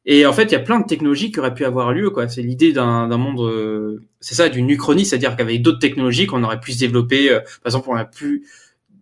Et 0.06 0.26
en 0.26 0.34
fait, 0.34 0.44
il 0.44 0.52
y 0.52 0.56
a 0.56 0.60
plein 0.60 0.80
de 0.80 0.86
technologies 0.86 1.32
qui 1.32 1.40
auraient 1.40 1.54
pu 1.54 1.66
avoir 1.66 1.92
lieu, 1.92 2.12
quoi. 2.12 2.30
C'est 2.30 2.44
l'idée 2.44 2.72
d'un 2.72 3.08
monde, 3.18 3.42
euh, 3.42 4.04
c'est 4.20 4.36
ça, 4.36 4.50
d'une 4.50 4.70
uchronie, 4.70 5.06
c'est-à-dire 5.06 5.36
qu'avec 5.36 5.62
d'autres 5.62 5.80
technologies 5.80 6.28
qu'on 6.28 6.44
aurait 6.44 6.60
pu 6.60 6.74
se 6.74 6.80
développer, 6.80 7.30
euh, 7.30 7.40
par 7.40 7.68
exemple, 7.68 7.90
on 7.90 7.96
a 7.96 8.06
pu 8.06 8.46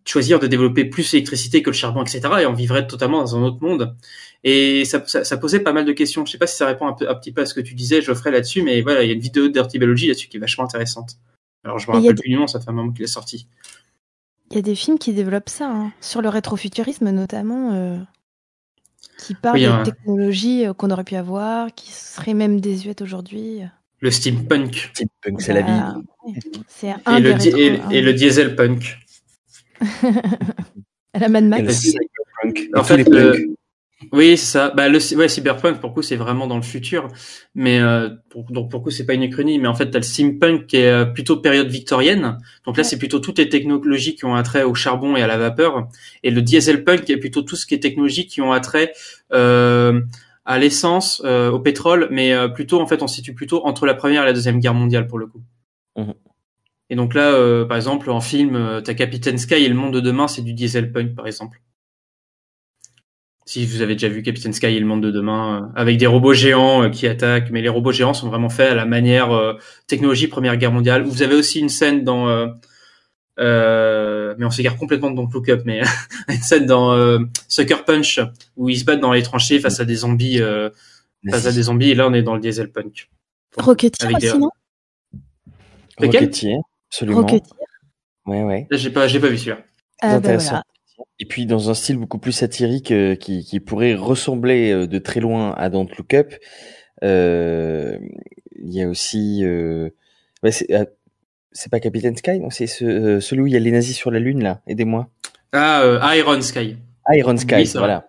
choisir 0.06 0.40
de 0.40 0.48
développer 0.48 0.86
plus 0.86 1.12
l'électricité 1.14 1.62
que 1.62 1.70
le 1.70 1.76
charbon, 1.76 2.04
etc. 2.04 2.22
Et 2.42 2.46
on 2.46 2.54
vivrait 2.54 2.88
totalement 2.88 3.20
dans 3.20 3.36
un 3.36 3.44
autre 3.44 3.62
monde. 3.62 3.96
Et 4.46 4.84
ça, 4.86 5.02
ça, 5.08 5.24
ça, 5.24 5.38
posait 5.38 5.62
pas 5.62 5.72
mal 5.72 5.86
de 5.86 5.94
questions. 5.94 6.26
Je 6.26 6.32
sais 6.32 6.38
pas 6.38 6.48
si 6.48 6.58
ça 6.58 6.66
répond 6.68 6.86
un, 6.88 6.94
peu, 6.94 7.10
un 7.10 7.16
petit 7.16 7.32
peu 7.32 7.42
à 7.42 7.46
ce 7.46 7.54
que 7.54 7.62
tu 7.62 7.76
disais, 7.76 8.02
Geoffrey, 8.02 8.30
là-dessus, 8.32 8.62
mais 8.62 8.82
voilà, 8.82 9.04
il 9.04 9.08
y 9.08 9.12
a 9.12 9.14
une 9.14 9.22
vidéo 9.22 9.48
de 9.48 9.54
Dirty 9.54 9.80
Biology 9.80 10.08
là-dessus 10.08 10.28
qui 10.28 10.36
est 10.38 10.40
vachement 10.40 10.66
intéressante. 10.66 11.18
Alors 11.64 11.80
je 11.80 11.90
me 11.90 11.96
rappelle 11.96 12.16
plus 12.16 12.30
du 12.30 12.36
nom, 12.36 12.46
ça 12.48 12.60
fait 12.60 12.70
un 12.70 12.74
moment 12.74 12.92
qu'il 12.92 13.04
est 13.06 13.08
sorti. 13.08 13.48
Il 14.52 14.58
y 14.58 14.60
a 14.60 14.62
des 14.62 14.76
films 14.76 15.00
qui 15.00 15.14
développent 15.14 15.48
ça, 15.50 15.70
hein. 15.72 15.94
sur 16.02 16.22
le 16.22 16.28
rétrofuturisme 16.28 17.10
notamment, 17.12 17.72
euh, 17.74 17.98
qui 19.18 19.34
parlent 19.34 19.62
de 19.62 19.84
technologies 19.86 20.66
euh, 20.68 20.74
qu'on 20.74 20.92
aurait 20.92 21.06
pu 21.06 21.16
avoir, 21.16 21.74
qui 21.74 21.90
seraient 21.92 22.34
même 22.34 22.60
désuètes 22.60 23.02
aujourd'hui. 23.02 23.62
Le 24.02 24.12
steampunk. 24.12 24.92
Steampunk, 24.94 25.42
c'est 25.42 25.54
la 25.54 25.62
Bah, 25.62 25.96
vie. 26.28 26.42
C'est 26.68 26.94
un 27.06 27.18
Et 27.18 27.22
le, 27.22 27.34
di- 27.36 27.48
et, 27.48 27.52
rétro- 27.78 27.92
et 27.94 28.02
le 28.02 28.14
diesel 28.14 28.56
punk. 28.58 29.00
à 31.14 31.20
la 31.20 31.30
Mad 31.30 31.44
Et 31.46 31.48
le 31.48 31.64
Max. 31.64 31.88
En 32.76 32.84
fait, 32.84 32.98
les 32.98 33.04
le-. 33.06 33.56
Oui, 34.12 34.38
c'est 34.38 34.46
ça. 34.46 34.70
Bah, 34.72 34.90
le 34.90 35.00
ouais, 35.16 35.28
cyberpunk, 35.28 35.80
pour 35.80 35.94
coup, 35.94 36.02
c'est 36.02 36.16
vraiment 36.16 36.48
dans 36.48 36.56
le 36.56 36.64
futur. 36.64 37.08
Mais 37.56 37.80
euh, 37.80 38.10
pour, 38.30 38.44
donc 38.52 38.70
pour 38.70 38.84
coup, 38.84 38.92
c'est 38.92 39.06
pas 39.06 39.14
une 39.14 39.24
uchronie. 39.24 39.60
Mais 39.60 39.68
en 39.68 39.76
fait, 39.76 39.90
t'as 39.92 40.00
le 40.00 40.04
steampunk 40.04 40.68
qui 40.68 40.78
est 40.78 40.90
euh, 40.90 41.06
plutôt 41.06 41.38
période 41.38 41.68
victorienne. 41.68 42.38
Donc 42.66 42.78
là, 42.78 42.84
c'est 42.84 42.98
plutôt 42.98 43.20
toutes 43.20 43.38
les 43.38 43.50
technologies 43.50 44.16
qui 44.16 44.26
ont 44.26 44.36
attrait 44.36 44.64
au 44.64 44.74
charbon 44.74 45.16
et 45.16 45.22
à 45.22 45.28
la 45.28 45.38
vapeur. 45.38 45.88
Et 46.24 46.32
le 46.32 46.42
dieselpunk 46.42 47.10
est 47.10 47.18
plutôt 47.18 47.42
tout 47.42 47.56
ce 47.56 47.66
qui 47.66 47.74
est 47.74 47.80
technologies 47.80 48.28
qui 48.28 48.42
ont 48.42 48.52
attrait 48.52 48.94
euh, 49.34 50.02
à 50.46 50.60
l'essence, 50.60 51.22
euh, 51.26 51.52
au 51.52 51.60
pétrole. 51.60 52.08
Mais 52.12 52.34
euh, 52.34 52.48
plutôt, 52.48 52.80
en 52.80 52.88
fait, 52.88 53.02
on 53.02 53.08
se 53.08 53.16
situe 53.16 53.34
plutôt 53.34 53.66
entre 53.66 53.86
la 53.86 53.94
première 53.94 54.24
et 54.24 54.26
la 54.26 54.34
deuxième 54.34 54.60
guerre 54.60 54.74
mondiale 54.74 55.08
pour 55.08 55.20
le 55.20 55.28
coup. 55.28 55.42
Mhm. 55.98 56.14
Et 56.90 56.96
donc 56.96 57.14
là, 57.14 57.32
euh, 57.32 57.66
par 57.66 57.78
exemple, 57.78 58.10
en 58.10 58.22
film, 58.22 58.82
t'as 58.84 58.94
Captain 58.94 59.38
Sky 59.38 59.56
et 59.56 59.70
le 59.70 59.76
monde 59.76 59.94
de 59.94 60.00
demain, 60.00 60.28
c'est 60.28 60.42
du 60.42 60.54
dieselpunk, 60.54 61.16
par 61.16 61.28
exemple. 61.28 61.60
Si 63.46 63.66
vous 63.66 63.82
avez 63.82 63.96
déjà 63.96 64.08
vu 64.08 64.22
Captain 64.24 64.52
Sky 64.54 64.68
et 64.68 64.80
le 64.80 64.86
monde 64.86 65.04
de 65.04 65.12
demain, 65.12 65.64
euh, 65.76 65.80
avec 65.80 65.98
des 65.98 66.08
robots 66.08 66.34
géants 66.34 66.84
euh, 66.84 66.90
qui 66.90 67.08
attaquent, 67.08 67.50
mais 67.52 67.62
les 67.62 67.70
robots 67.70 67.92
géants 67.92 68.14
sont 68.14 68.30
vraiment 68.30 68.50
faits 68.50 68.72
à 68.72 68.76
la 68.76 68.86
manière 68.86 69.32
euh, 69.32 69.54
technologie 69.88 70.28
Première 70.28 70.56
Guerre 70.58 70.72
mondiale. 70.72 71.04
Vous 71.04 71.22
avez 71.24 71.36
aussi 71.36 71.60
une 71.60 71.68
scène 71.70 72.04
dans, 72.06 72.30
euh, 72.30 72.48
euh, 73.40 74.36
mais 74.38 74.46
on 74.46 74.50
s'égare 74.50 74.78
complètement 74.78 75.12
de 75.12 75.16
Don't 75.18 75.30
Look 75.34 75.50
Up, 75.50 75.64
mais 75.66 75.82
une 76.30 76.42
scène 76.42 76.66
dans 76.66 76.94
euh, 76.94 77.20
Sucker 77.48 77.84
Punch 77.86 78.20
où 78.56 78.70
ils 78.70 78.78
se 78.80 78.86
battent 78.86 79.00
dans 79.02 79.12
les 79.14 79.24
tranchées 79.24 79.60
face 79.60 79.80
à 79.80 79.86
des 79.86 79.96
zombies, 79.96 80.42
euh, 80.42 80.70
face 81.30 81.46
à 81.46 81.52
des 81.52 81.64
zombies. 81.64 81.92
Et 81.92 81.96
là, 81.96 82.08
on 82.08 82.14
est 82.14 82.24
dans 82.24 82.36
le 82.36 82.42
dieselpunk. 82.42 83.10
Rocketeer 83.58 84.06
Avec 84.06 84.18
des- 84.20 84.30
aussi, 84.30 84.40
non 84.40 84.50
Lequel? 86.00 86.22
Rocketeer, 86.24 86.58
absolument. 86.90 87.22
Rocketeer. 87.22 87.58
Ouais, 88.26 88.44
ouais. 88.44 88.68
J'ai 88.72 88.90
pas, 88.90 89.08
j'ai 89.08 89.20
pas 89.20 89.28
vu 89.28 89.38
celui-là. 89.38 89.60
Ah, 90.02 90.20
bah 90.20 90.38
voilà. 90.38 90.64
Et 91.20 91.26
puis 91.26 91.46
dans 91.46 91.70
un 91.70 91.74
style 91.74 91.98
beaucoup 91.98 92.18
plus 92.18 92.32
satirique 92.32 92.92
euh, 92.92 93.16
qui, 93.16 93.44
qui 93.46 93.60
pourrait 93.60 93.96
ressembler 93.96 94.72
euh, 94.72 94.88
de 94.88 94.98
très 95.00 95.20
loin 95.20 95.54
à 95.54 95.70
Don't 95.70 95.88
Look 95.98 96.14
Up, 96.14 96.34
euh, 97.04 97.98
il 98.60 98.74
y 98.74 98.82
a 98.82 98.88
aussi... 98.88 99.42
Euh, 99.44 99.90
ouais, 100.44 100.52
c'est 100.52 100.74
euh, 100.74 100.86
c'est 101.54 101.70
pas 101.72 101.80
Captain 101.80 102.16
Sky, 102.16 102.40
non 102.40 102.50
C'est 102.50 102.68
ce, 102.68 102.84
euh, 102.84 103.20
celui 103.20 103.42
où 103.44 103.48
il 103.48 103.54
y 103.54 103.56
a 103.56 103.60
les 103.60 103.72
nazis 103.72 103.96
sur 103.96 104.12
la 104.12 104.20
Lune, 104.20 104.44
là. 104.44 104.62
Aidez-moi. 104.68 105.08
Ah, 105.52 105.84
euh, 105.84 106.00
Iron 106.16 106.42
Sky. 106.42 106.78
Iron 107.12 107.38
Sky, 107.38 107.56
Oui, 107.56 107.72
voilà. 107.76 108.08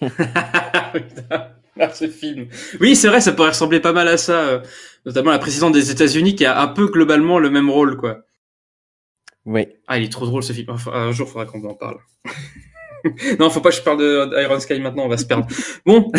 Ah, 1.78 1.90
ce 1.92 2.08
film. 2.08 2.46
Oui, 2.80 2.96
c'est 2.96 3.08
vrai, 3.08 3.20
ça 3.20 3.32
pourrait 3.32 3.50
ressembler 3.50 3.80
pas 3.80 3.92
mal 3.92 4.08
à 4.08 4.16
ça, 4.16 4.46
euh, 4.46 4.60
notamment 5.04 5.30
la 5.30 5.38
présidente 5.38 5.74
des 5.74 5.90
États-Unis 5.90 6.34
qui 6.34 6.46
a 6.46 6.58
un 6.58 6.68
peu 6.68 6.86
globalement 6.86 7.38
le 7.38 7.50
même 7.50 7.68
rôle, 7.68 7.98
quoi. 7.98 8.22
Oui. 9.46 9.66
Ah, 9.86 9.96
il 9.98 10.04
est 10.04 10.12
trop 10.12 10.26
drôle 10.26 10.42
ce 10.42 10.52
film. 10.52 10.66
Enfin, 10.70 10.92
un 10.92 11.12
jour, 11.12 11.28
faudra 11.28 11.46
qu'on 11.46 11.64
en 11.68 11.74
parle. 11.74 11.98
non, 13.38 13.48
faut 13.50 13.60
pas 13.60 13.70
que 13.70 13.76
je 13.76 13.82
parle 13.82 13.98
de 13.98 14.42
Iron 14.42 14.58
Sky 14.60 14.80
maintenant, 14.80 15.04
on 15.04 15.08
va 15.08 15.16
se 15.16 15.24
perdre. 15.26 15.46
Bon, 15.86 16.10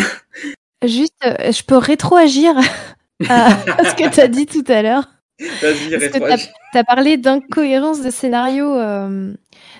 Juste, 0.84 1.14
euh, 1.24 1.52
je 1.52 1.62
peux 1.64 1.76
rétroagir 1.76 2.54
à 3.28 3.46
à 3.78 3.84
ce 3.90 3.94
que 3.96 4.08
tu 4.12 4.20
as 4.20 4.28
dit 4.28 4.46
tout 4.46 4.64
à 4.68 4.80
l'heure. 4.82 5.08
vas-y, 5.40 5.90
Parce 5.90 6.08
que 6.08 6.22
reste 6.22 6.50
tu 6.72 6.78
as, 6.78 6.84
parlé 6.84 7.16
d'incohérence 7.16 8.00
de 8.02 8.10
scénario 8.10 8.74
euh, 8.76 9.34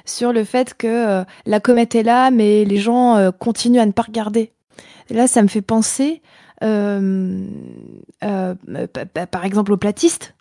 sur 0.04 0.32
le 0.32 0.42
fait 0.44 0.74
que 0.74 0.86
euh, 0.88 1.24
la 1.46 1.60
comète 1.60 1.94
est 1.94 2.02
là, 2.02 2.30
mais 2.32 2.64
les 2.64 2.78
gens 2.78 3.16
euh, 3.16 3.30
continuent 3.30 3.78
à 3.80 3.86
ne 3.86 3.92
pas 3.92 4.02
regarder. 4.02 4.52
Et 5.08 5.14
là, 5.14 5.26
ça 5.28 5.40
me 5.42 5.48
fait 5.48 5.62
penser, 5.62 6.20
euh, 6.64 7.46
euh, 8.24 8.54
pa- 8.92 9.06
pa- 9.06 9.26
par 9.26 9.44
exemple, 9.44 9.72
aux 9.72 9.76
platistes. 9.78 10.34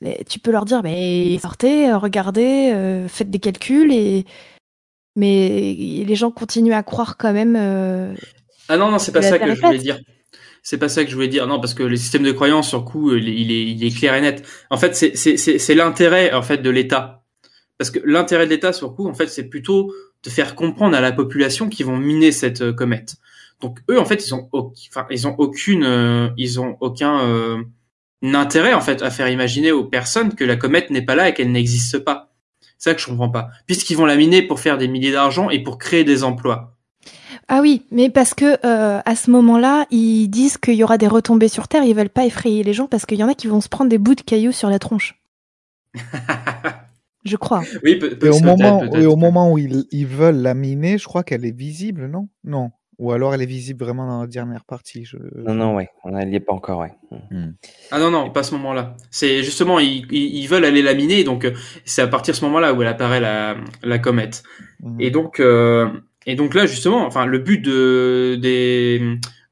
Mais 0.00 0.24
tu 0.28 0.38
peux 0.38 0.50
leur 0.50 0.64
dire, 0.64 0.82
mais 0.82 1.38
sortez, 1.38 1.90
euh, 1.90 1.98
regardez, 1.98 2.72
euh, 2.72 3.06
faites 3.08 3.30
des 3.30 3.38
calculs, 3.38 3.92
et 3.92 4.24
mais 5.16 5.76
les 6.06 6.14
gens 6.14 6.30
continuent 6.30 6.72
à 6.72 6.82
croire 6.82 7.16
quand 7.16 7.32
même. 7.32 7.56
euh, 7.56 8.14
Ah 8.68 8.76
non, 8.76 8.90
non, 8.90 8.98
c'est 8.98 9.12
pas 9.12 9.22
ça 9.22 9.38
que 9.38 9.54
je 9.54 9.60
voulais 9.60 9.78
dire. 9.78 9.98
C'est 10.62 10.78
pas 10.78 10.88
ça 10.88 11.04
que 11.04 11.10
je 11.10 11.14
voulais 11.14 11.28
dire. 11.28 11.46
Non, 11.46 11.58
parce 11.60 11.74
que 11.74 11.82
le 11.82 11.96
système 11.96 12.22
de 12.22 12.32
croyance, 12.32 12.68
sur 12.68 12.84
coup, 12.84 13.14
il 13.14 13.28
est, 13.28 13.34
il 13.34 13.50
est, 13.50 13.64
il 13.66 13.84
est 13.84 13.96
clair 13.96 14.14
et 14.14 14.20
net. 14.20 14.46
En 14.70 14.76
fait, 14.76 14.94
c'est, 14.94 15.16
c'est, 15.16 15.36
c'est, 15.36 15.58
c'est 15.58 15.74
l'intérêt, 15.74 16.32
en 16.32 16.42
fait, 16.42 16.58
de 16.58 16.70
l'État. 16.70 17.22
Parce 17.78 17.90
que 17.90 17.98
l'intérêt 18.04 18.44
de 18.44 18.50
l'État, 18.50 18.72
sur 18.72 18.94
coup, 18.94 19.08
en 19.08 19.14
fait, 19.14 19.26
c'est 19.28 19.48
plutôt 19.48 19.92
de 20.22 20.30
faire 20.30 20.54
comprendre 20.54 20.94
à 20.96 21.00
la 21.00 21.12
population 21.12 21.68
qu'ils 21.70 21.86
vont 21.86 21.96
miner 21.96 22.30
cette 22.30 22.60
euh, 22.60 22.72
comète. 22.74 23.16
donc 23.62 23.78
eux 23.90 23.98
en 23.98 24.04
fait 24.04 24.26
ils 24.26 24.34
ont 24.34 24.48
enfin 24.52 25.06
ils 25.10 25.26
ont 25.26 25.34
aucune 25.38 25.82
euh, 25.84 26.28
ils 26.36 26.60
ont 26.60 26.76
aucun 26.80 27.64
euh, 28.24 28.34
intérêt 28.34 28.74
en 28.74 28.80
fait 28.80 29.02
à 29.02 29.10
faire 29.10 29.28
imaginer 29.28 29.72
aux 29.72 29.84
personnes 29.84 30.34
que 30.34 30.44
la 30.44 30.56
comète 30.56 30.90
n'est 30.90 31.02
pas 31.04 31.14
là 31.14 31.28
et 31.28 31.34
qu'elle 31.34 31.52
n'existe 31.52 31.98
pas. 31.98 32.32
C'est 32.78 32.90
ça 32.90 32.94
que 32.94 33.00
je 33.00 33.06
comprends 33.06 33.30
pas. 33.30 33.48
Puisqu'ils 33.66 33.96
vont 33.96 34.06
la 34.06 34.16
miner 34.16 34.42
pour 34.42 34.60
faire 34.60 34.78
des 34.78 34.88
milliers 34.88 35.12
d'argent 35.12 35.50
et 35.50 35.62
pour 35.62 35.78
créer 35.78 36.04
des 36.04 36.24
emplois. 36.24 36.76
Ah 37.48 37.60
oui, 37.60 37.82
mais 37.90 38.10
parce 38.10 38.32
que 38.32 38.58
euh, 38.64 39.00
à 39.04 39.16
ce 39.16 39.30
moment-là, 39.32 39.86
ils 39.90 40.28
disent 40.28 40.56
qu'il 40.56 40.74
y 40.74 40.84
aura 40.84 40.98
des 40.98 41.08
retombées 41.08 41.48
sur 41.48 41.66
Terre, 41.68 41.82
ils 41.84 41.94
veulent 41.94 42.08
pas 42.08 42.24
effrayer 42.24 42.62
les 42.62 42.72
gens 42.72 42.86
parce 42.86 43.06
qu'il 43.06 43.18
y 43.18 43.24
en 43.24 43.28
a 43.28 43.34
qui 43.34 43.48
vont 43.48 43.60
se 43.60 43.68
prendre 43.68 43.90
des 43.90 43.98
bouts 43.98 44.14
de 44.14 44.20
cailloux 44.22 44.52
sur 44.52 44.70
la 44.70 44.78
tronche. 44.78 45.20
Je 47.24 47.36
crois. 47.36 47.62
Oui, 47.84 47.92
Et 47.92 47.98
peut- 47.98 48.30
au 48.30 48.40
moment, 48.40 48.82
et 48.94 49.04
au 49.04 49.16
moment 49.16 49.52
où 49.52 49.58
ils, 49.58 49.84
ils 49.90 50.06
veulent 50.06 50.40
la 50.40 50.54
miner, 50.54 50.96
je 50.96 51.04
crois 51.04 51.22
qu'elle 51.22 51.44
est 51.44 51.54
visible, 51.56 52.06
non? 52.06 52.28
Non. 52.44 52.70
Ou 53.00 53.12
alors 53.12 53.32
elle 53.32 53.40
est 53.40 53.46
visible 53.46 53.82
vraiment 53.82 54.06
dans 54.06 54.20
la 54.20 54.26
dernière 54.26 54.62
partie. 54.66 55.06
Je... 55.06 55.16
Non, 55.34 55.54
non, 55.54 55.74
ouais. 55.74 55.88
On 56.04 56.10
n'y 56.22 56.36
est 56.36 56.40
pas 56.40 56.52
encore, 56.52 56.80
ouais. 56.80 56.92
Ah 57.90 57.98
non, 57.98 58.10
non, 58.10 58.28
pas 58.30 58.40
à 58.40 58.42
ce 58.42 58.52
moment-là. 58.56 58.94
C'est 59.10 59.42
justement, 59.42 59.78
ils, 59.80 60.06
ils, 60.12 60.46
veulent 60.46 60.66
aller 60.66 60.82
la 60.82 60.92
miner, 60.92 61.24
donc 61.24 61.46
euh, 61.46 61.52
c'est 61.86 62.02
à 62.02 62.06
partir 62.06 62.34
de 62.34 62.36
ce 62.36 62.44
moment-là 62.44 62.74
où 62.74 62.82
elle 62.82 62.88
apparaît 62.88 63.20
la, 63.20 63.56
la 63.82 63.98
comète. 63.98 64.42
Mhm. 64.82 65.00
Et 65.00 65.10
donc, 65.10 65.40
euh, 65.40 65.88
et 66.26 66.34
donc 66.34 66.54
là, 66.54 66.66
justement, 66.66 67.06
enfin, 67.06 67.24
le 67.24 67.38
but 67.38 67.62
de, 67.64 68.36
des, 68.38 68.98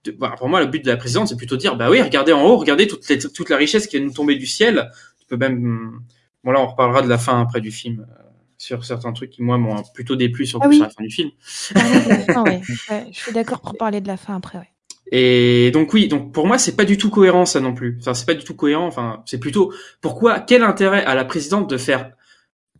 de- 0.04 0.14
voilà, 0.18 0.36
pour 0.36 0.50
moi, 0.50 0.60
le 0.60 0.66
but 0.66 0.84
de 0.84 0.90
la 0.90 0.98
présidente, 0.98 1.28
c'est 1.28 1.36
plutôt 1.36 1.56
de 1.56 1.60
dire, 1.60 1.74
bah 1.74 1.88
oui, 1.90 2.02
regardez 2.02 2.34
en 2.34 2.44
haut, 2.44 2.58
regardez 2.58 2.86
toute, 2.86 3.08
les- 3.08 3.18
toute 3.18 3.48
la 3.48 3.56
richesse 3.56 3.86
qui 3.86 3.96
vient 3.96 4.04
nous 4.06 4.12
tomber 4.12 4.36
du 4.36 4.46
ciel. 4.46 4.90
Tu 5.20 5.26
peux 5.26 5.38
même, 5.38 6.00
bon 6.44 6.50
là, 6.50 6.60
on 6.60 6.66
reparlera 6.66 7.00
de 7.00 7.08
la 7.08 7.16
fin 7.16 7.40
après 7.40 7.62
du 7.62 7.70
film, 7.70 8.04
euh, 8.06 8.17
sur 8.58 8.84
certains 8.84 9.12
trucs 9.12 9.30
qui, 9.30 9.42
moi, 9.42 9.56
m'ont 9.56 9.82
plutôt 9.94 10.16
déplu 10.16 10.44
sur, 10.44 10.60
Ah 10.62 10.68
oui. 10.68 10.76
sur 10.76 10.84
la 10.84 10.90
fin 10.90 11.02
du 11.02 11.10
film. 11.10 11.30
Parlons 11.72 12.04
de 12.04 12.08
la 12.26 12.34
fin, 12.34 12.44
ouais. 12.44 12.60
Ouais, 12.90 13.06
je 13.12 13.18
suis 13.18 13.32
d'accord 13.32 13.60
pour 13.60 13.76
parler 13.78 14.00
de 14.02 14.08
la 14.08 14.16
fin 14.18 14.36
après, 14.36 14.58
ouais. 14.58 14.68
Et 15.10 15.70
donc 15.70 15.94
oui, 15.94 16.06
donc 16.06 16.34
pour 16.34 16.46
moi 16.46 16.58
c'est 16.58 16.76
pas 16.76 16.84
du 16.84 16.98
tout 16.98 17.08
cohérent 17.08 17.46
ça 17.46 17.60
non 17.60 17.72
plus. 17.72 17.96
Enfin 17.98 18.12
c'est 18.12 18.26
pas 18.26 18.34
du 18.34 18.44
tout 18.44 18.54
cohérent. 18.54 18.86
Enfin 18.86 19.22
c'est 19.24 19.40
plutôt 19.40 19.72
pourquoi 20.02 20.38
quel 20.38 20.62
intérêt 20.62 21.02
à 21.02 21.14
la 21.14 21.24
présidente 21.24 21.70
de 21.70 21.78
faire 21.78 22.10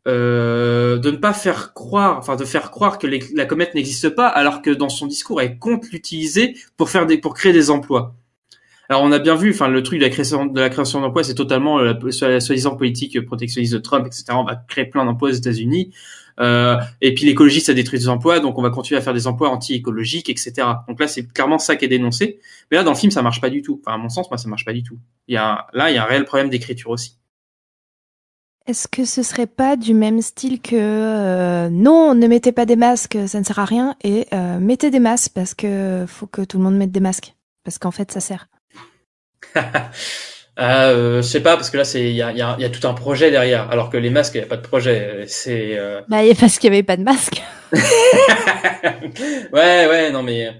euh, 0.06 0.98
de 0.98 1.10
ne 1.10 1.16
pas 1.16 1.32
faire 1.32 1.72
croire, 1.74 2.18
enfin 2.18 2.36
de 2.36 2.44
faire 2.44 2.70
croire 2.70 2.98
que 2.98 3.06
les- 3.06 3.24
la 3.34 3.46
comète 3.46 3.74
n'existe 3.74 4.10
pas 4.10 4.28
alors 4.28 4.60
que 4.60 4.68
dans 4.70 4.90
son 4.90 5.06
discours 5.06 5.40
elle 5.40 5.58
compte 5.58 5.90
l'utiliser 5.90 6.54
pour 6.76 6.90
faire 6.90 7.06
des 7.06 7.16
pour 7.16 7.32
créer 7.32 7.54
des 7.54 7.70
emplois? 7.70 8.14
Alors 8.90 9.02
on 9.02 9.12
a 9.12 9.18
bien 9.18 9.34
vu, 9.34 9.50
enfin 9.50 9.68
le 9.68 9.82
truc 9.82 9.98
de 9.98 10.04
la 10.04 10.10
création 10.10 10.46
de 10.46 11.00
d'emplois 11.00 11.22
c'est 11.22 11.34
totalement 11.34 11.78
euh, 11.78 11.92
la, 12.22 12.40
soi-disant 12.40 12.74
politique 12.74 13.20
protectionniste 13.26 13.74
de 13.74 13.78
Trump 13.78 14.06
etc. 14.06 14.24
On 14.30 14.44
va 14.44 14.56
créer 14.56 14.86
plein 14.86 15.04
d'emplois 15.04 15.28
aux 15.28 15.32
États-Unis. 15.32 15.92
Euh, 16.40 16.76
et 17.00 17.14
puis 17.14 17.26
l'écologie, 17.26 17.60
ça 17.60 17.74
détruit 17.74 17.98
des 17.98 18.08
emplois, 18.08 18.40
donc 18.40 18.58
on 18.58 18.62
va 18.62 18.70
continuer 18.70 18.98
à 18.98 19.02
faire 19.02 19.14
des 19.14 19.26
emplois 19.26 19.50
anti-écologiques, 19.50 20.30
etc. 20.30 20.52
Donc 20.86 21.00
là, 21.00 21.08
c'est 21.08 21.26
clairement 21.32 21.58
ça 21.58 21.76
qui 21.76 21.84
est 21.84 21.88
dénoncé. 21.88 22.38
Mais 22.70 22.76
là, 22.76 22.84
dans 22.84 22.92
le 22.92 22.96
film, 22.96 23.10
ça 23.10 23.22
marche 23.22 23.40
pas 23.40 23.50
du 23.50 23.60
tout. 23.60 23.80
Enfin, 23.84 23.96
à 23.96 23.98
mon 23.98 24.08
sens, 24.08 24.30
moi, 24.30 24.38
ça 24.38 24.48
marche 24.48 24.64
pas 24.64 24.72
du 24.72 24.82
tout. 24.82 24.98
Il 25.26 25.34
y 25.34 25.36
a 25.36 25.66
là, 25.72 25.90
il 25.90 25.96
y 25.96 25.98
a 25.98 26.04
un 26.04 26.06
réel 26.06 26.24
problème 26.24 26.48
d'écriture 26.48 26.90
aussi. 26.90 27.16
Est-ce 28.66 28.86
que 28.86 29.04
ce 29.04 29.22
serait 29.22 29.46
pas 29.46 29.76
du 29.76 29.94
même 29.94 30.20
style 30.22 30.60
que 30.60 30.76
euh, 30.76 31.70
non, 31.70 32.14
ne 32.14 32.26
mettez 32.26 32.52
pas 32.52 32.66
des 32.66 32.76
masques, 32.76 33.18
ça 33.26 33.40
ne 33.40 33.44
sert 33.44 33.58
à 33.58 33.64
rien, 33.64 33.96
et 34.04 34.26
mettez 34.60 34.90
des 34.90 35.00
masques 35.00 35.32
parce 35.34 35.54
que 35.54 36.04
faut 36.06 36.26
que 36.26 36.42
tout 36.42 36.58
le 36.58 36.64
monde 36.64 36.76
mette 36.76 36.92
des 36.92 37.00
masques 37.00 37.34
parce 37.64 37.78
qu'en 37.78 37.90
fait 37.90 38.12
ça 38.12 38.20
sert. 38.20 38.48
Euh, 40.60 41.18
je 41.18 41.22
sais 41.22 41.40
pas 41.40 41.54
parce 41.54 41.70
que 41.70 41.76
là, 41.76 41.84
c'est 41.84 42.02
il 42.10 42.16
y 42.16 42.20
a, 42.22 42.32
il 42.32 42.38
y, 42.38 42.42
a, 42.42 42.56
il 42.58 42.62
y 42.62 42.64
a 42.64 42.68
tout 42.68 42.84
un 42.88 42.92
projet 42.92 43.30
derrière, 43.30 43.70
alors 43.70 43.90
que 43.90 43.96
les 43.96 44.10
masques, 44.10 44.34
il 44.34 44.40
y 44.40 44.42
a 44.42 44.46
pas 44.48 44.56
de 44.56 44.62
projet. 44.66 45.22
C'est 45.28 45.78
euh, 45.78 46.00
Bah 46.08 46.16
parce 46.40 46.58
qu'il 46.58 46.72
y 46.72 46.74
avait 46.74 46.82
pas 46.82 46.96
de 46.96 47.04
masque. 47.04 47.40
ouais, 49.52 49.86
ouais, 49.86 50.10
non 50.10 50.22
mais 50.24 50.50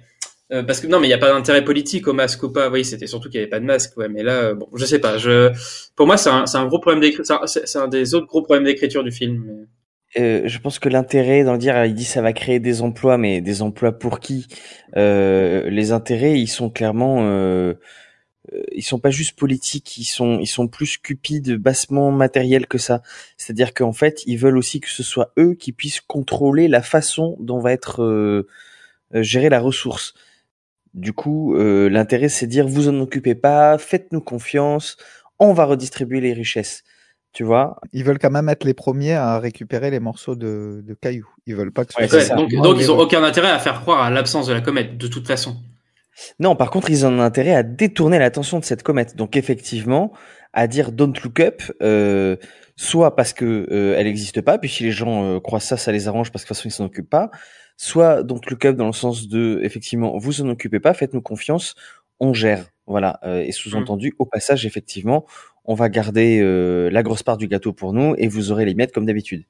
euh, 0.52 0.62
parce 0.62 0.80
que 0.80 0.86
non, 0.86 1.00
mais 1.00 1.09
il 1.09 1.10
y 1.10 1.14
a 1.14 1.18
pas 1.18 1.32
d'intérêt 1.32 1.64
politique 1.64 2.06
au 2.09 2.12
masque 2.12 2.42
ou 2.44 2.52
pas. 2.52 2.70
Oui, 2.70 2.84
c'était 2.84 3.06
surtout 3.06 3.28
qu'il 3.28 3.38
y 3.40 3.42
avait 3.42 3.50
pas 3.50 3.60
de 3.60 3.64
masque. 3.64 3.96
Ouais, 3.96 4.09
mais 4.09 4.22
là, 4.22 4.32
euh, 4.34 4.55
bon, 4.55 4.68
je 4.76 4.84
sais 4.86 4.98
pas. 5.00 5.18
Je, 5.18 5.50
pour 5.96 6.06
moi, 6.06 6.16
c'est 6.16 6.30
un, 6.30 6.46
c'est 6.46 6.59
un 6.59 6.66
gros 6.66 6.78
problème 6.78 7.00
d'écriture. 7.00 7.42
C'est 7.46 7.76
un- 7.76 7.88
des 7.88 8.14
autres 8.14 8.26
gros 8.26 8.42
problèmes 8.42 8.64
d'écriture 8.64 9.02
du 9.05 9.10
film. 9.12 9.44
mais- 9.46 9.66
Euh, 10.22 10.42
je 10.46 10.59
pense 10.59 10.78
que 10.78 10.88
l'intérêt 10.88 11.44
dans 11.44 11.52
le 11.52 11.59
dire, 11.59 11.84
il 11.84 11.94
dit 11.94 12.05
ça 12.05 12.22
va 12.22 12.32
créer 12.32 12.60
des 12.60 12.80
emplois, 12.82 13.18
mais 13.18 13.40
des 13.42 13.60
emplois 13.62 13.92
pour 13.92 14.20
qui? 14.20 14.46
Euh, 14.96 15.68
Les 15.68 15.92
intérêts, 15.92 16.38
ils 16.40 16.46
sont 16.46 16.70
clairement, 16.70 17.18
euh, 17.22 17.74
ils 18.72 18.82
sont 18.82 18.98
pas 18.98 19.10
juste 19.10 19.38
politiques, 19.38 19.98
ils 19.98 20.04
sont, 20.04 20.38
ils 20.40 20.46
sont 20.46 20.68
plus 20.68 20.98
cupides, 20.98 21.56
bassement 21.56 22.10
matériels 22.10 22.66
que 22.66 22.78
ça. 22.78 23.02
C'est-à-dire 23.36 23.74
qu'en 23.74 23.92
fait, 23.92 24.22
ils 24.26 24.38
veulent 24.38 24.58
aussi 24.58 24.80
que 24.80 24.88
ce 24.90 25.02
soit 25.02 25.32
eux 25.38 25.54
qui 25.54 25.72
puissent 25.72 26.00
contrôler 26.00 26.68
la 26.68 26.82
façon 26.82 27.36
dont 27.40 27.58
va 27.60 27.72
être 27.72 28.02
euh, 28.02 28.46
euh, 29.14 29.22
gérée 29.22 29.48
la 29.48 29.60
ressource. 29.60 30.14
Du 30.94 31.12
coup, 31.12 31.54
euh, 31.54 31.88
l'intérêt, 31.88 32.28
c'est 32.28 32.46
de 32.46 32.50
dire 32.50 32.66
vous 32.66 32.88
en 32.88 32.98
occupez 33.00 33.34
pas, 33.34 33.78
faites-nous 33.78 34.20
confiance, 34.20 34.96
on 35.38 35.52
va 35.52 35.64
redistribuer 35.64 36.20
les 36.20 36.32
richesses. 36.32 36.82
Tu 37.32 37.44
vois? 37.44 37.78
Ils 37.92 38.04
veulent 38.04 38.18
quand 38.18 38.30
même 38.30 38.48
être 38.48 38.64
les 38.64 38.74
premiers 38.74 39.12
à 39.14 39.38
récupérer 39.38 39.90
les 39.90 40.00
morceaux 40.00 40.34
de, 40.34 40.82
de 40.84 40.94
cailloux. 40.94 41.28
Ils 41.46 41.54
veulent 41.54 41.72
pas 41.72 41.84
que 41.84 41.92
ce 41.92 42.00
Ouais, 42.00 42.08
soit 42.08 42.22
ça. 42.22 42.34
donc, 42.34 42.50
donc 42.50 42.78
ils 42.80 42.90
ont 42.90 42.98
aucun 42.98 43.22
intérêt 43.22 43.50
à 43.50 43.58
faire 43.58 43.82
croire 43.82 44.02
à 44.02 44.10
l'absence 44.10 44.46
de 44.46 44.54
la 44.54 44.60
comète, 44.62 44.96
de 44.96 45.06
toute 45.06 45.26
façon. 45.26 45.56
Non, 46.38 46.56
par 46.56 46.70
contre, 46.70 46.90
ils 46.90 47.06
ont 47.06 47.20
intérêt 47.20 47.54
à 47.54 47.62
détourner 47.62 48.18
l'attention 48.18 48.58
de 48.58 48.64
cette 48.64 48.82
comète. 48.82 49.16
Donc, 49.16 49.36
effectivement, 49.36 50.12
à 50.52 50.66
dire 50.66 50.92
don't 50.92 51.14
look 51.22 51.40
up, 51.40 51.62
euh, 51.82 52.36
soit 52.76 53.16
parce 53.16 53.32
que 53.32 53.66
euh, 53.70 53.96
elle 53.96 54.06
n'existe 54.06 54.40
pas, 54.40 54.58
puis 54.58 54.68
si 54.68 54.84
les 54.84 54.92
gens 54.92 55.24
euh, 55.24 55.40
croient 55.40 55.60
ça, 55.60 55.76
ça 55.76 55.92
les 55.92 56.08
arrange 56.08 56.32
parce 56.32 56.44
que 56.44 56.48
de 56.48 56.54
toute 56.54 56.56
façon 56.56 56.68
ils 56.68 56.72
s'en 56.72 56.84
occupent 56.86 57.10
pas. 57.10 57.30
Soit 57.76 58.22
don't 58.22 58.40
look 58.50 58.64
up 58.64 58.76
dans 58.76 58.86
le 58.86 58.92
sens 58.92 59.28
de 59.28 59.60
effectivement, 59.62 60.16
vous 60.18 60.40
en 60.40 60.48
occupez 60.48 60.80
pas, 60.80 60.94
faites-nous 60.94 61.22
confiance, 61.22 61.74
on 62.20 62.34
gère. 62.34 62.66
Voilà. 62.86 63.20
Euh, 63.24 63.42
et 63.42 63.52
sous-entendu, 63.52 64.14
au 64.18 64.24
passage, 64.24 64.66
effectivement, 64.66 65.26
on 65.64 65.74
va 65.74 65.88
garder 65.88 66.40
euh, 66.40 66.88
la 66.90 67.02
grosse 67.02 67.22
part 67.22 67.36
du 67.36 67.46
gâteau 67.46 67.72
pour 67.72 67.92
nous 67.92 68.14
et 68.16 68.26
vous 68.26 68.50
aurez 68.50 68.64
les 68.64 68.74
miettes 68.74 68.92
comme 68.92 69.06
d'habitude. 69.06 69.44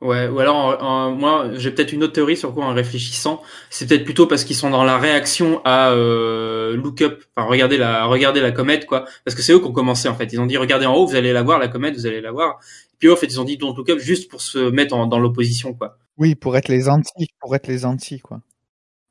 Ouais, 0.00 0.28
ou 0.28 0.38
alors, 0.38 0.56
en- 0.56 0.80
en- 0.80 1.10
moi, 1.14 1.50
j'ai 1.56 1.70
peut-être 1.70 1.92
une 1.92 2.02
autre 2.02 2.14
théorie 2.14 2.36
sur 2.36 2.54
quoi 2.54 2.64
en 2.64 2.72
réfléchissant. 2.72 3.42
C'est 3.68 3.86
peut-être 3.86 4.04
plutôt 4.04 4.26
parce 4.26 4.44
qu'ils 4.44 4.56
sont 4.56 4.70
dans 4.70 4.82
la 4.82 4.96
réaction 4.96 5.60
à 5.66 5.90
euh, 5.92 6.74
look 6.74 7.02
up, 7.02 7.22
enfin 7.36 7.46
regarder 7.46 7.76
la, 7.76 8.06
regarder 8.06 8.40
la 8.40 8.50
comète, 8.50 8.86
quoi. 8.86 9.04
Parce 9.26 9.34
que 9.34 9.42
c'est 9.42 9.52
eux 9.52 9.58
qui 9.58 9.66
ont 9.66 9.72
commencé 9.72 10.08
en 10.08 10.14
fait. 10.14 10.32
Ils 10.32 10.40
ont 10.40 10.46
dit 10.46 10.56
regardez 10.56 10.86
en 10.86 10.94
haut, 10.94 11.06
vous 11.06 11.16
allez 11.16 11.34
la 11.34 11.42
voir, 11.42 11.58
la 11.58 11.68
comète, 11.68 11.94
vous 11.96 12.06
allez 12.06 12.22
la 12.22 12.32
voir. 12.32 12.58
Puis 12.98 13.08
eux, 13.08 13.12
en 13.12 13.16
fait, 13.16 13.26
ils 13.26 13.40
ont 13.40 13.44
dit 13.44 13.58
don't 13.58 13.74
look 13.76 13.90
up 13.90 13.98
juste 13.98 14.30
pour 14.30 14.40
se 14.40 14.70
mettre 14.70 14.94
en- 14.94 15.06
dans 15.06 15.18
l'opposition, 15.18 15.74
quoi. 15.74 15.98
Oui, 16.16 16.34
pour 16.34 16.56
être 16.56 16.68
les 16.68 16.88
anti, 16.88 17.28
pour 17.38 17.54
être 17.54 17.66
les 17.66 17.84
anti, 17.84 18.20
quoi. 18.20 18.40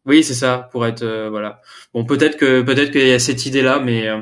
Oui, 0.08 0.24
c'est 0.24 0.34
ça, 0.34 0.70
pour 0.72 0.88
être 0.88 1.04
euh, 1.04 1.30
voilà. 1.30 1.62
Bon, 1.94 2.04
peut-être 2.04 2.36
que 2.38 2.64
peut-être 2.64 2.90
qu'il 2.92 3.08
y 3.08 3.12
a 3.12 3.20
cette 3.20 3.46
idée-là, 3.46 3.80
mais 3.80 4.08
euh, 4.08 4.22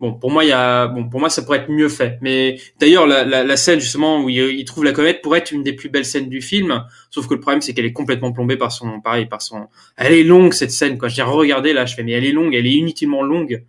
bon, 0.00 0.14
pour 0.14 0.30
moi, 0.30 0.44
il 0.44 0.48
y 0.48 0.52
a 0.52 0.86
bon, 0.88 1.08
pour 1.08 1.20
moi, 1.20 1.28
ça 1.30 1.42
pourrait 1.42 1.58
être 1.58 1.70
mieux 1.70 1.88
fait. 1.88 2.18
Mais 2.20 2.58
d'ailleurs, 2.80 3.06
la, 3.06 3.24
la, 3.24 3.44
la 3.44 3.56
scène 3.56 3.80
justement 3.80 4.20
où 4.22 4.28
il, 4.28 4.36
il 4.38 4.64
trouve 4.64 4.84
la 4.84 4.92
comète 4.92 5.22
pourrait 5.22 5.38
être 5.40 5.52
une 5.52 5.62
des 5.62 5.72
plus 5.72 5.88
belles 5.88 6.04
scènes 6.04 6.28
du 6.28 6.40
film. 6.40 6.84
Sauf 7.10 7.26
que 7.26 7.34
le 7.34 7.40
problème, 7.40 7.60
c'est 7.62 7.74
qu'elle 7.74 7.84
est 7.86 7.92
complètement 7.92 8.32
plombée 8.32 8.56
par 8.56 8.72
son, 8.72 9.00
pareil, 9.00 9.26
par 9.26 9.42
son. 9.42 9.66
Elle 9.96 10.12
est 10.12 10.24
longue 10.24 10.52
cette 10.52 10.70
scène, 10.72 10.98
quoi. 10.98 11.08
J'ai 11.08 11.22
regardé 11.22 11.72
là, 11.72 11.86
je 11.86 11.94
fais 11.94 12.02
mais 12.02 12.12
elle 12.12 12.24
est 12.24 12.32
longue, 12.32 12.54
elle 12.54 12.66
est 12.66 12.72
inutilement 12.72 13.22
longue. 13.22 13.64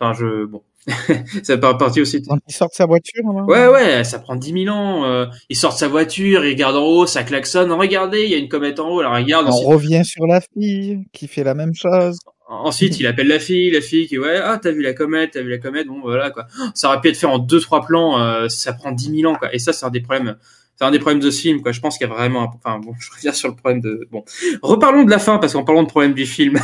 Enfin, 0.00 0.14
je 0.18 0.46
bon, 0.46 0.62
ça 1.44 1.56
part 1.58 1.78
partie 1.78 2.00
aussi. 2.00 2.22
Quand 2.22 2.38
ils 2.48 2.52
sortent 2.52 2.74
sa 2.74 2.86
voiture, 2.86 3.22
là 3.32 3.42
Ouais, 3.44 3.68
ouais, 3.68 4.04
ça 4.04 4.18
prend 4.18 4.34
10 4.34 4.64
000 4.64 4.74
ans. 4.76 5.04
euh, 5.04 5.26
il 5.48 5.56
sort 5.56 5.72
de 5.74 5.78
sa 5.78 5.86
voiture, 5.86 6.44
il 6.44 6.50
regarde 6.54 6.74
en 6.76 6.84
haut, 6.84 7.06
ça 7.06 7.22
klaxonne. 7.22 7.70
Regardez, 7.70 8.24
il 8.24 8.30
y 8.30 8.34
a 8.34 8.38
une 8.38 8.48
comète 8.48 8.80
en 8.80 8.88
haut. 8.90 9.00
Alors 9.00 9.16
il 9.18 9.22
regarde. 9.22 9.46
On 9.48 9.60
revient 9.68 10.04
sur 10.04 10.26
la 10.26 10.40
fille 10.40 11.04
qui 11.12 11.28
fait 11.28 11.44
la 11.44 11.54
même 11.54 11.74
chose. 11.74 12.18
Ensuite, 12.54 13.00
il 13.00 13.06
appelle 13.06 13.28
la 13.28 13.38
fille, 13.38 13.70
la 13.70 13.80
fille 13.80 14.06
qui 14.06 14.18
ouais, 14.18 14.36
ah 14.36 14.58
t'as 14.62 14.72
vu 14.72 14.82
la 14.82 14.92
comète, 14.92 15.30
t'as 15.32 15.40
vu 15.42 15.48
la 15.48 15.56
comète, 15.58 15.86
bon 15.86 16.00
voilà 16.02 16.30
quoi. 16.30 16.46
Ça 16.74 16.88
aurait 16.88 17.00
pu 17.00 17.08
être 17.08 17.16
fait 17.16 17.24
en 17.26 17.38
deux 17.38 17.60
trois 17.60 17.84
plans, 17.86 18.20
euh, 18.20 18.48
ça 18.50 18.74
prend 18.74 18.92
10 18.92 19.20
000 19.20 19.32
ans 19.32 19.36
quoi. 19.36 19.54
Et 19.54 19.58
ça, 19.58 19.72
c'est 19.72 19.86
un 19.86 19.90
des 19.90 20.00
problèmes, 20.02 20.36
c'est 20.76 20.84
un 20.84 20.90
des 20.90 20.98
problèmes 20.98 21.20
de 21.20 21.30
ce 21.30 21.40
film 21.40 21.62
quoi. 21.62 21.72
Je 21.72 21.80
pense 21.80 21.96
qu'il 21.96 22.06
y 22.06 22.10
a 22.10 22.12
vraiment, 22.12 22.42
un- 22.42 22.50
enfin 22.54 22.78
bon, 22.78 22.92
je 23.00 23.10
reviens 23.10 23.32
sur 23.32 23.48
le 23.48 23.54
problème 23.56 23.80
de, 23.80 24.06
bon, 24.10 24.24
reparlons 24.60 25.04
de 25.04 25.10
la 25.10 25.18
fin 25.18 25.38
parce 25.38 25.54
qu'en 25.54 25.64
parlant 25.64 25.82
de 25.82 25.88
problème 25.88 26.12
du 26.12 26.26
film. 26.26 26.58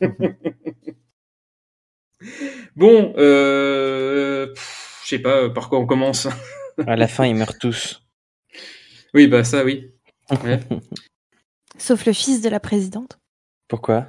bon, 2.76 3.14
euh, 3.18 4.46
je 5.04 5.08
sais 5.08 5.18
pas 5.18 5.50
par 5.50 5.68
quoi 5.68 5.78
on 5.78 5.86
commence. 5.86 6.26
À 6.86 6.94
la 6.96 7.08
fin, 7.08 7.24
ils 7.26 7.34
meurent 7.34 7.58
tous. 7.58 8.02
oui, 9.14 9.28
bah 9.28 9.44
ça 9.44 9.64
oui. 9.64 9.90
Ouais. 10.44 10.60
Sauf 11.78 12.04
le 12.04 12.12
fils 12.12 12.42
de 12.42 12.48
la 12.50 12.60
présidente. 12.60 13.18
Pourquoi? 13.68 14.08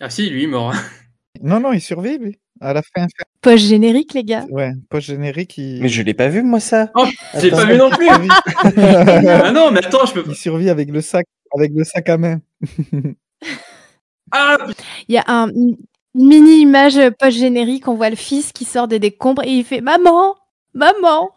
Ah 0.00 0.10
si, 0.10 0.28
lui 0.30 0.42
il 0.42 0.44
est 0.44 0.48
mort. 0.48 0.72
hein. 0.72 0.80
Non, 1.42 1.58
non, 1.60 1.72
il 1.72 1.80
survit, 1.80 2.16
lui. 2.18 2.38
À 2.60 2.72
la 2.72 2.80
fin, 2.82 3.06
Post 3.40 3.64
générique, 3.66 4.14
les 4.14 4.22
gars. 4.22 4.46
ouais, 4.50 4.70
post 4.88 5.08
générique, 5.08 5.58
il... 5.58 5.82
Mais 5.82 5.88
je 5.88 6.00
l'ai 6.02 6.14
pas 6.14 6.28
vu 6.28 6.42
moi 6.44 6.60
ça. 6.60 6.90
Oh, 6.94 7.04
j'ai 7.40 7.50
pas 7.50 7.64
vu 7.64 7.76
non 7.76 7.90
plus. 7.90 8.08
ah 8.76 9.50
non, 9.50 9.72
mais 9.72 9.84
attends, 9.84 10.06
je 10.06 10.14
peux 10.14 10.22
pas. 10.22 10.30
il 10.30 10.36
survit 10.36 10.70
avec 10.70 10.90
le 10.90 11.00
sac, 11.00 11.26
avec 11.52 11.72
le 11.74 11.82
sac 11.82 12.08
à 12.08 12.16
main. 12.16 12.40
Ah 14.30 14.56
Il 15.08 15.14
y 15.14 15.18
a 15.18 15.24
un, 15.26 15.48
une 15.50 15.76
mini 16.14 16.60
image 16.60 16.98
post 17.18 17.36
générique, 17.38 17.88
on 17.88 17.94
voit 17.94 18.10
le 18.10 18.16
fils 18.16 18.52
qui 18.52 18.64
sort 18.64 18.88
des 18.88 19.00
décombres 19.00 19.42
et 19.44 19.50
il 19.50 19.64
fait 19.64 19.80
maman, 19.80 20.36
maman. 20.72 21.30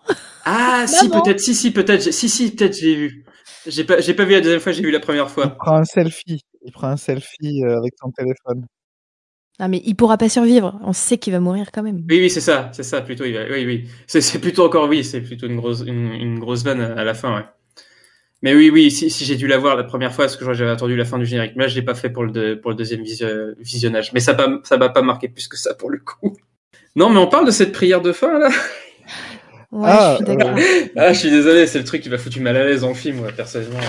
Ah 0.45 0.85
si 0.87 1.09
peut-être 1.09 1.39
si 1.39 1.55
si 1.55 1.71
peut-être 1.71 2.11
si 2.13 2.29
si 2.29 2.51
peut-être 2.51 2.77
je 2.79 2.85
l'ai 2.85 2.95
vu. 2.95 3.25
J'ai 3.67 3.83
pas 3.83 3.99
j'ai 3.99 4.13
pas 4.13 4.25
vu 4.25 4.31
la 4.33 4.41
deuxième 4.41 4.59
fois, 4.59 4.71
j'ai 4.71 4.81
vu 4.83 4.91
la 4.91 4.99
première 4.99 5.25
Il 5.27 5.29
fois. 5.31 5.47
prend 5.49 5.77
un 5.77 5.83
selfie. 5.85 6.41
Il 6.65 6.71
prend 6.71 6.87
un 6.87 6.97
selfie 6.97 7.63
euh, 7.63 7.77
avec 7.77 7.93
son 8.01 8.11
téléphone. 8.11 8.65
Ah 9.59 9.67
mais 9.67 9.81
il 9.85 9.95
pourra 9.95 10.17
pas 10.17 10.29
survivre. 10.29 10.79
On 10.83 10.93
sait 10.93 11.17
qu'il 11.17 11.33
va 11.33 11.39
mourir 11.39 11.71
quand 11.73 11.81
même. 11.83 11.97
Oui, 12.09 12.19
oui, 12.19 12.29
c'est 12.29 12.41
ça, 12.41 12.69
c'est 12.73 12.83
ça, 12.83 13.01
plutôt. 13.01 13.25
il 13.25 13.33
va- 13.33 13.45
Oui, 13.49 13.65
oui. 13.65 13.89
C'est, 14.05 14.21
c'est 14.21 14.39
plutôt 14.39 14.65
encore, 14.65 14.87
oui, 14.87 15.03
c'est 15.03 15.21
plutôt 15.21 15.47
une 15.47 15.55
grosse, 15.57 15.81
une, 15.85 16.11
une 16.13 16.39
grosse 16.39 16.63
vanne 16.63 16.81
à 16.81 17.03
la 17.03 17.13
fin, 17.13 17.35
ouais. 17.35 17.45
Mais 18.43 18.53
oui, 18.53 18.69
oui, 18.69 18.91
si, 18.91 19.09
si 19.09 19.25
j'ai 19.25 19.35
dû 19.35 19.47
la 19.47 19.57
voir 19.57 19.75
la 19.75 19.83
première 19.83 20.13
fois, 20.13 20.25
parce 20.25 20.37
que 20.37 20.53
j'avais 20.53 20.69
attendu 20.69 20.95
la 20.95 21.05
fin 21.05 21.17
du 21.17 21.25
générique. 21.25 21.53
Mais 21.55 21.63
là, 21.63 21.67
je 21.69 21.75
l'ai 21.75 21.81
pas 21.81 21.95
fait 21.95 22.11
pour 22.11 22.23
le, 22.23 22.31
deux- 22.31 22.61
pour 22.61 22.69
le 22.69 22.77
deuxième 22.77 23.01
visio- 23.01 23.55
visionnage. 23.59 24.13
Mais 24.13 24.19
ça 24.19 24.33
m'a, 24.35 24.59
ça 24.63 24.77
m'a 24.77 24.89
pas 24.89 25.01
marqué 25.01 25.27
plus 25.27 25.47
que 25.47 25.57
ça 25.57 25.73
pour 25.73 25.89
le 25.89 25.97
coup. 25.97 26.37
Non, 26.95 27.09
mais 27.09 27.17
on 27.19 27.27
parle 27.27 27.47
de 27.47 27.51
cette 27.51 27.71
prière 27.71 28.01
de 28.01 28.11
fin, 28.11 28.37
là. 28.37 28.49
Ouais, 29.77 29.89
Ah, 29.89 30.11
je 30.11 30.15
suis 30.15 30.25
d'accord. 30.25 30.55
Ah, 30.95 31.13
je 31.13 31.19
suis 31.19 31.29
désolé, 31.31 31.67
c'est 31.67 31.79
le 31.79 31.85
truc 31.85 32.01
qui 32.01 32.09
m'a 32.09 32.17
foutu 32.17 32.39
mal 32.41 32.57
à 32.57 32.65
l'aise 32.65 32.81
dans 32.81 32.89
le 32.89 32.95
film, 32.95 33.19
ouais, 33.21 33.31
personnellement. 33.33 33.79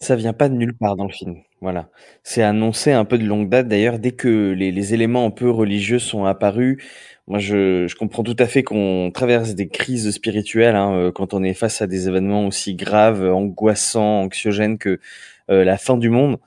Ça 0.00 0.16
vient 0.16 0.32
pas 0.32 0.48
de 0.48 0.54
nulle 0.54 0.76
part 0.76 0.96
dans 0.96 1.04
le 1.06 1.12
film. 1.12 1.36
Voilà. 1.60 1.88
C'est 2.24 2.42
annoncé 2.42 2.90
un 2.90 3.04
peu 3.04 3.18
de 3.18 3.24
longue 3.24 3.48
date. 3.48 3.68
D'ailleurs, 3.68 4.00
dès 4.00 4.10
que 4.12 4.50
les, 4.52 4.72
les 4.72 4.94
éléments 4.94 5.24
un 5.26 5.30
peu 5.30 5.48
religieux 5.48 6.00
sont 6.00 6.24
apparus, 6.24 6.82
moi, 7.28 7.38
je, 7.38 7.86
je 7.86 7.94
comprends 7.94 8.24
tout 8.24 8.34
à 8.40 8.46
fait 8.46 8.64
qu'on 8.64 9.12
traverse 9.14 9.54
des 9.54 9.68
crises 9.68 10.10
spirituelles 10.10 10.74
hein, 10.74 10.92
euh, 10.94 11.12
quand 11.12 11.34
on 11.34 11.44
est 11.44 11.54
face 11.54 11.80
à 11.80 11.86
des 11.86 12.08
événements 12.08 12.46
aussi 12.48 12.74
graves, 12.74 13.24
angoissants, 13.24 14.22
anxiogènes 14.22 14.76
que 14.78 14.98
euh, 15.50 15.64
la 15.64 15.78
fin 15.78 15.96
du 15.96 16.10
monde. 16.10 16.38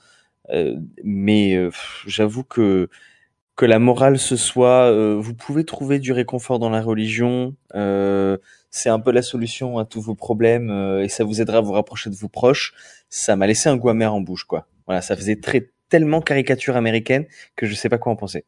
Euh, 0.52 0.76
mais 1.04 1.56
euh, 1.56 1.72
j'avoue 2.08 2.44
que 2.44 2.90
que 3.56 3.66
la 3.66 3.80
morale 3.80 4.20
ce 4.20 4.36
soit, 4.36 4.92
euh, 4.92 5.16
vous 5.18 5.34
pouvez 5.34 5.64
trouver 5.64 6.00
du 6.00 6.12
réconfort 6.12 6.60
dans 6.60 6.70
la 6.70 6.82
religion. 6.82 7.56
euh, 7.76 8.38
c'est 8.70 8.90
un 8.90 9.00
peu 9.00 9.12
la 9.12 9.22
solution 9.22 9.78
à 9.78 9.86
tous 9.86 10.02
vos 10.02 10.16
problèmes 10.16 10.70
euh, 10.70 11.02
et 11.02 11.08
ça 11.08 11.24
vous 11.24 11.42
aidera 11.42 11.60
à 11.60 11.62
vous 11.62 11.72
rapprocher 11.72 12.10
de 12.10 12.16
vos 12.16 12.28
proches. 12.28 12.74
Ça 13.10 13.38
m'a 13.38 13.48
laissé 13.48 13.70
un 13.70 13.78
goût 13.78 13.88
amer 13.90 14.14
en 14.14 14.20
bouche, 14.20 14.44
quoi. 14.44 14.68
Voilà, 14.86 15.02
ça 15.02 15.16
faisait 15.16 15.38
très 15.38 15.72
tellement 15.88 16.20
caricature 16.20 16.76
américaine 16.76 17.26
que 17.56 17.66
je 17.68 17.74
sais 17.74 17.88
pas 17.88 17.98
quoi 17.98 18.12
en 18.12 18.18
penser. 18.18 18.44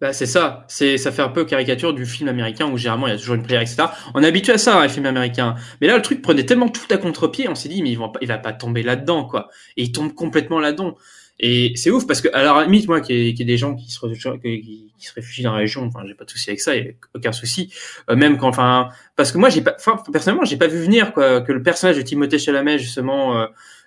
Bah, 0.00 0.12
c'est 0.12 0.26
ça. 0.26 0.66
C'est, 0.68 0.98
ça 0.98 1.12
fait 1.12 1.22
un 1.22 1.28
peu 1.28 1.44
caricature 1.44 1.94
du 1.94 2.04
film 2.04 2.28
américain 2.28 2.66
où 2.70 2.76
généralement 2.76 3.06
il 3.06 3.12
y 3.12 3.14
a 3.14 3.18
toujours 3.18 3.36
une 3.36 3.42
prière, 3.42 3.62
etc. 3.62 3.84
On 4.14 4.22
est 4.22 4.26
habitué 4.26 4.52
à 4.52 4.58
ça, 4.58 4.78
hein, 4.78 4.82
les 4.82 4.88
films 4.90 5.06
américains. 5.06 5.54
Mais 5.80 5.86
là, 5.86 5.96
le 5.96 6.02
truc 6.02 6.20
prenait 6.20 6.44
tellement 6.44 6.68
tout 6.68 6.86
à 6.90 6.98
contre-pied, 6.98 7.48
on 7.48 7.54
s'est 7.54 7.70
dit, 7.70 7.82
mais 7.82 7.94
vont 7.94 8.10
pas, 8.10 8.18
il 8.20 8.28
va 8.28 8.38
pas 8.38 8.52
tomber 8.52 8.82
là-dedans, 8.82 9.24
quoi. 9.24 9.48
Et 9.78 9.84
il 9.84 9.92
tombe 9.92 10.12
complètement 10.12 10.60
là-dedans. 10.60 10.96
Et 11.40 11.72
c'est 11.76 11.90
ouf 11.90 12.06
parce 12.06 12.20
que, 12.20 12.28
à 12.32 12.42
la 12.42 12.64
limite, 12.64 12.86
moi, 12.86 13.00
qui 13.00 13.12
ai, 13.12 13.28
ai 13.28 13.44
des 13.44 13.56
gens 13.56 13.74
qui 13.74 13.90
se, 13.90 14.06
qui, 14.38 14.92
qui 14.96 15.06
se 15.06 15.12
réfugient 15.14 15.42
dans 15.42 15.52
la 15.52 15.58
région, 15.58 15.84
enfin, 15.84 16.04
j'ai 16.06 16.14
pas 16.14 16.24
de 16.24 16.30
souci 16.30 16.50
avec 16.50 16.60
ça, 16.60 16.76
y 16.76 16.80
a 16.80 16.92
aucun 17.14 17.32
souci. 17.32 17.72
Euh, 18.08 18.16
même 18.16 18.38
quand, 18.38 18.48
enfin, 18.48 18.88
parce 19.16 19.32
que 19.32 19.38
moi, 19.38 19.48
j'ai 19.48 19.60
pas, 19.60 19.74
enfin, 19.76 20.00
personnellement, 20.12 20.44
j'ai 20.44 20.56
pas 20.56 20.68
vu 20.68 20.78
venir, 20.78 21.12
quoi, 21.12 21.40
que 21.40 21.52
le 21.52 21.62
personnage 21.62 21.96
de 21.96 22.02
Timothée 22.02 22.38
Chalamet, 22.38 22.78
justement, 22.78 23.36
euh, 23.36 23.46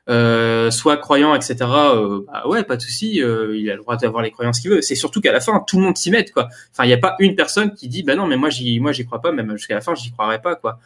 euh, 0.10 0.72
soit 0.72 0.98
croyant, 0.98 1.36
etc. 1.36 1.56
Euh, 1.62 2.22
bah 2.28 2.48
ouais, 2.48 2.64
pas 2.64 2.78
de 2.78 2.82
souci, 2.82 3.22
euh, 3.22 3.58
il 3.58 3.70
a 3.70 3.76
le 3.76 3.82
droit 3.82 3.98
d'avoir 3.98 4.24
les 4.24 4.32
croyances 4.32 4.62
qu'il 4.62 4.72
veut. 4.72 4.82
C'est 4.82 4.96
surtout 4.96 5.20
qu'à 5.20 5.34
la 5.34 5.42
fin, 5.42 5.62
tout 5.68 5.78
le 5.78 5.84
monde 5.84 5.98
s'y 5.98 6.12
met, 6.12 6.24
quoi. 6.26 6.48
Enfin, 6.72 6.86
il 6.86 6.88
n'y 6.88 6.94
a 6.94 6.98
pas 6.98 7.16
une 7.20 7.36
personne 7.36 7.74
qui 7.74 7.90
dit, 7.90 8.04
bah 8.04 8.16
non, 8.16 8.26
mais 8.26 8.38
moi, 8.38 8.50
j'y, 8.50 8.80
moi, 8.80 8.94
j'y 8.94 9.06
crois 9.06 9.22
pas, 9.22 9.34
même 9.34 9.52
jusqu'à 9.58 9.76
la 9.76 9.82
fin, 9.82 9.96
j'y 9.96 10.12
croirais 10.12 10.42
pas, 10.42 10.56
quoi. 10.56 10.80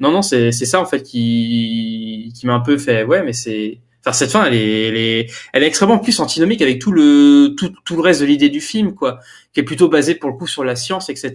Non, 0.00 0.10
non, 0.10 0.22
c'est, 0.22 0.50
c'est 0.50 0.66
ça 0.66 0.80
en 0.80 0.86
fait 0.86 1.02
qui, 1.02 2.32
qui 2.36 2.46
m'a 2.46 2.54
un 2.54 2.60
peu 2.60 2.76
fait, 2.78 3.04
ouais, 3.04 3.22
mais 3.22 3.32
c'est, 3.32 3.78
enfin, 4.04 4.12
cette 4.12 4.30
fin, 4.30 4.44
elle 4.44 4.54
est, 4.54 4.88
elle 4.88 4.96
est, 4.96 5.30
elle 5.52 5.62
est 5.62 5.66
extrêmement 5.66 5.98
plus 5.98 6.20
antinomique 6.20 6.60
avec 6.60 6.78
tout 6.78 6.92
le, 6.92 7.54
tout, 7.56 7.96
le 7.96 8.02
reste 8.02 8.20
de 8.20 8.26
l'idée 8.26 8.50
du 8.50 8.60
film, 8.60 8.94
quoi, 8.94 9.20
qui 9.52 9.60
est 9.60 9.64
plutôt 9.64 9.88
basé 9.88 10.14
pour 10.14 10.30
le 10.30 10.36
coup 10.36 10.46
sur 10.46 10.62
la 10.62 10.76
science, 10.76 11.08
etc. 11.08 11.32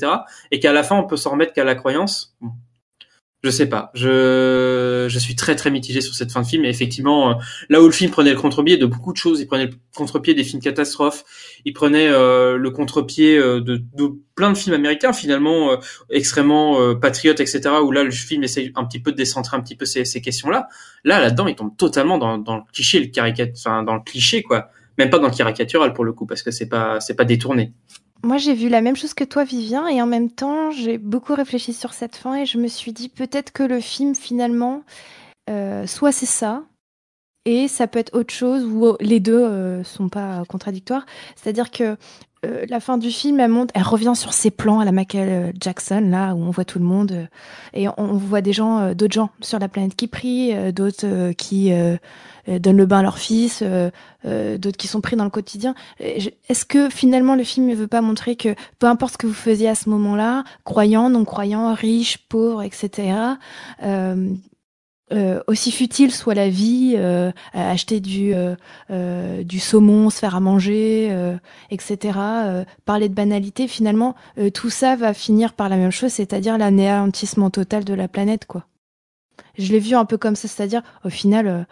Et 0.51 0.59
qu'à 0.59 0.71
la 0.71 0.83
fin, 0.83 0.95
on 0.97 1.05
peut 1.05 1.17
s'en 1.17 1.31
remettre 1.31 1.53
qu'à 1.53 1.63
la 1.63 1.75
croyance. 1.75 2.35
Je 3.41 3.49
sais 3.51 3.67
pas. 3.67 3.89
Je, 3.93 5.07
je 5.07 5.19
suis 5.19 5.33
très 5.33 5.55
très 5.55 5.71
mitigé 5.71 6.01
sur 6.01 6.13
cette 6.13 6.29
fin 6.29 6.41
de 6.41 6.45
film. 6.45 6.65
Effectivement, 6.65 7.31
euh, 7.31 7.33
là 7.69 7.81
où 7.81 7.85
le 7.85 7.91
film 7.91 8.11
prenait 8.11 8.33
le 8.33 8.37
contre-pied 8.37 8.75
de 8.75 8.85
beaucoup 8.85 9.13
de 9.13 9.17
choses, 9.17 9.39
il 9.39 9.47
prenait 9.47 9.67
le 9.67 9.73
contre-pied 9.95 10.33
des 10.33 10.43
films 10.43 10.61
catastrophes, 10.61 11.23
il 11.63 11.71
prenait 11.71 12.09
euh, 12.09 12.57
le 12.57 12.69
contre-pied 12.69 13.37
euh, 13.37 13.61
de, 13.61 13.81
plein 14.35 14.51
de 14.51 14.57
films 14.57 14.75
américains 14.75 15.13
finalement 15.13 15.77
extrêmement 16.09 16.95
patriotes, 16.95 17.39
etc. 17.39 17.61
Où 17.81 17.91
là 17.91 18.03
le 18.03 18.11
film 18.11 18.43
essaye 18.43 18.73
un 18.75 18.83
petit 18.83 18.99
peu 18.99 19.11
de 19.13 19.17
décentrer 19.17 19.55
un 19.55 19.61
petit 19.61 19.75
peu 19.75 19.85
ces, 19.85 20.03
ces 20.03 20.21
questions-là. 20.21 20.67
Là, 21.05 21.21
là-dedans, 21.21 21.47
il 21.47 21.55
tombe 21.55 21.75
totalement 21.77 22.17
dans, 22.17 22.35
le 22.37 22.71
cliché, 22.73 22.99
le 22.99 23.07
caricat, 23.07 23.45
enfin 23.57 23.83
dans 23.83 23.95
le 23.95 24.01
cliché 24.01 24.43
quoi. 24.43 24.69
Même 24.97 25.09
pas 25.09 25.19
dans 25.19 25.29
le 25.29 25.33
caricatural 25.33 25.93
pour 25.93 26.03
le 26.03 26.11
coup, 26.11 26.25
parce 26.25 26.43
que 26.43 26.51
c'est 26.51 26.67
pas 26.67 26.99
c'est 26.99 27.15
pas 27.15 27.23
détourné. 27.23 27.71
Moi, 28.21 28.37
j'ai 28.37 28.53
vu 28.53 28.67
la 28.67 28.81
même 28.81 28.97
chose 28.97 29.13
que 29.13 29.23
toi, 29.23 29.45
Vivien, 29.45 29.87
et 29.87 30.01
en 30.01 30.05
même 30.05 30.29
temps, 30.29 30.71
j'ai 30.71 30.97
beaucoup 30.97 31.33
réfléchi 31.33 31.73
sur 31.73 31.93
cette 31.93 32.17
fin 32.17 32.35
et 32.35 32.45
je 32.45 32.57
me 32.57 32.67
suis 32.67 32.91
dit 32.91 33.07
peut-être 33.07 33.51
que 33.51 33.63
le 33.63 33.79
film, 33.79 34.13
finalement, 34.13 34.83
euh, 35.49 35.87
soit 35.87 36.11
c'est 36.11 36.25
ça, 36.25 36.63
et 37.45 37.67
ça 37.67 37.87
peut 37.87 37.99
être 37.99 38.13
autre 38.13 38.33
chose, 38.33 38.65
ou 38.65 38.95
les 38.99 39.19
deux 39.19 39.41
euh, 39.41 39.83
sont 39.83 40.09
pas 40.09 40.43
contradictoires. 40.49 41.05
C'est-à-dire 41.35 41.71
que 41.71 41.95
euh, 42.45 42.65
la 42.69 42.79
fin 42.79 42.97
du 42.97 43.11
film, 43.11 43.39
elle 43.39 43.51
elle 43.73 43.83
revient 43.83 44.13
sur 44.15 44.33
ses 44.33 44.49
plans 44.49 44.79
à 44.79 44.85
la 44.85 44.91
Michael 44.91 45.53
Jackson, 45.59 46.07
là 46.09 46.33
où 46.35 46.41
on 46.41 46.51
voit 46.51 46.63
tout 46.63 46.79
le 46.79 46.85
monde, 46.85 47.11
euh, 47.11 47.25
et 47.73 47.87
on, 47.97 48.13
voit 48.13 48.41
des 48.41 48.53
gens, 48.53 48.79
euh, 48.79 48.93
d'autres 48.93 49.13
gens 49.13 49.29
sur 49.41 49.59
la 49.59 49.67
planète 49.67 49.95
qui 49.95 50.07
prient, 50.07 50.53
euh, 50.53 50.71
d'autres 50.71 51.05
euh, 51.05 51.33
qui 51.33 51.73
euh, 51.73 51.97
euh, 52.47 52.59
donnent 52.59 52.77
le 52.77 52.85
bain 52.85 52.99
à 52.99 53.03
leur 53.03 53.17
fils, 53.17 53.59
euh, 53.61 53.89
euh, 54.25 54.57
d'autres 54.57 54.77
qui 54.77 54.87
sont 54.87 55.01
pris 55.01 55.17
dans 55.17 55.25
le 55.25 55.29
quotidien. 55.29 55.75
Est-ce 55.99 56.65
que 56.65 56.89
finalement 56.89 57.35
le 57.35 57.43
film 57.43 57.67
ne 57.67 57.75
veut 57.75 57.87
pas 57.87 58.01
montrer 58.01 58.37
que 58.37 58.55
peu 58.79 58.87
importe 58.87 59.13
ce 59.13 59.17
que 59.17 59.27
vous 59.27 59.33
faisiez 59.33 59.67
à 59.67 59.75
ce 59.75 59.89
moment-là, 59.89 60.45
croyant, 60.63 61.09
non 61.09 61.25
croyant, 61.25 61.73
riche, 61.73 62.19
pauvre, 62.29 62.63
etc., 62.63 63.13
euh, 65.11 65.41
aussi 65.47 65.71
futile 65.71 66.11
soit 66.11 66.35
la 66.35 66.49
vie, 66.49 66.93
euh, 66.97 67.31
acheter 67.53 67.99
du, 67.99 68.33
euh, 68.33 68.55
euh, 68.91 69.43
du 69.43 69.59
saumon, 69.59 70.09
se 70.09 70.19
faire 70.19 70.35
à 70.35 70.39
manger, 70.39 71.07
euh, 71.11 71.35
etc., 71.71 72.17
euh, 72.19 72.65
parler 72.85 73.09
de 73.09 73.13
banalité, 73.13 73.67
finalement, 73.67 74.15
tout 74.53 74.69
ça 74.69 74.95
va 74.95 75.13
finir 75.13 75.53
par 75.53 75.69
la 75.69 75.77
même 75.77 75.91
chose, 75.91 76.11
c'est-à-dire 76.11 76.57
l'anéantissement 76.57 77.49
total 77.49 77.83
de 77.83 77.93
la 77.93 78.07
planète, 78.07 78.45
quoi. 78.45 78.65
Je 79.57 79.71
l'ai 79.71 79.79
vu 79.79 79.95
un 79.95 80.05
peu 80.05 80.17
comme 80.17 80.35
ça, 80.35 80.47
c'est-à-dire, 80.47 80.83
au 81.03 81.09
final, 81.09 81.67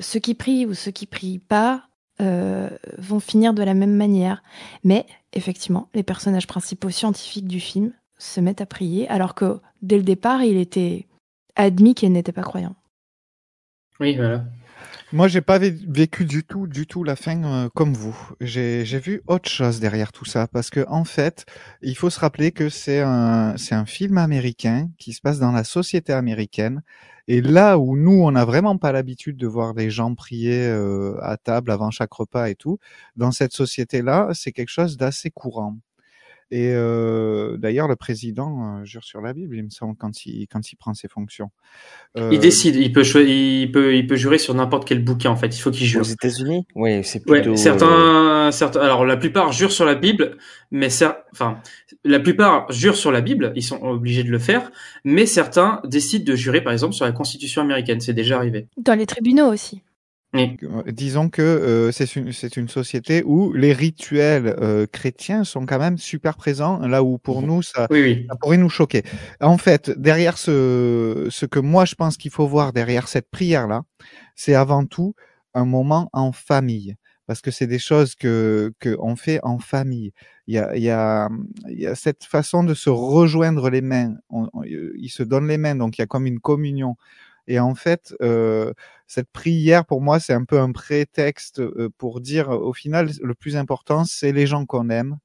ceux 0.00 0.20
qui 0.20 0.34
prient 0.34 0.66
ou 0.66 0.74
ceux 0.74 0.90
qui 0.90 1.06
prient 1.06 1.38
pas 1.38 1.84
vont 2.18 3.20
finir 3.20 3.54
de 3.54 3.62
la 3.62 3.74
même 3.74 3.94
manière. 3.94 4.42
Mais, 4.84 5.06
effectivement, 5.32 5.88
les 5.94 6.02
personnages 6.02 6.46
principaux 6.46 6.90
scientifiques 6.90 7.48
du 7.48 7.60
film 7.60 7.92
se 8.18 8.40
mettent 8.40 8.60
à 8.60 8.66
prier, 8.66 9.08
alors 9.08 9.34
que, 9.34 9.60
dès 9.82 9.96
le 9.96 10.02
départ, 10.02 10.42
il 10.42 10.58
était 10.58 11.06
admis 11.56 11.94
qu'il 11.94 12.12
n'était 12.12 12.32
pas 12.32 12.42
croyant. 12.42 12.76
Oui, 14.00 14.16
voilà. 14.16 14.44
Moi, 15.12 15.28
j'ai 15.28 15.40
pas 15.40 15.58
vé- 15.58 15.76
vécu 15.88 16.24
du 16.24 16.44
tout, 16.44 16.66
du 16.66 16.86
tout 16.86 17.04
la 17.04 17.16
fin 17.16 17.42
euh, 17.44 17.68
comme 17.74 17.94
vous. 17.94 18.16
J'ai 18.40 18.84
j'ai 18.84 18.98
vu 18.98 19.22
autre 19.26 19.48
chose 19.50 19.80
derrière 19.80 20.12
tout 20.12 20.24
ça 20.24 20.46
parce 20.48 20.70
que 20.70 20.86
en 20.88 21.04
fait, 21.04 21.46
il 21.82 21.96
faut 21.96 22.10
se 22.10 22.20
rappeler 22.20 22.52
que 22.52 22.68
c'est 22.68 23.00
un 23.00 23.56
c'est 23.56 23.74
un 23.74 23.86
film 23.86 24.18
américain 24.18 24.88
qui 24.98 25.12
se 25.12 25.20
passe 25.20 25.38
dans 25.38 25.52
la 25.52 25.64
société 25.64 26.12
américaine 26.12 26.82
et 27.28 27.40
là 27.42 27.78
où 27.78 27.96
nous 27.96 28.22
on 28.22 28.32
n'a 28.32 28.44
vraiment 28.44 28.78
pas 28.78 28.92
l'habitude 28.92 29.36
de 29.36 29.46
voir 29.46 29.74
les 29.74 29.90
gens 29.90 30.14
prier 30.14 30.62
euh, 30.68 31.16
à 31.22 31.36
table 31.36 31.70
avant 31.72 31.90
chaque 31.90 32.12
repas 32.12 32.48
et 32.48 32.54
tout, 32.54 32.78
dans 33.16 33.32
cette 33.32 33.52
société-là, 33.52 34.30
c'est 34.34 34.52
quelque 34.52 34.70
chose 34.70 34.96
d'assez 34.96 35.30
courant. 35.30 35.76
Et 36.52 36.72
euh, 36.74 37.56
d'ailleurs, 37.58 37.86
le 37.86 37.94
président 37.96 38.78
euh, 38.80 38.84
jure 38.84 39.04
sur 39.04 39.20
la 39.20 39.32
Bible, 39.32 39.56
il 39.56 39.62
me 39.64 39.70
semble, 39.70 39.96
quand 39.96 40.26
il 40.26 40.48
quand 40.48 40.72
il 40.72 40.76
prend 40.76 40.94
ses 40.94 41.06
fonctions. 41.06 41.50
Euh, 42.18 42.30
Il 42.32 42.40
décide, 42.40 42.74
il 42.74 42.92
peut, 42.92 43.04
il 43.24 43.70
peut, 43.70 43.94
il 43.94 44.04
peut 44.06 44.16
jurer 44.16 44.38
sur 44.38 44.52
n'importe 44.54 44.84
quel 44.86 45.02
bouquin 45.04 45.30
en 45.30 45.36
fait. 45.36 45.56
Il 45.56 45.60
faut 45.60 45.70
qu'il 45.70 45.86
jure. 45.86 46.00
Aux 46.00 46.04
États-Unis, 46.04 46.66
oui, 46.74 47.04
c'est 47.04 47.20
Ouais, 47.28 47.40
plutôt. 47.40 47.52
euh, 47.52 47.56
certains, 47.56 48.50
certains. 48.52 48.80
Alors 48.80 49.04
la 49.06 49.16
plupart 49.16 49.52
jurent 49.52 49.70
sur 49.70 49.84
la 49.84 49.94
Bible, 49.94 50.38
mais 50.72 50.88
cer- 50.88 51.18
enfin, 51.32 51.60
la 52.04 52.18
plupart 52.18 52.70
jurent 52.72 52.96
sur 52.96 53.12
la 53.12 53.20
Bible. 53.20 53.52
Ils 53.54 53.62
sont 53.62 53.80
obligés 53.82 54.24
de 54.24 54.30
le 54.30 54.38
faire, 54.40 54.72
mais 55.04 55.26
certains 55.26 55.80
décident 55.84 56.24
de 56.24 56.34
jurer, 56.34 56.62
par 56.62 56.72
exemple, 56.72 56.94
sur 56.94 57.04
la 57.04 57.12
Constitution 57.12 57.62
américaine. 57.62 58.00
C'est 58.00 58.12
déjà 58.14 58.36
arrivé. 58.38 58.66
Dans 58.76 58.94
les 58.98 59.06
tribunaux 59.06 59.52
aussi. 59.52 59.82
Oui. 60.32 60.56
Euh, 60.62 60.82
Disons 60.92 61.28
que 61.28 61.42
euh, 61.42 61.90
c'est 61.92 62.14
une, 62.14 62.30
une 62.56 62.68
société 62.68 63.22
où 63.24 63.52
les 63.52 63.72
rituels 63.72 64.54
euh, 64.60 64.86
chrétiens 64.86 65.42
sont 65.42 65.66
quand 65.66 65.78
même 65.80 65.98
super 65.98 66.36
présents, 66.36 66.78
là 66.86 67.02
où 67.02 67.18
pour 67.18 67.42
nous 67.42 67.62
ça, 67.62 67.88
Oui, 67.90 68.00
oui. 68.02 68.26
ça 68.28 68.36
pourrait 68.36 68.56
nous 68.56 68.68
choquer. 68.68 69.02
En 69.40 69.58
fait, 69.58 69.90
derrière 69.90 70.38
ce, 70.38 71.26
ce 71.30 71.46
que 71.46 71.58
moi 71.58 71.84
je 71.84 71.96
pense 71.96 72.16
qu'il 72.16 72.30
faut 72.30 72.46
voir 72.46 72.72
derrière 72.72 73.08
cette 73.08 73.28
prière-là, 73.30 73.82
c'est 74.36 74.54
avant 74.54 74.84
tout 74.86 75.14
un 75.54 75.64
moment 75.64 76.08
en 76.12 76.30
famille. 76.32 76.94
Parce 77.26 77.40
que 77.42 77.50
c'est 77.52 77.68
des 77.68 77.78
choses 77.78 78.16
que 78.16 78.72
que 78.80 78.96
on 79.00 79.14
fait 79.14 79.38
en 79.44 79.58
famille. 79.60 80.12
Il 80.48 80.54
y 80.54 80.58
a 80.58 80.74
il 80.76 80.82
y 80.82 80.90
a 80.90 81.28
il 81.68 81.78
y 81.80 81.86
a 81.86 81.94
cette 81.94 82.24
façon 82.24 82.64
de 82.64 82.74
se 82.74 82.90
rejoindre 82.90 83.70
les 83.70 83.82
mains. 83.82 84.14
On, 84.30 84.48
on- 84.52 84.64
ils 84.64 85.10
se 85.10 85.22
donnent 85.22 85.46
les 85.46 85.56
mains, 85.58 85.76
donc 85.76 85.96
il 85.98 86.00
y 86.00 86.04
a 86.04 86.06
comme 86.06 86.26
une 86.26 86.40
communion. 86.40 86.96
Et 87.46 87.60
en 87.60 87.74
fait, 87.74 88.14
euh, 88.22 88.72
cette 89.06 89.30
prière, 89.30 89.84
pour 89.86 90.00
moi, 90.00 90.20
c'est 90.20 90.32
un 90.34 90.44
peu 90.44 90.58
un 90.60 90.72
prétexte 90.72 91.60
euh, 91.60 91.90
pour 91.98 92.20
dire, 92.20 92.50
au 92.50 92.72
final, 92.72 93.10
le 93.22 93.34
plus 93.34 93.56
important, 93.56 94.04
c'est 94.04 94.32
les 94.32 94.46
gens 94.46 94.66
qu'on 94.66 94.90
aime. 94.90 95.18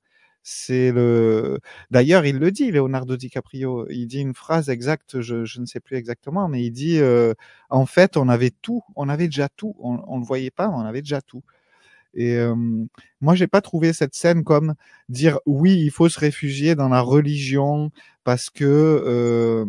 C'est 0.44 0.92
le. 0.92 1.60
D'ailleurs, 1.90 2.26
il 2.26 2.38
le 2.38 2.52
dit, 2.52 2.72
Leonardo 2.72 3.18
DiCaprio. 3.18 3.88
Il 3.90 4.06
dit 4.08 4.22
une 4.22 4.36
phrase 4.36 4.70
exacte, 4.70 5.22
je, 5.22 5.60
ne 5.60 5.66
sais 5.66 5.80
plus 5.80 5.98
exactement, 5.98 6.48
mais 6.48 6.64
il 6.64 6.72
dit 6.72 7.00
euh, 7.00 7.34
en 7.72 7.88
fait, 7.88 8.16
on 8.16 8.30
avait 8.30 8.52
tout, 8.52 8.84
on 8.96 9.10
avait 9.10 9.26
déjà 9.26 9.50
tout. 9.50 9.76
On, 9.80 10.00
on 10.08 10.20
le 10.20 10.26
voyait 10.26 10.52
pas, 10.52 10.68
mais 10.68 10.76
on 10.76 10.82
avait 10.82 11.02
déjà 11.02 11.22
tout. 11.22 11.44
Et 12.16 12.36
euh, 12.36 12.56
moi, 13.22 13.36
j'ai 13.36 13.48
pas 13.48 13.62
trouvé 13.62 13.94
cette 13.94 14.16
scène 14.16 14.44
comme 14.44 14.76
dire 15.10 15.40
oui, 15.46 15.78
il 15.78 15.92
faut 15.92 16.10
se 16.10 16.20
réfugier 16.20 16.76
dans 16.76 16.90
la 16.90 17.02
religion 17.02 17.92
parce 18.24 18.50
que 18.50 18.64
euh, 18.66 19.66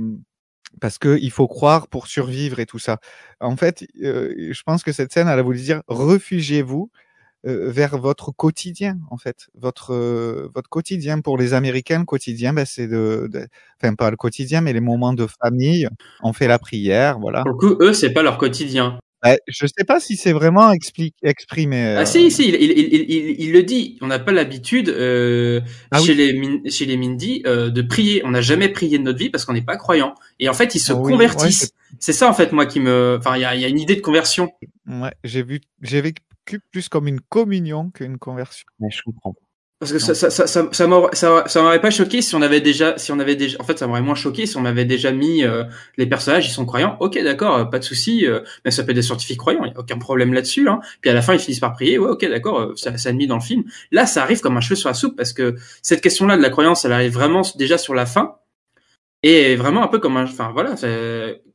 parce 0.80 0.98
que 0.98 1.18
il 1.20 1.30
faut 1.30 1.48
croire 1.48 1.88
pour 1.88 2.06
survivre 2.06 2.60
et 2.60 2.66
tout 2.66 2.78
ça. 2.78 2.98
En 3.40 3.56
fait, 3.56 3.86
euh, 4.02 4.34
je 4.52 4.62
pense 4.62 4.82
que 4.82 4.92
cette 4.92 5.12
scène, 5.12 5.28
elle 5.28 5.38
a 5.38 5.42
voulu 5.42 5.60
dire 5.60 5.82
refugiez-vous 5.88 6.90
euh, 7.46 7.70
vers 7.70 7.98
votre 7.98 8.32
quotidien 8.32 8.98
en 9.10 9.18
fait 9.18 9.48
votre 9.54 9.92
euh, 9.92 10.48
votre 10.54 10.68
quotidien 10.68 11.20
pour 11.20 11.38
les 11.38 11.54
américains 11.54 12.00
le 12.00 12.04
quotidien 12.04 12.52
ben 12.52 12.64
c'est 12.64 12.88
de, 12.88 13.28
de, 13.30 13.46
enfin 13.80 13.94
pas 13.94 14.10
le 14.10 14.16
quotidien 14.16 14.62
mais 14.62 14.72
les 14.72 14.80
moments 14.80 15.12
de 15.12 15.26
famille 15.42 15.86
on 16.22 16.32
fait 16.32 16.48
la 16.48 16.58
prière 16.58 17.20
voilà 17.20 17.42
Pour 17.42 17.52
le 17.52 17.56
coup, 17.56 17.82
eux, 17.82 17.92
c'est 17.92 18.10
pas 18.10 18.22
leur 18.22 18.38
quotidien. 18.38 18.98
Ben, 19.22 19.38
je 19.48 19.66
sais 19.66 19.84
pas 19.84 19.98
si 19.98 20.16
c'est 20.16 20.32
vraiment 20.32 20.70
explique, 20.72 21.14
exprimé 21.22 21.94
Ah 21.96 22.00
euh, 22.00 22.04
si, 22.04 22.30
si, 22.30 22.48
il, 22.48 22.54
il, 22.54 22.70
il, 22.78 22.94
il, 23.10 23.40
il 23.46 23.52
le 23.52 23.62
dit. 23.62 23.98
On 24.02 24.06
n'a 24.08 24.18
pas 24.18 24.30
l'habitude 24.32 24.88
euh, 24.90 25.60
Ah 25.90 26.00
chez, 26.00 26.12
oui. 26.12 26.16
les 26.18 26.32
Min- 26.34 26.70
chez 26.70 26.84
les 26.86 26.96
Mindy 26.96 27.42
euh, 27.46 27.70
de 27.70 27.82
prier. 27.82 28.22
On 28.24 28.30
n'a 28.30 28.42
jamais 28.42 28.68
prié 28.68 28.98
de 28.98 29.02
notre 29.02 29.18
vie 29.18 29.30
parce 29.30 29.44
qu'on 29.44 29.54
n'est 29.54 29.62
pas 29.62 29.76
croyant. 29.76 30.14
Et 30.38 30.48
en 30.48 30.54
fait, 30.54 30.74
ils 30.74 30.80
se 30.80 30.92
Ah 30.92 30.96
oui, 30.96 31.04
ouais, 31.04 31.12
convertissent. 31.12 31.58
c'est- 31.60 31.72
c'est 31.98 32.12
ça 32.12 32.28
en 32.28 32.34
fait 32.34 32.52
moi 32.52 32.66
qui 32.66 32.78
me. 32.80 33.16
Enfin, 33.18 33.36
il 33.36 33.40
y 33.42 33.44
a, 33.44 33.54
il 33.54 33.60
y 33.60 33.64
a 33.64 33.68
une 33.68 33.80
idée 33.80 33.96
de 33.96 34.00
conversion. 34.02 34.50
ouais 34.86 35.12
j'ai 35.24 35.42
vu 35.42 35.60
j'ai 35.82 36.00
vécu 36.02 36.60
plus 36.70 36.88
comme 36.88 37.08
une 37.08 37.20
communion 37.20 37.90
qu'une 37.90 38.18
conversion 38.18 38.66
Mais 38.80 38.88
je 38.90 39.02
comprends. 39.02 39.34
Parce 39.78 39.92
que 39.92 39.98
ça, 39.98 40.14
ça, 40.14 40.30
ça, 40.30 40.46
ça, 40.46 40.66
ça 40.72 40.86
m'aurait- 40.86 41.14
ça, 41.14 41.44
ça 41.46 41.60
m'aurait 41.60 41.82
pas 41.82 41.90
choqué 41.90 42.22
si 42.22 42.34
on 42.34 42.40
avait 42.40 42.62
déjà, 42.62 42.96
si 42.96 43.12
on 43.12 43.18
avait 43.18 43.36
déjà, 43.36 43.58
en 43.60 43.64
fait, 43.64 43.78
ça 43.78 43.86
m'aurait 43.86 44.00
moins 44.00 44.14
choqué 44.14 44.46
si 44.46 44.56
on 44.56 44.62
m'avait 44.62 44.86
déjà 44.86 45.12
mis 45.12 45.44
euh, 45.44 45.64
les 45.98 46.06
personnages, 46.06 46.46
ils 46.48 46.50
sont 46.50 46.64
croyants. 46.64 46.96
Ok, 47.00 47.22
d'accord, 47.22 47.56
euh, 47.58 47.64
pas 47.66 47.78
de 47.78 47.84
souci. 47.84 48.26
euh, 48.26 48.40
mais 48.64 48.70
ça 48.70 48.84
peut 48.84 48.92
être 48.92 48.96
des 48.96 49.02
scientifiques 49.02 49.36
croyants, 49.38 49.66
y 49.66 49.68
a 49.70 49.78
aucun 49.78 49.98
problème 49.98 50.32
là-dessus. 50.32 50.66
Hein. 50.66 50.80
Puis 51.02 51.10
à 51.10 51.14
la 51.14 51.20
fin, 51.20 51.34
ils 51.34 51.38
finissent 51.40 51.60
par 51.60 51.74
prier. 51.74 51.98
Ouais, 51.98 52.08
ok, 52.08 52.26
d'accord, 52.26 52.58
euh, 52.60 52.72
ça, 52.76 52.96
ça 52.96 53.10
a 53.10 53.12
mis 53.12 53.26
dans 53.26 53.34
le 53.36 53.42
film. 53.42 53.64
Là, 53.92 54.06
ça 54.06 54.22
arrive 54.22 54.40
comme 54.40 54.56
un 54.56 54.62
cheveu 54.62 54.76
sur 54.76 54.88
la 54.88 54.94
soupe 54.94 55.14
parce 55.14 55.34
que 55.34 55.56
cette 55.82 56.00
question-là 56.00 56.38
de 56.38 56.42
la 56.42 56.48
croyance, 56.50 56.86
elle 56.86 56.92
arrive 56.92 57.12
vraiment 57.12 57.42
déjà 57.56 57.76
sur 57.76 57.92
la 57.94 58.06
fin. 58.06 58.36
Et 59.22 59.56
vraiment 59.56 59.82
un 59.82 59.88
peu 59.88 59.98
comme 59.98 60.16
un, 60.16 60.24
enfin 60.24 60.50
voilà, 60.52 60.74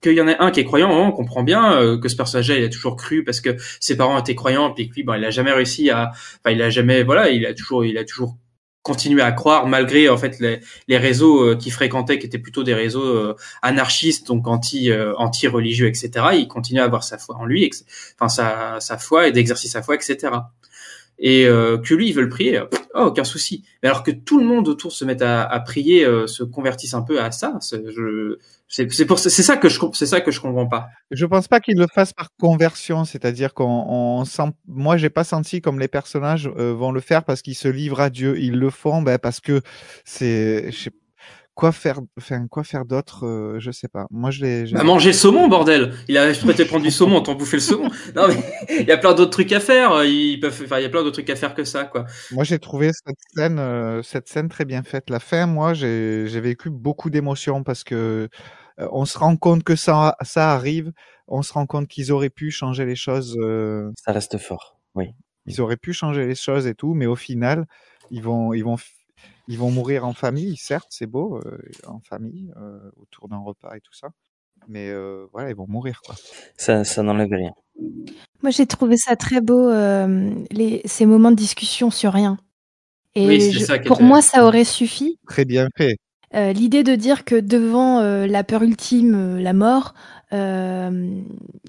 qu'il 0.02 0.14
y 0.14 0.22
en 0.22 0.28
ait 0.28 0.38
un 0.40 0.52
qui 0.52 0.60
est 0.60 0.66
croyant, 0.66 0.92
on 0.92 1.12
comprend 1.12 1.44
bien 1.44 1.74
euh, 1.74 1.98
que 1.98 2.10
ce 2.10 2.16
personnage-là, 2.16 2.58
il 2.58 2.64
a 2.64 2.70
toujours 2.70 2.96
cru 2.96 3.24
parce 3.24 3.40
que 3.40 3.56
ses 3.80 3.96
parents 3.96 4.20
étaient 4.20 4.36
croyants, 4.36 4.72
puis 4.74 4.92
lui, 4.96 5.06
il 5.06 5.26
a 5.26 5.30
jamais 5.30 5.52
réussi 5.52 5.90
à, 5.90 6.12
enfin, 6.12 6.52
il 6.52 6.62
a 6.62 6.70
jamais, 6.70 7.04
voilà, 7.04 7.30
il 7.30 7.46
a 7.46 7.54
toujours, 7.54 7.86
il 7.86 7.98
a 7.98 8.04
toujours 8.04 8.36
continué 8.84 9.22
à 9.22 9.32
croire 9.32 9.68
malgré 9.68 10.10
en 10.10 10.18
fait 10.18 10.40
les, 10.40 10.98
réseaux 10.98 11.44
euh, 11.44 11.56
qu'il 11.56 11.72
fréquentait, 11.72 12.18
qui 12.20 12.26
étaient 12.26 12.40
plutôt 12.40 12.64
des 12.64 12.74
réseaux 12.74 13.04
euh, 13.04 13.36
anarchistes, 13.62 14.28
donc 14.28 14.48
anti, 14.48 14.92
euh, 14.92 15.14
anti-religieux, 15.18 15.88
etc. 15.88 16.12
Il 16.34 16.48
continue 16.48 16.80
à 16.80 16.86
avoir 16.86 17.04
sa 17.04 17.18
foi 17.18 17.36
en 17.36 17.46
lui, 17.46 17.70
enfin 18.16 18.30
sa, 18.30 18.80
sa 18.80 18.98
foi 18.98 19.28
et 19.28 19.32
d'exercer 19.32 19.68
sa 19.68 19.84
foi, 19.84 19.96
etc. 19.96 20.18
Et 21.24 21.46
euh, 21.46 21.78
que 21.78 21.94
lui, 21.94 22.10
il 22.10 22.14
veut 22.14 22.24
le 22.24 22.30
prier, 22.30 22.60
oh, 22.96 23.00
aucun 23.00 23.24
souci. 23.24 23.64
Mais 23.82 23.90
alors 23.90 24.02
que 24.02 24.10
tout 24.10 24.40
le 24.40 24.46
monde 24.46 24.68
autour 24.68 24.92
se 24.92 25.06
mette 25.06 25.22
à, 25.22 25.44
à 25.44 25.60
prier, 25.60 26.04
euh, 26.04 26.26
se 26.26 26.44
convertisse 26.44 26.96
un 26.96 27.04
peu 27.04 27.22
à 27.22 27.30
ça, 27.32 27.60
c'est 28.68 29.06
pour 29.06 29.20
c'est 29.20 29.30
ça 29.30 29.58
que 29.58 29.70
je 29.70 29.80
c'est 29.94 30.06
ça 30.08 30.22
que 30.22 30.32
je 30.32 30.42
comprends 30.42 30.68
pas. 30.68 30.88
Je 31.12 31.26
pense 31.28 31.48
pas 31.48 31.60
qu'ils 31.60 31.78
le 31.78 31.86
fassent 31.94 32.14
par 32.14 32.30
conversion, 32.40 33.06
c'est-à-dire 33.06 33.54
qu'on 33.54 33.86
on 33.88 34.26
sent. 34.26 34.50
Moi, 34.68 34.98
j'ai 34.98 35.10
pas 35.10 35.24
senti 35.24 35.62
comme 35.62 35.80
les 35.80 35.88
personnages 35.88 36.50
euh, 36.58 36.74
vont 36.74 36.92
le 36.92 37.02
faire 37.02 37.24
parce 37.24 37.42
qu'ils 37.44 37.56
se 37.56 37.68
livrent 37.68 38.00
à 38.00 38.10
Dieu. 38.10 38.40
Ils 38.40 38.58
le 38.58 38.70
font, 38.72 39.04
ben 39.04 39.20
parce 39.20 39.42
que 39.42 39.62
c'est. 40.06 40.72
Quoi 41.54 41.74
faire, 41.74 42.00
enfin 42.18 42.48
quoi 42.48 42.64
faire 42.64 42.86
d'autre, 42.86 43.26
euh, 43.28 43.60
je 43.60 43.72
sais 43.72 43.90
pas. 43.90 44.08
Moi, 44.10 44.32
je 44.32 44.42
l'ai. 44.42 44.66
j'ai- 44.66 44.74
Bah, 44.76 44.84
manger 44.84 45.10
le 45.10 45.14
saumon, 45.14 45.48
bordel. 45.50 45.94
Il 46.08 46.18
a 46.18 46.32
prêté 46.34 46.64
prendre 46.66 46.84
du 46.84 46.92
saumon, 46.92 47.22
t'en 47.22 47.36
bouffer 47.36 47.58
le 47.58 47.62
saumon. 47.62 47.90
Non 48.16 48.28
mais 48.30 48.36
il 48.80 48.88
y 48.88 48.92
a 48.92 48.98
plein 48.98 49.14
d'autres 49.14 49.32
trucs 49.32 49.52
à 49.52 49.60
faire. 49.60 50.04
Ils 50.06 50.40
peuvent, 50.40 50.60
enfin 50.64 50.80
il 50.80 50.84
y 50.84 50.86
a 50.86 50.90
plein 50.90 51.02
d'autres 51.04 51.16
trucs 51.16 51.30
à 51.30 51.36
faire 51.36 51.54
que 51.54 51.66
ça, 51.66 51.84
quoi. 51.84 52.06
Moi, 52.32 52.46
j'ai 52.46 52.58
trouvé 52.58 52.92
cette 52.94 53.18
scène, 53.36 53.60
euh, 53.60 54.02
cette 54.02 54.30
scène 54.30 54.48
très 54.48 54.64
bien 54.66 54.82
faite. 54.82 55.10
La 55.10 55.20
fin, 55.20 55.46
moi, 55.46 55.74
j'ai 55.74 56.26
j'ai 56.28 56.40
vécu 56.40 56.70
beaucoup 56.70 57.10
d'émotions 57.10 57.64
parce 57.64 57.84
que 57.84 58.30
euh, 58.80 58.88
on 58.94 59.04
se 59.06 59.18
rend 59.20 59.36
compte 59.36 59.64
que 59.64 59.76
ça, 59.76 60.16
ça 60.22 60.54
arrive. 60.54 60.92
On 61.28 61.42
se 61.42 61.52
rend 61.54 61.66
compte 61.66 61.88
qu'ils 61.90 62.12
auraient 62.14 62.30
pu 62.30 62.50
changer 62.52 62.86
les 62.86 62.96
choses. 62.96 63.38
euh, 63.42 63.92
Ça 63.98 64.14
reste 64.14 64.38
fort. 64.38 64.80
Oui. 64.96 65.08
ils 65.46 65.60
auraient 65.62 65.78
pu 65.78 65.92
changer 65.94 66.26
les 66.26 66.36
choses 66.36 66.66
et 66.66 66.76
tout, 66.76 66.94
mais 66.94 67.06
au 67.08 67.16
final, 67.18 67.66
ils 68.10 68.22
vont, 68.24 68.54
ils 68.54 68.64
vont, 68.64 68.78
ils 69.48 69.58
vont 69.58 69.72
mourir 69.72 70.06
en 70.06 70.14
famille. 70.14 70.56
Certes, 70.58 70.88
c'est 70.90 71.08
beau, 71.08 71.38
euh, 71.46 71.58
en 71.88 72.00
famille, 72.02 72.52
euh, 72.58 72.80
autour 72.98 73.28
d'un 73.30 73.38
repas 73.40 73.76
et 73.76 73.82
tout 73.82 73.94
ça, 73.94 74.10
mais 74.68 74.90
euh, 74.90 75.28
voilà, 75.34 75.50
ils 75.50 75.56
vont 75.56 75.68
mourir 75.68 76.02
quoi. 76.06 76.16
Ça, 76.58 76.84
ça 76.84 77.04
n'enlève 77.04 77.30
rien. 77.32 77.52
Moi, 78.44 78.50
j'ai 78.52 78.66
trouvé 78.66 78.98
ça 78.98 79.16
très 79.16 79.42
beau, 79.42 79.70
euh, 79.70 80.32
les, 80.52 80.82
ces 80.86 81.06
moments 81.06 81.32
de 81.32 81.36
discussion 81.36 81.92
sur 81.92 82.14
rien. 82.14 82.38
Et 83.16 83.28
Oui, 83.28 83.42
c'est 83.42 83.60
je- 83.60 83.66
ça 83.66 83.80
qui 83.80 83.88
pour 83.88 84.02
moi, 84.02 84.22
ça 84.22 84.46
aurait 84.46 84.64
suffi. 84.64 85.18
Très 85.28 85.46
bien 85.46 85.68
fait. 85.78 85.98
Euh, 86.34 86.54
L'idée 86.54 86.84
de 86.84 86.96
dire 86.96 87.26
que 87.26 87.36
devant 87.36 88.00
euh, 88.00 88.26
la 88.28 88.44
peur 88.44 88.64
ultime, 88.64 89.16
euh, 89.16 89.42
la 89.42 89.54
mort, 89.54 89.94
euh, 90.34 91.20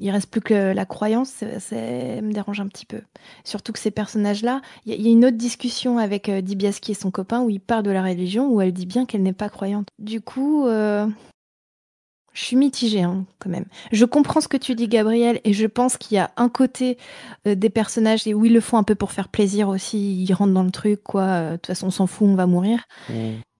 il 0.00 0.10
reste 0.10 0.30
plus 0.30 0.40
que 0.40 0.72
la 0.72 0.86
croyance, 0.86 1.42
c'est- 1.58 2.22
me 2.22 2.32
dérange 2.32 2.60
un 2.60 2.68
petit 2.68 2.86
peu. 2.86 3.00
Surtout 3.44 3.72
que 3.72 3.78
ces 3.80 3.90
personnages-là, 3.90 4.60
il 4.86 4.94
y, 4.94 5.02
y 5.02 5.08
a 5.08 5.10
une 5.10 5.24
autre 5.24 5.36
discussion 5.36 5.98
avec 5.98 6.30
Dibiaski 6.30 6.92
et 6.92 6.94
son 6.94 7.10
copain 7.10 7.40
où 7.42 7.50
il 7.50 7.58
parle 7.60 7.82
de 7.82 7.90
la 7.90 8.02
religion, 8.04 8.48
où 8.48 8.60
elle 8.60 8.72
dit 8.72 8.86
bien 8.86 9.04
qu'elle 9.04 9.22
n'est 9.24 9.32
pas 9.32 9.48
croyante. 9.48 9.88
Du 9.98 10.20
coup, 10.20 10.66
euh, 10.68 11.08
je 12.32 12.44
suis 12.44 12.56
mitigée 12.56 13.02
hein, 13.02 13.26
quand 13.40 13.50
même. 13.50 13.66
Je 13.90 14.04
comprends 14.04 14.40
ce 14.40 14.48
que 14.48 14.56
tu 14.56 14.74
dis, 14.76 14.86
Gabriel, 14.88 15.40
et 15.44 15.52
je 15.52 15.66
pense 15.66 15.96
qu'il 15.98 16.14
y 16.16 16.18
a 16.20 16.30
un 16.36 16.48
côté 16.48 16.96
euh, 17.48 17.54
des 17.56 17.68
personnages 17.68 18.26
et 18.28 18.32
où 18.34 18.44
ils 18.46 18.54
le 18.54 18.60
font 18.60 18.78
un 18.78 18.84
peu 18.84 18.94
pour 18.94 19.10
faire 19.12 19.28
plaisir 19.28 19.68
aussi. 19.68 20.22
Ils 20.22 20.32
rentrent 20.32 20.54
dans 20.54 20.62
le 20.62 20.70
truc, 20.70 21.02
quoi. 21.02 21.22
euh, 21.22 21.50
De 21.52 21.56
toute 21.56 21.66
façon, 21.66 21.88
on 21.88 21.90
s'en 21.90 22.06
fout, 22.06 22.28
on 22.28 22.34
va 22.36 22.46
mourir. 22.46 22.84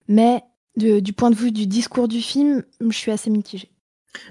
Mais 0.09 0.43
de- 0.77 1.01
du 1.01 1.13
point 1.13 1.31
de 1.31 1.37
vue 1.37 1.53
du 1.53 1.67
discours 1.67 2.09
du 2.09 2.21
film, 2.21 2.65
je 2.81 2.97
suis 2.97 3.11
assez 3.11 3.31
mitigée. 3.31 3.69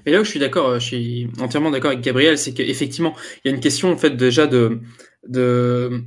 Mais 0.06 0.12
là 0.12 0.22
où 0.22 0.24
je 0.24 0.30
suis 0.30 0.40
d'accord, 0.40 0.68
euh, 0.70 0.80
je 0.80 0.86
suis 0.86 1.28
entièrement 1.40 1.72
d'accord 1.72 1.92
avec 1.92 2.04
Gabriel, 2.04 2.38
c'est 2.38 2.54
qu'effectivement, 2.54 3.16
il 3.44 3.50
y 3.50 3.52
a 3.52 3.56
une 3.56 3.62
question 3.62 3.92
en 3.92 3.98
fait 3.98 4.12
déjà 4.16 4.48
de 4.48 4.80
de 5.28 6.04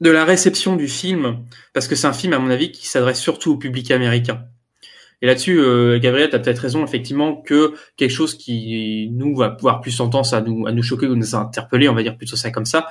de 0.00 0.10
la 0.10 0.24
réception 0.24 0.76
du 0.76 0.88
film, 0.88 1.44
parce 1.72 1.86
que 1.88 1.94
c'est 1.94 2.06
un 2.06 2.12
film 2.12 2.32
à 2.32 2.38
mon 2.38 2.50
avis 2.50 2.72
qui 2.72 2.86
s'adresse 2.88 3.20
surtout 3.20 3.52
au 3.52 3.56
public 3.56 3.90
américain. 3.90 4.44
Et 5.22 5.26
là-dessus, 5.26 5.58
euh, 5.60 5.98
Gabriel, 6.00 6.28
tu 6.28 6.36
as 6.36 6.38
peut-être 6.40 6.58
raison, 6.58 6.84
effectivement, 6.84 7.36
que 7.36 7.72
quelque 7.96 8.10
chose 8.10 8.34
qui 8.36 9.08
nous 9.12 9.34
va 9.36 9.50
pouvoir 9.50 9.80
plus 9.80 9.96
tendance 9.96 10.32
à 10.34 10.40
nous 10.42 10.66
à 10.66 10.72
nous 10.72 10.82
choquer 10.82 11.06
ou 11.06 11.16
nous 11.16 11.34
interpeller, 11.34 11.88
on 11.88 11.94
va 11.94 12.02
dire 12.02 12.16
plutôt 12.16 12.36
ça 12.36 12.50
comme 12.50 12.66
ça. 12.66 12.88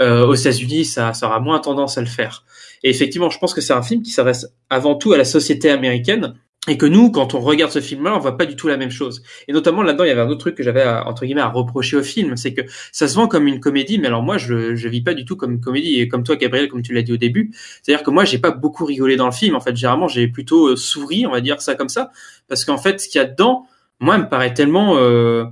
Euh, 0.00 0.26
aux 0.26 0.34
États-Unis, 0.34 0.84
ça, 0.86 1.12
ça 1.12 1.26
aura 1.26 1.40
moins 1.40 1.60
tendance 1.60 1.96
à 1.98 2.00
le 2.00 2.06
faire. 2.08 2.44
Et 2.82 2.90
effectivement, 2.90 3.30
je 3.30 3.38
pense 3.38 3.54
que 3.54 3.60
c'est 3.60 3.72
un 3.72 3.82
film 3.82 4.02
qui 4.02 4.10
s'adresse 4.10 4.46
avant 4.70 4.94
tout 4.94 5.12
à 5.12 5.18
la 5.18 5.24
société 5.24 5.70
américaine 5.70 6.34
et 6.68 6.76
que 6.78 6.86
nous, 6.86 7.10
quand 7.12 7.34
on 7.34 7.40
regarde 7.40 7.70
ce 7.70 7.80
film-là, 7.80 8.16
on 8.16 8.18
voit 8.18 8.36
pas 8.36 8.46
du 8.46 8.56
tout 8.56 8.66
la 8.66 8.76
même 8.76 8.90
chose. 8.90 9.22
Et 9.46 9.52
notamment 9.52 9.82
là-dedans, 9.82 10.04
il 10.04 10.08
y 10.08 10.10
avait 10.10 10.20
un 10.20 10.28
autre 10.28 10.40
truc 10.40 10.56
que 10.56 10.64
j'avais 10.64 10.82
à- 10.82 11.06
entre 11.06 11.24
guillemets 11.24 11.40
à 11.40 11.48
reprocher 11.48 11.96
au 11.96 12.02
film, 12.02 12.36
c'est 12.36 12.54
que 12.54 12.62
ça 12.90 13.06
se 13.06 13.14
vend 13.14 13.28
comme 13.28 13.46
une 13.46 13.60
comédie, 13.60 13.98
mais 13.98 14.08
alors 14.08 14.22
moi, 14.22 14.36
je 14.36 14.74
je 14.74 14.88
vis 14.88 15.00
pas 15.02 15.14
du 15.14 15.24
tout 15.24 15.36
comme 15.36 15.52
une 15.52 15.60
comédie. 15.60 16.00
Et 16.00 16.08
comme 16.08 16.24
toi, 16.24 16.36
Gabriel, 16.36 16.68
comme 16.68 16.82
tu 16.82 16.92
l'as 16.92 17.02
dit 17.02 17.12
au 17.12 17.16
début, 17.16 17.52
c'est-à-dire 17.82 18.04
que 18.04 18.10
moi, 18.10 18.24
j'ai 18.24 18.38
pas 18.38 18.50
beaucoup 18.50 18.84
rigolé 18.84 19.16
dans 19.16 19.26
le 19.26 19.32
film. 19.32 19.54
En 19.54 19.60
fait, 19.60 19.76
généralement, 19.76 20.08
j'ai 20.08 20.26
plutôt 20.28 20.68
euh, 20.68 20.76
souri, 20.76 21.26
on 21.26 21.30
va 21.30 21.40
dire 21.40 21.60
ça 21.60 21.76
comme 21.76 21.88
ça, 21.88 22.10
parce 22.48 22.64
qu'en 22.64 22.78
fait, 22.78 23.00
ce 23.00 23.08
qu'il 23.08 23.20
y 23.20 23.22
a 23.22 23.26
dedans, 23.26 23.66
moi, 24.00 24.18
me 24.18 24.28
paraît 24.28 24.52
tellement 24.52 24.96
euh, 24.98 25.44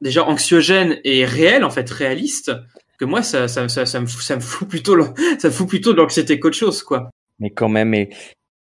déjà 0.00 0.24
anxiogène 0.24 0.98
et 1.04 1.24
réel, 1.24 1.64
en 1.64 1.70
fait, 1.70 1.88
réaliste, 1.90 2.52
que 2.98 3.04
moi, 3.04 3.22
ça 3.22 3.48
ça 3.48 3.68
ça, 3.68 3.86
ça 3.86 4.00
me 4.00 4.06
fout, 4.06 4.22
ça 4.22 4.36
me 4.36 4.40
fout 4.40 4.68
plutôt 4.68 4.96
ça 5.38 5.48
me 5.48 5.52
fout 5.52 5.68
plutôt 5.68 5.92
de 5.92 5.98
l'anxiété 5.98 6.38
qu'autre 6.40 6.56
chose, 6.56 6.82
quoi. 6.82 7.10
Mais 7.38 7.50
quand 7.50 7.68
même, 7.68 7.94
et 7.94 8.10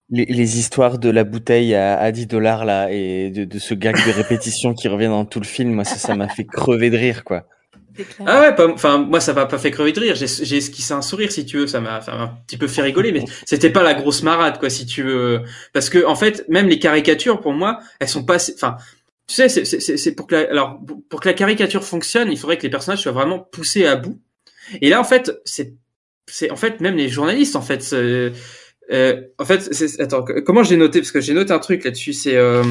les, 0.10 0.26
les 0.26 0.60
histoires 0.60 1.00
de 1.00 1.10
la 1.10 1.24
bouteille 1.24 1.74
à, 1.74 1.98
à 2.00 2.12
10 2.12 2.28
dollars 2.28 2.66
là 2.66 2.92
et 2.92 3.30
de, 3.30 3.46
de 3.46 3.60
ce 3.60 3.74
gag 3.74 3.96
de 3.96 4.12
répétition 4.12 4.74
qui 4.74 4.88
revient 4.88 5.08
dans 5.08 5.26
tout 5.26 5.40
le 5.40 5.46
film, 5.46 5.72
moi 5.72 5.84
ça 5.84 5.96
ça 5.96 6.16
m'a 6.16 6.28
fait 6.28 6.46
crever 6.46 6.90
de 6.90 6.98
rire 6.98 7.24
quoi. 7.24 7.48
Ah 8.26 8.42
ouais, 8.42 8.66
enfin 8.74 9.00
moi 9.00 9.20
ça 9.20 9.34
m'a 9.34 9.46
pas 9.46 9.58
fait 9.58 9.72
crever 9.72 9.92
de 9.92 10.00
rire. 10.00 10.16
J'ai 10.16 10.58
esquissé 10.58 10.94
un 10.94 11.02
sourire 11.02 11.32
si 11.32 11.46
tu 11.46 11.58
veux, 11.58 11.68
ça 11.68 11.82
m'a 11.82 12.00
un 12.08 12.28
petit 12.48 12.58
peu 12.58 12.68
fait 12.68 12.82
rigoler, 12.82 13.12
mais 13.12 13.24
c'était 13.46 13.70
pas 13.70 13.84
la 13.84 13.94
grosse 13.94 14.24
marade 14.24 14.60
quoi 14.60 14.70
si 14.70 14.86
tu 14.86 15.04
veux, 15.04 15.42
parce 15.74 15.90
que 15.90 16.06
en 16.06 16.16
fait 16.16 16.46
même 16.50 16.68
les 16.68 16.80
caricatures 16.80 17.42
pour 17.42 17.54
moi 17.54 17.80
elles 18.00 18.08
sont 18.08 18.24
pas, 18.24 18.38
enfin 18.56 18.78
tu 19.32 19.50
sais 19.50 19.66
c'est 19.98 20.16
pour 20.16 20.28
que 20.28 20.36
la, 20.36 20.42
alors 20.50 20.80
pour 21.10 21.22
que 21.22 21.30
la 21.30 21.34
caricature 21.34 21.84
fonctionne 21.84 22.32
il 22.32 22.38
faudrait 22.38 22.58
que 22.58 22.64
les 22.64 22.70
personnages 22.70 23.02
soient 23.02 23.12
vraiment 23.12 23.40
poussés 23.40 23.86
à 23.86 23.96
bout. 23.96 24.20
Et 24.82 24.90
là 24.90 25.00
en 25.00 25.04
fait 25.04 25.32
c'est 25.46 25.74
c'est 26.28 26.52
en 26.52 26.56
fait 26.56 26.82
même 26.82 26.96
les 26.96 27.10
journalistes 27.10 27.56
en 27.56 27.62
fait 27.62 27.88
euh, 27.94 28.32
en 29.38 29.46
fait 29.46 29.70
attends 30.00 30.24
comment 30.46 30.64
j'ai 30.64 30.78
noté 30.78 31.00
parce 31.00 31.12
que 31.12 31.22
j'ai 31.22 31.34
noté 31.34 31.54
un 31.54 31.60
truc 31.60 31.84
là-dessus 31.84 32.14
c'est 32.14 32.36
euh, 32.36 32.64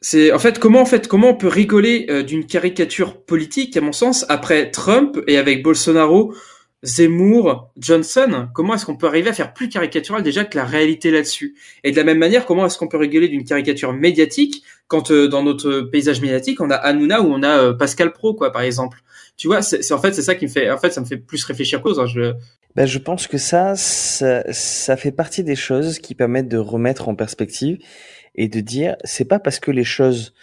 c'est 0.00 0.32
en 0.32 0.38
fait 0.38 0.58
comment 0.58 0.80
en 0.80 0.86
fait 0.86 1.08
comment 1.08 1.30
on 1.30 1.36
peut 1.36 1.48
rigoler 1.48 2.06
euh, 2.08 2.22
d'une 2.22 2.46
caricature 2.46 3.22
politique 3.24 3.76
à 3.76 3.80
mon 3.80 3.92
sens 3.92 4.24
après 4.28 4.70
Trump 4.70 5.18
et 5.26 5.38
avec 5.38 5.62
Bolsonaro 5.62 6.34
Zemmour, 6.82 7.70
Johnson, 7.76 8.48
comment 8.54 8.74
est-ce 8.74 8.86
qu'on 8.86 8.96
peut 8.96 9.06
arriver 9.06 9.28
à 9.28 9.32
faire 9.34 9.52
plus 9.52 9.68
caricatural 9.68 10.22
déjà 10.22 10.44
que 10.44 10.56
la 10.56 10.64
réalité 10.64 11.10
là-dessus? 11.10 11.54
Et 11.84 11.90
de 11.90 11.96
la 11.96 12.04
même 12.04 12.18
manière, 12.18 12.46
comment 12.46 12.64
est-ce 12.64 12.78
qu'on 12.78 12.88
peut 12.88 12.96
rigoler 12.96 13.28
d'une 13.28 13.44
caricature 13.44 13.92
médiatique 13.92 14.64
quand 14.90 15.12
euh, 15.12 15.28
dans 15.28 15.44
notre 15.44 15.82
paysage 15.82 16.20
médiatique, 16.20 16.60
on 16.60 16.68
a 16.68 16.74
Hanouna 16.74 17.22
ou 17.22 17.32
on 17.32 17.44
a 17.44 17.58
euh, 17.58 17.72
Pascal 17.72 18.12
Pro, 18.12 18.34
quoi, 18.34 18.52
par 18.52 18.62
exemple 18.62 18.98
Tu 19.36 19.46
vois, 19.46 19.62
c'est 19.62 19.92
en 19.92 20.00
fait 20.00 20.12
c'est 20.12 20.22
ça 20.22 20.34
qui 20.34 20.46
me 20.46 20.50
fait, 20.50 20.68
en 20.68 20.78
fait, 20.78 20.90
ça 20.90 21.00
me 21.00 21.06
fait 21.06 21.16
plus 21.16 21.44
réfléchir 21.44 21.80
cause. 21.80 22.00
Hein, 22.00 22.06
je... 22.06 22.32
Ben, 22.74 22.86
je 22.86 22.98
pense 22.98 23.28
que 23.28 23.38
ça, 23.38 23.76
ça, 23.76 24.42
ça 24.52 24.96
fait 24.96 25.12
partie 25.12 25.44
des 25.44 25.54
choses 25.54 26.00
qui 26.00 26.16
permettent 26.16 26.48
de 26.48 26.58
remettre 26.58 27.08
en 27.08 27.14
perspective 27.14 27.78
et 28.34 28.48
de 28.48 28.58
dire, 28.58 28.96
c'est 29.04 29.24
pas 29.24 29.38
parce 29.38 29.60
que 29.60 29.70
les 29.70 29.84
choses 29.84 30.34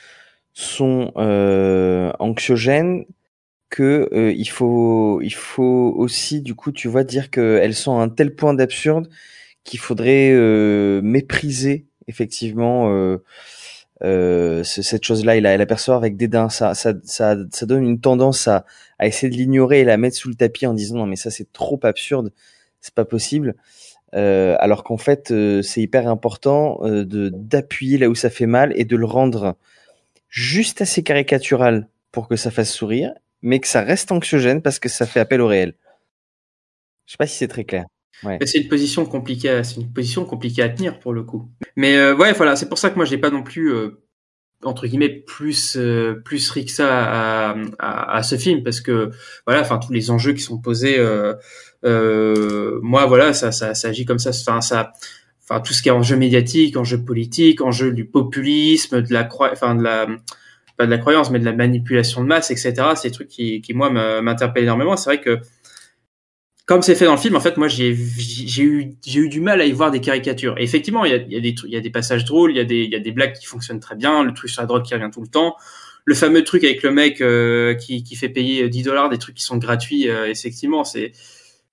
sont 0.53 1.11
euh, 1.17 2.13
anxiogènes 2.19 3.03
que 3.69 4.07
euh, 4.13 4.31
il 4.31 4.47
faut 4.47 5.19
il 5.21 5.33
faut 5.33 5.93
aussi 5.97 6.41
du 6.41 6.55
coup 6.55 6.71
tu 6.71 6.87
vois 6.87 7.03
dire 7.03 7.29
qu'elles 7.29 7.75
sont 7.75 7.99
à 7.99 8.01
un 8.01 8.07
tel 8.07 8.33
point 8.33 8.53
d'absurde 8.53 9.09
qu'il 9.65 9.79
faudrait 9.79 10.31
euh, 10.31 11.01
mépriser 11.03 11.85
effectivement 12.07 12.89
euh, 14.03 14.63
cette 14.63 15.03
chose-là 15.03 15.39
la 15.39 15.65
percevoir 15.65 15.97
avec 15.97 16.17
dédain 16.17 16.49
ça, 16.49 16.73
ça 16.75 17.35
donne 17.63 17.83
une 17.83 17.99
tendance 17.99 18.47
à 18.47 18.65
à 18.99 19.07
essayer 19.07 19.29
de 19.31 19.35
l'ignorer 19.35 19.81
et 19.81 19.83
la 19.83 19.97
mettre 19.97 20.15
sous 20.15 20.29
le 20.29 20.35
tapis 20.35 20.67
en 20.67 20.73
disant 20.73 20.97
non 20.97 21.05
mais 21.07 21.15
ça 21.15 21.31
c'est 21.31 21.51
trop 21.51 21.79
absurde 21.81 22.31
c'est 22.79 22.93
pas 22.93 23.05
possible 23.05 23.55
euh, 24.13 24.55
alors 24.59 24.83
qu'en 24.83 24.97
fait 24.97 25.31
euh, 25.31 25.63
c'est 25.63 25.81
hyper 25.81 26.07
important 26.07 26.79
de 26.83 27.29
d'appuyer 27.33 27.97
là 27.97 28.09
où 28.09 28.15
ça 28.15 28.29
fait 28.29 28.45
mal 28.45 28.71
et 28.75 28.85
de 28.85 28.95
le 28.95 29.05
rendre 29.05 29.57
juste 30.29 30.81
assez 30.81 31.01
caricatural 31.03 31.87
pour 32.11 32.27
que 32.27 32.35
ça 32.35 32.51
fasse 32.51 32.71
sourire, 32.71 33.13
mais 33.41 33.59
que 33.59 33.67
ça 33.67 33.81
reste 33.81 34.11
anxiogène 34.11 34.61
parce 34.61 34.79
que 34.79 34.89
ça 34.89 35.05
fait 35.05 35.19
appel 35.19 35.41
au 35.41 35.47
réel. 35.47 35.73
Je 37.05 37.13
sais 37.13 37.17
pas 37.17 37.27
si 37.27 37.37
c'est 37.37 37.47
très 37.47 37.63
clair. 37.63 37.85
Ouais. 38.23 38.39
C'est 38.45 38.59
une 38.59 38.67
position 38.67 39.05
compliquée, 39.05 39.61
c'est 39.63 39.79
une 39.79 39.91
position 39.91 40.25
compliquée 40.25 40.63
à 40.63 40.69
tenir 40.69 40.99
pour 40.99 41.13
le 41.13 41.23
coup. 41.23 41.49
Mais 41.75 41.97
euh, 41.97 42.15
ouais, 42.15 42.33
voilà, 42.33 42.55
c'est 42.55 42.67
pour 42.67 42.77
ça 42.77 42.89
que 42.89 42.95
moi 42.95 43.05
j'ai 43.05 43.17
pas 43.17 43.29
non 43.29 43.43
plus 43.43 43.71
euh, 43.71 44.01
entre 44.63 44.87
guillemets 44.87 45.09
plus 45.09 45.75
euh, 45.77 46.15
plus 46.25 46.49
ri 46.49 46.65
que 46.65 46.71
ça 46.71 46.87
à, 46.89 47.55
à, 47.79 48.17
à, 48.17 48.23
ce 48.23 48.37
film 48.37 48.63
parce 48.63 48.81
que 48.81 49.11
voilà, 49.45 49.61
enfin 49.61 49.77
tous 49.77 49.93
les 49.93 50.09
enjeux 50.09 50.33
qui 50.33 50.41
sont 50.41 50.59
posés, 50.59 50.97
euh, 50.97 51.33
euh, 51.85 52.79
moi 52.81 53.05
voilà, 53.05 53.33
ça, 53.33 53.51
ça 53.51 53.75
ça 53.75 53.89
agit 53.89 54.05
comme 54.05 54.19
ça, 54.19 54.31
enfin 54.31 54.61
ça 54.61 54.93
enfin 55.43 55.61
tout 55.61 55.73
ce 55.73 55.81
qui 55.81 55.89
est 55.89 55.91
enjeu 55.91 56.17
médiatique, 56.17 56.75
enjeu 56.75 57.03
politique, 57.03 57.61
enjeu 57.61 57.91
du 57.91 58.05
populisme, 58.05 59.01
de 59.01 59.13
la 59.13 59.23
croix, 59.23 59.51
enfin 59.51 59.75
de 59.75 59.83
la 59.83 60.07
pas 60.75 60.85
de 60.85 60.91
la 60.91 60.99
croyance, 60.99 61.31
mais 61.31 61.39
de 61.39 61.45
la 61.45 61.53
manipulation 61.53 62.21
de 62.21 62.27
masse, 62.27 62.51
etc. 62.51 62.73
C'est 62.95 63.09
des 63.09 63.13
trucs 63.13 63.29
qui, 63.29 63.61
qui 63.61 63.73
moi 63.73 63.89
m'interpellent 63.89 64.63
énormément. 64.63 64.95
C'est 64.95 65.09
vrai 65.09 65.21
que 65.21 65.39
comme 66.67 66.81
c'est 66.81 66.95
fait 66.95 67.05
dans 67.05 67.13
le 67.13 67.17
film, 67.17 67.35
en 67.35 67.39
fait, 67.39 67.57
moi 67.57 67.69
j'ai 67.69 67.95
j'ai 67.95 68.63
eu 68.63 68.95
j'ai 69.05 69.19
eu 69.21 69.29
du 69.29 69.39
mal 69.39 69.61
à 69.61 69.65
y 69.65 69.71
voir 69.71 69.89
des 69.89 70.01
caricatures. 70.01 70.57
Et 70.59 70.63
effectivement, 70.63 71.05
il 71.05 71.11
y 71.11 71.15
a, 71.15 71.17
il 71.17 71.31
y 71.31 71.37
a 71.37 71.39
des 71.39 71.55
il 71.63 71.71
y 71.71 71.77
a 71.77 71.81
des 71.81 71.89
passages 71.89 72.25
drôles, 72.25 72.51
il 72.51 72.57
y 72.57 72.59
a 72.59 72.65
des 72.65 72.83
il 72.83 72.91
y 72.91 72.95
a 72.95 72.99
des 72.99 73.11
blagues 73.11 73.33
qui 73.33 73.45
fonctionnent 73.45 73.79
très 73.79 73.95
bien, 73.95 74.23
le 74.23 74.33
truc 74.33 74.49
sur 74.49 74.61
la 74.61 74.67
drogue 74.67 74.83
qui 74.83 74.93
revient 74.93 75.09
tout 75.11 75.21
le 75.21 75.29
temps, 75.29 75.55
le 76.03 76.13
fameux 76.13 76.43
truc 76.43 76.65
avec 76.65 76.83
le 76.83 76.91
mec 76.91 77.21
euh, 77.21 77.73
qui 77.73 78.03
qui 78.03 78.15
fait 78.17 78.27
payer 78.27 78.67
10 78.67 78.83
dollars 78.83 79.09
des 79.09 79.17
trucs 79.17 79.35
qui 79.35 79.43
sont 79.43 79.57
gratuits. 79.57 80.09
Euh, 80.09 80.29
effectivement, 80.29 80.83
c'est 80.83 81.13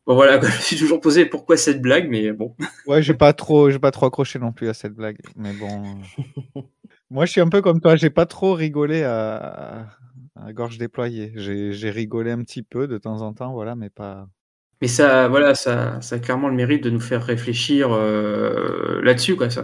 Bon 0.06 0.14
voilà, 0.14 0.40
je 0.40 0.46
me 0.46 0.50
suis 0.50 0.76
toujours 0.76 1.00
posé 1.00 1.26
pourquoi 1.26 1.56
cette 1.56 1.80
blague, 1.80 2.08
mais 2.08 2.32
bon. 2.32 2.54
Ouais, 2.86 3.02
j'ai 3.02 3.14
pas 3.14 3.32
trop, 3.32 3.70
j'ai 3.70 3.78
pas 3.78 3.90
trop 3.90 4.06
accroché 4.06 4.38
non 4.38 4.52
plus 4.52 4.68
à 4.68 4.74
cette 4.74 4.94
blague, 4.94 5.16
mais 5.36 5.52
bon. 5.54 5.98
Moi, 7.10 7.26
je 7.26 7.32
suis 7.32 7.40
un 7.40 7.48
peu 7.48 7.62
comme 7.62 7.80
toi, 7.80 7.96
j'ai 7.96 8.10
pas 8.10 8.26
trop 8.26 8.54
rigolé 8.54 9.02
à, 9.02 9.88
à 10.36 10.52
gorge 10.52 10.78
déployée. 10.78 11.32
J'ai 11.36 11.90
rigolé 11.90 12.30
un 12.32 12.42
petit 12.42 12.62
peu 12.62 12.86
de 12.86 12.98
temps 12.98 13.22
en 13.22 13.32
temps, 13.32 13.52
voilà, 13.52 13.74
mais 13.76 13.90
pas. 13.90 14.28
Mais 14.84 14.88
ça, 14.88 15.28
voilà, 15.28 15.54
ça, 15.54 15.98
ça 16.02 16.16
a 16.16 16.18
clairement 16.18 16.48
le 16.48 16.54
mérite 16.54 16.84
de 16.84 16.90
nous 16.90 17.00
faire 17.00 17.24
réfléchir 17.24 17.88
euh, 17.90 19.00
là-dessus, 19.02 19.34
quoi. 19.34 19.48
Ça, 19.48 19.62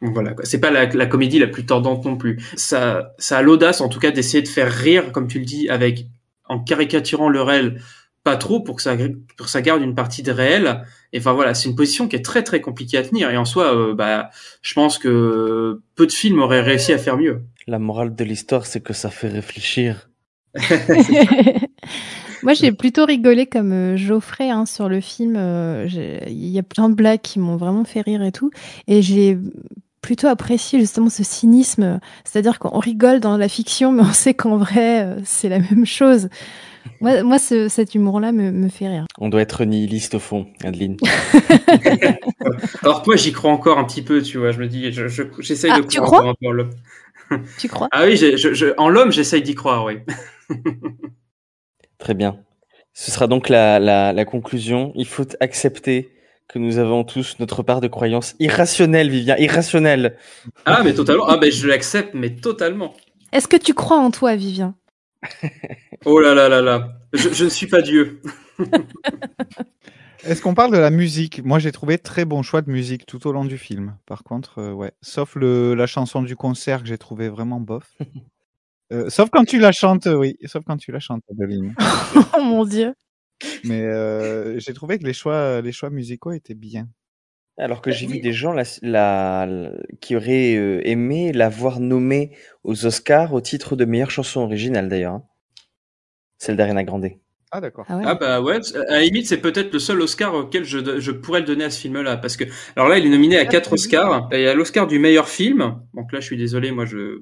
voilà, 0.00 0.32
quoi. 0.32 0.44
C'est 0.44 0.58
pas 0.58 0.72
la, 0.72 0.86
la, 0.86 1.06
comédie 1.06 1.38
la 1.38 1.46
plus 1.46 1.64
tordante 1.64 2.04
non 2.04 2.16
plus. 2.16 2.42
Ça, 2.56 3.12
ça 3.16 3.38
a 3.38 3.42
l'audace, 3.42 3.80
en 3.80 3.88
tout 3.88 4.00
cas, 4.00 4.10
d'essayer 4.10 4.42
de 4.42 4.48
faire 4.48 4.68
rire, 4.68 5.12
comme 5.12 5.28
tu 5.28 5.38
le 5.38 5.44
dis, 5.44 5.68
avec 5.68 6.06
en 6.48 6.58
caricaturant 6.58 7.28
le 7.28 7.42
réel 7.42 7.80
pas 8.24 8.36
trop 8.36 8.58
pour 8.58 8.74
que 8.74 8.82
ça 8.82 8.96
pour 8.96 9.46
que 9.46 9.52
ça 9.52 9.62
garde 9.62 9.82
une 9.82 9.94
partie 9.94 10.24
de 10.24 10.32
réel 10.32 10.82
et 11.12 11.20
enfin 11.20 11.32
voilà 11.32 11.54
c'est 11.54 11.68
une 11.68 11.76
position 11.76 12.08
qui 12.08 12.16
est 12.16 12.24
très 12.24 12.42
très 12.42 12.60
compliquée 12.60 12.98
à 12.98 13.02
tenir 13.02 13.30
et 13.30 13.36
en 13.36 13.46
soi 13.46 13.74
euh, 13.74 13.94
bah 13.94 14.30
je 14.60 14.74
pense 14.74 14.98
que 14.98 15.80
peu 15.94 16.06
de 16.06 16.12
films 16.12 16.40
auraient 16.40 16.60
réussi 16.60 16.92
à 16.92 16.98
faire 16.98 17.16
mieux 17.16 17.44
la 17.66 17.78
morale 17.78 18.14
de 18.14 18.24
l'histoire 18.24 18.66
c'est 18.66 18.82
que 18.82 18.92
ça 18.92 19.08
fait 19.08 19.28
réfléchir 19.28 20.10
moi 22.42 22.54
j'ai 22.54 22.72
plutôt 22.72 23.04
rigolé 23.04 23.46
comme 23.46 23.72
euh, 23.72 23.96
Geoffrey 23.96 24.50
hein, 24.50 24.66
sur 24.66 24.88
le 24.88 25.00
film 25.00 25.34
euh, 25.36 25.86
il 26.26 26.48
y 26.48 26.58
a 26.58 26.62
plein 26.62 26.88
de 26.88 26.94
blagues 26.94 27.20
qui 27.20 27.38
m'ont 27.38 27.56
vraiment 27.56 27.84
fait 27.84 28.00
rire 28.00 28.22
et 28.22 28.32
tout 28.32 28.50
et 28.86 29.02
j'ai 29.02 29.38
plutôt 30.00 30.28
apprécié 30.28 30.80
justement 30.80 31.10
ce 31.10 31.22
cynisme 31.22 32.00
c'est-à-dire 32.24 32.58
qu'on 32.58 32.78
rigole 32.78 33.20
dans 33.20 33.36
la 33.36 33.48
fiction 33.48 33.92
mais 33.92 34.02
on 34.02 34.12
sait 34.12 34.34
qu'en 34.34 34.56
vrai 34.56 35.16
c'est 35.24 35.48
la 35.48 35.58
même 35.58 35.84
chose 35.86 36.28
moi, 37.00 37.22
moi 37.22 37.38
ce, 37.38 37.68
cet 37.68 37.94
humour-là 37.94 38.32
me, 38.32 38.50
me, 38.50 38.68
fait 38.68 38.88
rire. 38.88 39.06
On 39.18 39.28
doit 39.28 39.40
être 39.40 39.64
nihiliste 39.64 40.14
au 40.14 40.18
fond, 40.18 40.46
Adeline. 40.64 40.96
Alors 42.82 43.02
moi, 43.06 43.16
j'y 43.16 43.32
crois 43.32 43.50
encore 43.50 43.78
un 43.78 43.84
petit 43.84 44.02
peu, 44.02 44.22
tu 44.22 44.38
vois. 44.38 44.52
Je 44.52 44.58
me 44.58 44.66
dis, 44.66 44.92
j'essaye 44.92 45.08
je, 45.08 45.42
je, 45.42 45.66
ah, 45.70 45.80
de 45.80 45.86
tu 45.86 46.00
croire 46.00 46.26
encore 46.26 46.48
en 46.48 46.52
l'homme. 46.52 46.70
tu 47.58 47.68
crois 47.68 47.88
Ah 47.92 48.04
oui, 48.04 48.16
je, 48.16 48.36
je, 48.36 48.66
en 48.76 48.88
l'homme, 48.88 49.12
j'essaye 49.12 49.42
d'y 49.42 49.54
croire, 49.54 49.84
oui. 49.84 49.98
Très 52.00 52.14
bien. 52.14 52.38
Ce 52.92 53.10
sera 53.12 53.28
donc 53.28 53.48
la, 53.48 53.78
la, 53.78 54.12
la 54.12 54.24
conclusion. 54.24 54.92
Il 54.96 55.06
faut 55.06 55.26
accepter 55.38 56.10
que 56.48 56.58
nous 56.58 56.78
avons 56.78 57.04
tous 57.04 57.36
notre 57.38 57.62
part 57.62 57.80
de 57.80 57.86
croyance 57.86 58.34
irrationnelle, 58.40 59.08
Vivien, 59.08 59.36
irrationnelle. 59.36 60.16
Ah, 60.64 60.82
mais 60.82 60.94
totalement. 60.94 61.26
Ah, 61.28 61.36
ben 61.36 61.52
je 61.52 61.68
l'accepte, 61.68 62.14
mais 62.14 62.34
totalement. 62.34 62.94
Est-ce 63.32 63.46
que 63.46 63.56
tu 63.56 63.72
crois 63.74 63.98
en 63.98 64.10
toi, 64.10 64.34
Vivien? 64.34 64.74
Oh 66.06 66.18
là 66.18 66.32
là 66.32 66.48
là 66.48 66.62
là, 66.62 66.94
je, 67.12 67.28
je 67.28 67.44
ne 67.44 67.50
suis 67.50 67.66
pas 67.66 67.82
Dieu. 67.82 68.22
Est-ce 70.24 70.40
qu'on 70.40 70.54
parle 70.54 70.72
de 70.72 70.78
la 70.78 70.88
musique? 70.88 71.44
Moi, 71.44 71.58
j'ai 71.58 71.72
trouvé 71.72 71.98
très 71.98 72.24
bon 72.24 72.42
choix 72.42 72.62
de 72.62 72.70
musique 72.70 73.04
tout 73.04 73.26
au 73.26 73.32
long 73.32 73.44
du 73.44 73.58
film. 73.58 73.98
Par 74.06 74.22
contre, 74.24 74.60
euh, 74.60 74.72
ouais, 74.72 74.92
sauf 75.02 75.34
le, 75.34 75.74
la 75.74 75.86
chanson 75.86 76.22
du 76.22 76.36
concert 76.36 76.80
que 76.82 76.88
j'ai 76.88 76.96
trouvé 76.96 77.28
vraiment 77.28 77.60
bof. 77.60 77.84
Euh, 78.92 79.08
sauf 79.08 79.30
quand 79.30 79.44
tu 79.44 79.58
la 79.58 79.72
chantes, 79.72 80.06
oui, 80.06 80.36
sauf 80.46 80.64
quand 80.66 80.76
tu 80.76 80.90
la 80.92 80.98
chantes, 80.98 81.22
Adeline. 81.30 81.74
oh 82.36 82.42
mon 82.42 82.64
dieu. 82.64 82.94
Mais 83.64 83.82
euh, 83.82 84.58
j'ai 84.58 84.74
trouvé 84.74 84.98
que 84.98 85.04
les 85.04 85.12
choix, 85.12 85.60
les 85.60 85.72
choix 85.72 85.90
musicaux 85.90 86.32
étaient 86.32 86.54
bien. 86.54 86.88
Alors 87.58 87.82
que 87.82 87.90
j'ai 87.90 88.06
vu 88.06 88.20
des 88.20 88.32
gens 88.32 88.52
la, 88.52 88.62
la, 88.80 89.46
la 89.46 89.70
qui 90.00 90.16
auraient 90.16 90.56
euh, 90.56 90.80
aimé 90.88 91.32
la 91.32 91.50
voir 91.50 91.78
nommée 91.78 92.34
aux 92.64 92.86
Oscars 92.86 93.34
au 93.34 93.40
titre 93.42 93.76
de 93.76 93.84
meilleure 93.84 94.10
chanson 94.10 94.40
originale 94.40 94.88
d'ailleurs. 94.88 95.14
Hein. 95.14 95.24
Celle 96.38 96.56
d'Ariana 96.56 96.84
Grande. 96.84 97.10
Ah 97.52 97.60
d'accord. 97.60 97.84
Ah, 97.88 97.96
ouais. 97.96 98.04
Ah 98.06 98.14
bah 98.14 98.40
ouais, 98.40 98.60
à 98.88 98.92
la 98.92 99.00
limite 99.02 99.26
c'est 99.26 99.40
peut-être 99.40 99.72
le 99.72 99.78
seul 99.78 100.00
Oscar 100.00 100.34
auquel 100.34 100.64
je, 100.64 101.00
je 101.00 101.10
pourrais 101.10 101.40
le 101.40 101.46
donner 101.46 101.64
à 101.64 101.70
ce 101.70 101.80
film-là 101.80 102.16
parce 102.16 102.36
que 102.36 102.44
alors 102.76 102.88
là 102.88 102.96
il 102.96 103.04
est 103.04 103.10
nominé 103.10 103.36
à 103.36 103.44
quatre 103.44 103.74
Oscars. 103.74 104.28
Il 104.32 104.40
y 104.40 104.46
a 104.46 104.54
l'Oscar 104.54 104.86
du 104.86 104.98
meilleur 104.98 105.28
film. 105.28 105.82
Donc 105.92 106.12
là 106.12 106.20
je 106.20 106.26
suis 106.26 106.38
désolé, 106.38 106.70
moi 106.70 106.86
je 106.86 107.20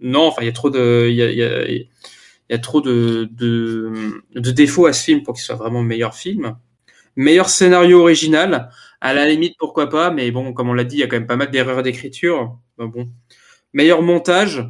non, 0.00 0.26
enfin 0.26 0.42
il 0.42 0.46
y 0.46 0.48
a 0.48 0.52
trop 0.52 0.70
de 0.70 1.06
il 1.08 1.14
y 1.16 1.22
a, 1.22 1.30
y 1.30 1.42
a, 1.42 1.68
y 1.70 1.86
a 2.50 2.58
trop 2.58 2.80
de, 2.80 3.28
de 3.32 4.22
de 4.34 4.50
défauts 4.50 4.86
à 4.86 4.92
ce 4.92 5.04
film 5.04 5.22
pour 5.22 5.34
qu'il 5.34 5.44
soit 5.44 5.56
vraiment 5.56 5.82
meilleur 5.82 6.14
film. 6.14 6.56
Meilleur 7.16 7.48
scénario 7.48 8.00
original, 8.00 8.70
à 9.00 9.14
la 9.14 9.26
limite 9.28 9.56
pourquoi 9.58 9.88
pas, 9.88 10.10
mais 10.10 10.30
bon 10.30 10.52
comme 10.52 10.68
on 10.70 10.74
l'a 10.74 10.84
dit 10.84 10.96
il 10.96 11.00
y 11.00 11.02
a 11.02 11.06
quand 11.08 11.16
même 11.16 11.26
pas 11.26 11.36
mal 11.36 11.50
d'erreurs 11.50 11.82
d'écriture. 11.82 12.58
Ben 12.78 12.86
bon. 12.86 13.06
Meilleur 13.74 14.02
montage, 14.02 14.64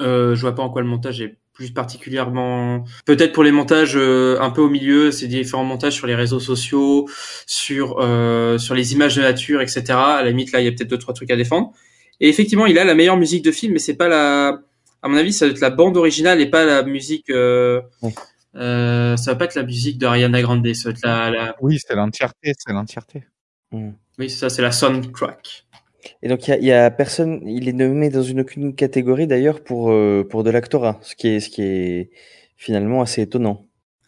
euh, 0.00 0.34
je 0.34 0.40
vois 0.40 0.54
pas 0.54 0.62
en 0.62 0.70
quoi 0.70 0.82
le 0.82 0.88
montage 0.88 1.20
est 1.20 1.36
plus 1.52 1.70
particulièrement 1.70 2.84
peut-être 3.06 3.32
pour 3.32 3.44
les 3.44 3.52
montages 3.52 3.96
euh, 3.96 4.36
un 4.40 4.50
peu 4.50 4.60
au 4.60 4.68
milieu 4.68 5.12
c'est 5.12 5.28
différents 5.28 5.64
montages 5.64 5.94
sur 5.94 6.08
les 6.08 6.16
réseaux 6.16 6.40
sociaux 6.40 7.08
sur 7.46 7.98
euh, 8.00 8.58
sur 8.58 8.74
les 8.74 8.92
images 8.92 9.14
de 9.14 9.22
nature 9.22 9.60
etc 9.60 9.84
à 9.90 10.22
la 10.22 10.30
limite 10.30 10.50
là 10.50 10.60
il 10.60 10.64
y 10.64 10.68
a 10.68 10.72
peut-être 10.72 10.90
deux 10.90 10.98
trois 10.98 11.14
trucs 11.14 11.30
à 11.30 11.36
défendre 11.36 11.72
et 12.20 12.28
effectivement 12.28 12.66
il 12.66 12.78
a 12.78 12.84
la 12.84 12.94
meilleure 12.94 13.16
musique 13.16 13.44
de 13.44 13.50
film 13.52 13.72
mais 13.74 13.78
c'est 13.78 13.96
pas 13.96 14.08
la 14.08 14.58
à 15.02 15.08
mon 15.08 15.16
avis 15.16 15.32
ça 15.32 15.46
doit 15.46 15.54
être 15.54 15.60
la 15.60 15.70
bande 15.70 15.96
originale 15.96 16.40
et 16.40 16.46
pas 16.46 16.64
la 16.64 16.82
musique 16.82 17.30
euh, 17.30 17.80
Ouais. 18.02 18.14
euh, 18.56 19.16
ça 19.16 19.32
va 19.32 19.36
pas 19.36 19.44
être 19.46 19.54
la 19.56 19.62
musique 19.64 19.98
d'Ariana 19.98 20.40
Grande 20.42 20.66
ça 20.74 20.88
va 20.88 20.92
être 20.92 21.02
la, 21.04 21.30
la... 21.30 21.56
Oui, 21.60 21.78
c'est 21.84 21.94
l'entièreté, 21.94 22.52
c'est 22.58 22.72
l'entièreté. 22.72 23.24
Mm. 23.72 23.90
oui 24.18 24.30
c'est 24.30 24.38
ça 24.38 24.48
c'est 24.50 24.62
la 24.62 24.72
soundtrack 24.72 25.66
Et 26.22 26.28
donc 26.28 26.46
il 26.46 26.50
y 26.50 26.54
a, 26.54 26.58
il 26.58 26.64
y 26.64 26.72
a 26.72 26.90
personne, 26.90 27.40
il 27.46 27.68
est 27.68 27.72
nommé 27.72 28.10
dans 28.10 28.22
une 28.22 28.40
aucune 28.40 28.74
catégorie 28.74 29.26
d'ailleurs 29.26 29.62
pour 29.64 29.90
euh, 29.90 30.22
pour 30.28 30.44
de 30.44 30.50
l'actorat, 30.50 30.98
ce 31.02 31.14
qui 31.16 31.28
est 31.28 31.40
ce 31.40 31.48
qui 31.50 31.62
est 31.62 32.10
finalement 32.56 33.02
assez 33.02 33.22
étonnant. 33.22 33.66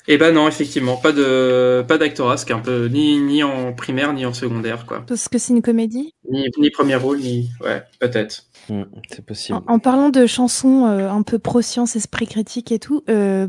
Et 0.09 0.19
ben 0.19 0.33
non 0.33 0.47
effectivement 0.49 0.97
pas 0.97 1.13
de 1.13 1.85
pas 1.87 1.99
d'actorat 1.99 2.37
ce 2.37 2.47
qui 2.47 2.53
est 2.53 2.55
un 2.55 2.61
peu 2.61 2.87
ni 2.87 3.19
ni 3.19 3.43
en 3.43 3.73
primaire 3.73 4.13
ni 4.13 4.25
en 4.27 4.33
secondaire 4.33 4.87
quoi 4.87 5.05
Parce 5.07 5.29
que 5.29 5.39
c'est 5.39 5.53
une 5.53 5.63
comédie? 5.63 6.13
ni 6.31 6.47
ni 6.59 6.71
premier 6.71 6.97
rôle 6.97 7.19
ni 7.19 7.51
ouais 7.61 7.83
peut-être 8.01 8.45
Mm, 8.69 8.83
c'est 9.09 9.25
possible. 9.25 9.61
En, 9.69 9.75
en 9.75 9.79
parlant 9.79 10.09
de 10.09 10.27
chansons 10.27 10.87
euh, 10.87 11.09
un 11.09 11.23
peu 11.23 11.39
pro-science, 11.39 11.95
esprit 11.95 12.27
critique 12.27 12.73
et 12.73 12.81
tout, 12.81 13.05
euh, 13.09 13.47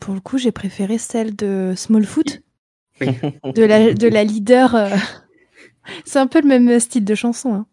Pour 0.00 0.12
le 0.14 0.18
coup, 0.20 0.38
j'ai 0.38 0.50
préféré 0.50 0.98
celle 0.98 1.36
de 1.36 1.72
Smallfoot, 1.76 2.42
de 3.00 3.62
la 3.64 3.94
de 3.94 4.08
la 4.08 4.24
leader. 4.32 4.74
euh, 4.74 4.88
C'est 6.04 6.18
un 6.18 6.26
peu 6.26 6.40
le 6.40 6.48
même 6.48 6.80
style 6.80 7.04
de 7.04 7.14
chanson. 7.14 7.54
hein. 7.54 7.66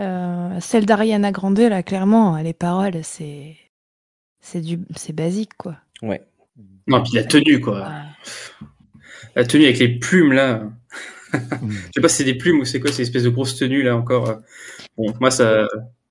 Euh, 0.00 0.60
celle 0.60 0.86
d'Ariana 0.86 1.32
Grande, 1.32 1.58
là, 1.58 1.82
clairement, 1.82 2.36
les 2.36 2.52
paroles, 2.52 3.00
c'est 3.02 3.56
c'est 4.40 4.60
du 4.60 4.78
c'est 4.94 5.12
basique, 5.12 5.56
quoi. 5.56 5.78
Ouais. 6.02 6.22
Non, 6.88 7.02
puis 7.02 7.12
la 7.14 7.24
tenue, 7.24 7.60
quoi. 7.60 7.88
La 9.36 9.44
tenue 9.44 9.64
avec 9.64 9.78
les 9.78 9.98
plumes, 9.98 10.32
là. 10.32 10.62
Je 11.32 11.92
sais 11.94 12.00
pas 12.00 12.08
si 12.08 12.16
c'est 12.16 12.24
des 12.24 12.34
plumes 12.34 12.60
ou 12.60 12.64
c'est 12.64 12.80
quoi, 12.80 12.90
ces 12.90 13.02
espèces 13.02 13.24
de 13.24 13.28
grosses 13.28 13.56
tenues, 13.56 13.82
là, 13.82 13.96
encore. 13.96 14.38
Bon, 14.96 15.14
moi, 15.20 15.30
ça. 15.30 15.68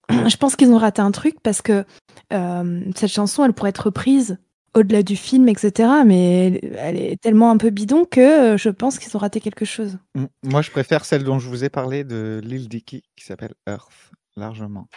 Je 0.09 0.37
pense 0.37 0.55
qu'ils 0.55 0.71
ont 0.71 0.77
raté 0.77 1.01
un 1.01 1.11
truc 1.11 1.35
parce 1.43 1.61
que 1.61 1.83
euh, 2.31 2.81
cette 2.95 3.11
chanson, 3.11 3.43
elle 3.43 3.53
pourrait 3.53 3.71
être 3.71 3.85
reprise 3.85 4.37
au-delà 4.73 5.01
du 5.01 5.15
film, 5.15 5.49
etc. 5.49 5.89
Mais 6.05 6.61
elle 6.77 6.97
est 6.97 7.21
tellement 7.21 7.51
un 7.51 7.57
peu 7.57 7.71
bidon 7.71 8.05
que 8.05 8.53
euh, 8.53 8.57
je 8.57 8.69
pense 8.69 8.99
qu'ils 8.99 9.15
ont 9.17 9.19
raté 9.19 9.41
quelque 9.41 9.65
chose. 9.65 9.97
Mm. 10.15 10.25
Moi, 10.43 10.61
je 10.61 10.71
préfère 10.71 11.03
celle 11.03 11.23
dont 11.23 11.39
je 11.39 11.49
vous 11.49 11.63
ai 11.63 11.69
parlé 11.69 12.03
de 12.03 12.39
Lil 12.43 12.69
Dicky, 12.69 13.03
qui 13.15 13.25
s'appelle 13.25 13.53
Earth, 13.67 14.11
largement. 14.35 14.87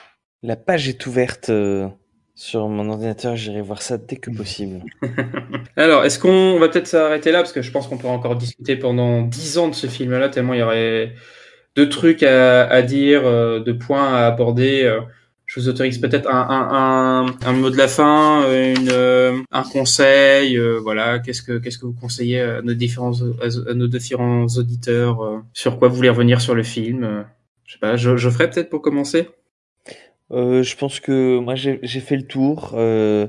La 0.43 0.57
page 0.57 0.89
est 0.89 1.07
ouverte 1.07 1.49
euh, 1.49 1.89
sur 2.35 2.69
mon 2.69 2.89
ordinateur, 2.89 3.37
j'irai 3.37 3.61
voir 3.61 3.83
ça 3.83 3.99
dès 3.99 4.17
que 4.17 4.31
possible. 4.31 4.83
Alors, 5.77 6.05
est-ce 6.05 6.19
qu'on 6.19 6.59
va 6.59 6.69
peut-être 6.69 6.87
s'arrêter 6.87 7.33
là 7.33 7.39
parce 7.39 7.53
que 7.53 7.63
je 7.63 7.71
pense 7.71 7.87
qu'on 7.87 7.99
pourra 7.99 8.13
encore 8.13 8.37
discuter 8.37 8.77
pendant 8.77 9.23
dix 9.23 9.59
ans 9.59 9.69
de 9.69 9.75
ce 9.75 9.87
film-là 9.87 10.29
tellement 10.29 10.55
il 10.55 10.61
y 10.61 10.63
aurait 10.63 11.15
de 11.77 11.85
trucs 11.85 12.23
à, 12.23 12.83
dire, 12.83 13.23
euh, 13.25 13.61
de 13.61 13.73
points 13.73 14.15
à 14.15 14.27
aborder. 14.27 14.85
euh. 14.85 15.01
Je 15.47 15.59
vous 15.59 15.69
autorise 15.69 15.99
peut-être 15.99 16.29
un, 16.31 17.27
mot 17.55 17.71
de 17.71 17.77
la 17.77 17.89
fin, 17.89 18.45
euh, 18.45 19.37
un 19.51 19.63
conseil, 19.65 20.57
voilà. 20.81 21.19
Qu'est-ce 21.19 21.43
que 21.43 21.87
vous 21.87 21.93
conseillez 21.93 22.41
à 22.41 22.63
nos 22.63 22.75
différents 22.75 24.47
auditeurs 24.57 25.43
Sur 25.53 25.81
quoi 25.81 25.89
vous 25.89 25.97
voulez 25.97 26.09
revenir 26.09 26.41
sur 26.41 26.55
le 26.55 26.63
film 26.63 27.25
Je 27.67 27.73
sais 27.73 27.81
pas. 27.81 27.97
Je, 27.97 28.17
je 28.17 28.31
ferai 28.31 28.49
peut-être 28.49 28.71
pour 28.71 28.81
commencer? 28.81 29.29
Euh, 30.33 30.63
je 30.63 30.77
pense 30.77 31.01
que 31.01 31.39
moi 31.39 31.55
j'ai 31.57 32.01
fait 32.01 32.17
le 32.17 32.27
tour. 32.27 32.73
Euh, 32.75 33.27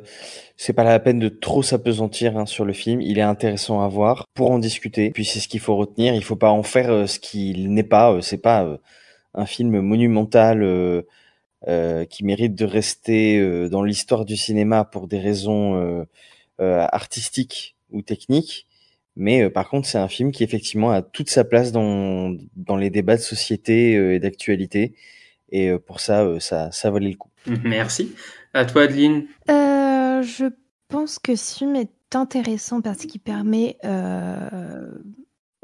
c'est 0.58 0.74
pas 0.74 0.84
la 0.84 1.00
peine 1.00 1.20
de 1.20 1.30
trop 1.30 1.64
s'apesantir 1.64 2.38
hein, 2.38 2.46
sur 2.46 2.66
le 2.66 2.74
film. 2.74 3.02
Il 3.02 3.18
est 3.18 3.24
intéressant 3.24 3.82
à 3.82 3.88
voir 3.88 4.26
pour 4.36 4.52
en 4.52 4.60
discuter. 4.60 5.12
Puis 5.12 5.26
c'est 5.26 5.40
ce 5.40 5.48
qu'il 5.48 5.60
faut 5.60 5.76
retenir. 5.76 6.14
Il 6.14 6.24
faut 6.24 6.36
pas 6.36 6.52
en 6.52 6.64
faire 6.64 6.92
euh, 6.92 7.08
ce 7.08 7.20
qu'il 7.20 7.74
n'est 7.74 7.84
pas. 7.84 8.14
Euh, 8.14 8.22
c'est 8.22 8.38
pas 8.38 8.80
un 9.34 9.46
film 9.46 9.80
monumental 9.82 10.60
qui 12.10 12.24
mérite 12.26 12.56
de 12.56 12.66
rester 12.66 13.70
dans 13.70 13.84
l'histoire 13.84 14.26
du 14.26 14.36
cinéma 14.36 14.84
pour 14.84 15.08
des 15.08 15.20
raisons 15.20 16.06
artistiques 16.60 17.76
ou 17.92 18.02
techniques. 18.02 18.68
Mais 19.16 19.50
par 19.50 19.70
contre, 19.70 19.88
c'est 19.88 19.98
un 19.98 20.08
film 20.10 20.32
qui 20.32 20.44
effectivement 20.44 20.92
a 20.92 21.02
toute 21.02 21.30
sa 21.30 21.46
place 21.46 21.72
dans 21.72 22.36
dans 22.58 22.76
les 22.76 22.90
débats 22.90 23.16
de 23.16 23.22
société 23.22 23.94
et 23.94 24.20
d'actualité. 24.20 24.94
Et 25.52 25.70
euh, 25.70 25.80
pour 25.80 26.00
ça, 26.00 26.24
euh, 26.24 26.40
ça, 26.40 26.72
ça 26.72 26.92
valait 26.92 27.10
le 27.10 27.18
coup. 27.18 27.30
Merci. 27.64 28.14
À 28.54 28.66
toi, 28.66 28.84
Adeline. 28.84 29.26
Euh, 29.50 30.22
je 30.22 30.46
pense 30.88 31.20
que 31.20 31.36
ce 31.36 31.58
film 31.58 31.76
est 31.76 32.16
intéressant 32.16 32.82
parce 32.82 33.06
qu'il 33.06 33.22
permet 33.22 33.78
euh, 33.86 34.92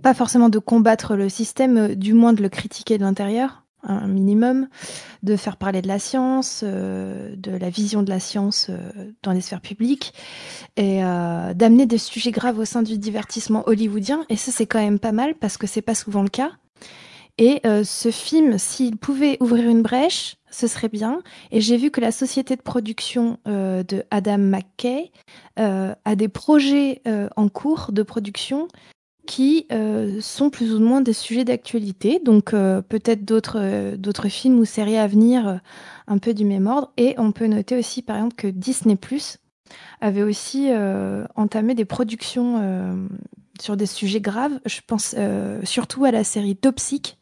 pas 0.01 0.13
forcément 0.13 0.49
de 0.49 0.59
combattre 0.59 1.15
le 1.15 1.29
système, 1.29 1.95
du 1.95 2.13
moins 2.13 2.33
de 2.33 2.41
le 2.41 2.49
critiquer 2.49 2.97
de 2.97 3.03
l'intérieur, 3.03 3.63
un 3.83 4.07
minimum, 4.07 4.67
de 5.23 5.35
faire 5.35 5.57
parler 5.57 5.81
de 5.81 5.87
la 5.87 5.99
science, 5.99 6.61
euh, 6.63 7.35
de 7.35 7.51
la 7.51 7.69
vision 7.69 8.03
de 8.03 8.09
la 8.09 8.19
science 8.19 8.67
euh, 8.69 9.11
dans 9.23 9.31
les 9.31 9.41
sphères 9.41 9.61
publiques, 9.61 10.13
et 10.75 11.03
euh, 11.03 11.53
d'amener 11.53 11.85
des 11.85 11.97
sujets 11.97 12.31
graves 12.31 12.59
au 12.59 12.65
sein 12.65 12.83
du 12.83 12.97
divertissement 12.97 13.63
hollywoodien. 13.67 14.25
Et 14.29 14.35
ça, 14.35 14.51
c'est 14.51 14.65
quand 14.65 14.79
même 14.79 14.99
pas 14.99 15.11
mal 15.11 15.35
parce 15.35 15.57
que 15.57 15.67
c'est 15.67 15.81
pas 15.81 15.95
souvent 15.95 16.23
le 16.23 16.29
cas. 16.29 16.51
Et 17.37 17.61
euh, 17.65 17.83
ce 17.83 18.09
film, 18.09 18.57
s'il 18.57 18.97
pouvait 18.97 19.37
ouvrir 19.39 19.69
une 19.69 19.83
brèche, 19.83 20.37
ce 20.49 20.65
serait 20.67 20.89
bien. 20.89 21.21
Et 21.51 21.61
j'ai 21.61 21.77
vu 21.77 21.91
que 21.91 22.01
la 22.01 22.11
société 22.11 22.55
de 22.55 22.61
production 22.61 23.37
euh, 23.47 23.83
de 23.83 24.03
Adam 24.09 24.39
McKay 24.39 25.11
euh, 25.59 25.93
a 26.03 26.15
des 26.15 26.29
projets 26.29 27.01
euh, 27.07 27.29
en 27.35 27.47
cours 27.47 27.91
de 27.91 28.01
production 28.01 28.67
qui 29.27 29.67
euh, 29.71 30.19
sont 30.21 30.49
plus 30.49 30.73
ou 30.73 30.79
moins 30.79 31.01
des 31.01 31.13
sujets 31.13 31.43
d'actualité. 31.43 32.19
Donc 32.23 32.53
euh, 32.53 32.81
peut-être 32.81 33.23
d'autres 33.23 34.29
films 34.29 34.57
ou 34.57 34.65
séries 34.65 34.97
à 34.97 35.05
venir 35.05 35.59
un 36.07 36.17
peu 36.17 36.33
du 36.33 36.45
même 36.45 36.65
ordre. 36.65 36.91
Et 36.97 37.13
on 37.17 37.31
peut 37.31 37.47
noter 37.47 37.77
aussi 37.77 38.01
par 38.01 38.15
exemple 38.15 38.35
que 38.35 38.47
Disney 38.47 38.97
avait 39.99 40.23
aussi 40.23 40.69
entamé 41.35 41.75
des 41.75 41.83
productions 41.83 43.07
sur 43.61 43.77
des 43.77 43.85
sujets 43.85 44.21
graves. 44.21 44.59
Je 44.65 44.79
pense 44.85 45.15
euh, 45.17 45.59
surtout 45.63 46.05
à 46.05 46.11
la 46.11 46.23
série 46.23 46.57
euh, 46.63 47.16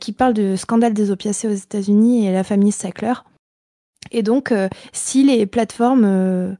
qui 0.00 0.12
parle 0.12 0.34
du 0.34 0.56
scandale 0.56 0.94
des 0.94 1.10
opiacés 1.10 1.48
aux 1.48 1.52
États-Unis 1.52 2.26
et 2.26 2.32
la 2.32 2.44
famille 2.44 2.72
Sackler. 2.72 3.14
Et 4.12 4.22
donc, 4.22 4.52
euh, 4.52 4.68
si 4.92 5.24
les 5.24 5.46
plateformes 5.46 6.04
euh, 6.04 6.52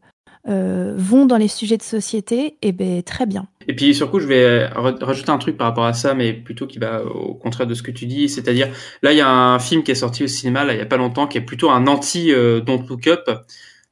euh, 0.48 0.94
vont 0.96 1.26
dans 1.26 1.36
les 1.36 1.48
sujets 1.48 1.76
de 1.76 1.82
société, 1.82 2.56
eh 2.62 2.72
ben 2.72 3.02
très 3.02 3.26
bien. 3.26 3.46
Et 3.68 3.74
puis 3.74 3.94
surtout, 3.94 4.18
je 4.20 4.26
vais 4.26 4.66
ra- 4.66 4.96
rajouter 5.00 5.30
un 5.30 5.38
truc 5.38 5.56
par 5.56 5.68
rapport 5.68 5.84
à 5.84 5.92
ça, 5.92 6.14
mais 6.14 6.32
plutôt 6.32 6.66
qui 6.66 6.78
va 6.78 7.04
au 7.04 7.34
contraire 7.34 7.66
de 7.66 7.74
ce 7.74 7.82
que 7.82 7.90
tu 7.90 8.06
dis, 8.06 8.28
c'est-à-dire 8.28 8.68
là, 9.02 9.12
il 9.12 9.18
y 9.18 9.20
a 9.20 9.28
un 9.28 9.58
film 9.58 9.82
qui 9.82 9.90
est 9.92 9.96
sorti 9.96 10.24
au 10.24 10.28
cinéma 10.28 10.64
là 10.64 10.74
il 10.74 10.78
y 10.78 10.82
a 10.82 10.86
pas 10.86 10.96
longtemps, 10.96 11.26
qui 11.26 11.38
est 11.38 11.42
plutôt 11.42 11.70
un 11.70 11.86
anti 11.86 12.32
euh, 12.32 12.60
Don't 12.60 12.86
Look 12.88 13.06
Up, 13.06 13.28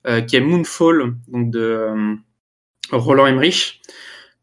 euh, 0.06 0.20
qui 0.20 0.36
est 0.36 0.40
Moonfall, 0.40 1.14
donc 1.28 1.50
de 1.50 1.60
euh, 1.60 2.14
Roland 2.92 3.26
Emmerich. 3.26 3.80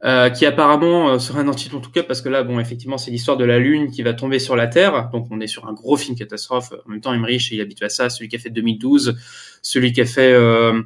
Euh, 0.03 0.31
qui 0.31 0.47
apparemment 0.47 1.11
euh, 1.11 1.19
serait 1.19 1.41
un 1.41 1.47
anti 1.47 1.69
Don't 1.69 1.79
Look 1.79 1.95
Up 1.95 2.07
parce 2.07 2.21
que 2.21 2.29
là, 2.29 2.41
bon, 2.41 2.59
effectivement, 2.59 2.97
c'est 2.97 3.11
l'histoire 3.11 3.37
de 3.37 3.45
la 3.45 3.59
Lune 3.59 3.91
qui 3.91 4.01
va 4.01 4.13
tomber 4.13 4.39
sur 4.39 4.55
la 4.55 4.65
Terre, 4.65 5.09
donc 5.13 5.27
on 5.29 5.39
est 5.39 5.45
sur 5.47 5.67
un 5.67 5.73
gros 5.73 5.95
film 5.95 6.17
catastrophe. 6.17 6.73
En 6.87 6.89
même 6.89 7.01
temps, 7.01 7.13
Emmerich, 7.13 7.51
il 7.51 7.59
est 7.59 7.61
habitué 7.61 7.85
à 7.85 7.89
ça, 7.89 8.09
celui 8.09 8.27
qui 8.27 8.35
a 8.35 8.39
fait 8.39 8.49
2012, 8.49 9.15
celui 9.61 9.93
qui 9.93 10.01
a 10.01 10.05
fait 10.05 10.33
euh, 10.33 10.81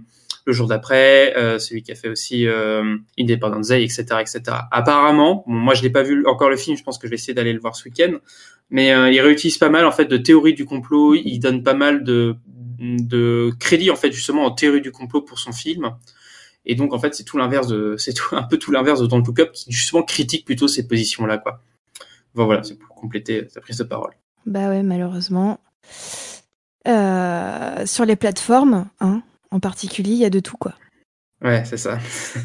le 0.46 0.54
jour 0.54 0.68
d'après, 0.68 1.36
euh, 1.38 1.60
celui 1.60 1.82
qui 1.82 1.92
a 1.92 1.96
fait 1.96 2.08
aussi 2.08 2.48
euh, 2.48 2.98
Independence 3.20 3.70
Day, 3.70 3.84
etc., 3.84 4.06
etc. 4.22 4.42
Apparemment, 4.72 5.44
bon, 5.48 5.54
moi 5.54 5.74
je 5.74 5.82
l'ai 5.82 5.90
pas 5.90 6.04
vu 6.04 6.26
encore 6.28 6.50
le 6.50 6.58
film, 6.58 6.78
je 6.78 6.84
pense 6.84 6.98
que 6.98 7.08
je 7.08 7.10
vais 7.10 7.16
essayer 7.16 7.34
d'aller 7.34 7.54
le 7.54 7.60
voir 7.60 7.76
ce 7.76 7.86
week-end, 7.86 8.14
mais 8.70 8.94
euh, 8.94 9.12
il 9.12 9.20
réutilise 9.22 9.58
pas 9.58 9.70
mal 9.70 9.86
en 9.86 9.92
fait 9.92 10.06
de 10.06 10.18
théories 10.18 10.54
du 10.54 10.66
complot, 10.66 11.16
il 11.16 11.40
donne 11.40 11.64
pas 11.64 11.74
mal 11.74 12.04
de 12.04 12.36
de 12.78 13.52
crédit 13.58 13.90
en 13.90 13.96
fait 13.96 14.12
justement 14.12 14.44
en 14.44 14.52
théorie 14.52 14.82
du 14.82 14.92
complot 14.92 15.22
pour 15.22 15.40
son 15.40 15.54
film. 15.54 15.92
Et 16.66 16.76
donc 16.76 16.94
en 16.94 17.00
fait 17.00 17.14
c'est 17.16 17.24
tout 17.24 17.38
l'inverse 17.38 17.68
de 17.68 17.96
c'est 18.00 18.14
tout 18.14 18.36
un 18.36 18.44
peu 18.44 18.58
tout 18.58 18.72
l'inverse 18.72 19.02
de 19.02 19.08
Don't 19.08 19.24
Look 19.26 19.40
Up 19.40 19.52
qui 19.52 19.72
justement 19.72 20.04
critique 20.04 20.46
plutôt 20.46 20.68
ces 20.68 20.88
positions 20.88 21.26
là 21.26 21.38
quoi. 21.38 21.62
Bon, 22.36 22.46
voilà, 22.46 22.64
c'est 22.64 22.78
pour 22.78 22.94
compléter 22.96 23.48
sa 23.50 23.62
prise 23.62 23.78
de 23.78 23.86
parole. 23.86 24.12
Bah 24.46 24.68
ouais, 24.70 24.84
malheureusement. 24.84 25.60
Euh, 26.88 27.86
sur 27.86 28.06
les 28.06 28.16
plateformes, 28.18 28.88
hein, 29.00 29.24
en 29.52 29.60
particulier, 29.62 30.12
il 30.12 30.18
y 30.18 30.26
a 30.26 30.30
de 30.30 30.42
tout, 30.42 30.58
quoi. 30.58 30.76
Ouais, 31.42 31.64
c'est 31.66 31.78
ça. 31.78 31.98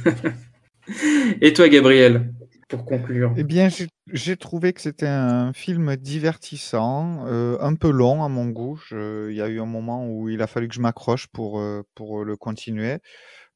Et 1.41 1.53
toi, 1.53 1.69
Gabriel, 1.69 2.33
pour 2.69 2.85
conclure? 2.85 3.35
Eh 3.37 3.45
bien, 3.45 3.69
j'ai- 4.13 4.37
trouvé 4.37 4.73
que 4.73 4.81
c'était 4.81 5.07
un 5.07 5.53
film 5.53 5.97
divertissant, 5.97 7.25
euh, 7.27 7.59
un 7.61 7.75
peu 7.75 7.91
long 7.91 8.25
à 8.25 8.29
mon 8.29 8.47
goût. 8.47 8.81
Il 8.93 9.35
y 9.35 9.43
a 9.43 9.49
eu 9.49 9.61
un 9.61 9.67
moment 9.67 10.09
où 10.09 10.29
il 10.29 10.41
a 10.41 10.47
fallu 10.47 10.69
que 10.69 10.75
je 10.75 10.81
m'accroche 10.81 11.27
pour, 11.27 11.61
euh, 11.61 11.83
pour 11.95 12.25
le 12.25 12.37
continuer. 12.37 12.99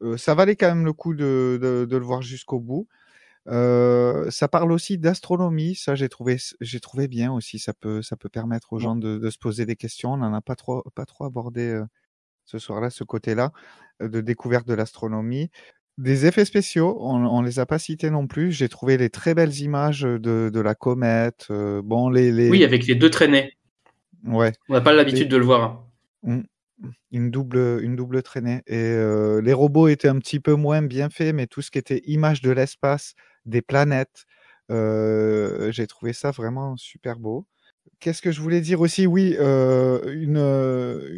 Euh, 0.05 0.17
ça 0.17 0.35
valait 0.35 0.55
quand 0.57 0.69
même 0.69 0.85
le 0.85 0.93
coup 0.93 1.15
de, 1.15 1.59
de, 1.61 1.85
de 1.89 1.97
le 1.97 2.05
voir 2.05 2.23
jusqu'au 2.23 2.61
bout. 2.61 2.87
Euh, 3.49 4.31
ça 4.31 4.49
parle 4.49 4.73
aussi 4.73 4.97
d'astronomie, 4.97 5.75
ça 5.75 5.95
j'ai 5.95 6.09
trouvé 6.09 6.39
j'ai 6.61 6.81
trouvé 6.81 7.09
bien 7.09 7.33
aussi. 7.33 7.59
Ça 7.59 7.75
peut 7.75 8.01
ça 8.01 8.17
peut 8.17 8.31
permettre 8.31 8.73
aux 8.73 8.79
gens 8.79 8.97
de, 8.97 9.19
de 9.19 9.31
se 9.31 9.39
poser 9.39 9.67
des 9.67 9.77
questions. 9.77 10.13
On 10.15 10.17
n'en 10.17 10.33
a 10.33 10.41
pas 10.41 10.55
trop 10.57 10.83
pas 10.95 11.05
trop 11.05 11.25
abordé 11.25 11.69
euh, 11.69 11.85
ce 12.47 12.59
soir-là, 12.59 12.89
ce 12.91 13.05
côté-là 13.05 13.53
de 14.01 14.21
découverte 14.21 14.67
de 14.67 14.75
l'astronomie. 14.75 15.51
Des 15.99 16.27
effets 16.27 16.45
spéciaux, 16.47 16.97
on, 17.01 17.25
on 17.25 17.43
les 17.43 17.59
a 17.61 17.67
pas 17.67 17.79
cités 17.79 18.11
non 18.11 18.27
plus. 18.27 18.51
J'ai 18.51 18.69
trouvé 18.69 18.97
les 18.97 19.11
très 19.11 19.35
belles 19.35 19.57
images 19.61 20.03
de, 20.03 20.51
de 20.53 20.61
la 20.61 20.75
comète. 20.75 21.47
bon, 21.51 22.09
les, 22.09 22.33
les 22.33 22.51
Oui, 22.51 22.65
avec 22.65 22.87
les 22.87 22.95
deux 22.97 23.11
traînées. 23.11 23.53
ouais, 24.25 24.53
On 24.69 24.73
n'a 24.75 24.81
pas 24.81 24.93
l'habitude 24.93 25.29
de 25.29 25.37
le 25.37 25.45
voir. 25.45 25.87
hein. 26.27 26.43
Une 27.13 27.31
double 27.31 27.81
une 27.83 27.97
double 27.97 28.23
traînée. 28.23 28.63
Et 28.67 28.77
euh, 28.77 29.41
les 29.41 29.53
robots 29.53 29.89
étaient 29.89 30.09
un 30.09 30.19
petit 30.19 30.41
peu 30.41 30.55
moins 30.55 30.83
bien 30.83 31.11
faits, 31.11 31.35
mais 31.35 31.47
tout 31.47 31.63
ce 31.63 31.71
qui 31.71 31.79
était 31.79 32.03
image 32.07 32.43
de 32.43 32.51
l'espace, 32.51 33.15
des 33.47 33.63
planètes, 33.63 34.25
euh, 34.71 35.71
j'ai 35.73 35.87
trouvé 35.87 36.13
ça 36.13 36.31
vraiment 36.31 36.77
super 36.77 37.19
beau. 37.19 37.47
Qu'est-ce 38.01 38.23
que 38.23 38.33
je 38.33 38.41
voulais 38.41 38.61
dire 38.61 38.81
aussi? 38.81 39.07
Oui, 39.07 39.37
euh, 39.39 40.13
une, 40.15 40.39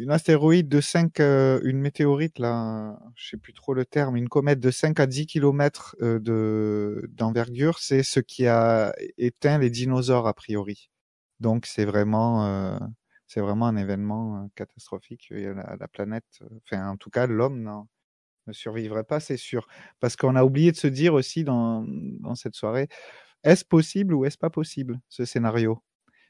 une 0.03 0.11
astéroïde 0.11 0.69
de 0.69 0.81
5, 0.81 1.21
euh, 1.21 1.61
une 1.65 1.81
météorite, 1.81 2.39
là, 2.39 2.99
je 3.17 3.31
sais 3.31 3.37
plus 3.37 3.53
trop 3.53 3.75
le 3.75 3.85
terme, 3.85 4.17
une 4.17 4.29
comète 4.29 4.61
de 4.61 4.71
5 4.71 5.01
à 5.01 5.07
10 5.07 5.27
kilomètres 5.27 5.97
euh, 6.03 6.21
de, 6.21 7.09
d'envergure, 7.13 7.79
c'est 7.81 8.03
ce 8.03 8.21
qui 8.21 8.47
a 8.47 8.95
éteint 9.19 9.59
les 9.59 9.71
dinosaures, 9.71 10.27
a 10.29 10.35
priori. 10.35 10.91
Donc, 11.41 11.67
c'est 11.67 11.85
vraiment, 11.85 12.79
c'est 13.37 13.43
vraiment 13.43 13.67
un 13.67 13.77
événement 13.77 14.49
catastrophique. 14.55 15.27
La, 15.31 15.77
la 15.79 15.89
planète, 15.89 16.25
enfin, 16.65 16.89
en 16.89 16.97
tout 16.97 17.11
cas, 17.11 17.27
l'homme 17.27 17.85
ne 18.47 18.53
survivrait 18.55 19.05
pas, 19.05 19.21
c'est 19.21 19.37
sûr. 19.37 19.69
Parce 20.01 20.17
qu'on 20.17 20.37
a 20.37 20.43
oublié 20.43 20.73
de 20.73 20.77
se 20.79 20.87
dire 20.87 21.13
aussi 21.13 21.45
dans, 21.45 21.85
dans 21.87 22.35
cette 22.35 22.55
soirée, 22.55 22.89
est-ce 23.45 23.63
possible 23.63 24.15
ou 24.15 24.25
est-ce 24.25 24.39
pas 24.39 24.49
possible 24.49 24.99
ce 25.11 25.27
scénario? 25.27 25.83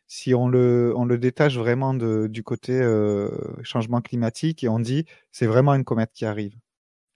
Si 0.08 0.34
on 0.34 0.48
le, 0.48 0.94
on 0.96 1.04
le 1.04 1.16
détache 1.16 1.56
vraiment 1.56 1.94
de, 1.94 2.26
du 2.26 2.42
côté 2.42 2.72
euh, 2.72 3.30
changement 3.62 4.00
climatique 4.00 4.64
et 4.64 4.68
on 4.68 4.80
dit 4.80 5.04
c'est 5.30 5.46
vraiment 5.46 5.74
une 5.74 5.84
comète 5.84 6.10
qui 6.12 6.24
arrive. 6.24 6.56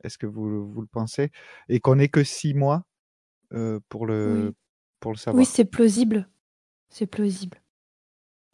Est-ce 0.05 0.19
que 0.19 0.27
vous, 0.27 0.71
vous 0.71 0.81
le 0.83 0.87
pensez? 0.87 1.33
Et 1.69 1.81
qu'on 1.81 1.97
n'ait 1.97 2.09
que 2.09 2.23
six 2.23 2.55
mois 2.55 2.85
euh, 3.55 3.81
pour 3.89 4.07
le 4.07 4.47
Oui. 4.47 4.57
pour 5.01 5.11
le 5.11 5.17
savoir. 5.17 5.41
Oui, 5.41 5.47
c'est 5.47 5.65
plausible. 5.65 6.29
C'est 6.91 7.09
plausible. 7.09 7.61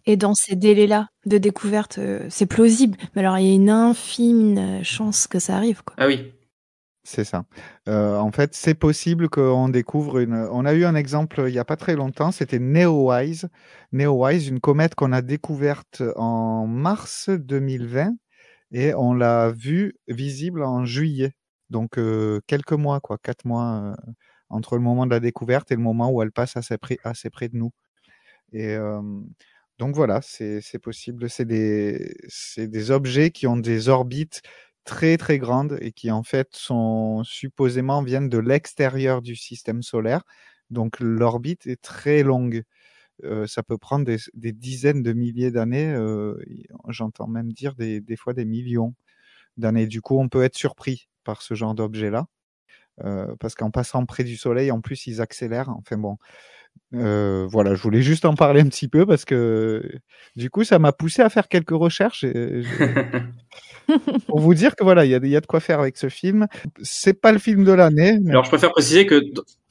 Et 0.06 0.16
dans 0.16 0.34
ces 0.34 0.56
délais-là 0.56 1.08
de 1.26 1.38
découverte, 1.38 1.98
euh, 1.98 2.26
c'est 2.30 2.46
plausible. 2.46 2.96
Mais 3.14 3.20
alors, 3.20 3.38
il 3.38 3.46
y 3.46 3.50
a 3.50 3.54
une 3.54 3.70
infime 3.70 4.58
euh, 4.58 4.82
chance 4.82 5.26
que 5.26 5.38
ça 5.38 5.56
arrive, 5.56 5.82
quoi. 5.82 5.94
Ah 5.98 6.06
oui. 6.06 6.32
C'est 7.02 7.24
ça. 7.24 7.44
Euh, 7.88 8.16
en 8.16 8.32
fait, 8.32 8.54
c'est 8.54 8.74
possible 8.74 9.28
qu'on 9.28 9.68
découvre 9.68 10.18
une. 10.18 10.34
On 10.34 10.64
a 10.64 10.74
eu 10.74 10.84
un 10.84 10.96
exemple 10.96 11.44
il 11.46 11.52
n'y 11.52 11.58
a 11.58 11.64
pas 11.64 11.76
très 11.76 11.94
longtemps, 11.94 12.32
c'était 12.32 12.58
Neowise. 12.58 13.48
Neowise, 13.92 14.48
une 14.48 14.58
comète 14.58 14.96
qu'on 14.96 15.12
a 15.12 15.22
découverte 15.22 16.02
en 16.16 16.66
mars 16.66 17.30
2020 17.30 18.12
et 18.72 18.94
on 18.94 19.14
l'a 19.14 19.52
vue 19.52 19.94
visible 20.08 20.62
en 20.64 20.84
juillet. 20.84 21.32
Donc 21.70 21.98
euh, 21.98 22.40
quelques 22.46 22.72
mois, 22.72 23.00
quoi, 23.00 23.18
quatre 23.18 23.44
mois 23.44 23.94
euh, 23.96 24.12
entre 24.48 24.76
le 24.76 24.82
moment 24.82 25.06
de 25.06 25.10
la 25.10 25.20
découverte 25.20 25.70
et 25.72 25.76
le 25.76 25.82
moment 25.82 26.10
où 26.10 26.22
elle 26.22 26.32
passe 26.32 26.56
assez 26.56 26.78
près, 26.78 26.98
assez 27.04 27.30
près 27.30 27.48
de 27.48 27.56
nous. 27.56 27.72
Et 28.52 28.74
euh, 28.74 29.02
donc 29.78 29.94
voilà, 29.94 30.20
c'est 30.22 30.78
possible. 30.82 31.28
C'est 31.28 31.44
des, 31.44 32.14
des 32.56 32.90
objets 32.90 33.30
qui 33.30 33.46
ont 33.46 33.56
des 33.58 33.88
orbites 33.88 34.42
très 34.84 35.16
très 35.18 35.38
grandes 35.38 35.78
et 35.80 35.92
qui 35.92 36.10
en 36.10 36.22
fait 36.22 36.48
sont 36.54 37.22
supposément 37.24 38.02
viennent 38.02 38.28
de 38.28 38.38
l'extérieur 38.38 39.20
du 39.22 39.36
système 39.36 39.82
solaire. 39.82 40.22
Donc 40.70 40.98
l'orbite 41.00 41.66
est 41.66 41.80
très 41.82 42.22
longue. 42.22 42.62
Euh, 43.24 43.46
ça 43.46 43.62
peut 43.62 43.78
prendre 43.78 44.04
des, 44.06 44.52
dizaines 44.52 45.02
de 45.02 45.12
milliers 45.14 45.50
d'années. 45.52 45.92
euh, 45.94 46.36
J'entends 46.88 47.28
même 47.28 47.52
dire 47.52 47.74
des, 47.76 48.00
des 48.00 48.16
fois 48.16 48.34
des 48.34 48.44
millions 48.46 48.94
d'années. 49.58 49.86
Du 49.88 50.02
coup, 50.02 50.18
on 50.20 50.28
peut 50.28 50.44
être 50.44 50.56
surpris 50.56 51.08
par 51.24 51.42
ce 51.42 51.54
genre 51.54 51.74
d'objet-là. 51.74 52.26
Euh, 53.04 53.34
parce 53.40 53.54
qu'en 53.54 53.70
passant 53.70 54.06
près 54.06 54.24
du 54.24 54.36
Soleil, 54.36 54.70
en 54.70 54.80
plus, 54.80 55.06
ils 55.06 55.20
accélèrent. 55.20 55.68
Enfin 55.70 55.98
bon, 55.98 56.16
euh, 56.94 57.46
voilà, 57.50 57.74
je 57.74 57.82
voulais 57.82 58.02
juste 58.02 58.24
en 58.24 58.34
parler 58.34 58.60
un 58.60 58.66
petit 58.68 58.88
peu 58.88 59.04
parce 59.06 59.24
que 59.24 59.82
du 60.36 60.50
coup, 60.50 60.64
ça 60.64 60.78
m'a 60.78 60.92
poussé 60.92 61.22
à 61.22 61.28
faire 61.28 61.48
quelques 61.48 61.70
recherches. 61.70 62.24
et 62.24 62.62
je- 62.62 62.84
Pour 64.26 64.40
vous 64.40 64.54
dire 64.54 64.74
que 64.76 64.82
voilà, 64.84 65.04
il 65.04 65.10
y 65.10 65.14
a, 65.14 65.18
il 65.22 65.28
y 65.28 65.36
a 65.36 65.40
de 65.40 65.46
quoi 65.46 65.60
faire 65.60 65.78
avec 65.80 65.96
ce 65.96 66.08
film. 66.08 66.46
C'est 66.82 67.20
pas 67.20 67.32
le 67.32 67.38
film 67.38 67.64
de 67.64 67.72
l'année. 67.72 68.18
mais- 68.22 68.30
Alors 68.30 68.44
je 68.44 68.50
préfère 68.50 68.72
préciser 68.72 69.06
que 69.06 69.20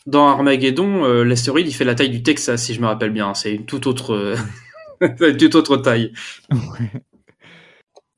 dans 0.08 0.28
Armageddon, 0.28 1.04
euh, 1.06 1.24
l'astéroïde 1.24 1.68
il 1.68 1.74
fait 1.74 1.84
la 1.84 1.96
taille 1.96 2.10
du 2.10 2.24
Texas, 2.24 2.62
si 2.64 2.74
je 2.74 2.82
me 2.82 2.86
rappelle 2.88 3.12
bien. 3.12 3.34
C'est 3.34 3.54
une 3.56 3.66
toute 3.66 3.88
autre, 3.88 4.36
une 5.02 5.38
toute 5.38 5.56
autre 5.56 5.78
taille. 5.78 6.14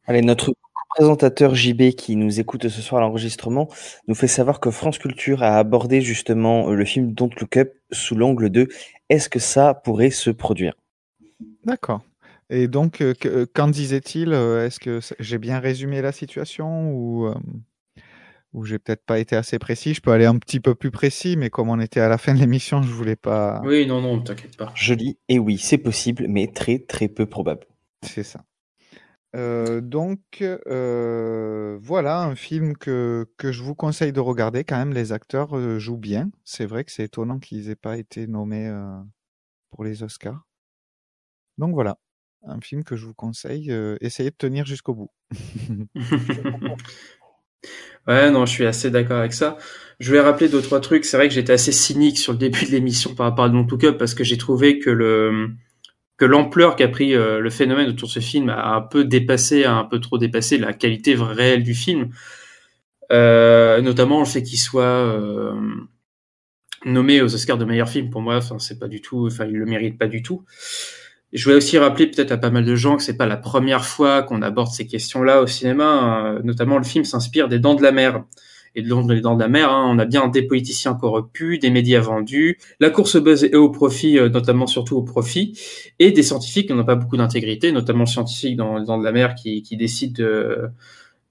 Allez, 0.05 0.21
notre 0.21 0.53
présentateur 0.89 1.53
JB 1.55 1.91
qui 1.91 2.15
nous 2.15 2.39
écoute 2.39 2.67
ce 2.69 2.81
soir 2.81 3.01
à 3.01 3.05
l'enregistrement 3.05 3.67
nous 4.07 4.15
fait 4.15 4.27
savoir 4.27 4.59
que 4.59 4.71
France 4.71 4.97
Culture 4.97 5.43
a 5.43 5.57
abordé 5.57 6.01
justement 6.01 6.69
euh, 6.69 6.75
le 6.75 6.85
film 6.85 7.13
Don't 7.13 7.29
Look 7.39 7.57
Up 7.57 7.73
sous 7.91 8.15
l'angle 8.15 8.49
de 8.49 8.67
est-ce 9.09 9.29
que 9.29 9.39
ça 9.39 9.73
pourrait 9.73 10.09
se 10.09 10.29
produire? 10.29 10.73
D'accord. 11.65 12.01
Et 12.49 12.67
donc, 12.67 13.01
euh, 13.01 13.13
que- 13.13 13.45
qu'en 13.45 13.67
disait-il 13.67 14.31
euh, 14.33 14.65
Est-ce 14.65 14.79
que 14.79 14.99
j'ai 15.19 15.37
bien 15.37 15.59
résumé 15.59 16.01
la 16.01 16.11
situation 16.11 16.91
ou, 16.91 17.27
euh, 17.27 17.35
ou 18.53 18.63
j'ai 18.65 18.79
peut-être 18.79 19.05
pas 19.05 19.19
été 19.19 19.35
assez 19.35 19.59
précis? 19.59 19.93
Je 19.93 20.01
peux 20.01 20.11
aller 20.11 20.25
un 20.25 20.37
petit 20.37 20.59
peu 20.59 20.73
plus 20.73 20.91
précis, 20.91 21.35
mais 21.37 21.49
comme 21.49 21.69
on 21.69 21.79
était 21.79 21.99
à 21.99 22.07
la 22.09 22.17
fin 22.17 22.33
de 22.33 22.39
l'émission, 22.39 22.81
je 22.81 22.91
voulais 22.91 23.15
pas. 23.17 23.61
Oui, 23.65 23.85
non, 23.85 24.01
non, 24.01 24.19
t'inquiète 24.21 24.55
pas. 24.57 24.71
Je 24.75 24.93
lis, 24.93 25.17
et 25.27 25.39
oui, 25.39 25.57
c'est 25.57 25.77
possible, 25.77 26.25
mais 26.29 26.47
très 26.47 26.79
très 26.79 27.07
peu 27.07 27.25
probable. 27.25 27.65
C'est 28.01 28.23
ça. 28.23 28.41
Euh, 29.37 29.81
donc 29.81 30.19
euh, 30.41 31.77
voilà 31.81 32.21
un 32.23 32.35
film 32.35 32.75
que, 32.75 33.27
que 33.37 33.51
je 33.51 33.61
vous 33.61 33.75
conseille 33.75 34.11
de 34.11 34.19
regarder 34.19 34.63
quand 34.63 34.77
même. 34.77 34.93
Les 34.93 35.11
acteurs 35.11 35.55
euh, 35.55 35.77
jouent 35.77 35.97
bien. 35.97 36.31
C'est 36.43 36.65
vrai 36.65 36.83
que 36.83 36.91
c'est 36.91 37.03
étonnant 37.03 37.37
qu'ils 37.37 37.69
aient 37.69 37.75
pas 37.75 37.97
été 37.97 38.25
nommés 38.25 38.67
euh, 38.67 38.99
pour 39.69 39.83
les 39.83 40.01
Oscars. 40.01 40.47
Donc 41.57 41.73
voilà, 41.73 41.97
un 42.43 42.61
film 42.61 42.83
que 42.83 42.95
je 42.95 43.05
vous 43.05 43.13
conseille. 43.13 43.71
essayez 44.01 44.31
de 44.31 44.35
tenir 44.35 44.65
jusqu'au 44.65 44.93
bout. 44.95 45.11
Ouais, 48.07 48.31
non, 48.31 48.45
je 48.45 48.51
suis 48.51 48.65
assez 48.65 48.89
d'accord 48.89 49.17
avec 49.17 49.33
ça. 49.33 49.57
Je 49.99 50.07
voulais 50.07 50.21
rappeler 50.21 50.47
deux 50.47 50.61
trois 50.61 50.79
trucs. 50.79 51.03
C'est 51.03 51.17
vrai 51.17 51.27
que 51.27 51.33
j'étais 51.33 51.51
assez 51.51 51.73
cynique 51.73 52.17
sur 52.17 52.31
le 52.31 52.37
début 52.37 52.65
de 52.65 52.71
l'émission 52.71 53.13
par 53.15 53.25
rapport 53.25 53.45
à 53.45 53.49
Don't 53.49 53.67
Look 53.69 53.83
Up 53.83 53.97
parce 53.97 54.13
que 54.13 54.23
j'ai 54.23 54.37
trouvé 54.37 54.79
que 54.79 54.89
le 54.89 55.49
que 56.17 56.25
l'ampleur 56.25 56.75
qu'a 56.75 56.87
pris 56.87 57.13
euh, 57.13 57.39
le 57.39 57.49
phénomène 57.49 57.89
autour 57.89 58.07
de 58.07 58.13
ce 58.13 58.19
film 58.19 58.49
a 58.49 58.75
un 58.75 58.81
peu 58.81 59.03
dépassé, 59.05 59.63
a 59.65 59.75
un 59.75 59.83
peu 59.83 59.99
trop 59.99 60.17
dépassé 60.17 60.57
la 60.57 60.73
qualité 60.73 61.15
réelle 61.15 61.63
du 61.63 61.75
film. 61.75 62.09
Euh, 63.11 63.81
notamment 63.81 64.19
le 64.19 64.25
fait 64.25 64.43
qu'il 64.43 64.59
soit 64.59 64.83
euh, 64.83 65.53
nommé 66.85 67.21
aux 67.21 67.33
Oscars 67.33 67.57
de 67.57 67.65
meilleur 67.65 67.87
film 67.87 68.09
pour 68.09 68.21
moi, 68.21 68.37
enfin 68.37 68.59
c'est 68.59 68.79
pas 68.79 68.89
du 68.89 69.01
tout, 69.01 69.27
enfin 69.27 69.45
il 69.45 69.55
le 69.55 69.65
mérite 69.65 69.97
pas 69.97 70.07
du 70.07 70.21
tout. 70.21 70.43
Je 71.33 71.43
voulais 71.43 71.57
aussi 71.57 71.77
rappeler 71.77 72.07
peut-être 72.07 72.31
à 72.31 72.37
pas 72.37 72.49
mal 72.49 72.63
de 72.63 72.75
gens 72.75 72.95
que 72.95 73.03
c'est 73.03 73.17
pas 73.17 73.25
la 73.25 73.37
première 73.37 73.85
fois 73.85 74.23
qu'on 74.23 74.41
aborde 74.41 74.71
ces 74.71 74.87
questions-là 74.87 75.41
au 75.41 75.47
cinéma. 75.47 76.25
Euh, 76.25 76.41
notamment, 76.43 76.77
le 76.77 76.85
film 76.85 77.03
s'inspire 77.03 77.49
des 77.49 77.59
Dents 77.59 77.75
de 77.75 77.83
la 77.83 77.91
Mer. 77.91 78.23
Et 78.77 78.83
dans 78.83 79.01
Dents 79.01 79.35
de 79.35 79.39
la 79.39 79.47
Mer, 79.47 79.71
hein, 79.71 79.89
on 79.89 79.97
a 79.97 80.05
bien 80.05 80.27
des 80.27 80.43
politiciens 80.43 80.93
corrompus, 80.93 81.59
des 81.59 81.71
médias 81.71 81.99
vendus, 81.99 82.59
la 82.79 82.91
course 82.91 83.15
au 83.15 83.21
buzz 83.21 83.43
et 83.43 83.55
au 83.55 83.71
profit, 83.71 84.19
euh, 84.19 84.29
notamment 84.29 84.67
surtout 84.67 84.95
au 84.97 85.01
profit, 85.01 85.59
et 85.97 86.11
des 86.11 86.21
scientifiques 86.21 86.67
qui 86.67 86.73
n'ont 86.75 86.85
pas 86.85 86.93
beaucoup 86.93 87.17
d'intégrité, 87.17 87.71
notamment 87.71 88.01
le 88.01 88.05
scientifique 88.05 88.55
dans 88.55 88.79
Dents 88.79 88.99
de 88.99 89.03
la 89.03 89.11
Mer 89.11 89.33
qui, 89.33 89.63
qui 89.63 89.77
décide 89.77 90.13
de, 90.17 90.69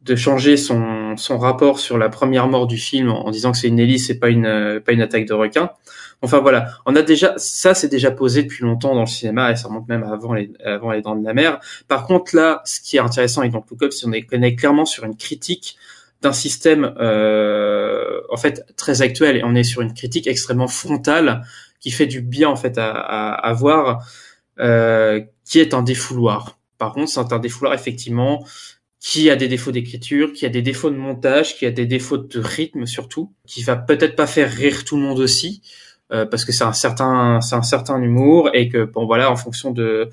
de 0.02 0.16
changer 0.16 0.56
son, 0.56 1.16
son 1.16 1.38
rapport 1.38 1.78
sur 1.78 1.98
la 1.98 2.08
première 2.08 2.48
mort 2.48 2.66
du 2.66 2.78
film 2.78 3.10
en, 3.10 3.30
disant 3.30 3.52
que 3.52 3.58
c'est 3.58 3.68
une 3.68 3.78
hélice 3.78 4.10
et 4.10 4.18
pas 4.18 4.28
une, 4.28 4.46
euh, 4.46 4.80
pas 4.80 4.90
une 4.90 5.02
attaque 5.02 5.26
de 5.26 5.34
requin. 5.34 5.70
Enfin 6.22 6.40
voilà, 6.40 6.68
on 6.86 6.96
a 6.96 7.02
déjà 7.02 7.34
ça 7.36 7.74
c'est 7.74 7.88
déjà 7.88 8.10
posé 8.10 8.42
depuis 8.42 8.64
longtemps 8.64 8.94
dans 8.94 9.02
le 9.02 9.06
cinéma 9.06 9.52
et 9.52 9.56
ça 9.56 9.68
remonte 9.68 9.86
même 9.86 10.02
avant 10.02 10.32
les 10.32 10.50
avant 10.64 10.92
les 10.92 11.02
dents 11.02 11.14
de 11.14 11.24
la 11.24 11.34
mer. 11.34 11.60
Par 11.88 12.06
contre 12.06 12.34
là, 12.34 12.62
ce 12.64 12.80
qui 12.80 12.96
est 12.96 13.00
intéressant 13.00 13.42
avec 13.42 13.52
Don't 13.52 13.62
Look 13.70 13.82
Up, 13.82 13.92
c'est 13.92 14.06
qu'on 14.06 14.12
est, 14.12 14.22
qu'on 14.22 14.40
est 14.40 14.56
clairement 14.56 14.86
sur 14.86 15.04
une 15.04 15.16
critique 15.16 15.76
d'un 16.22 16.32
système 16.32 16.94
euh, 16.98 18.20
en 18.30 18.36
fait 18.36 18.64
très 18.76 19.02
actuel 19.02 19.36
et 19.36 19.44
on 19.44 19.54
est 19.54 19.64
sur 19.64 19.82
une 19.82 19.94
critique 19.94 20.26
extrêmement 20.26 20.68
frontale 20.68 21.42
qui 21.80 21.90
fait 21.90 22.06
du 22.06 22.20
bien 22.20 22.48
en 22.48 22.56
fait 22.56 22.78
à, 22.78 22.90
à, 22.90 23.32
à 23.32 23.52
voir, 23.52 24.04
euh, 24.58 25.20
qui 25.44 25.60
est 25.60 25.74
un 25.74 25.82
défouloir. 25.82 26.58
Par 26.78 26.92
contre, 26.92 27.10
c'est 27.10 27.32
un 27.32 27.38
défouloir 27.38 27.74
effectivement 27.74 28.44
qui 29.00 29.30
a 29.30 29.36
des 29.36 29.48
défauts 29.48 29.70
d'écriture, 29.70 30.32
qui 30.32 30.46
a 30.46 30.48
des 30.48 30.62
défauts 30.62 30.90
de 30.90 30.96
montage, 30.96 31.56
qui 31.56 31.66
a 31.66 31.70
des 31.70 31.86
défauts 31.86 32.18
de 32.18 32.40
rythme 32.40 32.86
surtout, 32.86 33.32
qui 33.46 33.62
va 33.62 33.76
peut-être 33.76 34.16
pas 34.16 34.26
faire 34.26 34.50
rire 34.50 34.84
tout 34.84 34.96
le 34.96 35.02
monde 35.02 35.20
aussi, 35.20 35.62
euh, 36.12 36.26
parce 36.26 36.44
que 36.44 36.52
c'est 36.52 36.64
un 36.64 36.72
certain, 36.72 37.40
c'est 37.40 37.54
un 37.54 37.62
certain 37.62 38.00
humour 38.02 38.50
et 38.54 38.68
que 38.68 38.84
bon 38.84 39.06
voilà, 39.06 39.30
en 39.30 39.36
fonction 39.36 39.70
de 39.70 40.10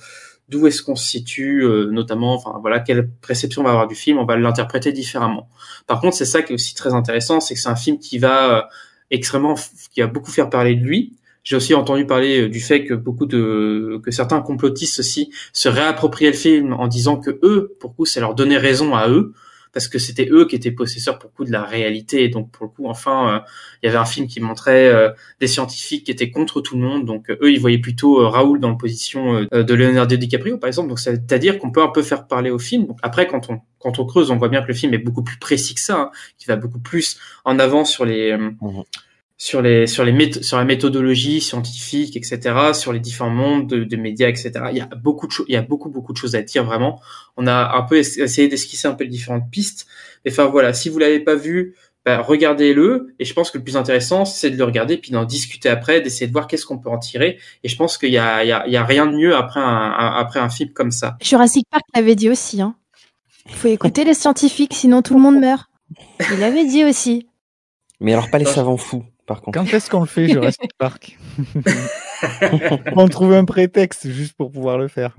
d'où 0.53 0.67
est-ce 0.67 0.83
qu'on 0.83 0.95
se 0.95 1.07
situe, 1.07 1.65
euh, 1.65 1.89
notamment, 1.91 2.35
enfin 2.35 2.59
voilà, 2.61 2.79
quelle 2.79 3.09
réception 3.23 3.61
on 3.61 3.65
va 3.65 3.71
avoir 3.71 3.87
du 3.87 3.95
film, 3.95 4.19
on 4.19 4.25
va 4.25 4.37
l'interpréter 4.37 4.91
différemment. 4.91 5.49
Par 5.87 5.99
contre, 5.99 6.15
c'est 6.15 6.25
ça 6.25 6.43
qui 6.43 6.53
est 6.53 6.55
aussi 6.55 6.75
très 6.75 6.93
intéressant, 6.93 7.39
c'est 7.39 7.55
que 7.55 7.59
c'est 7.59 7.69
un 7.69 7.75
film 7.75 7.97
qui 7.97 8.19
va 8.19 8.57
euh, 8.57 8.61
extrêmement, 9.09 9.55
qui 9.91 10.01
va 10.01 10.07
beaucoup 10.07 10.31
faire 10.31 10.49
parler 10.49 10.75
de 10.75 10.83
lui. 10.83 11.13
J'ai 11.43 11.55
aussi 11.55 11.73
entendu 11.73 12.05
parler 12.05 12.43
euh, 12.43 12.49
du 12.49 12.61
fait 12.61 12.85
que 12.85 12.93
beaucoup 12.93 13.25
de, 13.25 13.99
que 14.03 14.11
certains 14.11 14.41
complotistes 14.41 14.99
aussi 14.99 15.31
se 15.53 15.69
réappropriaient 15.69 16.31
le 16.31 16.37
film 16.37 16.73
en 16.73 16.87
disant 16.87 17.17
que 17.17 17.31
eux, 17.41 17.75
pour 17.79 17.95
coup, 17.95 18.05
ça 18.05 18.19
leur 18.19 18.35
donnait 18.35 18.57
raison 18.57 18.95
à 18.95 19.09
eux, 19.09 19.33
parce 19.73 19.87
que 19.87 19.99
c'était 19.99 20.29
eux 20.31 20.45
qui 20.45 20.55
étaient 20.55 20.71
possesseurs 20.71 21.19
pour 21.19 21.31
le 21.31 21.35
coup 21.35 21.45
de 21.45 21.51
la 21.51 21.63
réalité. 21.63 22.29
Donc 22.29 22.51
pour 22.51 22.65
le 22.65 22.69
coup, 22.69 22.87
enfin, 22.87 23.35
euh, 23.35 23.39
il 23.81 23.87
y 23.87 23.89
avait 23.89 23.97
un 23.97 24.05
film 24.05 24.27
qui 24.27 24.39
montrait 24.39 24.87
euh, 24.87 25.09
des 25.39 25.47
scientifiques 25.47 26.05
qui 26.05 26.11
étaient 26.11 26.29
contre 26.29 26.61
tout 26.61 26.75
le 26.75 26.81
monde. 26.81 27.05
Donc 27.05 27.29
euh, 27.29 27.37
eux, 27.41 27.51
ils 27.51 27.59
voyaient 27.59 27.79
plutôt 27.79 28.29
Raoul 28.29 28.59
dans 28.59 28.69
la 28.69 28.75
position 28.75 29.41
de 29.51 29.73
Leonardo 29.73 30.15
DiCaprio, 30.15 30.57
par 30.57 30.67
exemple. 30.67 30.89
Donc 30.89 30.99
c'est-à-dire 30.99 31.59
qu'on 31.59 31.71
peut 31.71 31.83
un 31.83 31.89
peu 31.89 32.03
faire 32.03 32.27
parler 32.27 32.51
au 32.51 32.59
film. 32.59 32.87
Après, 33.01 33.27
quand 33.27 33.49
on 33.49 34.05
creuse, 34.05 34.31
on 34.31 34.37
voit 34.37 34.49
bien 34.49 34.61
que 34.61 34.67
le 34.67 34.73
film 34.73 34.93
est 34.93 34.99
beaucoup 34.99 35.23
plus 35.23 35.37
précis 35.37 35.73
que 35.73 35.81
ça, 35.81 35.99
hein, 35.99 36.11
qui 36.37 36.45
va 36.45 36.55
beaucoup 36.55 36.79
plus 36.79 37.19
en 37.45 37.59
avant 37.59 37.85
sur 37.85 38.05
les 38.05 38.31
euh, 38.31 38.51
sur 39.45 39.61
les 39.61 39.87
sur 39.87 40.05
les 40.05 40.13
méth- 40.13 40.41
sur 40.41 40.55
la 40.57 40.63
méthodologie 40.63 41.41
scientifique, 41.41 42.15
etc., 42.15 42.39
sur 42.73 42.93
les 42.93 43.01
différents 43.01 43.29
mondes 43.29 43.67
de, 43.67 43.83
de 43.83 43.95
médias, 43.97 44.29
etc. 44.29 44.51
Il 44.71 44.77
y 44.77 44.81
a 44.81 44.85
beaucoup 44.85 45.27
de 45.27 45.33
choses, 45.33 45.45
il 45.49 45.53
y 45.53 45.57
a 45.57 45.61
beaucoup 45.61 45.89
beaucoup 45.89 46.13
de 46.13 46.17
choses 46.17 46.35
à 46.35 46.41
dire 46.41 46.63
vraiment. 46.63 47.01
On 47.35 47.45
a 47.45 47.75
un 47.75 47.81
peu 47.81 47.97
es- 47.97 48.19
essayé 48.21 48.47
d'esquisser 48.47 48.87
un 48.87 48.93
peu 48.93 49.03
les 49.03 49.09
différentes 49.09 49.49
pistes. 49.51 49.85
Et 50.23 50.31
enfin 50.31 50.45
voilà, 50.45 50.71
si 50.73 50.87
vous 50.87 50.97
l'avez 50.97 51.19
pas 51.19 51.35
vu, 51.35 51.75
bah, 52.05 52.21
regardez-le. 52.21 53.13
Et 53.19 53.25
je 53.25 53.33
pense 53.33 53.51
que 53.51 53.57
le 53.57 53.65
plus 53.65 53.75
intéressant, 53.75 54.23
c'est 54.23 54.49
de 54.49 54.55
le 54.57 54.63
regarder 54.63 54.95
puis 54.97 55.11
d'en 55.11 55.25
discuter 55.25 55.67
après, 55.67 55.99
d'essayer 55.99 56.27
de 56.27 56.31
voir 56.31 56.47
qu'est-ce 56.47 56.65
qu'on 56.65 56.77
peut 56.79 56.89
en 56.89 56.97
tirer. 56.97 57.37
Et 57.65 57.67
je 57.67 57.75
pense 57.75 57.97
qu'il 57.97 58.13
y 58.13 58.17
a 58.17 58.45
il 58.45 58.47
y 58.47 58.53
a, 58.53 58.65
il 58.65 58.71
y 58.71 58.77
a 58.77 58.85
rien 58.85 59.05
de 59.07 59.11
mieux 59.11 59.35
après 59.35 59.59
un, 59.59 59.65
un- 59.65 60.13
après 60.15 60.39
un 60.39 60.49
film 60.49 60.71
comme 60.71 60.91
ça. 60.91 61.17
Jurassic 61.21 61.65
Park 61.69 61.83
l'avait 61.93 62.15
dit 62.15 62.29
aussi. 62.29 62.61
Hein. 62.61 62.75
Il 63.49 63.55
faut 63.55 63.67
écouter 63.67 64.05
les 64.05 64.13
scientifiques, 64.13 64.73
sinon 64.73 65.01
tout 65.01 65.15
le 65.15 65.19
monde 65.19 65.37
meurt. 65.41 65.65
Il 66.33 66.41
avait 66.43 66.65
dit 66.65 66.85
aussi. 66.85 67.27
Mais 67.99 68.13
alors 68.13 68.29
pas 68.29 68.37
les 68.37 68.45
savants 68.45 68.77
fous, 68.77 69.03
par 69.25 69.41
contre. 69.41 69.57
Quand 69.57 69.73
est-ce 69.73 69.89
qu'on 69.89 70.01
le 70.01 70.05
fait, 70.05 70.27
Jurassic 70.27 70.71
Park? 70.77 71.17
On 72.95 73.07
trouve 73.07 73.33
un 73.33 73.45
prétexte 73.45 74.09
juste 74.09 74.33
pour 74.37 74.51
pouvoir 74.51 74.77
le 74.77 74.87
faire. 74.87 75.15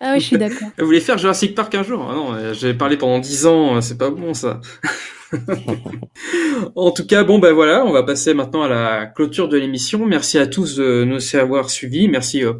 Ah 0.00 0.12
oui, 0.14 0.20
je 0.20 0.26
suis 0.26 0.38
d'accord. 0.38 0.68
Vous 0.78 0.86
voulez 0.86 1.00
faire 1.00 1.18
Jurassic 1.18 1.54
Park 1.54 1.74
un 1.74 1.82
jour? 1.82 2.06
Ah 2.10 2.14
Non, 2.14 2.34
euh, 2.34 2.54
j'ai 2.54 2.74
parlé 2.74 2.96
pendant 2.96 3.18
10 3.18 3.46
ans, 3.46 3.76
euh, 3.76 3.80
c'est 3.80 3.98
pas 3.98 4.10
bon 4.10 4.34
ça. 4.34 4.60
en 6.74 6.90
tout 6.90 7.06
cas, 7.06 7.24
bon 7.24 7.38
ben 7.38 7.52
voilà, 7.52 7.84
on 7.84 7.92
va 7.92 8.02
passer 8.02 8.34
maintenant 8.34 8.62
à 8.62 8.68
la 8.68 9.06
clôture 9.06 9.48
de 9.48 9.56
l'émission. 9.56 10.04
Merci 10.06 10.38
à 10.38 10.46
tous 10.46 10.76
de 10.76 11.04
nous 11.04 11.36
avoir 11.36 11.70
suivis. 11.70 12.08
Merci 12.08 12.44
euh, 12.44 12.54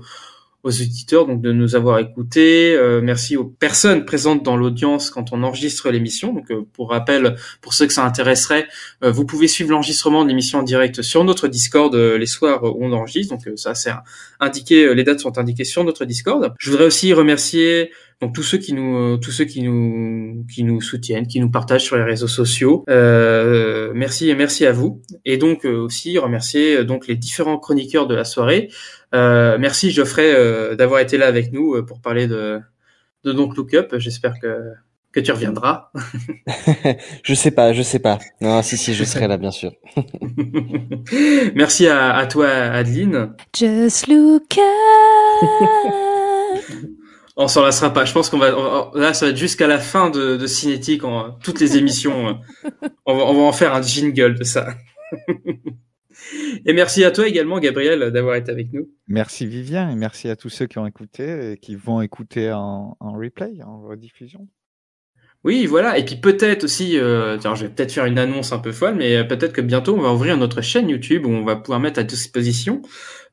aux 0.62 0.70
auditeurs 0.70 1.26
donc 1.26 1.40
de 1.40 1.52
nous 1.52 1.74
avoir 1.74 1.98
écoutés. 1.98 2.74
Euh, 2.74 3.00
merci 3.02 3.36
aux 3.36 3.44
personnes 3.44 4.04
présentes 4.04 4.42
dans 4.42 4.56
l'audience 4.56 5.10
quand 5.10 5.32
on 5.32 5.42
enregistre 5.42 5.90
l'émission. 5.90 6.32
Donc 6.32 6.50
euh, 6.50 6.66
pour 6.72 6.90
rappel, 6.90 7.36
pour 7.60 7.72
ceux 7.72 7.86
que 7.86 7.92
ça 7.92 8.04
intéresserait, 8.04 8.66
euh, 9.02 9.10
vous 9.10 9.24
pouvez 9.24 9.48
suivre 9.48 9.70
l'enregistrement 9.70 10.22
de 10.24 10.28
l'émission 10.28 10.58
en 10.58 10.62
direct 10.62 11.02
sur 11.02 11.24
notre 11.24 11.48
Discord 11.48 11.94
les 11.94 12.26
soirs 12.26 12.64
où 12.64 12.84
on 12.84 12.92
enregistre. 12.92 13.34
Donc 13.34 13.58
ça 13.58 13.74
c'est 13.74 13.90
indiqué, 14.38 14.94
les 14.94 15.04
dates 15.04 15.20
sont 15.20 15.38
indiquées 15.38 15.64
sur 15.64 15.84
notre 15.84 16.04
Discord. 16.04 16.52
Je 16.58 16.70
voudrais 16.70 16.86
aussi 16.86 17.12
remercier 17.12 17.90
donc 18.20 18.34
tous 18.34 18.42
ceux 18.42 18.58
qui 18.58 18.74
nous, 18.74 19.16
tous 19.16 19.30
ceux 19.30 19.46
qui 19.46 19.62
nous, 19.62 20.44
qui 20.52 20.62
nous 20.62 20.82
soutiennent, 20.82 21.26
qui 21.26 21.40
nous 21.40 21.50
partagent 21.50 21.84
sur 21.84 21.96
les 21.96 22.02
réseaux 22.02 22.28
sociaux. 22.28 22.84
Euh, 22.90 23.92
merci 23.94 24.28
et 24.28 24.34
merci 24.34 24.66
à 24.66 24.72
vous. 24.72 25.00
Et 25.24 25.38
donc 25.38 25.64
aussi 25.64 26.18
remercier 26.18 26.84
donc 26.84 27.06
les 27.06 27.16
différents 27.16 27.58
chroniqueurs 27.58 28.06
de 28.06 28.14
la 28.14 28.24
soirée. 28.24 28.68
Euh, 29.14 29.58
merci 29.58 29.90
Geoffrey 29.90 30.32
euh, 30.34 30.76
d'avoir 30.76 31.00
été 31.00 31.18
là 31.18 31.26
avec 31.26 31.52
nous 31.52 31.74
euh, 31.74 31.84
pour 31.84 32.00
parler 32.00 32.26
de, 32.26 32.60
de 33.24 33.32
Don't 33.32 33.54
Look 33.54 33.74
Up. 33.74 33.94
J'espère 33.98 34.38
que, 34.40 34.72
que 35.12 35.20
tu 35.20 35.32
reviendras. 35.32 35.90
je 37.24 37.34
sais 37.34 37.50
pas, 37.50 37.72
je 37.72 37.82
sais 37.82 37.98
pas. 37.98 38.18
Non, 38.40 38.62
si, 38.62 38.76
si, 38.76 38.94
je 38.94 39.04
serai 39.04 39.26
là, 39.26 39.36
bien 39.36 39.50
sûr. 39.50 39.72
merci 41.54 41.88
à, 41.88 42.14
à, 42.14 42.26
toi, 42.26 42.48
Adeline. 42.48 43.34
Just 43.56 44.06
look 44.06 44.58
up. 44.58 45.48
On 47.36 47.48
s'en 47.48 47.62
lassera 47.62 47.92
pas. 47.92 48.04
Je 48.04 48.12
pense 48.12 48.28
qu'on 48.28 48.38
va, 48.38 48.90
là, 48.94 49.14
ça 49.14 49.24
va 49.24 49.30
être 49.30 49.38
jusqu'à 49.38 49.66
la 49.66 49.78
fin 49.78 50.10
de, 50.10 50.36
de 50.36 50.46
Cinétique, 50.46 51.04
en, 51.04 51.32
toutes 51.42 51.58
les 51.58 51.78
émissions. 51.78 52.38
on, 53.06 53.16
va, 53.16 53.24
on 53.24 53.34
va 53.34 53.40
en 53.40 53.52
faire 53.52 53.74
un 53.74 53.80
jingle 53.80 54.34
de 54.34 54.44
ça. 54.44 54.74
Et 56.66 56.72
merci 56.72 57.04
à 57.04 57.10
toi 57.10 57.26
également, 57.26 57.58
Gabriel, 57.58 58.10
d'avoir 58.10 58.36
été 58.36 58.50
avec 58.50 58.72
nous. 58.72 58.88
Merci 59.08 59.46
Vivien 59.46 59.90
et 59.90 59.96
merci 59.96 60.28
à 60.28 60.36
tous 60.36 60.48
ceux 60.48 60.66
qui 60.66 60.78
ont 60.78 60.86
écouté 60.86 61.52
et 61.52 61.56
qui 61.56 61.76
vont 61.76 62.00
écouter 62.00 62.52
en, 62.52 62.96
en 63.00 63.12
replay, 63.12 63.62
en 63.64 63.82
rediffusion. 63.82 64.46
Oui, 65.42 65.64
voilà. 65.64 65.96
Et 65.96 66.04
puis 66.04 66.16
peut-être 66.16 66.64
aussi, 66.64 66.98
euh, 66.98 67.38
je 67.40 67.64
vais 67.64 67.70
peut-être 67.70 67.92
faire 67.92 68.04
une 68.04 68.18
annonce 68.18 68.52
un 68.52 68.58
peu 68.58 68.72
folle, 68.72 68.96
mais 68.96 69.26
peut-être 69.26 69.54
que 69.54 69.62
bientôt 69.62 69.96
on 69.96 70.00
va 70.02 70.12
ouvrir 70.12 70.36
notre 70.36 70.60
chaîne 70.60 70.88
YouTube 70.90 71.24
où 71.24 71.30
on 71.30 71.44
va 71.44 71.56
pouvoir 71.56 71.80
mettre 71.80 71.98
à 71.98 72.02
disposition 72.02 72.82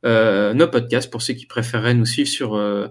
euh, 0.06 0.54
nos 0.54 0.68
podcasts 0.68 1.12
pour 1.12 1.22
ceux 1.22 1.34
qui 1.34 1.46
préféreraient 1.46 1.96
nous 1.96 2.06
suivre 2.06 2.30
sur 2.30 2.56
euh, 2.56 2.88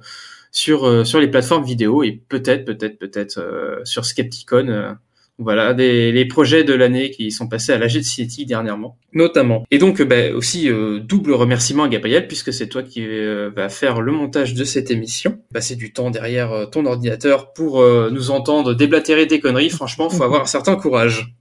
sur 0.53 0.85
euh, 0.85 1.05
sur 1.05 1.19
les 1.21 1.29
plateformes 1.29 1.65
vidéo 1.65 2.03
et 2.03 2.13
peut-être, 2.13 2.65
peut-être, 2.65 2.99
peut-être 2.99 3.39
euh, 3.39 3.81
sur 3.85 4.05
Skepticon 4.05 4.97
voilà, 5.39 5.75
des, 5.75 6.13
les 6.13 6.25
projets 6.25 6.65
de 6.65 6.73
l'année 6.73 7.11
qui 7.11 7.31
sont 7.31 7.47
passés 7.47 7.73
à 7.73 7.79
la 7.79 7.89
Jet 7.89 8.03
City 8.03 8.47
dernièrement, 8.47 8.97
notamment. 9.13 9.65
Et 9.71 9.79
donc, 9.79 10.01
bah, 10.03 10.33
aussi, 10.35 10.71
euh, 10.71 10.99
double 10.99 11.33
remerciement 11.33 11.85
à 11.85 11.89
Gabriel, 11.89 12.27
puisque 12.27 12.53
c'est 12.53 12.69
toi 12.69 12.83
qui 12.83 13.07
euh, 13.07 13.51
va 13.55 13.69
faire 13.69 14.01
le 14.01 14.13
montage 14.13 14.55
de 14.55 14.65
cette 14.65 14.91
émission. 14.91 15.39
Passer 15.53 15.77
du 15.77 15.93
temps 15.93 16.11
derrière 16.11 16.53
euh, 16.53 16.67
ton 16.67 16.87
ordinateur 16.87 17.53
pour 17.53 17.85
nous 18.11 18.31
entendre 18.31 18.75
déblatérer 18.75 19.27
des 19.27 19.41
conneries, 19.41 19.71
franchement, 19.71 20.09
faut 20.09 20.23
avoir 20.23 20.43
un 20.43 20.47
certain 20.47 20.77
courage. 20.77 21.35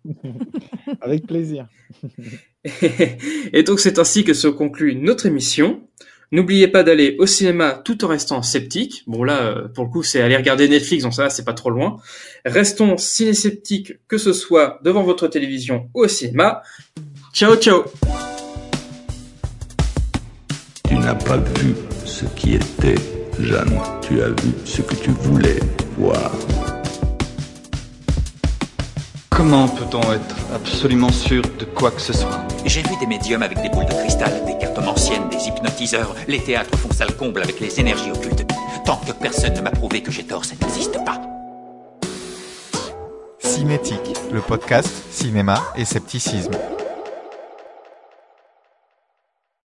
Avec 1.02 1.26
plaisir. 1.26 1.68
et 3.54 3.64
donc, 3.64 3.80
c'est 3.80 4.00
ainsi 4.00 4.24
que 4.24 4.34
se 4.34 4.48
conclut 4.48 4.96
notre 4.96 5.26
émission. 5.26 5.82
N'oubliez 6.36 6.68
pas 6.68 6.84
d'aller 6.84 7.16
au 7.18 7.26
cinéma 7.26 7.82
tout 7.86 8.04
en 8.04 8.10
restant 8.10 8.42
sceptique. 8.42 9.04
Bon 9.08 9.24
là, 9.24 9.56
pour 9.74 9.86
le 9.86 9.90
coup, 9.90 10.04
c'est 10.04 10.22
aller 10.22 10.36
regarder 10.36 10.68
Netflix, 10.68 11.04
donc 11.04 11.14
ça, 11.14 11.30
c'est 11.30 11.46
pas 11.46 11.54
trop 11.54 11.70
loin. 11.70 11.96
Restons 12.44 12.98
ciné-sceptiques, 12.98 13.94
que 14.10 14.18
ce 14.18 14.34
soit 14.34 14.82
devant 14.84 15.04
votre 15.04 15.30
télévision 15.30 15.90
ou 15.94 16.04
au 16.04 16.10
cinéma. 16.10 16.62
Ciao, 17.32 17.56
ciao 17.56 17.86
Tu 20.90 20.96
n'as 20.96 21.16
pas 21.16 21.38
vu 21.38 21.74
ce 22.04 22.26
qui 22.36 22.56
était, 22.56 22.96
Jeanne. 23.40 23.80
Tu 24.02 24.22
as 24.22 24.28
vu 24.28 24.52
ce 24.66 24.82
que 24.82 24.96
tu 24.96 25.12
voulais 25.12 25.62
voir. 25.98 26.34
Comment 29.36 29.68
peut-on 29.68 30.14
être 30.14 30.36
absolument 30.54 31.12
sûr 31.12 31.42
de 31.60 31.66
quoi 31.66 31.92
que 31.92 32.00
ce 32.00 32.14
soit 32.14 32.40
J'ai 32.66 32.82
vu 32.82 32.96
des 33.02 33.06
médiums 33.06 33.44
avec 33.44 33.62
des 33.62 33.68
boules 33.68 33.86
de 33.86 33.94
cristal, 33.94 34.32
des 34.46 34.58
cartes 34.58 34.80
anciennes, 34.80 35.28
des 35.28 35.50
hypnotiseurs. 35.50 36.16
Les 36.30 36.40
théâtres 36.40 36.78
font 36.78 36.90
sale 36.94 37.14
comble 37.18 37.44
avec 37.44 37.60
les 37.60 37.78
énergies 37.78 38.12
occultes. 38.12 38.46
Tant 38.86 38.96
que 38.96 39.12
personne 39.12 39.54
ne 39.54 39.60
m'a 39.60 39.72
prouvé 39.72 40.02
que 40.02 40.10
j'ai 40.10 40.24
tort, 40.24 40.46
ça 40.46 40.56
n'existe 40.62 40.98
pas. 41.04 41.20
Cinétique, 43.40 44.16
le 44.32 44.40
podcast 44.40 44.90
cinéma 45.12 45.62
et 45.76 45.84
scepticisme. 45.84 46.54